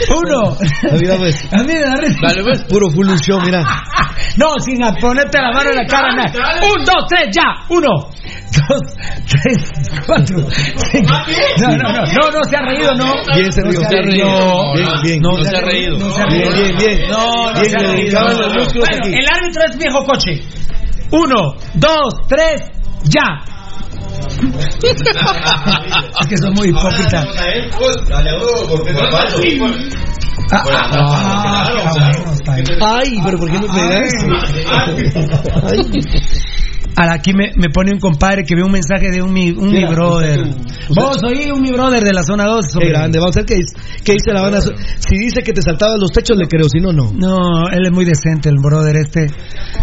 [0.10, 0.58] Uno.
[1.00, 1.48] Mira, pues.
[1.52, 2.66] A mí me da risa.
[2.70, 3.64] Puro full show, mira.
[4.38, 6.16] No, sin ponerte la mano en la cara.
[6.16, 6.32] nada.
[6.64, 7.44] Un, dos, tres, ya.
[7.70, 8.82] Uno, dos,
[9.28, 9.72] tres,
[10.06, 10.48] cuatro.
[10.92, 11.14] cinco.
[11.60, 13.14] No, no, no, no, no se ha reído, no.
[13.36, 13.62] Bien se.
[13.62, 14.74] No se ha reído.
[14.76, 15.22] Bien, bien.
[15.22, 15.98] No, No se ha reído.
[15.98, 16.64] No se ha Bien, reído.
[16.64, 17.10] bien, bien.
[17.10, 18.22] No, no Bien, se ha reído.
[18.24, 20.42] Bueno, el árbitro es viejo coche.
[21.12, 22.72] Uno, dos, tres,
[23.04, 23.53] ya.
[26.22, 27.26] es que son muy hipócritas.
[32.82, 34.28] Ay, pero ¿por qué me pegaste?
[36.96, 39.84] Aquí me, me pone un compadre que ve un mensaje de un mi, un mi
[39.86, 40.42] brother.
[40.42, 40.56] usted-
[40.96, 42.78] Vos oí un mi brother de la zona 2.
[42.80, 43.20] Qué grande.
[43.20, 44.62] Vamos a ver qué dice, qué dice la banda.
[44.62, 46.68] Si dice que te saltabas los techos, le creo.
[46.70, 47.12] Si no, no.
[47.14, 49.28] No, él es muy decente, el brother este.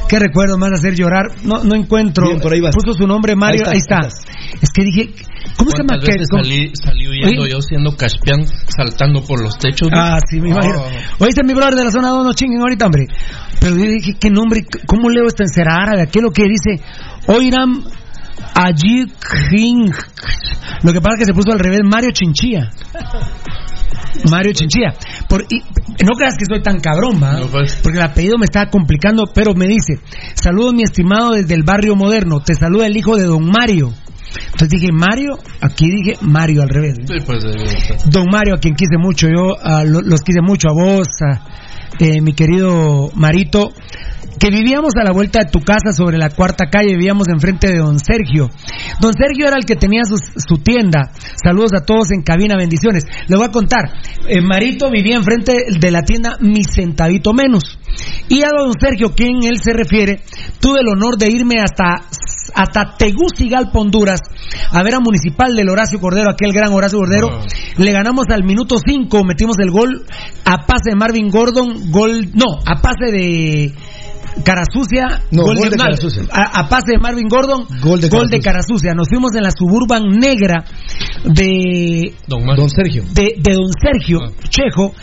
[0.09, 1.27] ¿Qué recuerdo más hacer llorar?
[1.45, 2.27] No, no encuentro.
[2.27, 2.75] Bien, por ahí vas.
[2.75, 3.63] Puso su nombre Mario.
[3.67, 3.99] Ahí Ahí está.
[4.07, 5.11] está, Es que dije,
[5.57, 5.89] ¿cómo se llama?
[5.89, 7.53] ¿Cuántas que- veces salí, salí huyendo Oye.
[7.53, 8.45] yo siendo caspián,
[8.77, 9.89] saltando por los techos?
[9.95, 10.81] Ah, sí, me imagino.
[10.81, 11.25] Oh.
[11.25, 13.07] Oíste, mi brother de la zona 2, no chinguen ahorita, hombre.
[13.61, 14.65] Pero yo dije, ¿qué nombre?
[14.87, 16.09] ¿Cómo leo esta en será árabe?
[16.11, 16.83] ¿Qué es lo que dice?
[17.27, 17.85] Oiram
[19.51, 19.91] King.
[20.83, 22.71] Lo que pasa es que se puso al revés Mario Chinchilla.
[24.31, 24.95] Mario Chinchilla.
[25.29, 25.61] Por, y,
[26.05, 27.41] no creas que soy tan cabrón, ¿va?
[27.41, 27.79] No, pues.
[27.83, 30.01] Porque el apellido me está complicando, pero me dice,
[30.35, 33.93] saludos mi estimado desde el barrio moderno, te saluda el hijo de don Mario.
[34.53, 36.97] Entonces dije, Mario, aquí dije Mario al revés.
[37.07, 40.69] Sí, pues, eh, Don Mario, a quien quise mucho, yo a lo- los quise mucho,
[40.69, 41.43] a vos, a
[41.99, 43.73] eh, mi querido Marito,
[44.39, 47.79] que vivíamos a la vuelta de tu casa sobre la cuarta calle, vivíamos enfrente de
[47.79, 48.49] don Sergio.
[49.01, 51.13] Don Sergio era el que tenía su, su tienda.
[51.43, 53.05] Saludos a todos en cabina, bendiciones.
[53.29, 53.93] Les voy a contar,
[54.29, 57.79] eh, Marito vivía enfrente de la tienda Mi Centavito Menos.
[58.29, 60.23] Y a don Sergio, quien él se refiere,
[60.61, 62.07] tuve el honor de irme hasta
[62.55, 64.21] hasta Tegucigalpa, Honduras,
[64.73, 67.29] a ver a Municipal del Horacio Cordero, aquel gran Horacio Cordero.
[67.77, 70.05] Le ganamos al minuto 5, metimos el gol
[70.45, 73.75] a pase de Marvin Gordon, gol, no, a pase de
[74.45, 76.23] Carasucia, No, gol, gol de, de mal, Carasucia.
[76.31, 78.41] A, a pase de Marvin Gordon, Gol de Carasucia.
[78.41, 78.95] Carasucia.
[78.95, 80.65] Nos fuimos en la suburban negra
[81.25, 83.05] de Don Sergio.
[83.13, 84.95] de, de don Sergio Chejo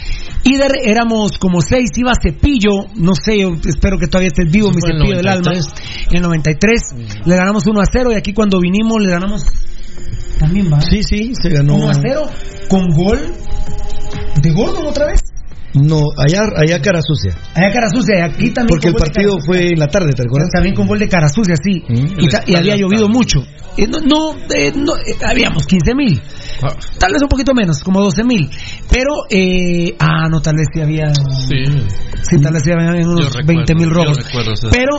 [0.43, 4.69] y de, éramos como seis, iba Cepillo, no sé, yo espero que todavía estés vivo,
[4.69, 5.51] mi cepillo del alma.
[5.51, 6.07] 93.
[6.09, 6.81] En el 93
[7.25, 9.43] le ganamos 1 a 0 y aquí cuando vinimos le ganamos
[10.39, 10.79] también va.
[10.81, 11.75] Sí, sí, se ganó.
[11.75, 12.21] 1 a 0
[12.69, 13.19] con gol
[14.41, 15.21] de Gordon otra vez.
[15.81, 17.35] No, allá, allá cara sucia.
[17.53, 18.67] Allá cara sucia, y aquí también.
[18.69, 20.49] Porque el con gol de partido fue en la tarde, ¿te acuerdas?
[20.51, 21.83] También con gol de cara sucia, sí.
[21.87, 22.19] Mm.
[22.19, 23.39] Y, ta- y había llovido mucho.
[23.77, 26.19] Eh, no, no, eh, no, eh, habíamos 15 mil.
[26.63, 26.73] Ah.
[26.97, 28.49] Tal vez un poquito menos, como 12 mil.
[28.91, 31.13] Pero, eh, ah, no, tal vez sí había.
[31.13, 31.63] Sí.
[32.23, 34.17] Sí, tal vez sí había unos recuerdo, 20 mil robos.
[34.17, 34.53] recuerdo.
[34.71, 34.95] Pero,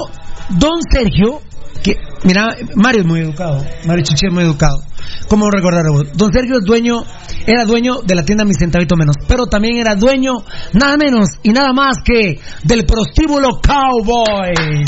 [0.58, 1.40] don Sergio,
[1.82, 3.64] que, mira, Mario es muy educado.
[3.86, 4.82] Mario Chiche es muy educado.
[5.28, 6.06] ¿Cómo recordar vos?
[6.14, 7.04] Don Sergio es dueño,
[7.46, 10.32] era dueño de la tienda Mi Centavito Menos, pero también era dueño,
[10.72, 14.86] nada menos y nada más que del prostíbulo Cowboys.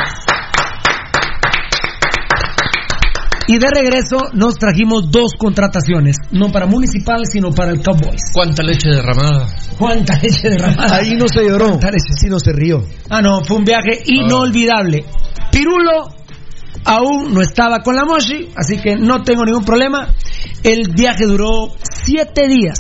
[3.47, 8.21] Y de regreso nos trajimos dos contrataciones, no para Municipal, sino para el Cowboys.
[8.33, 9.49] ¿Cuánta leche derramada?
[9.77, 10.97] ¿Cuánta leche derramada?
[10.97, 11.79] Ahí no se lloró.
[12.17, 12.85] Sí, no se rió.
[13.09, 15.05] Ah, no, fue un viaje inolvidable.
[15.51, 16.20] Pirulo
[16.85, 20.09] aún no estaba con la Moshi, así que no tengo ningún problema.
[20.63, 21.73] El viaje duró
[22.05, 22.79] siete días.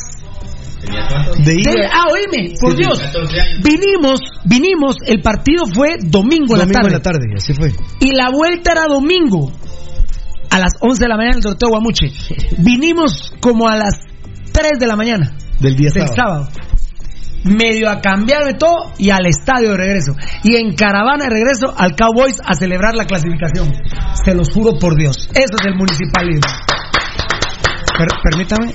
[1.45, 2.99] De ida- Del- ah, oíme, por Sí, Dios.
[2.99, 3.61] 14 años.
[3.63, 6.87] Vinimos, vinimos, el partido fue domingo, en la Domingo tarde.
[6.89, 7.73] en la tarde, así fue.
[8.01, 9.53] Y la vuelta era domingo.
[10.51, 12.11] A las 11 de la mañana en el sorteo Guamuche.
[12.59, 13.95] Vinimos como a las
[14.53, 15.37] 3 de la mañana.
[15.61, 16.49] Del día del sábado.
[16.49, 16.70] sábado.
[17.45, 20.13] Medio a cambiar de todo y al estadio de regreso.
[20.45, 23.73] Y en caravana de regreso al Cowboys a celebrar la clasificación.
[24.25, 25.17] Se los juro por Dios.
[25.35, 26.51] Eso es el municipalismo.
[27.99, 28.75] Per- permítame.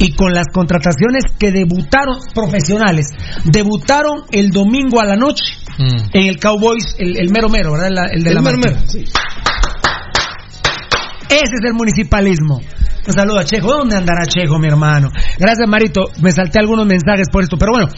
[0.00, 3.06] Y con las contrataciones que debutaron profesionales,
[3.44, 5.44] debutaron el domingo a la noche
[5.78, 6.08] Mm.
[6.12, 7.90] en el Cowboys, el, el mero mero, ¿verdad?
[7.92, 9.04] La- el de El la mero mero, sí.
[11.28, 12.60] Ese es el municipalismo.
[13.06, 13.68] Un saludo a Chejo.
[13.68, 15.08] ¿Dónde andará Chejo, mi hermano?
[15.38, 16.02] Gracias, Marito.
[16.20, 17.56] Me salté algunos mensajes por esto.
[17.56, 17.88] Pero bueno,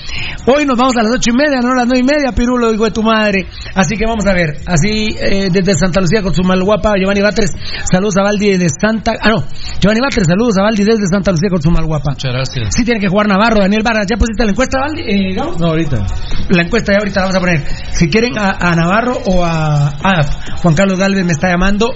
[0.47, 2.73] hoy nos vamos a las ocho y media, no a las nueve y media, Pirulo,
[2.73, 3.47] hijo de tu madre.
[3.75, 4.59] Así que vamos a ver.
[4.67, 7.51] Así, eh, desde Santa Lucía con su malguapa, Giovanni Batres.
[7.91, 9.13] Saludos a Valdi de Santa...
[9.21, 9.45] Ah, no.
[9.81, 12.11] Giovanni Batres, saludos a Valdi desde Santa Lucía con su malguapa.
[12.11, 12.69] Muchas gracias.
[12.77, 14.07] Sí tiene que jugar Navarro, Daniel Vargas.
[14.09, 15.03] ¿Ya pusiste la encuesta, Valdi?
[15.03, 15.57] Eh, Gabo?
[15.59, 16.07] No, ahorita.
[16.51, 17.65] La encuesta ya ahorita la vamos a poner.
[17.93, 21.93] Si quieren a, a Navarro o a, a Juan Carlos Galvez me está llamando.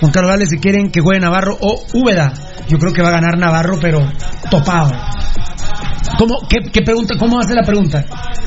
[0.00, 2.32] Juan Carlos Galvez si quieren que juegue Navarro o Úbeda.
[2.68, 4.00] Yo creo que va a ganar Navarro, pero
[4.50, 4.92] topado.
[6.18, 8.04] ¿Cómo, qué, qué pregunta, ¿Cómo hace la pregunta?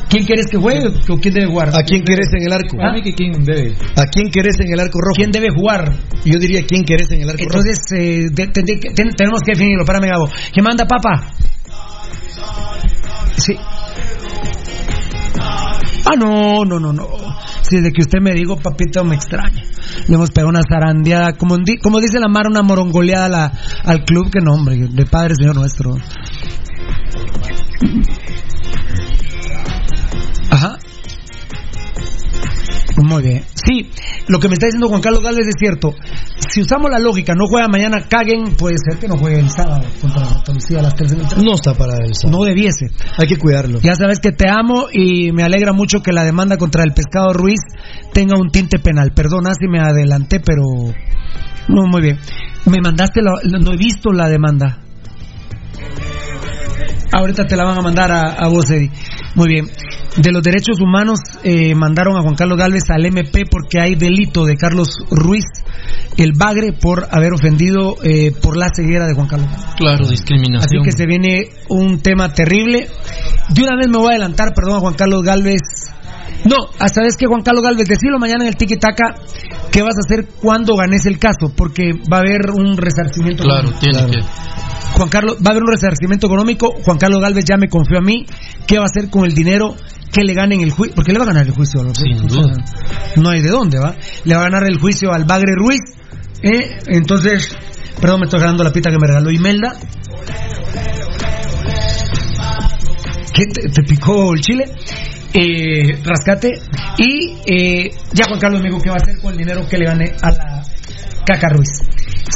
[0.10, 1.70] ¿Quién quieres que juegue o quién debe jugar?
[1.70, 2.78] ¿A quién querés en el arco?
[2.80, 2.94] ¿Ah?
[3.16, 3.76] quién debe.
[3.96, 5.16] ¿A quién querés en el arco rojo?
[5.16, 5.92] ¿Quién debe jugar?
[6.24, 7.60] Yo diría quién querés en el arco rojo.
[7.66, 9.86] Entonces, eh, de- de- de- ten- tenemos que definirlo.
[9.86, 10.30] Párame, Gabo.
[10.52, 11.32] ¿Quién manda, papa?
[13.38, 13.58] Sí.
[16.06, 17.08] Ah, no, no, no, no.
[17.62, 19.64] Si desde que usted me dijo, papito, me extraña.
[20.08, 23.52] Le hemos pegado una zarandeada, como, di- como dice la mar, una morongoleada
[23.84, 25.96] al club, que no, hombre, de Padre Señor nuestro.
[33.02, 33.44] Muy bien.
[33.56, 33.90] Sí,
[34.28, 35.96] lo que me está diciendo Juan Carlos Gálvez es cierto.
[36.50, 39.84] Si usamos la lógica, no juega mañana, caguen, puede ser que no juegue el sábado
[40.00, 41.44] contra Santa Lucía a las 3 de la tarde.
[41.44, 42.38] No está para el sábado.
[42.38, 42.88] No debiese.
[43.18, 43.80] Hay que cuidarlo.
[43.82, 47.34] Ya sabes que te amo y me alegra mucho que la demanda contra el pescado
[47.34, 47.62] Ruiz
[48.14, 49.12] tenga un tinte penal.
[49.16, 50.64] Perdona si me adelanté, pero
[51.68, 52.20] no muy bien.
[52.66, 54.80] Me mandaste la, no he visto la demanda.
[57.16, 58.92] Ahorita te la van a mandar a, a vos, Eddie.
[59.36, 59.70] Muy bien.
[60.18, 64.46] De los derechos humanos eh, mandaron a Juan Carlos Galvez al MP porque hay delito
[64.46, 65.46] de Carlos Ruiz,
[66.18, 69.76] el bagre, por haber ofendido eh, por la ceguera de Juan Carlos Galvez.
[69.76, 70.60] Claro, discriminación.
[70.60, 72.88] Así que se viene un tema terrible.
[73.50, 75.62] De una vez me voy a adelantar, perdón, a Juan Carlos Galvez.
[76.46, 79.16] No, hasta vez que Juan Carlos Galvez, decirlo mañana en el Tiki Taka,
[79.72, 81.54] ¿qué vas a hacer cuando ganes el caso?
[81.56, 83.44] Porque va a haber un resarcimiento.
[83.44, 83.80] Claro, económico.
[83.80, 84.28] tiene que.
[84.94, 86.74] Juan Carlos, va a haber un resarcimiento económico.
[86.84, 88.26] Juan Carlos Galvez ya me confió a mí.
[88.68, 89.76] ¿Qué va a hacer con el dinero
[90.12, 90.96] que le gane en el juicio?
[90.96, 91.82] Porque le va a ganar el juicio.
[91.84, 91.96] ¿no?
[91.96, 92.54] Sin duda.
[93.16, 93.96] No hay de dónde, ¿va?
[94.26, 95.82] Le va a ganar el juicio al Bagre Ruiz.
[96.44, 96.78] ¿eh?
[96.88, 97.56] Entonces,
[98.00, 99.76] perdón, me estoy ganando la pita que me regaló Imelda.
[103.34, 104.66] ¿Qué te, te picó el chile?
[105.34, 106.54] Eh, Rascate.
[106.98, 109.78] Y eh, ya Juan Carlos me dijo qué va a hacer con el dinero que
[109.78, 110.64] le gane a la
[111.26, 111.82] Caca Ruiz.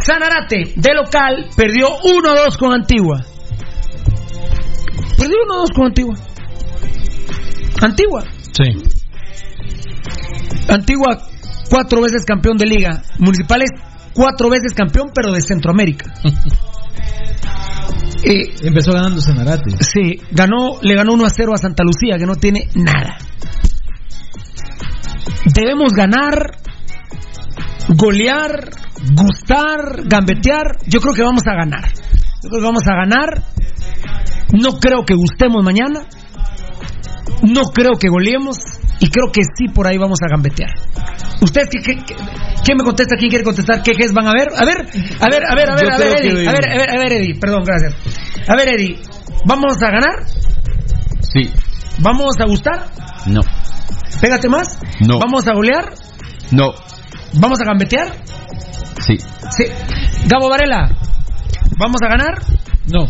[0.05, 3.23] Sanarate, de local, perdió 1-2 con Antigua.
[5.17, 6.15] Perdió 1-2 con Antigua.
[7.81, 8.23] Antigua.
[8.51, 8.97] Sí.
[10.69, 11.17] Antigua,
[11.69, 13.01] cuatro veces campeón de liga.
[13.19, 13.69] Municipales,
[14.13, 16.13] cuatro veces campeón, pero de Centroamérica.
[18.23, 19.71] Eh, Empezó ganando Sanarate.
[19.79, 23.17] Sí, ganó, le ganó 1 a 0 a Santa Lucía, que no tiene nada.
[25.53, 26.57] Debemos ganar,
[27.89, 28.69] golear,
[29.13, 30.77] gustar, gambetear.
[30.87, 31.91] Yo creo que vamos a ganar.
[32.43, 33.43] Yo creo que vamos a ganar.
[34.53, 36.05] No creo que gustemos mañana.
[37.43, 38.57] No creo que goleemos.
[38.99, 40.71] Y creo que sí por ahí vamos a gambetear.
[41.41, 42.15] ¿Ustedes qué, qué- qué-
[42.63, 43.15] quién me contesta?
[43.15, 43.83] ¿Quién quiere contestar?
[43.83, 44.47] ¿Qué es van a ver?
[44.57, 44.77] A ver,
[45.19, 46.47] a ver, a ver, a ver, a ver, que- Eddie.
[46.47, 47.35] A ver, a ver, a ver, Eddie.
[47.39, 47.93] Perdón, gracias.
[48.47, 48.99] A ver, Eddie.
[49.45, 50.25] ¿Vamos a ganar?
[51.21, 51.51] Sí.
[51.99, 52.85] ¿Vamos a gustar?
[53.27, 53.41] No.
[54.19, 54.79] Pégate más.
[55.07, 55.19] No.
[55.19, 55.93] ¿Vamos a golear?
[56.51, 56.73] No.
[57.33, 58.07] ¿Vamos a gambetear?
[59.05, 59.17] Sí.
[59.55, 59.63] Sí.
[60.27, 60.89] Gabo Varela,
[61.77, 62.41] ¿vamos a ganar?
[62.91, 63.05] No.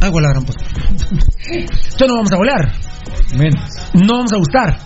[0.00, 0.64] Ah, la gran puta.
[1.52, 2.72] Entonces no vamos a golear.
[3.36, 3.62] Menos.
[3.94, 4.78] No vamos a gustar.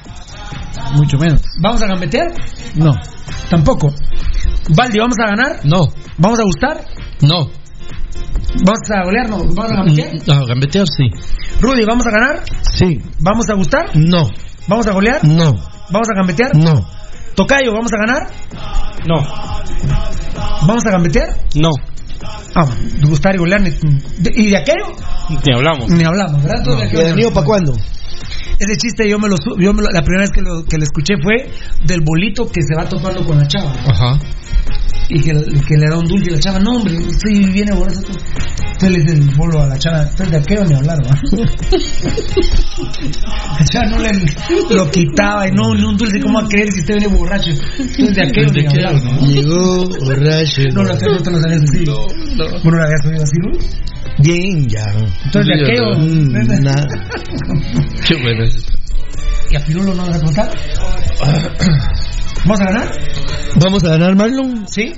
[0.94, 1.42] Mucho menos.
[1.60, 2.28] ¿Vamos a gambetear?
[2.74, 2.92] No.
[3.50, 3.88] Tampoco.
[4.76, 5.60] Valdi, ¿vamos a ganar?
[5.64, 5.88] No.
[6.18, 6.84] ¿Vamos a gustar?
[7.22, 7.50] No.
[8.64, 9.28] ¿Vamos a golear?
[9.28, 9.38] No.
[9.54, 10.14] ¿Vamos a gambetear?
[10.14, 11.10] Mm, ah, gambetear sí.
[11.60, 12.42] Rudy, ¿vamos a ganar?
[12.62, 13.00] Sí.
[13.20, 13.90] ¿Vamos a gustar?
[13.96, 14.28] No.
[14.68, 15.24] ¿Vamos a golear?
[15.24, 15.52] No.
[15.90, 16.56] ¿Vamos a gambetear?
[16.56, 16.74] No.
[17.34, 18.30] Tocayo, ¿vamos a ganar?
[19.06, 19.16] No.
[20.66, 21.28] ¿Vamos a gambetear?
[21.54, 21.70] No.
[22.54, 22.66] Ah,
[23.00, 23.60] de gustar y golear.
[23.60, 24.86] ni- de- ¿Y de aquello?
[25.28, 25.88] Ni hablamos.
[25.90, 26.64] Ni hablamos, ¿verdad?
[26.64, 27.34] Todo de ¿Y aquello el ni mío hablamos.
[27.34, 27.72] para cuándo?
[28.58, 30.84] Ese chiste yo me lo, yo me lo- la primera vez que lo, que lo
[30.84, 31.50] escuché fue
[31.84, 34.18] del bolito que se va topando con la chava Ajá.
[35.08, 38.00] Y que, que le da un dulce y la chava, no hombre, sí viene borracho.
[38.00, 41.14] Entonces le dice el bolo a la chava, entonces de aquello ni hablar, ¿va?
[43.58, 44.10] La chava no le
[44.74, 47.50] lo quitaba y no, ni un dulce, ¿cómo va a creer si usted viene borracho?
[47.50, 49.26] Entonces de aquello ni hablar, ¿no?
[49.26, 50.62] Llegó borracho.
[50.74, 51.88] No, no, no te lo sabías decir.
[51.88, 53.80] ¿Vos no lo habías oído así, Luis?
[54.18, 54.84] Bien, ya.
[55.24, 55.94] Entonces de aquello.
[55.96, 56.86] Mm, nada.
[58.06, 58.72] Qué bueno es eso.
[59.50, 60.50] ¿Y a Pirulo no vas a contar?
[62.46, 62.88] ¿Vamos a ganar?
[63.60, 64.68] ¿Vamos a ganar, Marlon?
[64.68, 64.92] Sí.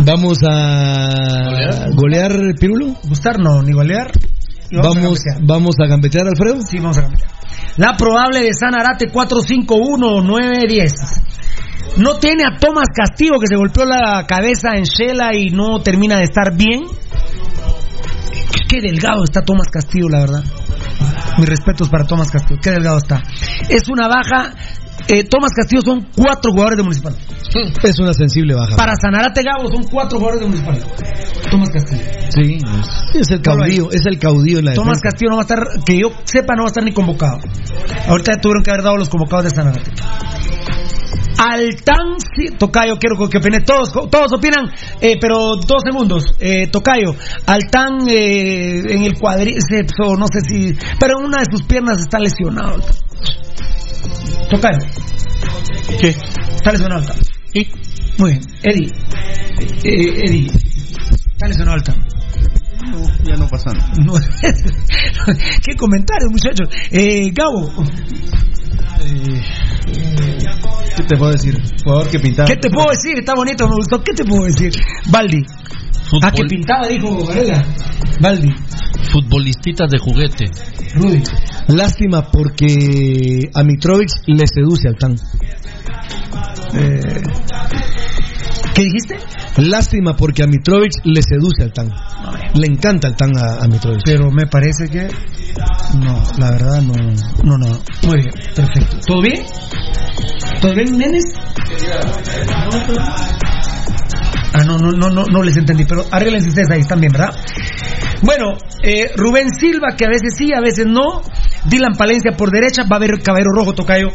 [0.00, 2.96] ¿Vamos a golear, Pirulo?
[3.04, 4.10] Gustar no, ni golear.
[4.70, 5.46] Y vamos a ¿Vamos, gambetear.
[5.46, 6.62] ¿Vamos a gambetear, Alfredo?
[6.62, 7.30] Sí, vamos a gambetear.
[7.76, 10.90] La probable de Sanarate 451-910.
[11.98, 16.16] No tiene a Tomás Castillo que se golpeó la cabeza en Shela y no termina
[16.16, 16.80] de estar bien.
[18.68, 20.42] Qué delgado está Tomás Castillo, la verdad.
[21.38, 22.58] Mis respetos para Tomás Castillo.
[22.60, 23.22] Qué delgado está.
[23.68, 24.54] Es una baja.
[25.12, 27.16] Eh, Tomás Castillo son cuatro jugadores de Municipal.
[27.82, 28.76] Es una sensible baja.
[28.76, 30.78] Para Sanarate Gabo son cuatro jugadores de Municipal.
[31.50, 32.02] Tomás Castillo.
[32.30, 32.58] Sí,
[33.18, 35.10] es el caudillo, es el caudillo en la Tomás defensa.
[35.10, 37.38] Castillo no va a estar, que yo sepa, no va a estar ni convocado.
[38.08, 39.90] Ahorita tuvieron que haber dado los convocados de Sanarate.
[41.40, 43.60] Altán, sí, Tocayo, quiero que opine.
[43.60, 46.24] Todos, todos opinan, eh, pero dos segundos.
[46.38, 47.14] Eh, Tocayo,
[47.46, 50.74] Altán eh, en el cuadríceps, no sé si.
[50.98, 52.82] Pero en una de sus piernas está lesionado.
[54.50, 54.78] Tocayo.
[56.00, 56.08] ¿Qué?
[56.08, 57.16] Está lesionado Altán.
[57.54, 57.68] ¿Y?
[58.18, 58.42] Muy bien.
[58.62, 58.92] Eddie.
[59.84, 60.46] Eh, Eddie.
[60.46, 61.78] Está lesionado
[62.80, 63.24] Altán.
[63.24, 63.92] ya no pasa nada.
[64.04, 64.14] No.
[65.62, 66.68] ¿Qué comentarios, muchachos?
[66.90, 67.72] Eh, Gabo,
[70.96, 71.58] ¿Qué te puedo decir?
[71.82, 72.46] Jugador que pintaba.
[72.48, 73.18] ¿qué te puedo decir?
[73.18, 74.02] Está bonito, me gustó.
[74.02, 74.72] ¿Qué te puedo decir?
[75.10, 75.42] Baldi.
[76.22, 77.64] Ah, que pintaba, dijo Varela.
[78.20, 78.52] Baldi.
[79.10, 80.44] Futbolistas de juguete.
[80.94, 81.22] Rudy.
[81.68, 85.16] Lástima porque a Mitrovic le seduce al Tan.
[86.74, 87.22] Eh,
[88.80, 89.18] ¿Qué dijiste?
[89.58, 91.90] Lástima porque a Mitrovic le seduce al Tan.
[92.54, 94.00] Le encanta el Tan a, a Mitrovic.
[94.06, 95.06] Pero me parece que.
[95.98, 96.94] No, la verdad no.
[97.44, 97.66] No, no.
[98.06, 98.96] Muy bien, perfecto.
[99.06, 99.44] ¿Todo bien?
[100.62, 101.24] ¿Todo bien, nenes?
[104.54, 107.34] Ah, no, no, no, no, no les entendí, pero arreglense ustedes ahí también, ¿verdad?
[108.22, 111.20] Bueno, eh, Rubén Silva, que a veces sí, a veces no.
[111.66, 114.08] Dylan Palencia por derecha, va a haber Caballero Rojo, Tocayo.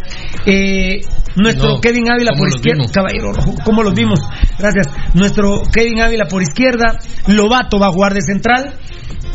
[0.45, 1.01] Eh,
[1.35, 2.79] nuestro No, Kevin Ávila ¿cómo por izquierda.
[2.79, 2.91] vimos?
[2.91, 4.19] Caballero Rojo, ¿cómo los vimos?
[4.57, 4.87] Gracias.
[5.13, 6.97] Nuestro Kevin Ávila por izquierda.
[7.27, 8.73] Lobato va a jugar de central.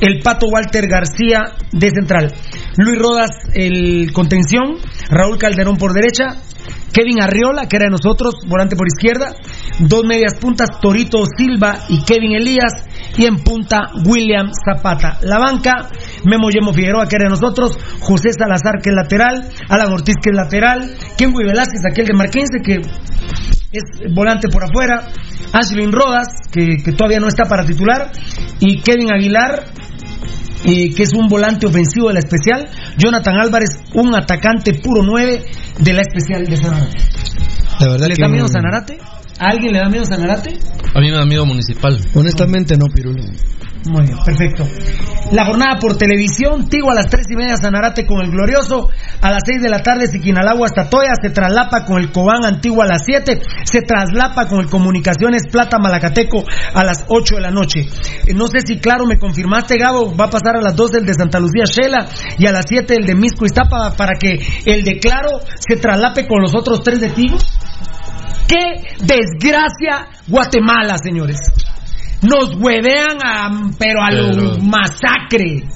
[0.01, 1.41] El Pato Walter García
[1.73, 2.33] de central.
[2.79, 4.77] Luis Rodas, el contención.
[5.11, 6.37] Raúl Calderón por derecha.
[6.93, 9.35] Kevin Arriola, que era de nosotros, volante por izquierda.
[9.79, 12.73] Dos medias puntas, Torito Silva y Kevin Elías.
[13.21, 15.19] Y en punta, William Zapata.
[15.21, 15.91] La banca,
[16.25, 17.79] Memo Yemo Figueroa, que era de nosotros.
[18.01, 19.47] José Salazar, que es lateral.
[19.69, 20.91] Alan Ortiz, que es lateral.
[21.19, 22.77] Kenwy Velázquez, aquel de Marquense, que
[23.73, 25.07] es volante por afuera.
[25.53, 28.11] Ashlyn Rodas, que, que todavía no está para titular.
[28.59, 29.65] Y Kevin Aguilar,
[30.65, 32.71] eh, que es un volante ofensivo de la especial.
[32.97, 35.45] Jonathan Álvarez, un atacante puro 9
[35.79, 36.99] de la especial de Sanarate.
[37.81, 38.99] La verdad ¿Les que da miedo Sanarate?
[39.41, 40.59] ¿A alguien le da miedo Sanarate?
[40.95, 41.99] A mí me da miedo municipal.
[42.15, 43.23] Honestamente no, Pirulo.
[43.87, 44.69] Muy bien, perfecto.
[45.33, 48.91] La jornada por televisión, Tigo a las tres y media, Sanarate con el Glorioso,
[49.23, 52.83] a las seis de la tarde, Siquinalagua hasta Toya, se traslapa con el Cobán Antiguo
[52.83, 56.45] a las siete, se traslapa con el Comunicaciones Plata Malacateco
[56.75, 57.89] a las ocho de la noche.
[58.27, 61.07] Eh, No sé si claro me confirmaste, Gabo, va a pasar a las dos el
[61.07, 64.85] de Santa Lucía Shela y a las siete el de Misco Iztapa para que el
[64.85, 67.39] de Claro se traslape con los otros tres de Tigo.
[68.51, 71.39] ¡Qué desgracia Guatemala, señores!
[72.23, 73.49] Nos huevean a,
[73.79, 75.69] pero a lo masacre.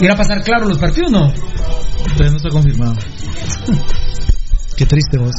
[0.00, 1.32] ¿Irá a pasar claro los partidos no?
[1.32, 2.96] Todavía no está confirmado.
[4.76, 5.34] Qué triste vos.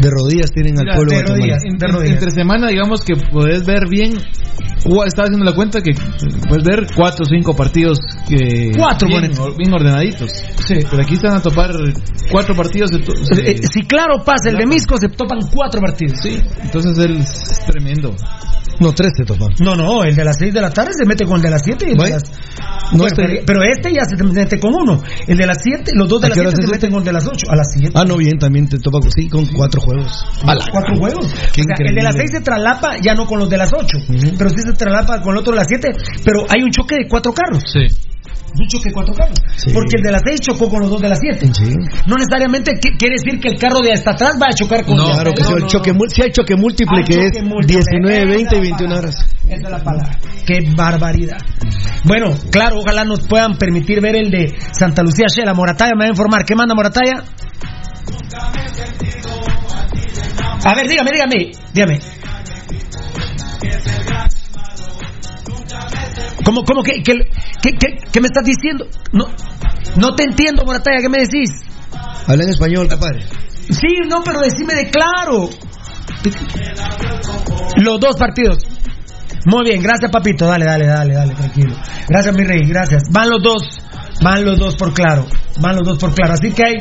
[0.00, 1.56] De rodillas tienen al Mira, pueblo de guatemalteco.
[1.58, 4.12] rodillas, en- en- Entre semana, digamos que podés ver bien.
[5.06, 5.90] Estaba haciendo la cuenta que
[6.48, 10.30] puedes ver cuatro o cinco partidos que Cuatro, bien, bien ordenaditos.
[10.66, 10.74] Sí.
[10.88, 11.72] Pero aquí están a topar
[12.30, 12.90] cuatro partidos.
[12.90, 16.18] de Eh, eh, si claro pasa el de Misco, se topan cuatro partidos.
[16.22, 18.14] Sí, entonces él es tremendo.
[18.80, 19.48] No, tres te topan.
[19.58, 21.62] No, no, el de las 6 de la tarde se mete con el de las
[21.64, 22.22] 7 y el de las...
[22.92, 25.02] No, Bueno, este- pero, este ya se mete con uno.
[25.26, 26.90] El de las 7, los dos de ¿A las qué hora 7 es se meten
[26.92, 27.46] con el de las 8.
[27.50, 27.90] A las 7.
[27.96, 30.24] Ah, no, bien, también te topa con, sí, con cuatro juegos.
[30.72, 31.26] Cuatro juegos.
[31.52, 32.14] Qué o sea, el de las.
[32.14, 33.86] 6 se traslapa ya no con los de las 8,
[34.36, 35.92] pero sí se traslapa con el otro de las 7.
[36.24, 37.62] Pero hay un choque de cuatro carros.
[37.72, 37.86] Sí.
[38.60, 39.38] Un choque de cuatro carros.
[39.72, 41.46] Porque el de las 6 chocó con los dos de las 7.
[42.06, 44.94] No necesariamente qui- quiere decir que el carro de hasta atrás va a chocar con
[44.98, 45.64] el de claro que sí, adelante.
[45.64, 47.80] el choque, sí hay choque múltiple Hay que choque es múltiple.
[48.02, 48.98] 19, 20 y Esa 21 palabra.
[48.98, 49.36] horas.
[49.44, 50.18] Esa es la palabra.
[50.46, 51.36] Qué barbaridad.
[52.04, 55.52] Bueno, claro, ojalá nos puedan permitir ver el de Santa Lucía Shela.
[55.54, 56.44] Morataya me va a informar.
[56.44, 57.22] ¿Qué manda Morataya?
[60.64, 62.00] A ver, dígame, dígame, dígame.
[66.44, 67.14] ¿Cómo, cómo que, que-
[68.12, 68.86] que me estás diciendo?
[69.12, 69.26] No,
[69.96, 71.50] no te entiendo, Morataya, ¿qué me decís?
[72.26, 73.24] Habla en español, compadre.
[73.70, 75.50] Sí, no, pero decime de claro.
[77.76, 78.58] Los dos partidos.
[79.46, 81.74] Muy bien, gracias papito, dale, dale, dale, dale, tranquilo.
[82.08, 83.02] Gracias mi rey, gracias.
[83.10, 83.62] Van los dos,
[84.22, 85.26] van los dos por claro,
[85.60, 86.34] van los dos por claro.
[86.34, 86.74] Así que hay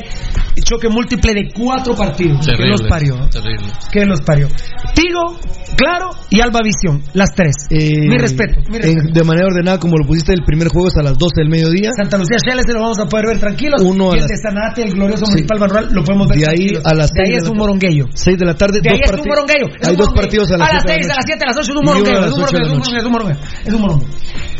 [0.63, 2.39] choque múltiple de cuatro partidos.
[2.45, 2.71] que Terrible.
[2.71, 3.15] los parió?
[3.29, 3.67] Terrible.
[3.91, 4.47] que los parió?
[4.93, 5.39] Tigo,
[5.77, 7.53] Claro y Alba Visión, las tres.
[7.69, 8.99] Eh, mi respeto, mi respeto.
[9.09, 11.49] en- de manera ordenada, como lo pusiste, el primer juego es a las 12 del
[11.49, 11.91] mediodía.
[11.95, 13.81] Santa Lucía Shell ese lo vamos a poder ver tranquilos.
[13.83, 15.31] Uno a y el las- de Sanate, el glorioso Sí.
[15.33, 16.83] municipal Barrual, lo podemos ver De ahí tranquilos.
[16.85, 17.59] a las De ahí seis es de la un tarde.
[17.59, 18.05] morongueyo.
[18.13, 19.67] 6 de la tarde, De ahí dos es un morongueyo.
[19.85, 21.27] Hay un dos partidos a las 7 de la 6, a las noche.
[21.27, 22.17] 7, a las 8 es un a morongueyo.
[22.17, 22.65] las Es un morongueyo,
[22.97, 24.09] es un morongueo, es un morongueo.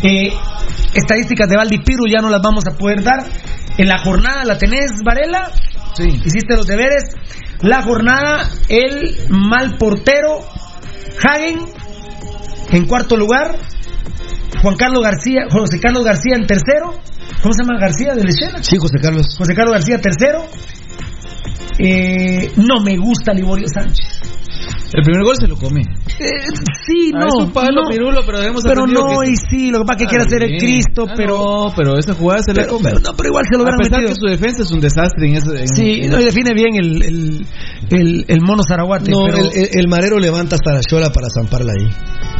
[0.03, 0.33] Eh,
[0.93, 3.23] estadísticas de Valdipiru ya no las vamos a poder dar.
[3.79, 5.51] En la jornada, ¿la tenés, Varela?
[5.95, 6.07] Sí.
[6.25, 7.03] Hiciste los deberes.
[7.61, 10.39] La jornada, el mal portero,
[11.23, 11.59] Hagen,
[12.71, 13.55] en cuarto lugar.
[14.61, 16.93] Juan Carlos García, José Carlos García en tercero.
[17.41, 18.63] ¿Cómo se llama García de Lechela?
[18.63, 19.35] Sí, José Carlos.
[19.37, 20.45] José Carlos García tercero.
[21.79, 24.21] Eh, no me gusta Liborio Sánchez.
[24.93, 25.83] El primer gol se lo come.
[26.19, 26.29] Eh,
[26.85, 27.27] sí, Ah, no.
[27.27, 27.89] es un palo, no.
[27.89, 30.23] Pirulo, pero hemos Pero no, que- y sí, lo que pasa es que Ah, quiere
[30.25, 30.59] hacer el bien.
[30.59, 31.37] Cristo, Ah, pero.
[31.37, 32.89] No, pero esa jugada se la Pero- come.
[32.89, 34.09] pero no, pero igual se lo A pesar metido.
[34.09, 35.49] que su defensa es un desastre en ese.
[35.61, 37.45] en- Sí, en- no, y define bien el, el,
[37.91, 39.11] el, el mono Zaraguate.
[39.11, 41.87] No, pero, el, el- el marero levanta hasta la chola para zamparla ahí.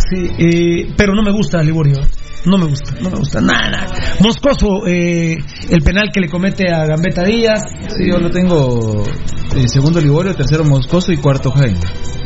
[0.09, 1.99] sí, eh, pero no me gusta Liborio.
[2.45, 3.41] No me gusta, no me gusta.
[3.41, 3.95] Nada, nada.
[4.21, 5.35] Moscoso, eh,
[5.69, 7.61] el penal que le comete a Gambetta Díaz.
[7.89, 9.03] Sí, yo lo tengo.
[9.55, 11.79] eh, segundo Liborio, tercero Moscoso y cuarto Jaime.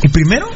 [0.03, 0.47] ¿Y primero?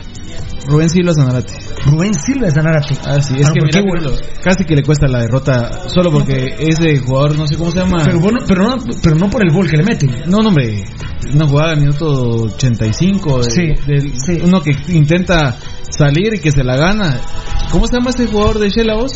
[0.68, 1.54] Rubén Silva Zanarate.
[1.86, 2.96] Rubén Silva Zanarate.
[3.06, 3.60] Ah, sí, es Ah, que.
[3.62, 4.12] Pirulo,
[4.44, 8.04] casi que le cuesta la derrota solo porque ese jugador, no sé cómo se llama.
[8.06, 10.10] Pero, bueno, pero, no, pero no por el gol que le meten.
[10.28, 10.84] No, no, hombre,
[11.34, 12.06] una jugada al minuto
[12.56, 14.42] 85, de- Sí, del- sí.
[14.44, 15.56] uno que intenta
[15.90, 17.20] salir y que se la gana.
[17.72, 19.14] ¿Cómo se llama este jugador de Shela vos?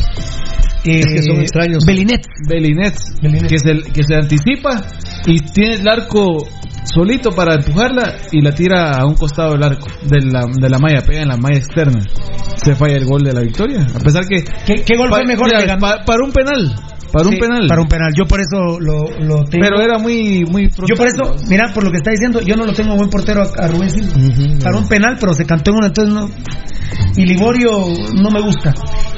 [0.84, 1.84] Eh, Es que son extraños.
[1.86, 2.26] Belinet.
[2.48, 3.48] Belinet, Belinet.
[3.50, 4.80] Que, se, que se anticipa
[5.26, 6.38] y tiene el arco
[6.84, 10.78] solito para empujarla y la tira a un costado del arco, de la, de la
[10.78, 12.00] malla, pega en la malla externa.
[12.56, 13.86] Se falla el gol de la victoria.
[13.94, 14.44] A pesar que...
[14.66, 16.74] ¿Qué, qué gol fue mejor mira, para un penal.
[17.12, 17.66] Para un penal.
[17.68, 18.12] Para un penal.
[18.16, 19.60] Yo por eso lo, lo tengo.
[19.66, 22.64] Pero era muy, muy Yo por eso, mira, por lo que está diciendo, yo no
[22.64, 24.12] lo tengo buen portero a, a Rubén Silva.
[24.62, 26.28] Para un penal, pero se cantó en una, entonces no.
[27.16, 27.70] Y Liborio
[28.14, 28.72] no me gusta.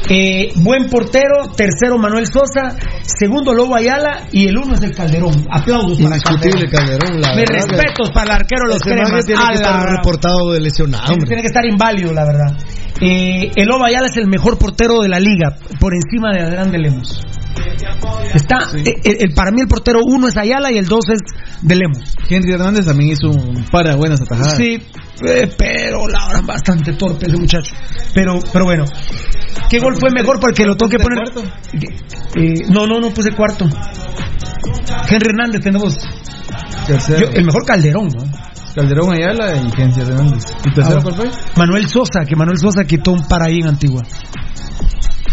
[0.08, 5.46] Eh, buen portero, tercero Manuel Sosa, segundo Lobo Ayala y el uno es el Calderón.
[5.50, 9.24] Aplausos para Calderón, la Mis verdad que- respetos para el arquero los cremas.
[9.24, 11.26] tiene que la estar reportado de lesionado, tiene, hombre.
[11.28, 12.56] tiene que estar inválido, la verdad.
[13.00, 16.70] Eh, el Lobo Ayala es el mejor portero de la liga, por encima de Adrián
[16.70, 17.20] de Lemos.
[18.34, 21.20] Está, eh, el- el- para mí el portero uno es Ayala y el dos es
[21.62, 22.14] de Lemos.
[22.28, 24.56] Henry Hernández también hizo un par de buenas atajadas.
[24.56, 24.78] Sí,
[25.26, 27.74] eh, pero la verdad bastante torpe ese muchacho.
[28.14, 28.84] Pero, pero bueno.
[29.68, 30.40] ¿Qué gol fue mejor?
[30.40, 31.18] Porque lo tengo que poner.
[32.34, 33.66] Eh, no, no, no puse cuarto.
[35.10, 35.96] Henry Hernández tenemos.
[36.88, 38.24] Yo- el mejor Calderón, ¿no?
[38.74, 40.44] Calderón Ayala y Kenzie Hernández.
[40.64, 41.30] ¿Y tercero Ah, cuál fue?
[41.56, 44.02] Manuel Sosa, que Manuel Sosa quitó un para ahí en Antigua.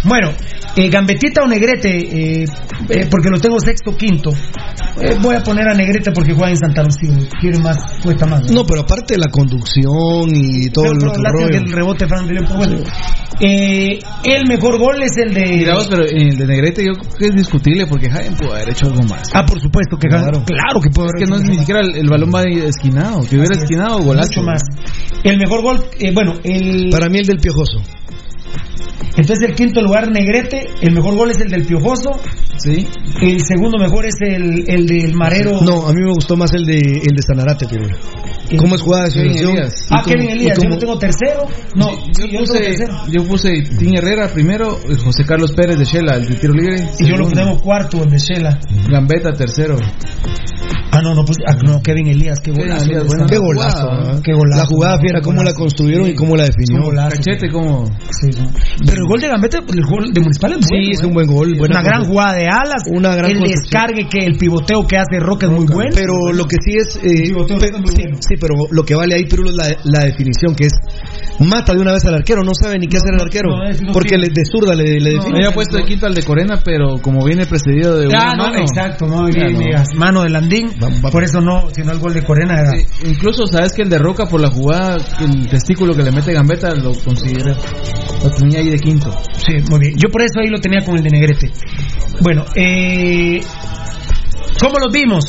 [0.03, 0.31] Bueno,
[0.75, 2.45] eh, Gambetita o Negrete, eh,
[2.89, 4.31] eh, porque lo tengo sexto, quinto.
[5.01, 7.09] Eh, voy a poner a Negrete porque juega en Santa Lucía.
[7.39, 8.43] Quiere más, cuesta más.
[8.49, 8.61] ¿no?
[8.61, 11.47] No, pero aparte de la conducción y todo Pero, el pero rollo.
[11.49, 12.77] que el rebote Fran bueno.
[13.41, 15.45] Eh, el mejor gol es el de.
[15.57, 18.87] Mira pero el de Negrete yo creo que es discutible porque Jaén pudo haber hecho
[18.87, 19.29] algo más.
[19.33, 21.95] Ah, por supuesto que claro, claro que puede Es que no es ni siquiera el,
[21.95, 23.19] el balón va esquinado.
[23.21, 23.63] Que hubiera Así es.
[23.63, 24.29] esquinado, golazo.
[24.29, 24.61] Mucho más.
[25.23, 26.89] El mejor gol, bueno, el.
[26.89, 27.79] Para mí el del Piojoso.
[29.17, 32.11] Entonces el quinto lugar Negrete, el mejor gol es el del Piojoso.
[32.57, 32.87] Sí.
[33.21, 35.61] El segundo mejor es el, el del Marero.
[35.61, 37.87] No, a mí me gustó más el de el de Sanarate, pero
[38.57, 39.21] ¿Cómo es jugada de?
[39.21, 39.73] Elías.
[39.91, 41.45] Ah, cómo- Kevin Elías, yo cómo- lo tengo tercero.
[41.75, 42.97] No, yo, sí, yo lo tengo puse, tercero.
[43.11, 46.83] yo puse Tim Herrera primero, José Carlos Pérez de Shela, el de tiro libre.
[46.99, 48.59] Y yo lo tengo cuarto, el de Shela.
[48.89, 49.77] Gambetta tercero.
[50.91, 52.85] Ah, no, no, pues, ah, no, Kevin Elías, qué golazo.
[52.85, 54.21] Elías, bueno, Qué golazo, jugada, ¿eh?
[54.23, 54.61] Qué golazo.
[54.63, 56.89] La jugada fiera, cómo la construyeron y cómo la definió.
[57.09, 57.85] Cachete como...
[58.09, 58.38] Sí, sí.
[58.85, 61.05] Pero el gol de Gambetta, el gol de Municipal es Sí, bueno, es ¿eh?
[61.07, 61.55] un buen gol.
[61.57, 62.83] buena Una gran jugada de alas.
[62.87, 65.91] Una gran el descargue, que el pivoteo que hace Roca es muy bueno.
[65.95, 66.95] Pero lo que sí es.
[67.03, 68.17] eh, Pivoteo pe- está muy sí, bueno.
[68.21, 70.73] sí, pero lo que vale ahí, Pirulo, es la, la definición, que es.
[71.39, 73.49] Mata de una vez al arquero, no sabe ni qué hacer el arquero.
[73.55, 75.37] no, es- no porque le, de zurda le, le No, define.
[75.39, 78.43] Había puesto de quinto al de Corena, pero como viene precedido de una Ah, no,
[78.47, 78.59] mano.
[78.59, 79.27] exacto, no,
[79.95, 80.67] mano de Landín.
[80.83, 82.71] Va- va- Por eso no, si no el gol de Corena era.
[82.77, 86.33] Eh, incluso sabes que el de Roca por la jugada, el testículo que le mete
[86.33, 87.55] Gambetta lo considera.
[88.37, 89.11] Tenía ahí de quinto.
[89.37, 89.93] Sí, muy bien.
[89.97, 91.51] Yo por eso ahí lo tenía con el de Negrete.
[92.21, 93.41] Bueno, eh,
[94.59, 95.25] ¿cómo los vimos?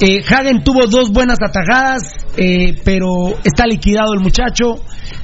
[0.00, 2.02] Eh, Hagen tuvo dos buenas atajadas,
[2.36, 3.06] eh, pero
[3.44, 4.82] está liquidado el muchacho.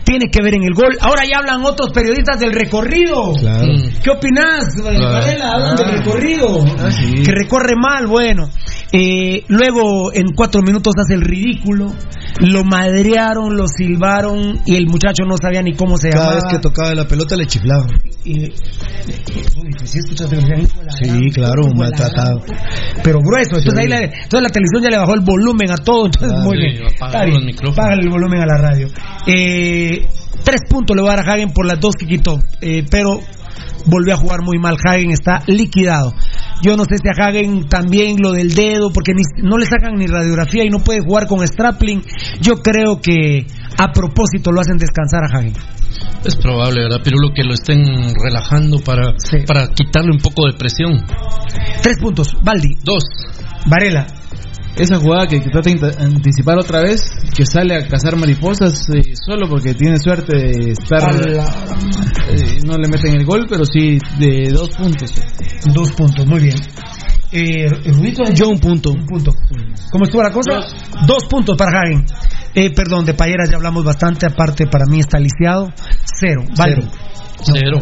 [0.08, 0.96] Tiene que ver en el gol.
[1.02, 3.34] Ahora ya hablan otros periodistas del recorrido.
[3.34, 3.66] Claro.
[3.74, 4.00] Mm.
[4.02, 5.52] ¿Qué opinás, Varela?
[5.52, 5.96] Hablan del Ah.
[5.98, 6.64] recorrido.
[6.78, 7.22] Ah, sí.
[7.22, 8.48] Que recorre mal, bueno.
[8.90, 11.92] Eh, luego en cuatro minutos hace el ridículo.
[12.40, 16.34] Lo madrearon, lo silbaron y el muchacho no sabía ni cómo se Cada llamaba.
[16.36, 17.86] vez que tocaba la pelota le chiflaba.
[18.24, 18.50] Y, uy,
[19.78, 22.40] pues sí hijo de la Sí, claro, maltratado.
[23.02, 23.56] Pero grueso.
[23.58, 23.80] Entonces Sí.
[23.80, 26.06] ahí la, entonces la televisión ya le bajó el volumen a todo.
[26.06, 26.76] Entonces, Ah, muy bien.
[28.00, 28.88] el volumen a la radio.
[29.26, 29.97] Eh,
[30.44, 32.38] tres puntos le voy a dar a Hagen por las dos que quitó.
[32.60, 33.20] Eh, pero
[33.86, 34.76] volvió a jugar muy mal.
[34.84, 36.12] Hagen está liquidado.
[36.62, 39.94] Yo no sé si a Hagen también lo del dedo, porque ni- no le sacan
[39.96, 42.02] ni radiografía y no puede jugar con Strapling.
[42.40, 43.46] Yo creo que
[43.78, 45.52] a propósito lo hacen descansar a Hagen.
[46.24, 47.84] Es probable, ¿verdad, Pirulo, que lo estén
[48.22, 49.38] relajando para, Sí.
[49.46, 51.04] para quitarle un poco de presión.
[51.82, 52.36] Tres puntos.
[52.42, 52.74] Baldi.
[52.82, 53.04] Dos.
[53.68, 54.06] Varela.
[54.76, 57.00] Esa jugada que, que trata de anticipar otra vez,
[57.36, 61.02] que sale a cazar mariposas eh, solo porque tiene suerte de estar.
[62.30, 65.10] eh, no le meten el gol, pero sí de dos puntos.
[65.74, 66.56] Dos puntos, muy bien.
[67.30, 68.90] Eh, Rudito, Yo un punto.
[68.90, 69.32] un punto.
[69.90, 70.60] ¿Cómo estuvo la cosa?
[71.06, 72.04] Dos, puntos para Hagen.
[72.54, 75.70] Eh, perdón, de Payeras ya hablamos bastante, aparte para mí está lisiado.
[76.18, 76.42] Cero.
[76.56, 76.76] Vale.
[77.40, 77.78] Cero.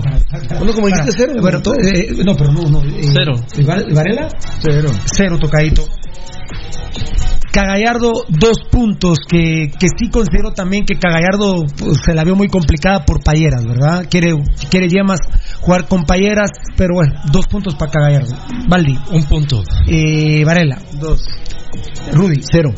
[0.58, 1.32] Bueno, como dijiste, cero.
[1.40, 1.74] Bueno, todo.
[1.76, 2.82] eh, no, pero no, no.
[2.84, 3.32] eh, Cero.
[3.56, 4.28] ¿y Var- y Varela?
[4.60, 4.90] Cero.
[5.06, 5.82] Cero, tocadito.
[7.56, 12.48] Cagallardo, dos puntos que, que sí considero también que Cagallardo pues, se la vio muy
[12.48, 14.06] complicada por Payeras, ¿verdad?
[14.10, 14.34] Quiere,
[14.70, 15.20] quiere Yemas
[15.62, 18.34] jugar con Payeras, pero bueno, dos puntos para Cagallardo.
[18.68, 19.62] Valdi, Un punto.
[19.88, 21.22] eh, Varela, Dos.
[22.12, 22.74] Rudy, Cero.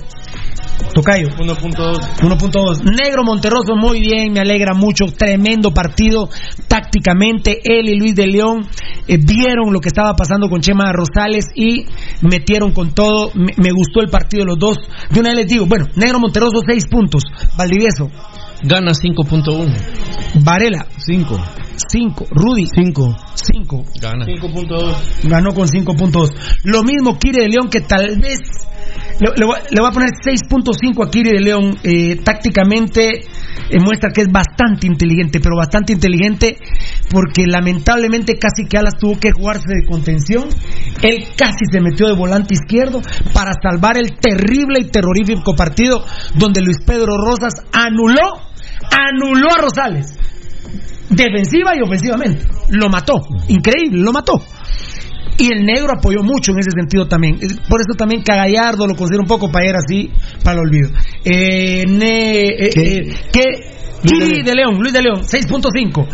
[0.95, 2.19] Tocayo, 1.2.
[2.21, 2.83] 1.2.
[2.85, 5.07] Negro Monterroso, muy bien, me alegra mucho.
[5.07, 6.29] Tremendo partido
[6.67, 7.61] tácticamente.
[7.65, 8.67] Él y Luis de León
[9.07, 11.87] eh, vieron lo que estaba pasando con Chema Rosales y
[12.23, 13.31] metieron con todo.
[13.35, 14.79] Me, me gustó el partido de los dos.
[15.11, 17.23] De una vez les digo, bueno, Negro Monterroso, 6 puntos.
[17.57, 18.11] Valdivieso,
[18.63, 20.43] Gana 5.1.
[20.45, 21.39] Varela, 5.
[21.91, 22.27] 5.
[22.31, 23.17] Rudy, Cinco.
[23.35, 23.85] 5.
[24.01, 24.27] Gana.
[24.27, 25.29] 5.2.
[25.29, 26.31] Ganó con 5 puntos.
[26.65, 28.41] Lo mismo Kiri de León, que tal vez.
[29.21, 29.57] Le, le voy,
[29.89, 31.77] a- poner 6.5 a Kiri de León.
[31.83, 36.57] Eh, tácticamente eh, muestra que es bastante inteligente, pero bastante inteligente
[37.11, 40.49] porque lamentablemente casi que Alas tuvo que jugarse de contención.
[41.03, 43.01] Él casi se metió de volante izquierdo
[43.33, 46.05] para salvar el terrible y terrorífico partido
[46.35, 48.41] donde Luis Pedro Rosas anuló,
[48.91, 50.17] anuló a Rosales
[51.11, 52.45] defensiva y ofensivamente.
[52.69, 53.15] Lo mató,
[53.49, 54.35] increíble, lo mató.
[55.37, 57.39] Y el negro apoyó mucho en ese sentido también.
[57.69, 60.11] Por eso también Cagallardo lo considero un poco para ir así,
[60.43, 60.91] para el olvido.
[61.25, 62.97] Eh, ne- eh, ¿Qué?
[62.97, 63.45] eh, ¿qué?
[64.05, 66.07] Kiri de León, Luis de León, 6.5.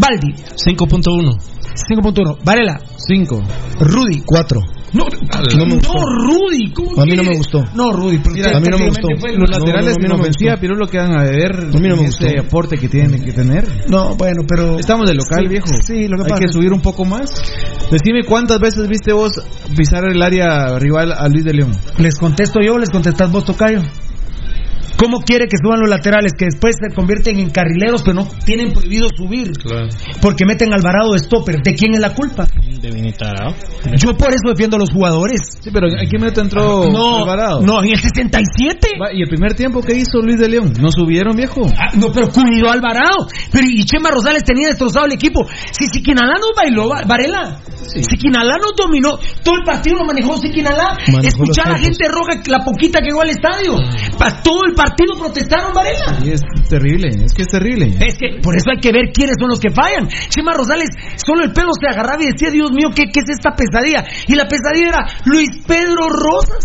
[0.00, 1.38] Baldi, 5.1.
[1.74, 2.38] 5.1.
[2.44, 3.42] Varela, 5.
[3.80, 4.60] Rudy, Cuatro.
[4.92, 5.92] No, No me gustó.
[5.94, 6.72] no, Rudy.
[6.72, 7.64] ¿cómo A mí no me gustó.
[7.74, 9.08] No, Rudy, Mira, a mí no me gustó.
[9.36, 10.60] Los laterales no, no, no.
[10.60, 12.26] Pirulo, que van a ver A mí no me gustó.
[12.40, 13.68] aporte que tienen que tener.
[13.90, 14.78] No, bueno, pero.
[14.78, 15.66] Estamos de local, Sí, viejo.
[15.82, 17.30] sí, lo que Hay pasa que subir un poco más.
[17.90, 19.32] Decime cuántas veces viste vos
[19.76, 21.72] pisar el área rival a Luis de León.
[21.98, 23.80] Les contesto yo, les contestas vos, Tocayo.
[24.98, 26.32] ¿Cómo quiere que suban los laterales?
[26.36, 29.52] Que después se convierten en carrileros, pero no tienen prohibido subir.
[30.20, 31.62] Porque meten a Alvarado de stopper.
[31.62, 32.46] ¿De quién es la culpa?
[32.80, 33.54] De Vinitarao.
[33.96, 35.40] Yo por eso defiendo a los jugadores.
[35.60, 37.60] Sí, pero ¿en qué minuto entró No, Alvarado?
[37.62, 38.88] no, en el 67.
[39.00, 40.72] Va, ¿Y el primer tiempo que hizo Luis de León?
[40.80, 41.62] ¿No subieron, viejo?
[41.78, 43.28] Ah, no, pero cuidó Alvarado.
[43.52, 45.46] Pero y Chema Rosales tenía destrozado el equipo.
[45.70, 47.60] Si Siquinalá nos bailó, Va- Varela.
[47.86, 49.16] Siquinalá nos dominó.
[49.42, 50.98] Todo el partido lo manejó Siquinalá.
[51.22, 53.76] Escuchar a la gente roja, la poquita que llegó al estadio.
[54.18, 56.20] Pa- todo el partido protestaron, Varela.
[56.20, 57.96] Sí, es terrible, es que es terrible.
[58.00, 60.08] Es que por eso hay que ver quiénes son los que fallan.
[60.28, 63.54] Chema Rosales, solo el pelo se agarraba y decía, Dios mío, ¿qué, qué es esta
[63.54, 64.04] pesadilla?
[64.26, 66.64] Y la pesadilla era Luis Pedro Rosas.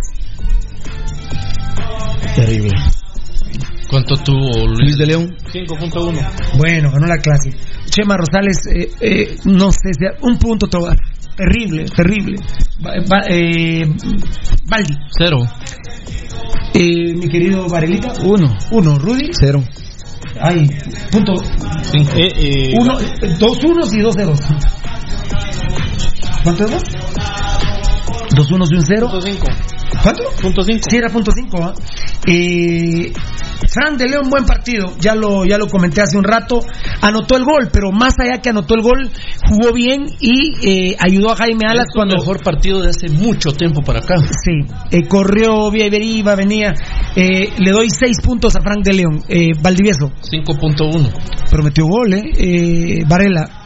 [2.36, 2.72] Terrible.
[3.90, 4.98] ¿Cuánto tuvo Luis Luis?
[4.98, 5.36] de León.
[5.54, 6.58] 5.1.
[6.58, 7.52] Bueno, ganó la clase.
[7.86, 10.98] Chema Rosales, eh, eh, no sé, un punto te voy a dar.
[11.36, 12.36] Terrible, terrible.
[13.30, 13.86] Eh,
[14.66, 15.38] Baldi, Cero.
[16.74, 18.56] eh, mi querido Varelita, Uno.
[18.72, 18.98] uno.
[19.00, 19.64] Rudy, Cero.
[20.40, 20.68] ay,
[21.12, 21.34] punto.
[22.16, 22.98] Eh, eh, Uno,
[23.40, 24.40] dos unos y dos ceros.
[26.44, 26.72] ¿Cuánto es
[28.36, 28.44] dos?
[28.44, 29.08] Dos unos y un cero.
[29.10, 29.48] Punto cinco.
[30.02, 30.24] ¿Cuánto?
[30.42, 30.82] Punto cinco.
[30.90, 31.64] Sí, era punto cinco.
[31.64, 31.74] ¿ah?
[32.28, 33.14] Eh,
[33.70, 34.94] Fran de León, buen partido.
[35.00, 36.60] Ya lo, ya lo comenté hace un rato.
[37.02, 39.10] Anotó el gol, pero más allá que anotó el gol,
[39.50, 42.16] jugó bien y eh, ayudó a Jaime Alas Es cuando.
[42.16, 44.16] el mejor partido de hace mucho tiempo para acá.
[44.18, 44.52] Sí,
[44.92, 46.74] eh, corrió, bien, iba, venía.
[47.16, 49.24] Eh, le doy seis puntos a Frank de León.
[49.28, 51.12] Eh, Valdivieso, 5.1.
[51.50, 52.24] pero metió gol, ¿eh?
[52.38, 53.63] Eh, Varela.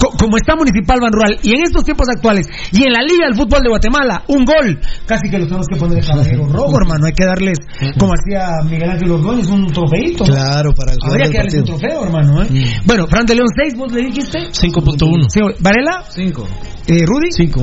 [0.00, 3.26] Co- como está Municipal Ban Rural y en estos tiempos actuales y en la Liga
[3.26, 6.76] del Fútbol de Guatemala, un gol, casi que los tenemos que poner de caballero rojo,
[6.78, 7.06] hermano.
[7.06, 7.58] Hay que darles,
[7.98, 10.24] como hacía Miguel Ángel Ordóñez, un trofeito.
[10.24, 12.42] Claro, para el Habría que darles un trofeo, hermano.
[12.42, 12.48] ¿eh?
[12.84, 14.38] Bueno, Fran de León 6, vos le dijiste.
[14.50, 15.26] 5.1.
[15.28, 16.46] Sí, Varela, Cinco.
[16.86, 17.62] eh, Rudy, Cinco.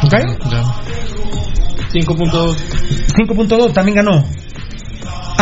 [0.00, 0.36] ¿Tocayo?
[0.50, 0.62] Ya.
[1.92, 2.56] 5.2.
[3.16, 4.24] 5.2 también ganó.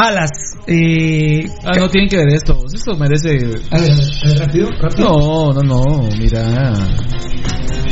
[0.01, 0.31] Alas,
[0.67, 2.57] eh, Ah, no tienen que ver esto.
[2.73, 3.31] Esto merece.
[3.71, 5.09] a ver, a ver, rápido, rápido.
[5.09, 6.09] No, no, no.
[6.19, 6.73] Mira.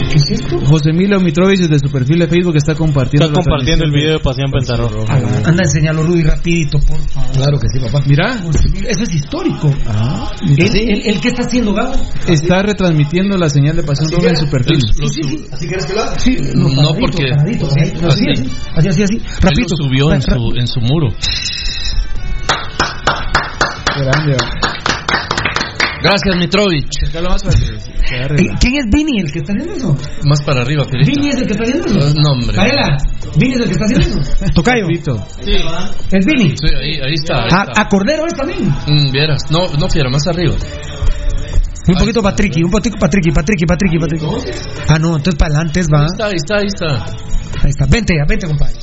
[0.09, 0.59] ¿Qué es esto?
[0.67, 3.27] José Emilio Mitrovich desde su perfil de Facebook está compartiendo.
[3.27, 5.05] Está compartiendo el video de Pasión Pentarroja.
[5.09, 7.33] Ah, anda, enseñalo, Rudy, rapidito, por favor.
[7.33, 8.05] Claro que sí, papá.
[8.07, 8.41] Mira,
[8.89, 9.75] Eso es histórico.
[9.87, 11.95] Ah, ¿El, el, el que está haciendo Gabo?
[12.29, 14.79] está retransmitiendo la señal de pasión roja en su perfil.
[14.99, 16.19] Lo Sí, su- sí, ¿Así quieres que lo haga?
[16.19, 18.51] sí, No, paradito, porque- paradito, paradito, así, así.
[18.77, 19.75] así, así, así, él rapidito.
[19.79, 21.09] lo subió en su, en su muro.
[23.97, 24.37] Grande.
[26.03, 26.91] Gracias, Mitrovich.
[28.61, 29.97] ¿Quién es Vini el que está haciendo eso?
[30.25, 31.11] Más para arriba, Felipe.
[31.11, 32.21] Vini es el que está haciendo eso.
[32.21, 32.57] No, hombre.
[32.57, 32.97] Varela,
[33.37, 34.33] Vini es el que está haciendo eso.
[34.55, 35.27] Tocayo, Papito.
[36.13, 36.55] es Vini.
[36.57, 37.35] Sí, ahí, ahí está.
[37.45, 37.83] Ahí A, está.
[37.83, 38.69] a Cordero es también.
[38.87, 39.51] Mm, vieras.
[39.51, 40.55] No, no, fiera, más arriba.
[41.89, 44.27] Un poquito Patricky, un poquito Patricky, Patricky, Patricky, Patricky.
[44.89, 46.01] Ah, no, entonces para adelante es va.
[46.03, 47.05] Ahí está, ahí está, ahí está.
[47.63, 48.75] Ahí está, vente ya, vente, compadre.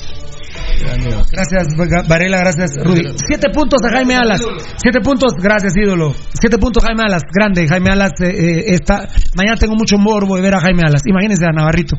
[1.31, 1.67] Gracias,
[2.07, 3.15] Varela, gracias, Rudy.
[3.27, 4.41] Siete puntos a Jaime Alas.
[4.77, 6.13] Siete puntos, gracias, ídolo.
[6.39, 7.23] Siete puntos, Jaime Alas.
[7.33, 9.07] Grande, Jaime Alas eh, eh, está.
[9.35, 11.01] Mañana tengo mucho morbo de ver a Jaime Alas.
[11.07, 11.95] Imagínense a Navarrito.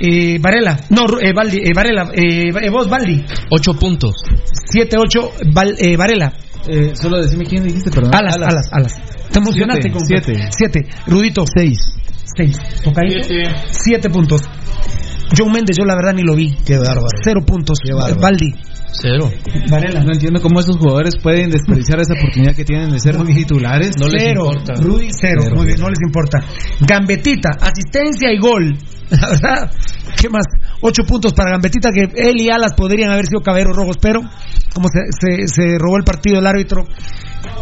[0.00, 3.24] Eh, Varela, no, eh, Baldi, eh, Varela, eh, vos, Baldi.
[3.50, 4.14] Ocho puntos.
[4.70, 6.32] Siete, ocho, Val- eh, Varela.
[6.68, 8.14] Eh, solo decime quién dijiste, perdón.
[8.14, 8.92] Alas, alas, alas.
[9.30, 10.48] Te emocionaste Siete, con siete.
[10.50, 10.86] Siete.
[11.06, 11.44] Rudito.
[11.46, 11.78] Seis.
[12.36, 12.56] Seis.
[13.22, 13.54] Siete.
[13.70, 14.42] Siete puntos.
[15.36, 16.54] John Méndez, yo la verdad ni lo vi.
[16.64, 17.06] Qué bárbaro.
[17.22, 17.78] Cero puntos.
[17.82, 18.20] Qué bárbaro.
[18.20, 18.54] Baldi.
[18.92, 19.30] Cero.
[19.70, 20.02] Varela.
[20.04, 23.96] No entiendo cómo estos jugadores pueden desperdiciar esa oportunidad que tienen de ser titulares.
[23.98, 24.46] No les cero.
[24.50, 24.74] importa.
[24.74, 25.40] Rudy, cero.
[25.42, 26.38] Cero, Muy bien, no les importa.
[26.80, 28.76] Gambetita, asistencia y gol.
[29.10, 29.70] La verdad,
[30.20, 30.44] ¿qué más?
[30.80, 34.20] Ocho puntos para Gambetita, que él y Alas podrían haber sido caballeros rojos, pero
[34.74, 36.86] como se, se, se robó el partido el árbitro.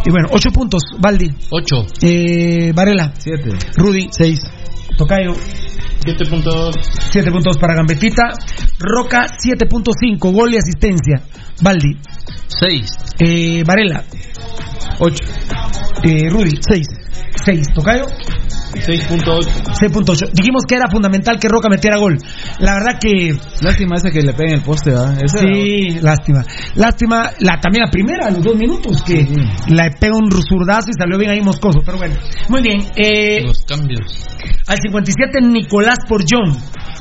[0.05, 1.31] Y bueno, ocho puntos, Baldi.
[1.51, 1.87] Ocho.
[2.03, 3.13] Eh, Varela.
[3.19, 3.51] Siete.
[3.77, 4.09] Rudy.
[4.11, 4.41] Seis.
[4.97, 5.33] Tocayo.
[6.05, 6.75] 7.2.
[7.11, 8.33] 7 puntos para Gambetita.
[8.79, 10.33] Roca, 7.5.
[10.33, 11.23] Gol y asistencia.
[11.63, 11.97] Baldi.
[12.47, 12.91] Seis.
[13.19, 14.05] Eh, Varela.
[14.99, 15.25] 8.
[16.05, 16.59] Eh, Rudy.
[16.61, 17.04] 6.
[17.45, 17.67] 6.
[17.75, 18.05] Tocayo.
[18.75, 19.47] 6.8.
[19.81, 20.33] 6.8.
[20.33, 22.19] Dijimos que era fundamental que Roca metiera gol.
[22.59, 23.37] La verdad que.
[23.61, 25.17] Lástima esa que le peguen el poste, ¿verdad?
[25.27, 26.45] Sí, lástima.
[26.75, 29.27] Lástima, la, también la primera, a los dos minutos, que
[29.69, 31.81] le pega un zurdazo y salió bien ahí moscoso.
[31.85, 32.17] Pero bueno,
[32.49, 32.81] muy bien.
[32.97, 34.27] Eh, Los cambios.
[34.67, 36.51] al 57, Nicolás por John.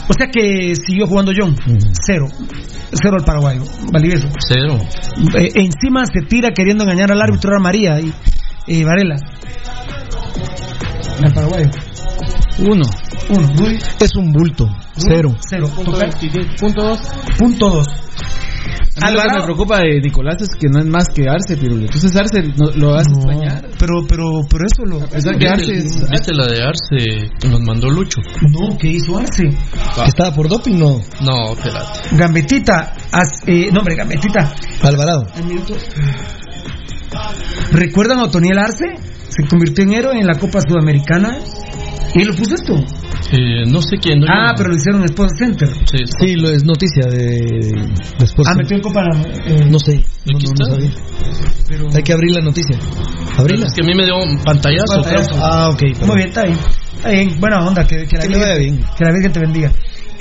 [0.08, 1.56] O sea que siguió jugando John.
[2.06, 2.28] Cero.
[2.92, 3.64] Cero el paraguayo.
[3.92, 4.28] Valdivieso.
[4.40, 4.78] Cero.
[5.38, 8.14] Eh, encima se tira queriendo engañar al árbitro era María y,
[8.68, 9.16] y Varela.
[11.24, 11.70] El paraguayo.
[12.60, 12.86] Uno.
[13.30, 13.68] Uno.
[14.00, 14.68] Es un bulto.
[14.96, 15.36] Cero.
[15.50, 15.70] Cero.
[15.76, 17.00] Punto Toca- 26, punto 2.
[17.38, 17.88] Punto dos.
[19.02, 19.40] A mí lo que Alvarado.
[19.40, 21.82] me preocupa de Nicolás es que no es más que Arce, Pirulo.
[21.86, 23.66] Entonces Arce no- lo hace extrañar.
[23.80, 25.00] Pero, pero, pero eso lo.
[25.10, 26.10] Pesar que Arce ¿Viste, es...
[26.10, 28.22] viste la de Arce que nos mandó Lucho?
[28.50, 29.44] No, ¿qué hizo Arce?
[29.50, 30.78] ¿Que estaba por doping?
[30.78, 31.02] No.
[31.22, 32.16] No, espérate.
[32.16, 32.94] Gambetita.
[33.12, 34.54] as- eh, no, hombre, Gambetita.
[34.84, 35.26] Alvarado.
[37.72, 38.86] ¿Recuerdan a Otoniel Arce?
[39.30, 41.38] Se convirtió en héroe en la Copa Sudamericana.
[42.16, 42.76] ¿Y lo puso esto?
[43.32, 44.20] Eh, no sé quién.
[44.20, 45.68] No, Ah, yo- pero lo hicieron en Sports Center.
[45.92, 48.48] Sí, Sí, lo es noticia de después.
[48.48, 49.02] Ah, metió en Copa.
[49.48, 50.04] eh, No sé.
[50.26, 50.92] No, no, no sabía.
[51.68, 51.88] pero...
[51.96, 52.78] Hay que abrir la noticia.
[53.38, 53.66] Abrirla.
[53.66, 55.02] Es que a mí me dio un pantallazo.
[55.02, 55.36] Pantallazo.
[55.44, 55.82] Ah, ok.
[56.06, 56.58] Muy bien, está bien.
[56.98, 58.80] Está bien, buena onda, que, que la, Que Virgen, vaya bien.
[58.98, 59.72] que la Virgen te bendiga.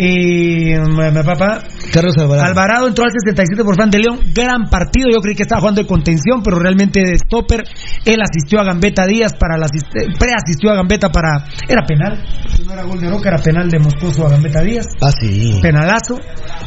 [0.04, 2.48] Eh, mi papá, Carlos Alvarado.
[2.48, 5.80] Alvarado entró al 67 por Fran de León, gran partido, yo creí que estaba jugando
[5.82, 7.62] de contención, pero realmente de stopper,
[8.04, 12.20] él asistió a Gambetta Díaz para la asist- preasistió a Gambetta para, era penal,
[12.56, 15.58] si no era gol de Roca, era penal de Moscoso a Gambetta Díaz, Ah, sí.
[15.62, 16.18] penalazo,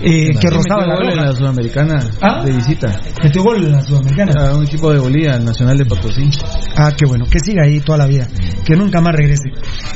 [0.02, 2.42] eh, que rozaba la gol en la Sudamericana ¿Ah?
[2.44, 3.00] de visita.
[3.22, 4.32] Metió gol en la Sudamericana.
[4.50, 6.30] A un equipo de Bolivia, el Nacional de Potosí.
[6.78, 8.28] Ah, qué bueno, que siga ahí toda la vida,
[8.66, 9.50] que nunca más regrese.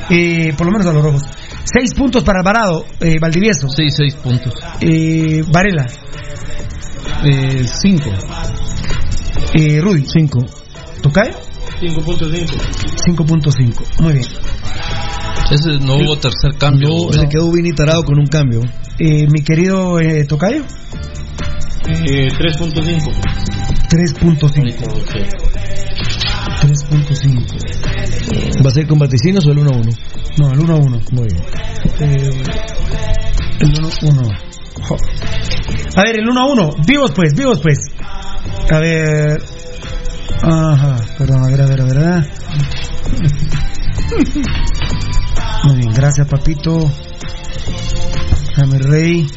[0.10, 1.22] Eh, por lo menos a los rojos.
[1.64, 3.68] Seis puntos para Alvarado, eh, Valdivieso.
[3.70, 4.54] Sí, seis puntos.
[4.82, 5.86] Eh, Varela,
[7.26, 8.10] Eh, cinco.
[9.54, 10.46] eh, Rudy, Cinco.
[11.02, 11.34] ¿Tocayo?
[11.82, 12.54] 5.5.
[13.06, 14.02] 5.5.
[14.02, 14.26] Muy bien.
[15.52, 16.90] Ese no hubo tercer cambio.
[16.90, 18.62] No, se quedó Vini tarado con un cambio.
[19.00, 20.64] Eh, mi querido eh, Tocayo,
[21.88, 23.12] Eh, 3.5.
[23.90, 24.76] 3.5.
[26.62, 27.89] 3.5.
[28.64, 29.92] ¿Va a ser con vaticinos o el 1 a 1?
[30.38, 31.00] No, el 1 a 1.
[31.12, 31.44] Muy bien.
[32.00, 32.30] Eh,
[33.60, 34.22] el 1 a 1.
[34.82, 34.98] Jo.
[35.96, 36.70] A ver, el 1 a 1.
[36.86, 37.78] Vivos pues, vivos pues.
[38.72, 39.42] A ver.
[40.42, 42.30] Ajá, perdón, a ver, a ver, a ver.
[45.64, 46.92] Muy bien, gracias, papito.
[48.56, 49.28] Dame rey.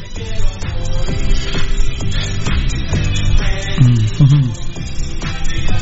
[3.81, 4.51] Mm.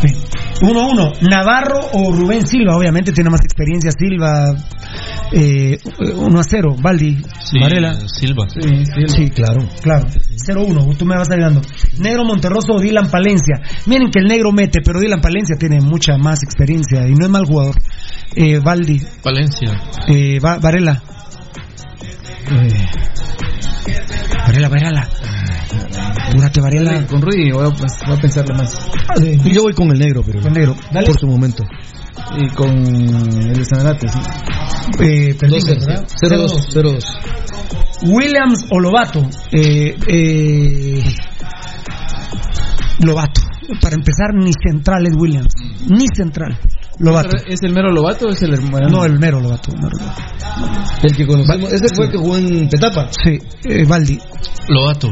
[0.02, 0.31] Bien.
[0.62, 1.22] 1-1.
[1.30, 4.54] Navarro o Rubén Silva, obviamente tiene más experiencia Silva.
[5.34, 6.76] Eh, 1-0.
[6.82, 7.94] Baldi, Sí, Varela.
[8.08, 8.48] Silva.
[9.08, 9.68] Sí, claro.
[9.82, 10.08] Claro,
[10.48, 11.62] 0-1, tú me vas ayudando.
[12.00, 13.62] Negro Monterroso o Dylan Palencia.
[13.86, 17.32] Miren que el negro mete, pero Dylan Palencia tiene mucha más experiencia y no es
[17.32, 17.76] mal jugador.
[18.36, 19.72] Eh, Valdi, Valencia.
[20.08, 21.02] eh, Va- Varela.
[22.52, 22.86] Eh,
[24.46, 25.10] Varela, Varela.
[26.30, 27.06] Apúrate, Varela.
[27.08, 28.74] Con Rudy voy a, pues, voy a pensarlo más.
[29.22, 30.76] Eh, Yo voy con el negro, pero con negro.
[30.92, 31.08] Dale.
[31.08, 31.64] por su momento.
[32.38, 34.20] Y con el de Sanarate, sí.
[35.00, 35.86] Eh, perdimos, 2-0.
[35.88, 36.08] ¿verdad?
[36.22, 36.70] 0-2.
[36.74, 37.04] 0-2.
[38.04, 39.22] Williams o Lobato.
[39.52, 41.04] Eh, eh,
[43.00, 43.42] Lobato.
[43.82, 45.54] Para empezar, ni central es Williams.
[45.88, 46.58] Ni central.
[47.02, 47.38] Lobato.
[47.48, 48.88] ¿Es el mero Lobato o es el hermano?
[48.90, 49.72] No, el mero Lobato.
[49.74, 50.22] mero Lobato.
[51.04, 51.74] El que conocemos.
[51.74, 53.10] Ese fue el que jugó en Petapa.
[53.12, 54.20] Sí, eh, Valdi.
[54.68, 55.10] Lobato.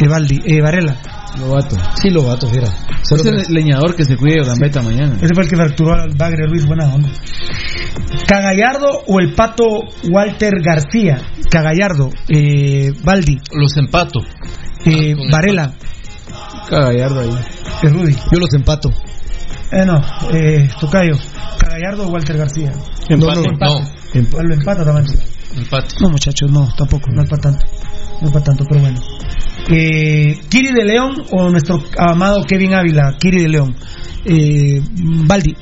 [0.00, 0.40] Eh, Valdi.
[0.44, 0.96] Eh, Varela.
[1.38, 1.76] Lobato.
[2.00, 2.68] Sí, lo vato, mira.
[3.00, 5.16] Es el leñador que se cuide de Gambetta mañana.
[5.20, 6.66] Ese fue el que fracturó al Bagre Ruiz.
[6.66, 7.10] Buena onda.
[8.26, 9.64] Cagallardo o el pato
[10.10, 11.18] Walter García.
[11.50, 12.10] Cagallardo.
[12.28, 13.38] Eh, Valdi.
[13.52, 14.20] Los empato.
[14.84, 15.74] Eh, Varela.
[16.68, 17.34] Cagallardo ahí.
[17.82, 18.14] Eh, Rudy.
[18.30, 18.90] Yo los empato.
[19.72, 20.00] Eh, no.
[20.32, 21.16] Eh, Tocayo.
[21.58, 22.72] Cagallardo o Walter García.
[23.08, 23.40] Empate.
[23.40, 24.44] No, No, Empate.
[24.44, 25.18] Lo empata también.
[25.56, 25.94] empate.
[26.00, 27.66] No, muchachos, no, tampoco, no es para tanto.
[28.20, 29.00] No es para tanto, pero bueno.
[29.70, 33.76] Eh, Kiri de León o nuestro amado Kevin Ávila, Kiri de León.
[34.24, 34.82] Eh,
[35.26, 35.56] Baldi,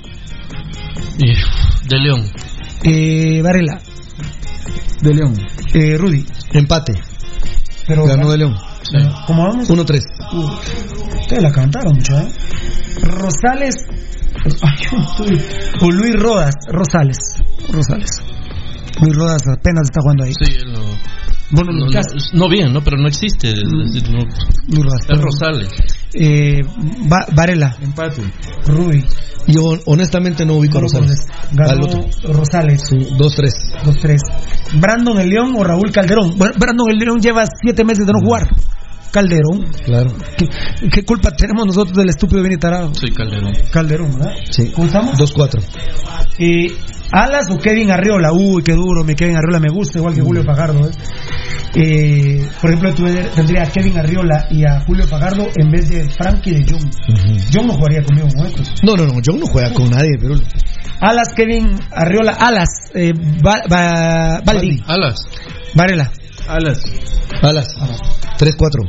[1.89, 2.25] de León.
[2.85, 3.81] eh, Varela,
[5.01, 5.35] De León.
[5.75, 6.25] eh, Rudy.
[6.53, 6.95] Empate.
[7.87, 8.57] Pero, Ganó de León.
[9.27, 9.69] ¿Cómo vamos?
[9.69, 10.01] 1-3.
[10.33, 12.29] Uh, ustedes la cantaron mucho, ¿eh?
[13.03, 13.75] Rosales.
[15.81, 17.19] O Luis Rodas, Rosales.
[17.71, 18.11] Rosales.
[19.01, 20.33] Luis Rodas apenas está jugando ahí.
[20.35, 20.81] Sí, él no.
[21.51, 22.01] Bueno, No, no,
[22.35, 22.81] no bien, ¿no?
[22.83, 23.53] Pero no existe.
[23.55, 23.97] Rodas.
[23.97, 25.25] es perdón.
[25.25, 25.69] Rosales.
[26.15, 26.63] Eh,
[27.11, 28.23] Va- Varela, Empate.
[28.67, 29.05] Rudy.
[29.47, 31.27] Yo honestamente no ubico a Rosales.
[31.53, 31.89] Ganó.
[32.25, 32.83] Rosales.
[32.89, 33.51] Sí, 2-3.
[33.85, 34.21] 2-3.
[34.81, 36.37] Brandon el León o Raúl Calderón.
[36.37, 38.47] Bueno, Brandon el León lleva siete meses de no jugar.
[39.11, 39.67] Calderón.
[39.85, 40.13] Claro.
[40.37, 40.47] ¿Qué,
[40.91, 42.95] qué culpa tenemos nosotros del estúpido Vini Tarado?
[42.95, 43.53] Soy Calderón.
[43.73, 44.35] Calderón, ¿verdad?
[44.51, 44.71] Sí.
[44.75, 45.19] ¿Cómo estamos?
[45.19, 45.63] 2-4.
[46.39, 46.73] Eh,
[47.13, 48.33] Alas o Kevin Arriola.
[48.33, 49.03] Uy, qué duro.
[49.05, 50.89] Mi Kevin Arriola me gusta, igual que Julio Fajardo.
[50.89, 50.93] ¿eh?
[51.75, 56.09] Eh, por ejemplo, tú tendría a Kevin Arriola y a Julio Fajardo en vez de
[56.11, 56.91] Frankie de John.
[57.53, 58.73] John no jugaría conmigo con estos.
[58.83, 59.15] No, no, no.
[59.25, 60.35] John no juega con nadie, pero.
[61.01, 62.33] Alas, Kevin Arriola.
[62.33, 62.69] Alas.
[62.95, 64.83] Eh, Ba- Ba- Baldi.
[64.87, 65.17] Alas.
[65.75, 66.11] Varela.
[66.51, 66.83] Alas.
[67.43, 67.69] Alas.
[68.39, 68.89] 3-4.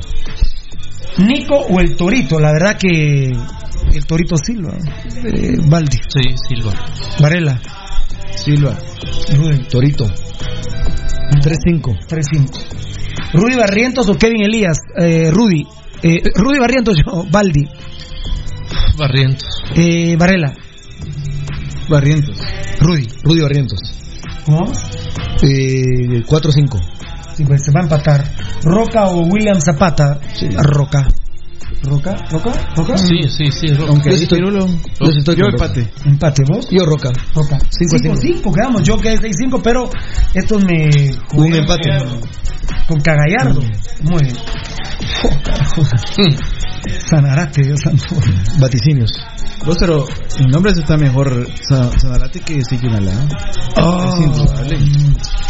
[1.20, 2.40] Nico o el Torito.
[2.40, 3.28] La verdad que
[3.94, 4.74] el Torito Silva.
[5.24, 5.98] Eh, Baldi.
[6.08, 6.74] Sí, Silva.
[7.20, 7.62] Varela.
[8.36, 8.76] Silva.
[9.36, 9.68] Rudy.
[9.70, 10.06] Torito.
[10.06, 12.00] 3-5.
[12.08, 12.66] 3-5.
[13.34, 14.78] Rudy Barrientos o Kevin Elías.
[14.98, 15.66] Eh, Rudy.
[16.04, 17.24] Eh, Rudy Barrientos, yo.
[17.30, 17.64] Baldi.
[18.98, 19.48] Barrientos.
[19.76, 20.52] Eh, Varela.
[21.88, 22.38] Barrientos.
[22.80, 23.08] Rudy.
[23.24, 23.80] Rudy Barrientos.
[24.46, 24.66] ¿Cómo?
[25.44, 26.80] Eh, 4-5.
[27.42, 28.24] Sí, pues se va a empatar.
[28.64, 30.20] Roca o William Zapata.
[30.58, 31.08] Roca.
[31.84, 32.16] ¿Roca?
[32.30, 32.52] ¿Roca?
[32.76, 32.98] ¿Roca?
[32.98, 33.68] Sí, sí, sí.
[33.74, 33.90] Roca.
[33.92, 35.66] Aunque yo sí estoy, yo sí estoy Yo Roca.
[35.66, 35.90] empate.
[36.06, 36.68] Empate, ¿vos?
[36.70, 37.10] Yo Roca.
[37.34, 37.58] Roca.
[37.58, 38.44] 5-5.
[38.44, 38.84] 5-5 quedamos.
[38.84, 39.90] Yo quedé 6-5, pero
[40.36, 40.90] estos me.
[41.34, 41.90] Un empate.
[42.88, 43.62] Con Cagallardo.
[44.04, 44.36] Muy bien.
[45.24, 45.84] Oh.
[47.10, 48.16] Sanarate, Dios santo.
[48.60, 49.12] Vaticinios.
[49.66, 50.06] Vos, pero
[50.40, 53.14] en nombres está mejor Sa- Sanarate que Siquinalá.
[53.82, 54.04] Oh.
[54.06, 54.78] Es indudable.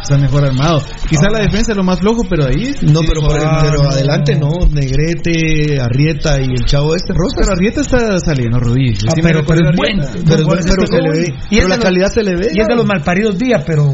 [0.01, 0.82] Está mejor armado.
[1.10, 2.74] Quizá la defensa es lo más flojo, pero ahí.
[2.82, 4.50] No, pero, por el- Ah, pero adelante no.
[4.69, 7.35] Negrete, Arrieta y el chavo este, Rosas.
[7.40, 8.93] Pero Arrieta está saliendo, Rubí.
[9.08, 10.03] Ah, Sí pero, pero es bueno.
[10.26, 11.26] Pero, eso se le ve.
[11.30, 11.45] bueno.
[11.50, 12.48] Pero la los- calidad se le ve.
[12.53, 13.93] Y es de los malparidos días, pero.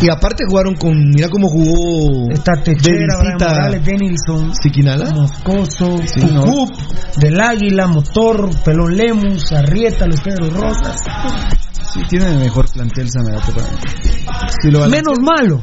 [0.00, 0.92] Y aparte jugaron con.
[1.14, 2.30] Mira cómo jugó.
[2.32, 5.10] Está de Techera, Morales, Denilson, Siquinala.
[5.10, 6.42] Moscoso, Sí, no.
[6.42, 6.70] Cucup,
[7.16, 10.96] Del Águila, Motor, Pelón Lemus, Arrieta, Los Pedros Rosas.
[11.92, 13.52] Sí, tiene el mejor plantel Sanarate.
[14.62, 14.86] Sí, lo.
[14.88, 15.62] Menos malo.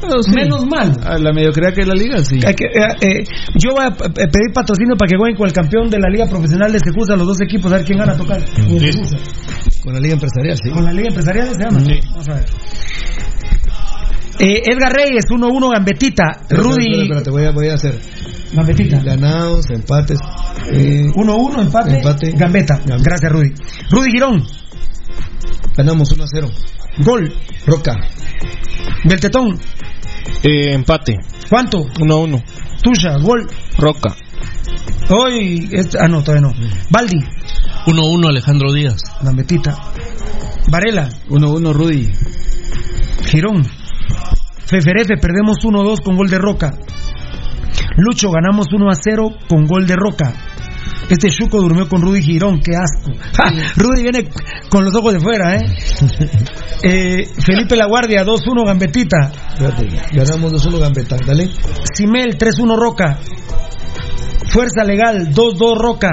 [0.00, 0.30] Pero sí.
[0.34, 0.94] Menos malo.
[1.02, 2.38] A la mediocridad que es la liga, sí.
[2.38, 5.88] Que, eh, eh, yo voy a eh, pedir patrocinio para que jueguen con el campeón
[5.88, 8.44] de la Liga Profesional de Secusa, los dos equipos, a ver quién gana a tocar.
[9.82, 10.70] Con la Liga Empresarial, sí.
[10.70, 11.78] Con la Liga Empresarial se llama.
[12.10, 12.44] Vamos a ver.
[14.38, 16.42] Eh, Edgar Reyes, 1-1 Gambetita.
[16.50, 17.08] Rudy.
[17.30, 17.98] voy a, voy a hacer.
[18.56, 19.00] Gambetita.
[19.02, 20.18] Ganados, empates.
[20.72, 21.96] Eh, 1-1, empate.
[21.98, 22.32] Empate.
[22.32, 22.80] Gambeta.
[22.86, 23.52] Gracias, Rudy.
[23.90, 24.46] Rudy Girón.
[25.76, 26.48] ganamos 1 a 0.
[26.98, 27.32] Gol.
[27.66, 27.94] Roca.
[29.04, 29.58] Del Tetón.
[30.42, 31.18] Eh, empate.
[31.50, 31.84] ¿Cuánto?
[32.00, 32.42] 1-1.
[32.82, 33.18] Tuya.
[33.18, 33.46] Gol.
[33.76, 34.16] Roca.
[35.10, 35.68] Hoy.
[35.72, 36.54] este- ah, no, todavía no.
[36.90, 37.18] Baldi.
[37.86, 39.02] 1-1 Alejandro Díaz.
[39.22, 39.76] Gambetita.
[40.70, 41.08] Varela.
[41.28, 42.10] 1-1 Rudy.
[43.30, 43.62] Girón.
[44.66, 46.74] Feferefe, perdemos 1-2 con gol de Roca.
[47.96, 50.32] Lucho, ganamos 1-0 con gol de Roca.
[51.08, 53.12] Este Chuco durmió con Rudy Girón, qué asco.
[53.36, 54.28] Ja, Rudy viene
[54.68, 55.60] con los ojos de fuera, ¿eh?
[56.82, 59.32] Eh, Felipe La Guardia, 2-1 Gambetita.
[59.54, 61.16] Espérate, ganamos 2-1 Gambetta.
[61.26, 61.48] Dale.
[61.94, 63.18] Simel, 3-1 Roca.
[64.50, 66.10] Fuerza Legal, 2-2 Roca.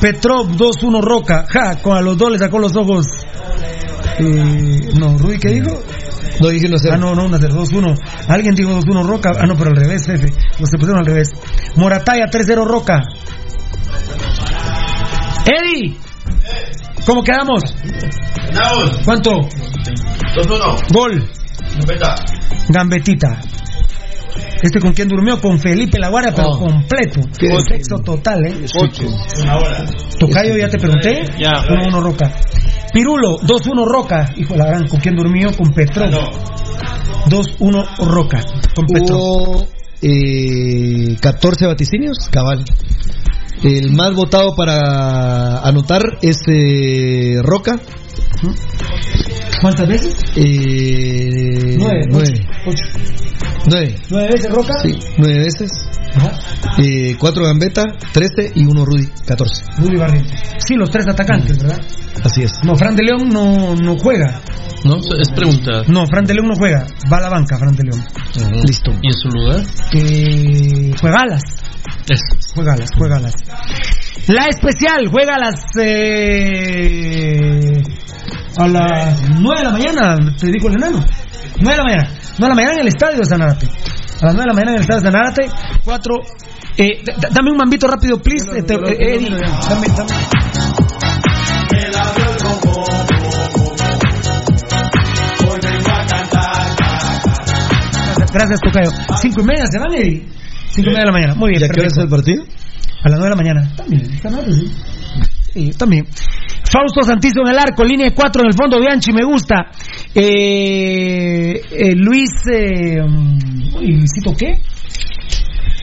[0.00, 1.46] Petrov, 2-1 Roca.
[1.48, 3.06] Ja, con a los dos le sacó los ojos.
[4.18, 5.80] Eh, no, Rudy, ¿qué dijo?
[6.40, 6.94] No, dije 1 a 0.
[6.94, 7.96] Ah, no, no, 1 0 2-1.
[8.28, 9.32] Alguien dijo 2-1 Roca.
[9.38, 10.32] Ah, no, pero al revés, Fefe.
[10.58, 11.30] Los se pusieron al revés.
[11.76, 13.02] Morataya 3-0 Roca.
[15.46, 15.96] Eddie.
[17.06, 17.62] ¿Cómo quedamos?
[19.04, 19.30] ¿Cuánto?
[20.34, 20.92] 2-1.
[20.92, 21.24] Gol.
[21.78, 22.14] Gambetta.
[22.68, 23.40] Gambetita.
[24.62, 25.40] ¿Este con quién durmió?
[25.40, 26.58] Con Felipe La Guardia, pero Oh.
[26.58, 27.20] completo.
[27.20, 28.66] Con sexo total, ¿eh?
[29.42, 29.84] Una hora.
[30.18, 31.24] Tocayo, ya te pregunté.
[31.38, 31.62] Ya.
[31.68, 32.32] 1-1 Roca.
[32.92, 34.32] Pirulo, 2-1 Roca.
[34.36, 35.54] Hijo de la gran, ¿con quién durmió?
[35.56, 36.06] Con Petro.
[37.28, 38.42] 2-1 Roca.
[38.74, 39.16] Con Petro.
[39.16, 39.66] Hubo
[40.02, 42.64] eh, 14 vaticinios, cabal.
[43.62, 47.78] El más votado para anotar es eh, Roca.
[49.60, 50.16] ¿Cuántas veces?
[50.36, 52.02] Eh, Nueve.
[52.10, 52.46] nueve.
[52.66, 52.84] Ocho.
[53.68, 53.96] Nueve.
[54.10, 54.74] ¿Nueve veces Roca?
[54.82, 55.70] Sí, nueve veces.
[56.14, 56.38] Ajá.
[56.78, 59.64] Eh, cuatro Gambetta, 13 y uno Rudy, 14.
[59.78, 60.40] Rudy Barrientos.
[60.66, 61.80] Sí, los tres atacantes, ¿verdad?
[62.24, 62.52] Así es.
[62.64, 64.40] No, Fran de León no, no juega.
[64.84, 64.96] ¿No?
[64.98, 65.82] Es pregunta.
[65.88, 66.86] No, Fran de León no juega.
[67.12, 68.04] Va a la banca, Fran de León.
[68.66, 68.92] Listo.
[69.02, 69.62] ¿Y en su lugar?
[69.92, 71.42] Eh, juega alas.
[72.08, 72.20] Es.
[72.54, 73.34] Juega alas, juega alas.
[74.28, 75.54] La especial juega a las.
[75.80, 77.82] Eh,
[78.56, 81.04] a las 9 de la mañana, te digo el enano.
[81.60, 82.08] 9 de la mañana.
[82.10, 83.66] 9 de la mañana en el estadio de Sanarate.
[83.66, 85.50] A las 9 de la mañana en el estadio de Sanarate.
[85.84, 86.14] 4.
[86.78, 88.46] Eh, dame un mambito rápido, please.
[88.56, 90.14] Este, eh, Eddie, dame, dame.
[98.32, 98.90] Gracias, Tocayo.
[99.22, 100.26] Cinco y media se van, Eddie.
[100.76, 101.34] Cinco y media de la mañana.
[101.36, 101.62] Muy bien.
[101.62, 102.44] ¿Y a qué hora es el partido?
[103.02, 103.76] A las 9 de la mañana.
[103.76, 104.72] También, está mal, sí.
[105.54, 106.06] Sí, también.
[106.70, 109.70] Fausto Santizo en el arco, línea 4 en el fondo, Bianchi, me gusta.
[110.14, 112.28] Eh, eh, Luis.
[112.52, 114.60] Eh, mm, ¿Luisito qué?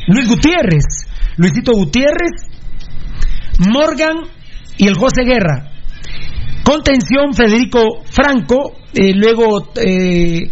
[0.10, 0.86] Luis Gutiérrez.
[1.38, 2.52] Luisito Gutiérrez.
[3.68, 4.18] Morgan
[4.78, 5.73] y el José Guerra.
[6.64, 8.74] Contención, Federico Franco.
[8.94, 10.52] eh, luego eh,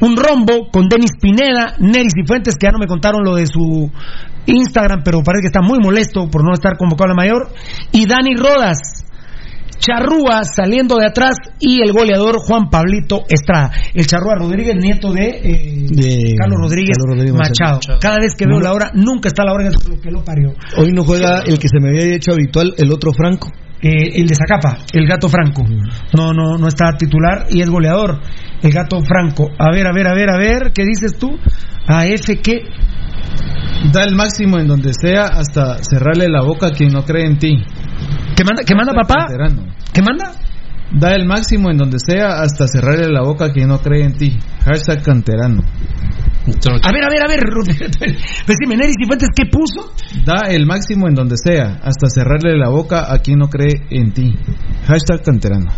[0.00, 3.46] un rombo con Denis Pineda, Neris y Fuentes, que ya no me contaron lo de
[3.46, 3.90] su
[4.46, 7.48] Instagram, pero parece que está muy molesto por no estar convocado a la mayor.
[7.92, 8.78] Y Dani Rodas.
[9.78, 13.72] Charrúa saliendo de atrás y el goleador Juan Pablito Estrada.
[13.92, 17.76] El Charrúa Rodríguez, nieto de, eh, De Carlos Rodríguez, Carlos Rodríguez Machado.
[17.78, 17.98] Machado.
[18.00, 20.54] Cada vez que veo la hora, nunca está la hora en lo que lo parió.
[20.76, 23.48] Hoy no juega el que se me había hecho habitual, el otro Franco.
[23.82, 25.64] Eh, el de Zacapa, el gato Franco.
[26.16, 28.20] No, no, no está titular y es goleador.
[28.62, 29.50] El gato Franco.
[29.58, 31.36] A ver, a ver, a ver, a ver, ¿qué dices tú?
[31.88, 32.60] A F que
[33.92, 37.38] Da el máximo en donde sea hasta cerrarle la boca a quien no cree en
[37.38, 37.58] ti.
[38.36, 39.26] ¿Qué manda, qué manda papá?
[39.92, 40.32] ¿Qué manda?
[40.92, 44.12] Da el máximo en donde sea hasta cerrarle la boca a quien no cree en
[44.12, 44.38] ti.
[44.64, 45.62] Hashtag canterano.
[46.82, 47.40] A ver, a ver, a ver.
[48.46, 49.94] Decime, Neris y Fuentes, ¿qué puso?
[50.24, 54.12] Da el máximo en donde sea hasta cerrarle la boca a quien no cree en
[54.12, 54.36] ti.
[54.86, 55.70] Hashtag canterano.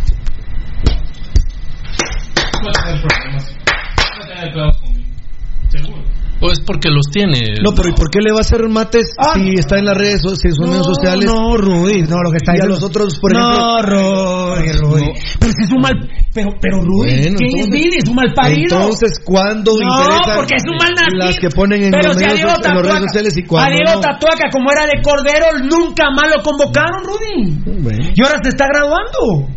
[6.40, 7.54] Pues porque los tiene.
[7.62, 10.20] No, pero ¿y por qué le va a hacer mates si está en las redes,
[10.40, 11.24] si son redes sociales?
[11.24, 13.38] No, Rudy, no, lo que está Y a los otros, por no,
[13.78, 14.56] ejemplo.
[14.56, 15.10] Rudy, Rudy.
[15.40, 15.94] Pero si es un mal.
[16.34, 17.96] Pero, pero Rudy, Bueno, ¿quién es entonces- Billy?
[18.02, 18.76] Es un mal parido.
[18.76, 21.24] Entonces, ¿cuándo no, interesan porque es un mal nacido.
[21.24, 23.70] las que ponen en Pero los, si medios, en las redes sociales y A cuando
[23.70, 24.00] Diego no?
[24.00, 28.12] Tatuaca, como era de Cordero, nunca más lo convocaron, Rudy.
[28.14, 29.48] Y ahora se está graduando.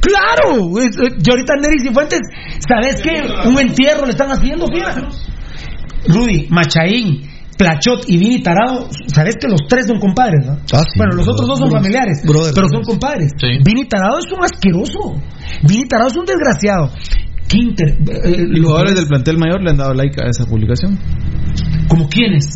[0.00, 2.20] Claro, es- eh, y ahorita Neris y Fuentes,
[2.66, 3.22] ¿sabes qué?
[3.46, 5.02] Un entierro le están haciendo, fíjate.
[6.06, 7.22] Rudy, Machaín,
[7.56, 10.52] Plachot y Vini Tarado, ¿sabes que los tres son compadres, no?
[10.72, 13.32] Ah, sí, bueno, los otros dos son familiares, pero son compadres.
[13.64, 15.20] Vini Tarado es un asqueroso.
[15.68, 16.90] Vini Tarado es un desgraciado.
[17.48, 20.98] Quinter, eh, Los jugadores del plantel mayor le han dado like a esa publicación.
[21.88, 22.46] ¿Como quiénes?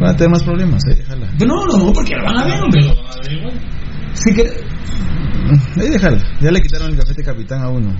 [0.00, 1.26] Van a tener más problemas, eh, déjala.
[1.44, 2.80] No, no, no, porque lo van a ver, hombre.
[4.12, 4.42] Sí que...
[5.80, 6.18] Ahí déjala.
[6.40, 7.94] Ya le quitaron el cafete capitán a uno.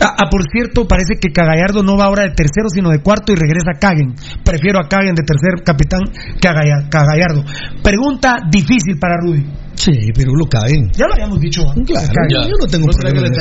[0.00, 3.32] Ah, ah, por cierto, parece que Cagallardo no va ahora de tercero, sino de cuarto
[3.32, 4.14] y regresa a Caguen.
[4.44, 6.00] Prefiero a Caguen de tercer capitán
[6.40, 7.44] que a Galla- que a Gallardo.
[7.82, 9.44] Pregunta difícil para Rudy.
[9.74, 10.90] Sí, pero lo caen.
[10.92, 11.62] Ya lo habíamos dicho.
[11.86, 12.06] Claro,
[12.48, 13.36] yo no tengo ¿No será que problema.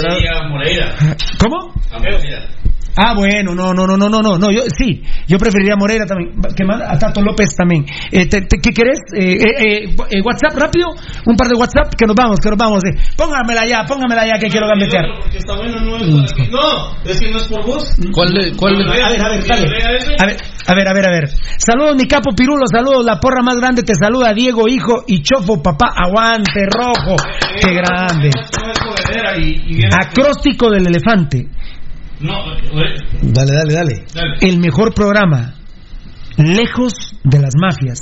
[1.40, 1.74] ¿Cómo?
[2.98, 6.06] Ah, bueno, no, no, no, no, no, no, no, yo sí, yo preferiría a Moreira
[6.06, 7.86] también, que manda a Tato López también.
[8.12, 9.00] Eh, te- te- ¿Qué querés?
[9.16, 10.88] Eh, eh, eh, WhatsApp rápido,
[11.26, 12.84] un par de WhatsApp, que nos vamos, que nos vamos.
[12.86, 12.98] eh.
[13.16, 15.06] Póngamela ya, póngamela ya que quiero gambetear.
[15.34, 16.52] Está bueno, no es para ti.
[16.52, 17.88] No, es que no es por vos.
[18.14, 19.68] ¿Cuál cuál le- A ver, a ver, dale.
[20.20, 20.38] A ver,
[20.68, 21.30] a ver, a ver, a ver.
[21.58, 25.62] Saludos, mi capo Pirulo, saludos, la porra más grande te saluda, Diego, hijo, y Chofo,
[25.64, 27.16] papá, aguante, rojo.
[27.62, 28.30] Qué grande.
[29.92, 31.48] Acróstico del elefante.
[32.22, 32.34] No,
[33.22, 34.06] Dale, dale, dale.
[34.42, 35.56] el mejor programa,
[36.38, 36.94] lejos
[37.24, 38.00] de las mafias.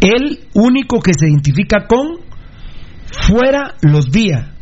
[0.00, 2.20] El único que se identifica con
[3.26, 4.52] fuera los vía.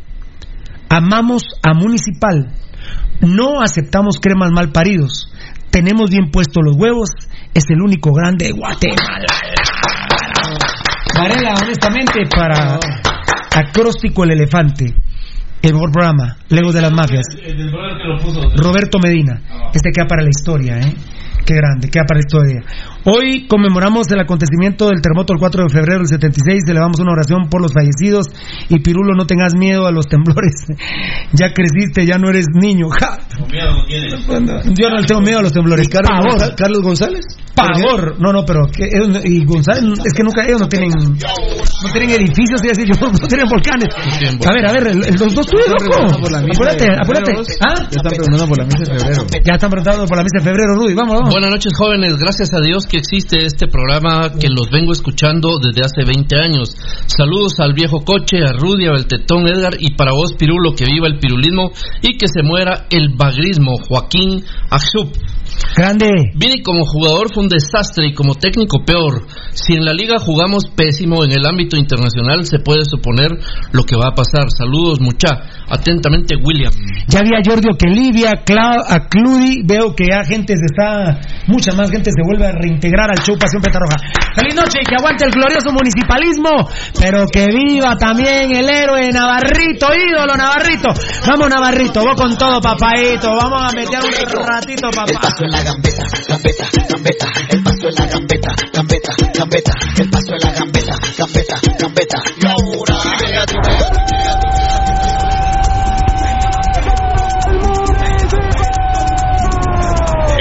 [0.89, 2.51] Amamos a Municipal.
[3.21, 5.31] No aceptamos cremas mal paridos.
[5.71, 7.09] Tenemos bien puestos los huevos.
[7.53, 9.25] Es el único grande de Guatemala.
[11.15, 12.79] Varela, honestamente, para
[13.55, 14.93] Acróstico el Elefante.
[15.61, 17.25] El mejor programa, Legos de las Mafias.
[18.55, 19.41] Roberto Medina.
[19.73, 20.93] Este queda para la historia, ¿eh?
[21.45, 22.61] Qué grande, queda para la historia.
[23.05, 26.63] Hoy conmemoramos el acontecimiento del terremoto el 4 de febrero del 76.
[26.67, 28.27] Elevamos una oración por los fallecidos.
[28.69, 30.65] Y Pirulo, no tengas miedo a los temblores.
[31.33, 32.87] ya creciste, ya no eres niño.
[32.89, 33.17] Ja.
[33.49, 33.71] Miedo
[34.41, 34.61] no.
[34.75, 35.87] Yo no le tengo miedo a los temblores.
[35.87, 37.25] Carlos, Carlos González.
[37.55, 38.15] Pavor.
[38.19, 42.09] No, no, pero que ellos- y González, es que nunca ellos no tienen no tienen
[42.11, 43.87] edificios, y así, no tienen volcanes.
[44.45, 46.05] A ver, a ver, el- el- los dos tuyos, loco.
[46.05, 47.31] Apúrate, apúrate.
[47.65, 47.73] ¿Ah?
[47.89, 49.23] Ya están preguntando por la misa de febrero.
[49.45, 50.93] Ya están preguntando por la misa de febrero, Rudy.
[50.93, 51.29] Vamos, vamos.
[51.33, 52.13] Buenas noches, jóvenes.
[52.17, 56.75] Gracias a Dios que existe este programa que los vengo escuchando desde hace 20 años.
[57.05, 61.07] Saludos al viejo coche, a Rudy, al tetón Edgar y para vos, Pirulo, que viva
[61.07, 65.15] el pirulismo y que se muera el bagrismo, Joaquín Axup.
[65.75, 66.31] Grande.
[66.35, 69.25] Vini como jugador fue un desastre y como técnico peor.
[69.53, 73.29] Si en la liga jugamos pésimo en el ámbito internacional, se puede suponer
[73.71, 74.45] lo que va a pasar.
[74.55, 75.29] Saludos, mucha.
[75.67, 76.71] Atentamente, William.
[77.07, 81.73] Ya vi a Jordi Oquelivia, Cla- a Cludi, veo que ya gente se está, mucha
[81.73, 83.97] más gente se vuelve a reintegrar al show Pasión Petarroja.
[84.35, 89.87] Feliz noche y que aguante el glorioso municipalismo, pero que viva también el héroe Navarrito,
[89.93, 90.87] ídolo Navarrito.
[91.27, 95.35] Vamos Navarrito, vos con todo papaito, vamos a meter un ratito papá.
[95.39, 100.39] en la gambeta, gambeta, gambeta, el paso en la gambeta, gambeta, gambeta, el paso en
[100.39, 102.95] la gambeta, gambeta, gambeta, y ahora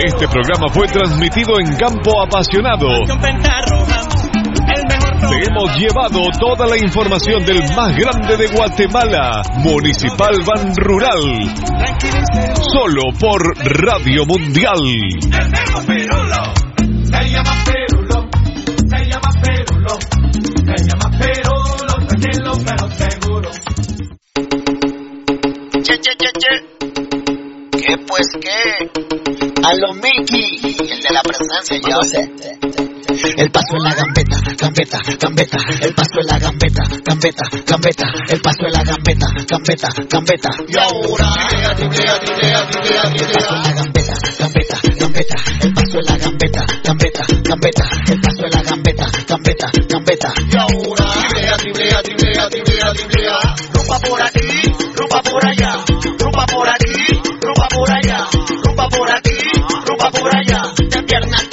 [0.09, 2.89] Este programa fue transmitido en Campo Apasionado.
[5.29, 11.21] Te hemos llevado toda la información del más grande de Guatemala, Municipal Ban Rural.
[12.73, 14.79] Solo por Radio Mundial.
[15.21, 15.29] Se
[17.29, 18.29] llama Perulo,
[18.65, 19.99] se llama Perulo,
[20.65, 23.51] se llama Perulo, tranquilo pero seguro.
[25.83, 26.79] Che, che, che, che.
[27.89, 29.28] ¿Qué pues qué?
[29.69, 32.33] A lo Mickey, el de la presencia, yo sé.
[33.37, 35.59] El paso en la gambeta, gambeta, gambeta.
[35.83, 38.07] El paso en la gambeta, gambeta, gambeta.
[38.31, 40.49] El paso en la gambeta, gambeta, gambeta.
[40.69, 41.29] Y ahora,
[41.77, 41.89] el
[43.29, 45.37] paso en la gambeta, gambeta, gambeta.
[45.61, 47.85] El paso en la gambeta, gambeta, gambeta.
[48.09, 50.33] El paso en la gambeta, gambeta, gambeta.
[50.49, 51.05] Y ahora,
[51.59, 53.39] driblea, driblea, driblea, driblea,
[53.75, 54.49] Rumba por aquí,
[54.97, 55.85] rumba por allá.
[56.19, 58.29] Rumba por aquí, rumba por allá.
[58.65, 59.28] Rumba por aquí
[61.09, 61.48] pierna